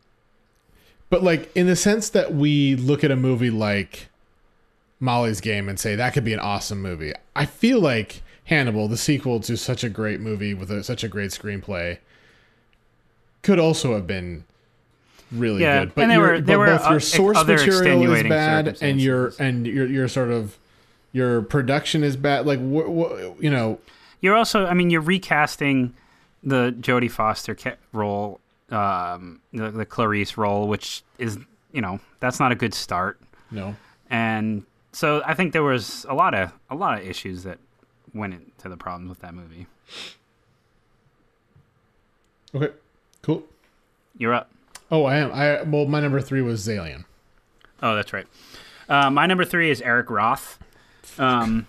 But 1.09 1.23
like 1.23 1.51
in 1.55 1.65
the 1.65 1.75
sense 1.75 2.09
that 2.11 2.31
we 2.31 2.75
look 2.75 3.03
at 3.03 3.09
a 3.09 3.15
movie 3.15 3.49
like 3.49 4.09
Molly's 4.99 5.41
Game 5.41 5.67
and 5.67 5.79
say 5.79 5.95
that 5.95 6.13
could 6.13 6.23
be 6.23 6.33
an 6.33 6.39
awesome 6.39 6.79
movie. 6.79 7.11
I 7.35 7.47
feel 7.47 7.79
like 7.79 8.21
Hannibal, 8.45 8.87
the 8.87 8.97
sequel 8.97 9.39
to 9.39 9.57
such 9.57 9.83
a 9.83 9.89
great 9.89 10.19
movie 10.19 10.53
with 10.53 10.69
a, 10.69 10.83
such 10.83 11.03
a 11.03 11.07
great 11.07 11.31
screenplay, 11.31 11.97
could 13.41 13.57
also 13.57 13.95
have 13.95 14.05
been 14.05 14.43
really 15.31 15.61
Yeah, 15.61 15.79
good. 15.85 15.95
But, 15.95 16.01
and 16.03 16.11
there 16.11 16.19
were- 16.19 16.41
there 16.41 16.57
but 16.57 16.59
were, 16.59 16.77
both 16.77 16.89
your 16.89 16.99
source 16.99 17.45
material 17.45 18.13
is 18.13 18.23
bad, 18.23 18.77
and 18.81 18.99
your 19.01 19.33
and 19.39 19.65
your 19.67 19.85
your 19.87 20.07
sort 20.07 20.31
of 20.31 20.57
your 21.11 21.41
production 21.41 22.03
is 22.03 22.15
bad. 22.17 22.45
Like 22.45 22.59
wh- 22.59 22.87
wh- 22.87 23.41
you 23.43 23.49
know, 23.49 23.79
You're 24.21 24.35
also, 24.35 24.65
I 24.65 24.73
mean, 24.73 24.89
you're 24.89 25.01
recasting 25.01 25.93
the 26.43 26.75
Jodie 26.79 27.09
Foster 27.11 27.55
ca- 27.55 27.77
role, 27.93 28.39
um, 28.69 29.39
the, 29.53 29.71
the 29.71 29.85
Clarice 29.85 30.37
role, 30.37 30.67
which 30.67 31.03
is, 31.17 31.37
you 31.71 31.81
know, 31.81 31.99
that's 32.19 32.39
not 32.39 32.51
a 32.51 32.55
good 32.55 32.73
start. 32.73 33.19
No. 33.51 33.75
And 34.09 34.63
so 34.91 35.21
I 35.25 35.33
think 35.33 35.53
there 35.53 35.63
was 35.63 36.05
a 36.09 36.13
lot 36.13 36.33
of 36.33 36.51
a 36.69 36.75
lot 36.75 36.99
of 36.99 37.07
issues 37.07 37.43
that 37.43 37.57
went 38.13 38.33
into 38.33 38.69
the 38.69 38.77
problems 38.77 39.09
with 39.09 39.19
that 39.19 39.33
movie. 39.33 39.67
okay, 42.55 42.73
cool. 43.21 43.43
You're 44.17 44.33
up. 44.33 44.49
Oh, 44.91 45.05
I 45.05 45.17
am. 45.17 45.31
I 45.31 45.61
well, 45.63 45.85
my 45.85 45.99
number 45.99 46.21
three 46.21 46.41
was 46.41 46.65
Zaillian. 46.65 47.05
Oh, 47.81 47.95
that's 47.95 48.13
right. 48.13 48.27
Uh, 48.87 49.09
my 49.09 49.25
number 49.25 49.45
three 49.45 49.69
is 49.69 49.81
Eric 49.81 50.09
Roth. 50.09 50.57
Um, 51.17 51.67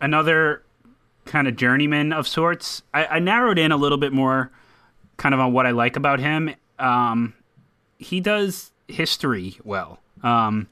another 0.00 0.62
kind 1.24 1.48
of 1.48 1.56
journeyman 1.56 2.12
of 2.12 2.26
sorts. 2.26 2.82
I, 2.92 3.06
I 3.06 3.18
narrowed 3.18 3.58
in 3.58 3.72
a 3.72 3.76
little 3.76 3.98
bit 3.98 4.12
more 4.12 4.50
kind 5.16 5.34
of 5.34 5.40
on 5.40 5.52
what 5.52 5.66
I 5.66 5.70
like 5.70 5.96
about 5.96 6.20
him. 6.20 6.54
Um, 6.78 7.34
he 7.98 8.20
does 8.20 8.72
history 8.88 9.58
well. 9.64 10.00
Um, 10.22 10.68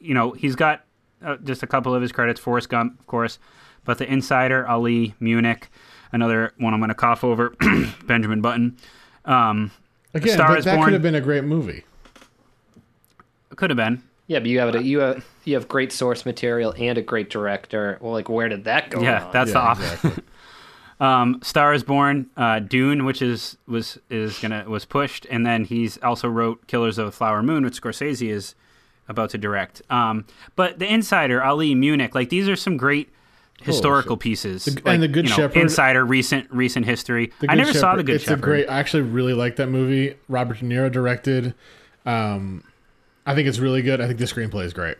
you 0.00 0.14
know, 0.14 0.32
he's 0.32 0.56
got 0.56 0.84
uh, 1.24 1.36
just 1.36 1.62
a 1.62 1.66
couple 1.66 1.94
of 1.94 2.02
his 2.02 2.12
credits 2.12 2.40
Forrest 2.40 2.68
Gump, 2.68 2.98
of 2.98 3.06
course, 3.06 3.38
but 3.84 3.98
The 3.98 4.10
Insider, 4.10 4.66
Ali, 4.66 5.14
Munich, 5.20 5.68
another 6.10 6.52
one 6.58 6.74
I'm 6.74 6.80
going 6.80 6.88
to 6.88 6.94
cough 6.94 7.22
over, 7.22 7.54
Benjamin 8.04 8.40
Button. 8.40 8.76
Um, 9.24 9.70
Again, 10.14 10.34
Star 10.34 10.50
that, 10.50 10.58
is 10.58 10.64
that 10.64 10.76
Born. 10.76 10.86
could 10.86 10.92
have 10.92 11.02
been 11.02 11.14
a 11.14 11.20
great 11.20 11.44
movie. 11.44 11.84
Could 13.56 13.70
have 13.70 13.76
been. 13.76 14.02
Yeah, 14.26 14.38
but 14.38 14.48
you 14.48 14.58
have 14.60 14.74
a, 14.74 14.82
you 14.82 15.00
have 15.00 15.24
you 15.44 15.54
have 15.54 15.68
great 15.68 15.92
source 15.92 16.24
material 16.24 16.74
and 16.78 16.96
a 16.96 17.02
great 17.02 17.28
director. 17.28 17.98
Well, 18.00 18.12
like 18.12 18.28
where 18.28 18.48
did 18.48 18.64
that 18.64 18.90
go? 18.90 19.00
Yeah, 19.00 19.22
wrong? 19.22 19.32
that's 19.32 19.52
the 19.52 19.58
opposite. 19.58 20.24
um, 21.00 21.40
Star 21.42 21.74
is 21.74 21.82
Born, 21.82 22.30
uh, 22.36 22.60
Dune, 22.60 23.04
which 23.04 23.20
is 23.20 23.56
was 23.66 23.98
is 24.08 24.38
gonna 24.38 24.64
was 24.68 24.84
pushed, 24.84 25.26
and 25.30 25.44
then 25.44 25.64
he's 25.64 25.98
also 25.98 26.28
wrote 26.28 26.66
Killers 26.66 26.98
of 26.98 27.06
the 27.06 27.12
Flower 27.12 27.42
Moon, 27.42 27.64
which 27.64 27.80
Scorsese 27.80 28.28
is 28.28 28.54
about 29.08 29.30
to 29.30 29.38
direct. 29.38 29.82
Um, 29.90 30.24
but 30.56 30.78
The 30.78 30.90
Insider, 30.90 31.42
Ali, 31.42 31.74
Munich, 31.74 32.14
like 32.14 32.28
these 32.28 32.48
are 32.48 32.56
some 32.56 32.76
great 32.76 33.10
historical 33.62 34.16
pieces. 34.16 34.64
The- 34.64 34.82
and 34.88 35.02
The 35.02 35.08
Good 35.08 35.24
you 35.24 35.30
know, 35.30 35.36
Shepherd- 35.36 35.58
Insider, 35.60 36.04
recent 36.04 36.50
recent 36.50 36.86
history. 36.86 37.32
I 37.48 37.54
never 37.54 37.72
saw 37.72 37.96
The 37.96 38.02
Good 38.02 38.16
it's 38.16 38.24
Shepherd. 38.24 38.38
a 38.38 38.42
great. 38.42 38.68
I 38.68 38.78
actually 38.78 39.02
really 39.04 39.34
like 39.34 39.56
that 39.56 39.68
movie. 39.68 40.14
Robert 40.28 40.58
De 40.58 40.64
Niro 40.64 40.90
directed. 40.90 41.54
Um, 42.06 42.64
I 43.26 43.34
think 43.34 43.48
it's 43.48 43.58
really 43.58 43.82
good. 43.82 44.00
I 44.00 44.06
think 44.06 44.18
the 44.18 44.24
screenplay 44.24 44.64
is 44.64 44.72
great. 44.72 44.96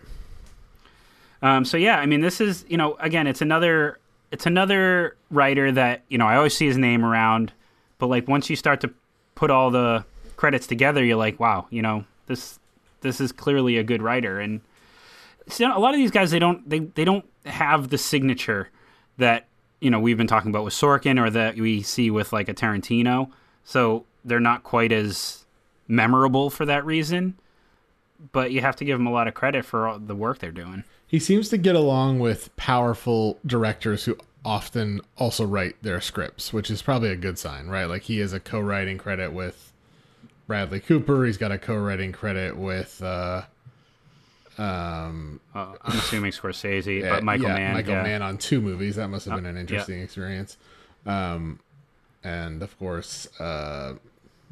Um, 1.42 1.64
so 1.64 1.76
yeah, 1.76 1.98
I 1.98 2.06
mean, 2.06 2.20
this 2.20 2.40
is 2.40 2.64
you 2.68 2.76
know, 2.76 2.94
again, 3.00 3.26
it's 3.26 3.40
another 3.40 3.98
it's 4.30 4.46
another 4.46 5.16
writer 5.30 5.72
that 5.72 6.02
you 6.08 6.18
know 6.18 6.26
I 6.26 6.36
always 6.36 6.56
see 6.56 6.66
his 6.66 6.78
name 6.78 7.04
around, 7.04 7.52
but 7.98 8.06
like 8.06 8.28
once 8.28 8.48
you 8.48 8.56
start 8.56 8.80
to 8.82 8.90
put 9.34 9.50
all 9.50 9.70
the 9.70 10.04
credits 10.36 10.66
together, 10.66 11.04
you're 11.04 11.16
like, 11.16 11.40
wow, 11.40 11.66
you 11.70 11.82
know, 11.82 12.04
this 12.26 12.58
this 13.00 13.20
is 13.20 13.32
clearly 13.32 13.76
a 13.76 13.82
good 13.82 14.02
writer, 14.02 14.38
and 14.38 14.60
a 15.60 15.78
lot 15.78 15.94
of 15.94 15.98
these 15.98 16.10
guys 16.10 16.30
they 16.30 16.38
don't 16.38 16.68
they 16.68 16.80
they 16.80 17.04
don't 17.04 17.24
have 17.46 17.88
the 17.88 17.98
signature 17.98 18.70
that 19.18 19.46
you 19.80 19.90
know 19.90 20.00
we've 20.00 20.16
been 20.16 20.26
talking 20.26 20.50
about 20.50 20.64
with 20.64 20.74
Sorkin 20.74 21.20
or 21.20 21.30
that 21.30 21.56
we 21.56 21.82
see 21.82 22.10
with 22.10 22.32
like 22.32 22.48
a 22.48 22.54
Tarantino, 22.54 23.30
so 23.64 24.04
they're 24.24 24.40
not 24.40 24.62
quite 24.62 24.92
as 24.92 25.44
memorable 25.88 26.50
for 26.50 26.64
that 26.66 26.84
reason. 26.84 27.38
But 28.30 28.52
you 28.52 28.60
have 28.60 28.76
to 28.76 28.84
give 28.84 28.98
them 28.98 29.06
a 29.08 29.12
lot 29.12 29.26
of 29.26 29.34
credit 29.34 29.64
for 29.64 29.88
all 29.88 29.98
the 29.98 30.14
work 30.14 30.38
they're 30.38 30.52
doing. 30.52 30.84
He 31.06 31.18
seems 31.18 31.48
to 31.48 31.58
get 31.58 31.74
along 31.74 32.20
with 32.20 32.54
powerful 32.56 33.38
directors 33.44 34.04
who 34.04 34.16
often 34.44 35.00
also 35.18 35.44
write 35.44 35.76
their 35.82 36.00
scripts, 36.00 36.52
which 36.52 36.70
is 36.70 36.82
probably 36.82 37.10
a 37.10 37.16
good 37.16 37.38
sign, 37.38 37.66
right? 37.66 37.84
Like 37.86 38.02
he 38.02 38.18
has 38.18 38.32
a 38.32 38.40
co-writing 38.40 38.96
credit 38.96 39.32
with 39.32 39.72
Bradley 40.46 40.80
Cooper. 40.80 41.24
He's 41.24 41.36
got 41.36 41.52
a 41.52 41.58
co-writing 41.58 42.12
credit 42.12 42.56
with 42.56 43.02
uh 43.02 43.42
um 44.58 45.40
Uh, 45.54 45.74
I'm 45.82 45.98
assuming 45.98 46.32
Scorsese, 46.32 47.00
yeah, 47.00 47.10
but 47.10 47.24
Michael 47.24 47.48
yeah, 47.48 47.54
Mann. 47.54 47.74
Michael 47.74 47.94
yeah. 47.94 48.02
Mann 48.02 48.22
on 48.22 48.38
two 48.38 48.60
movies. 48.60 48.96
That 48.96 49.08
must 49.08 49.24
have 49.26 49.34
Uh, 49.34 49.36
been 49.36 49.46
an 49.46 49.54
yeah. 49.56 49.60
interesting 49.60 50.00
experience. 50.02 50.58
Um 51.06 51.58
and 52.24 52.62
of 52.62 52.78
course 52.78 53.28
uh 53.40 53.94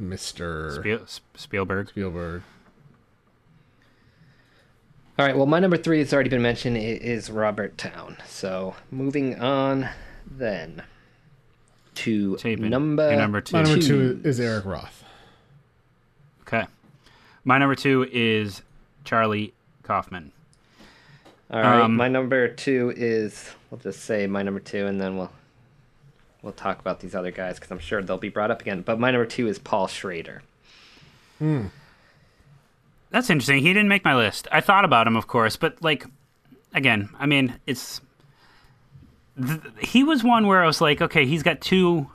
Mr. 0.00 0.76
Spiel- 0.80 1.06
Spielberg. 1.34 1.88
Spielberg. 1.90 2.42
All 5.18 5.26
right. 5.26 5.36
Well, 5.36 5.46
my 5.46 5.58
number 5.58 5.76
three 5.76 5.98
has 5.98 6.14
already 6.14 6.30
been 6.30 6.40
mentioned. 6.40 6.78
It 6.78 7.02
is 7.02 7.30
Robert 7.30 7.76
Towne. 7.76 8.16
So 8.26 8.74
moving 8.90 9.38
on, 9.38 9.88
then 10.26 10.82
to 11.96 12.38
number 12.44 13.10
Your 13.10 13.18
number 13.20 13.40
two. 13.42 13.56
My 13.56 13.62
number 13.62 13.82
two 13.82 14.20
is 14.24 14.40
Eric 14.40 14.64
Roth. 14.64 15.04
Okay. 16.42 16.64
My 17.44 17.58
number 17.58 17.74
two 17.74 18.08
is 18.10 18.62
Charlie 19.04 19.52
Kaufman. 19.90 20.30
All 21.50 21.60
right. 21.60 21.80
Um, 21.80 21.96
my 21.96 22.06
number 22.06 22.46
two 22.46 22.92
is. 22.96 23.50
We'll 23.70 23.80
just 23.80 24.04
say 24.04 24.28
my 24.28 24.44
number 24.44 24.60
two, 24.60 24.86
and 24.86 25.00
then 25.00 25.16
we'll 25.16 25.32
we'll 26.42 26.52
talk 26.52 26.78
about 26.78 27.00
these 27.00 27.16
other 27.16 27.32
guys 27.32 27.56
because 27.56 27.72
I'm 27.72 27.80
sure 27.80 28.00
they'll 28.00 28.16
be 28.16 28.28
brought 28.28 28.52
up 28.52 28.60
again. 28.60 28.82
But 28.82 29.00
my 29.00 29.10
number 29.10 29.26
two 29.26 29.48
is 29.48 29.58
Paul 29.58 29.88
Schrader. 29.88 30.42
Hmm. 31.38 31.66
That's 33.10 33.30
interesting. 33.30 33.58
He 33.62 33.72
didn't 33.72 33.88
make 33.88 34.04
my 34.04 34.14
list. 34.14 34.46
I 34.52 34.60
thought 34.60 34.84
about 34.84 35.08
him, 35.08 35.16
of 35.16 35.26
course, 35.26 35.56
but 35.56 35.82
like, 35.82 36.06
again, 36.72 37.08
I 37.18 37.26
mean, 37.26 37.58
it's. 37.66 38.00
Th- 39.44 39.60
he 39.80 40.04
was 40.04 40.22
one 40.22 40.46
where 40.46 40.62
I 40.62 40.66
was 40.66 40.80
like, 40.80 41.00
okay, 41.00 41.26
he's 41.26 41.42
got 41.42 41.60
two, 41.60 42.08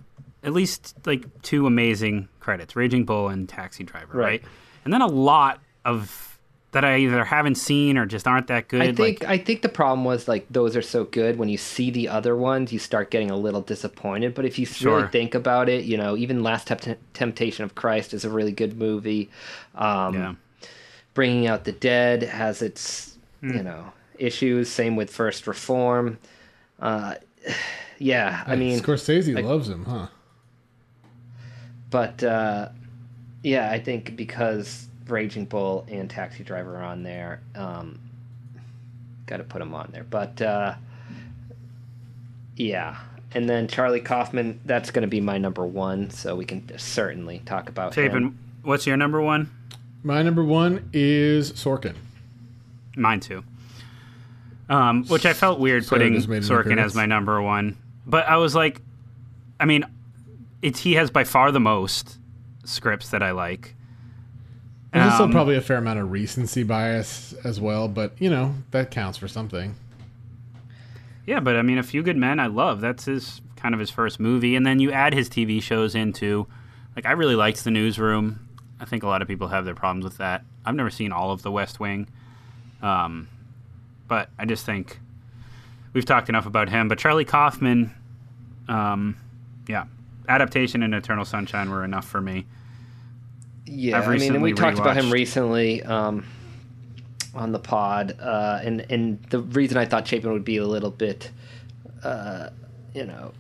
at 0.44 0.54
least 0.54 0.96
like 1.06 1.42
two 1.42 1.68
amazing 1.68 2.30
credits: 2.40 2.78
Raging 2.78 3.04
Bull 3.04 3.28
and 3.28 3.50
Taxi 3.50 3.84
Driver, 3.84 4.18
right? 4.18 4.26
Right. 4.26 4.44
And 4.86 4.94
then 4.94 5.02
a 5.02 5.08
lot 5.08 5.60
of 5.84 6.35
that 6.76 6.86
I 6.86 6.98
either 7.00 7.24
haven't 7.24 7.56
seen 7.56 7.98
or 7.98 8.06
just 8.06 8.28
aren't 8.28 8.48
that 8.48 8.68
good. 8.68 8.82
I 8.82 8.86
like, 8.88 8.96
think 8.98 9.24
I 9.26 9.38
think 9.38 9.62
the 9.64 9.70
problem 9.70 10.06
was 10.06 10.28
like 10.28 10.46
those 10.50 10.76
are 10.76 10.82
so 10.82 11.06
good. 11.06 11.38
When 11.38 11.50
you 11.50 11.58
see 11.58 11.90
the 11.90 12.08
other 12.10 12.36
ones, 12.36 12.72
you 12.72 12.80
start 12.80 13.10
getting 13.10 13.32
a 13.32 13.36
little 13.38 13.62
disappointed. 13.62 14.36
But 14.36 14.46
if 14.46 14.60
you 14.60 14.66
Sure. 14.66 14.98
really 14.98 15.08
think 15.08 15.34
about 15.36 15.70
it, 15.70 15.86
you 15.86 15.98
know, 15.98 16.16
even 16.16 16.44
Last 16.44 16.68
Tempt- 16.68 16.98
Temptation 17.14 17.64
of 17.64 17.76
Christ 17.76 18.14
is 18.14 18.24
a 18.26 18.30
really 18.30 18.52
good 18.52 18.78
movie. 18.78 19.30
Um, 19.74 20.14
Yeah. 20.14 20.34
Bringing 21.14 21.48
Out 21.48 21.64
the 21.64 21.72
Dead 21.72 22.24
has 22.24 22.62
its 22.62 23.18
you 23.42 23.64
know 23.64 23.94
issues. 24.20 24.70
Same 24.70 24.96
with 24.96 25.10
First 25.10 25.48
Reform. 25.48 26.18
Uh, 26.80 27.16
yeah, 28.00 28.44
I 28.46 28.56
mean, 28.58 28.80
Scorsese 28.82 29.34
like- 29.34 29.46
loves 29.46 29.70
him, 29.70 29.86
huh? 29.86 30.08
but 31.90 32.22
uh, 32.24 32.70
yeah, 33.44 33.70
I 33.72 33.80
think 33.80 34.16
because 34.18 34.90
Raging 35.08 35.46
Bull 35.46 35.86
and 35.90 36.10
Taxi 36.10 36.44
Driver 36.44 36.78
on 36.78 37.04
there, 37.04 37.42
um, 37.56 38.00
got 39.26 39.38
to 39.38 39.44
put 39.44 39.60
them 39.60 39.74
on 39.74 39.90
there. 39.92 40.04
But 40.04 40.42
uh, 40.42 40.76
yeah, 42.56 42.98
and 43.34 43.50
then 43.50 43.68
Charlie 43.68 44.02
Kaufman, 44.02 44.60
that's 44.66 44.92
going 44.92 45.02
to 45.04 45.08
be 45.08 45.22
my 45.22 45.38
number 45.38 45.66
one, 45.66 46.10
so 46.10 46.36
we 46.36 46.46
can 46.46 46.66
certainly 46.78 47.40
talk 47.46 47.70
about 47.70 47.94
Chapin, 47.94 48.24
him. 48.24 48.40
what's 48.64 48.88
your 48.88 48.98
number 48.98 49.22
one? 49.22 49.52
My 50.04 50.22
number 50.22 50.44
one 50.44 50.90
is 50.94 51.52
Sorkin. 51.54 51.96
Mine 52.96 53.20
too. 53.20 53.44
Um, 54.70 55.06
which 55.06 55.26
I 55.26 55.34
felt 55.34 55.60
weird 55.60 55.86
Sarah 55.86 56.00
putting 56.00 56.14
just 56.16 56.28
made 56.28 56.38
an 56.38 56.44
Sorkin 56.44 56.60
appearance. 56.62 56.94
as 56.94 56.96
my 56.96 57.06
number 57.06 57.42
one, 57.42 57.78
but 58.08 58.26
I 58.28 58.38
was 58.38 58.56
like, 58.56 58.82
I 59.60 59.66
mean, 59.66 59.86
it's 60.62 60.80
he 60.80 60.94
has 60.94 61.12
by 61.12 61.24
far 61.24 61.52
the 61.52 61.60
most 61.60 62.18
scripts 62.64 63.10
that 63.10 63.22
I 63.22 63.32
like, 63.32 63.75
There's 64.96 65.20
Um, 65.20 65.32
probably 65.32 65.56
a 65.58 65.62
fair 65.62 65.78
amount 65.78 66.00
of 66.00 66.10
recency 66.12 66.64
bias 66.64 67.34
as 67.44 67.60
well, 67.60 67.88
but 67.88 68.14
you 68.20 68.30
know 68.30 68.56
that 68.72 68.92
counts 68.92 69.18
for 69.18 69.28
something. 69.28 69.76
Yeah, 71.26 71.40
but 71.40 71.56
I 71.58 71.62
mean, 71.64 71.78
A 71.78 71.84
Few 71.84 72.02
Good 72.04 72.18
Men, 72.18 72.40
I 72.40 72.48
love. 72.48 72.82
That's 72.82 73.06
his 73.06 73.42
kind 73.56 73.74
of 73.74 73.80
his 73.80 73.90
first 73.90 74.20
movie, 74.20 74.56
and 74.56 74.66
then 74.66 74.80
you 74.80 74.92
add 74.92 75.14
his 75.14 75.30
TV 75.30 75.62
shows 75.62 75.96
into. 75.96 76.48
Like, 76.96 77.06
I 77.06 77.12
really 77.12 77.36
liked 77.36 77.62
The 77.64 77.72
Newsroom. 77.72 78.48
I 78.80 78.86
think 78.86 79.04
a 79.04 79.08
lot 79.08 79.22
of 79.22 79.28
people 79.28 79.50
have 79.50 79.66
their 79.66 79.76
problems 79.76 80.06
with 80.06 80.18
that. 80.18 80.46
I've 80.66 80.76
never 80.76 80.90
seen 80.90 81.12
all 81.12 81.32
of 81.32 81.42
The 81.42 81.52
West 81.52 81.80
Wing, 81.80 82.08
um, 82.82 83.28
but 84.08 84.30
I 84.40 84.46
just 84.46 84.66
think 84.66 85.00
we've 85.94 86.06
talked 86.06 86.30
enough 86.30 86.46
about 86.46 86.70
him. 86.70 86.88
But 86.88 87.00
Charlie 87.00 87.26
Kaufman, 87.26 87.94
um, 88.70 89.18
yeah, 89.68 89.86
adaptation 90.30 90.84
and 90.84 90.94
Eternal 90.96 91.26
Sunshine 91.26 91.70
were 91.70 91.84
enough 91.84 92.08
for 92.08 92.22
me. 92.22 92.46
Yeah, 93.66 94.00
I 94.00 94.16
mean, 94.18 94.34
and 94.36 94.44
we 94.44 94.54
talked 94.54 94.78
about 94.80 94.96
him 94.96 95.12
recently 95.12 95.82
um, 95.84 96.26
on 97.34 97.52
the 97.52 97.60
pod, 97.60 98.18
uh, 98.20 98.60
and 98.64 98.86
and 98.90 99.24
the 99.30 99.40
reason 99.40 99.78
I 99.78 99.86
thought 99.86 100.08
Chapin 100.08 100.32
would 100.32 100.46
be 100.46 100.58
a 100.58 100.66
little 100.68 100.92
bit, 100.92 101.32
uh, 102.04 102.50
you 102.94 103.06
know, 103.06 103.34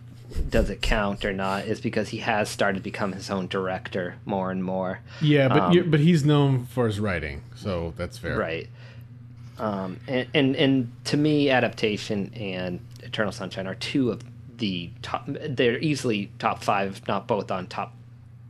does 0.49 0.69
it 0.69 0.81
count 0.81 1.23
or 1.25 1.31
not, 1.33 1.65
is 1.65 1.79
because 1.79 2.09
he 2.09 2.17
has 2.17 2.49
started 2.49 2.79
to 2.79 2.83
become 2.83 3.11
his 3.13 3.29
own 3.29 3.47
director 3.47 4.15
more 4.25 4.49
and 4.51 4.63
more. 4.63 4.99
Yeah, 5.21 5.47
but 5.47 5.61
Um, 5.61 5.91
but 5.91 5.99
he's 5.99 6.25
known 6.25 6.65
for 6.65 6.87
his 6.87 6.99
writing, 6.99 7.43
so 7.55 7.93
that's 7.95 8.17
fair. 8.17 8.37
Right. 8.37 8.67
Um, 9.57 9.99
and, 10.07 10.27
and 10.33 10.55
and 10.55 10.91
to 11.05 11.17
me, 11.17 11.49
adaptation 11.49 12.33
and 12.33 12.79
Eternal 13.03 13.31
Sunshine 13.31 13.67
are 13.67 13.75
two 13.75 14.11
of 14.11 14.23
the 14.57 14.89
top. 15.01 15.27
They're 15.27 15.79
easily 15.79 16.31
top 16.39 16.63
five, 16.63 17.07
not 17.07 17.27
both 17.27 17.51
on 17.51 17.67
top. 17.67 17.93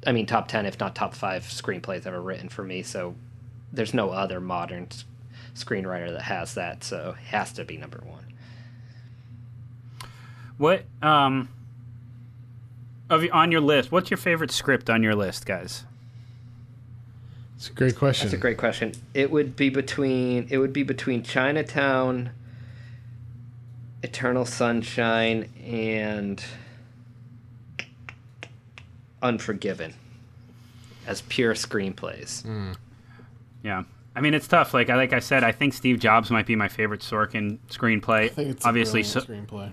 I 0.05 0.11
mean, 0.11 0.25
top 0.25 0.47
ten, 0.47 0.65
if 0.65 0.79
not 0.79 0.95
top 0.95 1.15
five 1.15 1.43
screenplays 1.43 2.05
ever 2.05 2.21
written 2.21 2.49
for 2.49 2.63
me. 2.63 2.83
So 2.83 3.15
there's 3.73 3.93
no 3.93 4.11
other 4.11 4.39
modern 4.39 4.87
screenwriter 5.55 6.11
that 6.11 6.23
has 6.23 6.53
that. 6.55 6.83
So 6.83 7.15
it 7.17 7.27
has 7.27 7.53
to 7.53 7.65
be 7.65 7.77
number 7.77 8.01
one. 8.05 8.25
What 10.57 10.83
um 11.01 11.49
of 13.09 13.21
y- 13.21 13.29
on 13.31 13.51
your 13.51 13.61
list? 13.61 13.91
What's 13.91 14.09
your 14.09 14.17
favorite 14.17 14.51
script 14.51 14.89
on 14.89 15.03
your 15.03 15.15
list, 15.15 15.45
guys? 15.45 15.85
It's 17.57 17.69
a 17.69 17.73
great 17.73 17.95
question. 17.95 18.27
That's 18.27 18.33
a 18.33 18.37
great 18.37 18.57
question. 18.57 18.93
It 19.13 19.31
would 19.31 19.55
be 19.55 19.69
between 19.69 20.47
it 20.49 20.57
would 20.57 20.73
be 20.73 20.83
between 20.83 21.23
Chinatown, 21.23 22.31
Eternal 24.03 24.45
Sunshine, 24.45 25.49
and 25.65 26.43
Unforgiven 29.25 29.93
as 31.07 31.21
pure 31.23 31.53
screenplays. 31.55 32.43
Hmm. 32.43 32.73
Yeah. 33.63 33.83
I 34.15 34.21
mean, 34.21 34.33
it's 34.33 34.47
tough. 34.47 34.73
Like 34.73 34.89
I 34.89 34.95
like 34.95 35.13
I 35.13 35.19
said, 35.19 35.43
I 35.43 35.51
think 35.51 35.73
Steve 35.73 35.99
Jobs 35.99 36.29
might 36.31 36.45
be 36.45 36.55
my 36.55 36.67
favorite 36.67 37.01
Sorkin 37.01 37.57
screenplay. 37.69 38.25
I 38.25 38.27
think 38.29 38.49
it's 38.51 38.65
a 38.65 38.67
obviously, 38.69 39.01
brilliant 39.03 39.49
screenplay. 39.49 39.71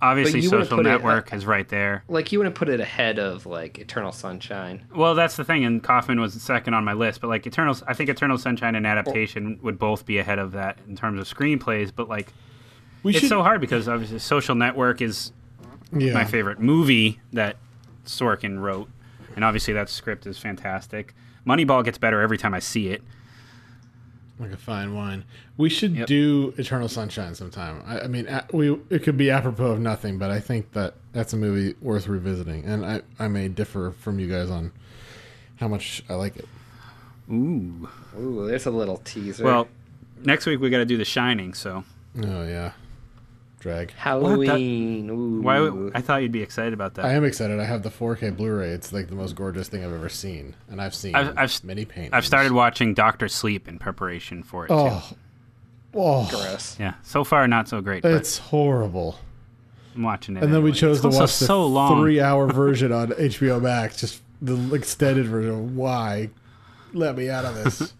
obviously, 0.00 0.40
But 0.40 0.44
you 0.44 0.50
wouldn't 0.50 0.64
Social 0.66 0.76
put 0.78 0.86
it- 0.86 0.88
uh, 0.88 0.92
Network 0.92 1.32
is 1.34 1.44
right 1.46 1.68
there. 1.68 2.04
Like 2.08 2.32
you 2.32 2.38
wouldn't 2.38 2.54
put 2.54 2.68
it 2.68 2.80
ahead 2.80 3.18
of 3.18 3.44
like 3.44 3.78
Eternal 3.78 4.12
Sunshine. 4.12 4.84
Well, 4.94 5.14
that's 5.14 5.36
the 5.36 5.44
thing, 5.44 5.64
and 5.64 5.82
Kaufman 5.82 6.20
was 6.20 6.32
second 6.40 6.74
on 6.74 6.84
my 6.84 6.92
list. 6.94 7.20
But 7.20 7.28
like 7.28 7.46
Eternal, 7.46 7.76
I 7.86 7.92
think 7.94 8.08
Eternal 8.08 8.38
Sunshine 8.38 8.74
and 8.76 8.86
Adaptation 8.86 9.58
would 9.62 9.78
both 9.78 10.06
be 10.06 10.18
ahead 10.18 10.38
of 10.38 10.52
that 10.52 10.78
in 10.88 10.96
terms 10.96 11.20
of 11.20 11.28
screenplays. 11.28 11.92
But 11.94 12.08
like, 12.08 12.32
We 13.02 13.10
it's 13.12 13.20
should- 13.20 13.28
so 13.28 13.42
hard 13.42 13.60
because 13.60 13.88
obviously 13.88 14.20
Social 14.20 14.54
Network 14.54 15.02
is 15.02 15.32
Yeah. 15.92 16.14
my 16.14 16.24
favorite 16.24 16.60
movie 16.60 17.20
that 17.34 17.56
Sorkin 18.06 18.58
wrote, 18.58 18.88
and 19.34 19.44
obviously 19.44 19.74
that 19.74 19.88
script 19.88 20.26
is 20.26 20.38
fantastic. 20.38 21.14
Moneyball 21.46 21.84
gets 21.84 21.98
better 21.98 22.20
every 22.20 22.38
time 22.38 22.54
I 22.54 22.58
see 22.58 22.88
it. 22.88 23.02
Like 24.38 24.52
a 24.52 24.56
fine 24.56 24.94
wine. 24.94 25.24
We 25.56 25.68
should 25.68 26.06
do 26.06 26.54
Eternal 26.56 26.88
Sunshine 26.88 27.34
sometime. 27.34 27.82
I, 27.86 28.00
I 28.00 28.06
mean, 28.08 28.26
we 28.52 28.76
it 28.90 29.02
could 29.02 29.16
be 29.16 29.30
apropos 29.30 29.72
of 29.72 29.80
nothing, 29.80 30.18
but 30.18 30.30
I 30.30 30.40
think 30.40 30.72
that 30.72 30.94
that's 31.12 31.32
a 31.32 31.36
movie 31.36 31.76
worth 31.80 32.08
revisiting. 32.08 32.64
And 32.64 32.84
I, 32.84 33.02
I 33.18 33.28
may 33.28 33.48
differ 33.48 33.92
from 33.92 34.18
you 34.18 34.28
guys 34.28 34.50
on 34.50 34.72
how 35.56 35.68
much 35.68 36.02
I 36.08 36.14
like 36.14 36.36
it. 36.36 36.48
Ooh. 37.30 37.88
Ooh, 38.18 38.46
there's 38.48 38.66
a 38.66 38.70
little 38.70 38.96
teaser. 38.98 39.44
Well, 39.44 39.68
next 40.24 40.46
week 40.46 40.60
we 40.60 40.70
got 40.70 40.78
to 40.78 40.86
do 40.86 40.96
The 40.96 41.04
Shining. 41.04 41.54
So 41.54 41.84
Oh 42.20 42.42
yeah, 42.46 42.72
drag. 43.62 43.92
Halloween. 43.92 45.08
Ooh. 45.08 45.40
why? 45.40 45.60
would- 45.60 45.92
I 45.94 46.00
thought 46.00 46.22
you'd 46.22 46.32
be 46.32 46.42
excited 46.42 46.74
about 46.74 46.94
that. 46.94 47.04
I 47.06 47.12
am 47.12 47.24
excited. 47.24 47.58
I 47.60 47.64
have 47.64 47.82
the 47.82 47.90
4K 47.90 48.36
Blu-ray. 48.36 48.70
It's 48.70 48.92
like 48.92 49.08
the 49.08 49.14
most 49.14 49.34
gorgeous 49.36 49.68
thing 49.68 49.84
I've 49.84 49.92
ever 49.92 50.08
seen, 50.08 50.54
and 50.68 50.82
I've 50.82 50.94
seen 50.94 51.14
I've, 51.14 51.36
I've 51.38 51.64
many 51.64 51.84
paintings. 51.84 52.12
I've 52.12 52.26
started 52.26 52.52
watching 52.52 52.92
Doctor 52.92 53.28
Sleep 53.28 53.68
in 53.68 53.78
preparation 53.78 54.42
for 54.42 54.64
it. 54.66 54.70
Oh, 54.70 55.02
too. 55.08 55.16
oh, 55.94 56.28
Gross. 56.28 56.76
Yeah, 56.78 56.94
so 57.02 57.22
far 57.24 57.46
not 57.48 57.68
so 57.68 57.80
great. 57.80 58.02
But 58.02 58.12
it's 58.12 58.36
horrible. 58.38 59.18
I'm 59.94 60.02
watching 60.02 60.36
it. 60.36 60.42
And 60.42 60.52
then 60.52 60.62
we 60.62 60.72
chose 60.72 60.96
It's 61.04 61.14
to 61.14 61.20
watch 61.20 61.38
the 61.38 61.44
so 61.46 61.64
long. 61.66 62.00
three-hour 62.02 62.46
version 62.52 62.92
on 62.92 63.08
HBO 63.08 63.60
Max, 63.62 63.96
just 63.98 64.22
the 64.40 64.74
extended 64.74 65.26
version. 65.26 65.76
Why? 65.76 66.30
Let 66.94 67.16
me 67.16 67.30
out 67.30 67.44
of 67.44 67.54
this. 67.54 67.80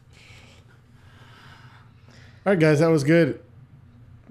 All 2.45 2.53
right, 2.53 2.59
guys, 2.59 2.81
that 2.81 2.89
was 2.89 3.05
good. 3.05 3.41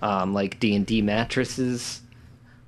um, 0.00 0.32
like 0.32 0.60
D&D 0.60 1.02
Mattresses 1.02 2.02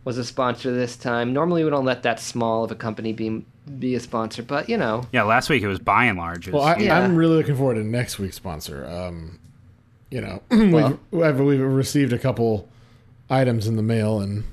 was 0.03 0.19
a 0.19 0.25
sponsor 0.25 0.75
this 0.75 0.97
time. 0.97 1.33
Normally 1.33 1.63
we 1.63 1.71
don't 1.71 1.85
let 1.85 2.03
that 2.03 2.19
small 2.19 2.65
of 2.65 2.73
a 2.73 2.75
company 2.75 3.13
be 3.13 3.45
be 3.79 3.95
a 3.95 4.01
sponsor, 4.01 4.43
but 4.43 4.69
you 4.69 4.77
know, 4.77 5.07
Yeah, 5.13 5.23
last 5.23 5.49
week 5.49 5.63
it 5.63 5.69
was 5.69 5.79
by 5.79 6.05
and 6.07 6.19
large. 6.19 6.49
it 6.49 6.55
Well, 6.55 6.63
was- 6.65 6.77
I, 6.77 6.81
Yeah. 6.81 6.99
I'm 6.99 7.17
really 7.17 7.37
looking 7.37 7.57
forward 7.57 7.75
to 7.75 7.85
next 7.85 8.19
week's 8.19 8.37
sponsor. 8.37 8.87
Um, 8.87 9.39
you 10.11 10.21
know, 10.21 10.43
Well- 10.51 10.99
we've, 11.11 11.41
we've 11.41 11.61
received 11.61 12.13
a 12.13 12.19
couple 12.19 12.69
items 13.31 13.67
in 13.67 13.77
the 13.77 13.83
mail, 13.83 14.21
and 14.21 14.45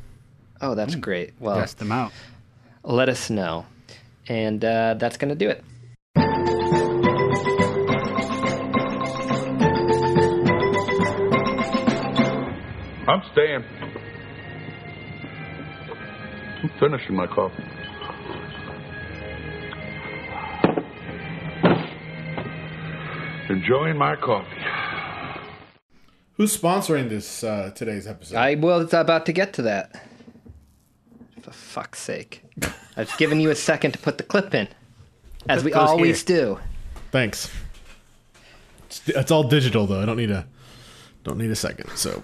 oh, 0.61 0.75
that's 0.75 0.95
great. 0.95 1.33
Well, 1.39 1.59
Test 1.59 1.79
them 1.79 1.91
out. 1.91 2.11
let 2.83 3.09
us 3.09 3.29
know. 3.29 3.65
And 4.27 4.63
uh, 4.63 4.93
that's 4.93 5.17
going 5.17 5.29
to 5.29 5.35
do 5.35 5.49
it. 5.49 5.63
I'm 13.07 13.23
staying. 13.31 13.63
I'm 16.61 16.69
finishing 16.79 17.15
my 17.15 17.25
coffee. 17.27 17.63
Enjoying 23.49 23.97
my 23.97 24.15
coffee. 24.15 24.61
who's 26.33 26.55
sponsoring 26.55 27.09
this 27.09 27.43
uh, 27.43 27.71
today's 27.73 28.05
episode? 28.07 28.37
I 28.37 28.55
well, 28.55 28.79
it's 28.81 28.93
about 28.93 29.25
to 29.25 29.33
get 29.33 29.53
to 29.53 29.63
that. 29.63 30.03
For 31.41 31.51
fuck's 31.51 31.99
sake. 31.99 32.43
I've 32.95 33.15
given 33.17 33.39
you 33.39 33.49
a 33.49 33.55
second 33.55 33.93
to 33.93 33.97
put 33.99 34.17
the 34.17 34.23
clip 34.23 34.53
in, 34.53 34.67
as 35.47 35.63
we 35.63 35.71
goes 35.71 35.89
always 35.89 36.23
do. 36.23 36.59
Thanks. 37.11 37.49
It's, 38.85 39.07
it's 39.09 39.31
all 39.31 39.43
digital 39.43 39.87
though. 39.87 40.01
I 40.01 40.05
don't 40.05 40.17
need 40.17 40.31
a 40.31 40.45
don't 41.23 41.37
need 41.39 41.49
a 41.49 41.55
second. 41.55 41.89
So 41.95 42.23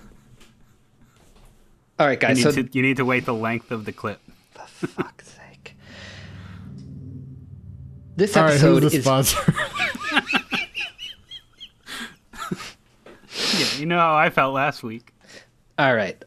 All 1.99 2.05
right, 2.05 2.19
guys. 2.19 2.37
you, 2.37 2.43
So 2.43 2.51
need 2.51 2.71
to, 2.71 2.77
you 2.77 2.81
need 2.83 2.97
to 2.97 3.05
wait 3.05 3.25
the 3.25 3.33
length 3.33 3.71
of 3.71 3.85
the 3.85 3.91
clip. 3.91 4.19
For 4.51 4.87
fuck's 4.87 5.29
sake. 5.29 5.75
This 8.15 8.37
all 8.37 8.43
right, 8.43 8.51
episode 8.51 8.83
who's 8.83 8.91
the 8.91 8.97
is 8.99 9.03
sponsor? 9.05 9.53
Yeah, 13.57 13.79
you 13.79 13.85
know 13.85 13.97
how 13.99 14.15
I 14.15 14.29
felt 14.29 14.53
last 14.53 14.83
week. 14.83 15.13
All 15.77 15.95
right. 15.95 16.21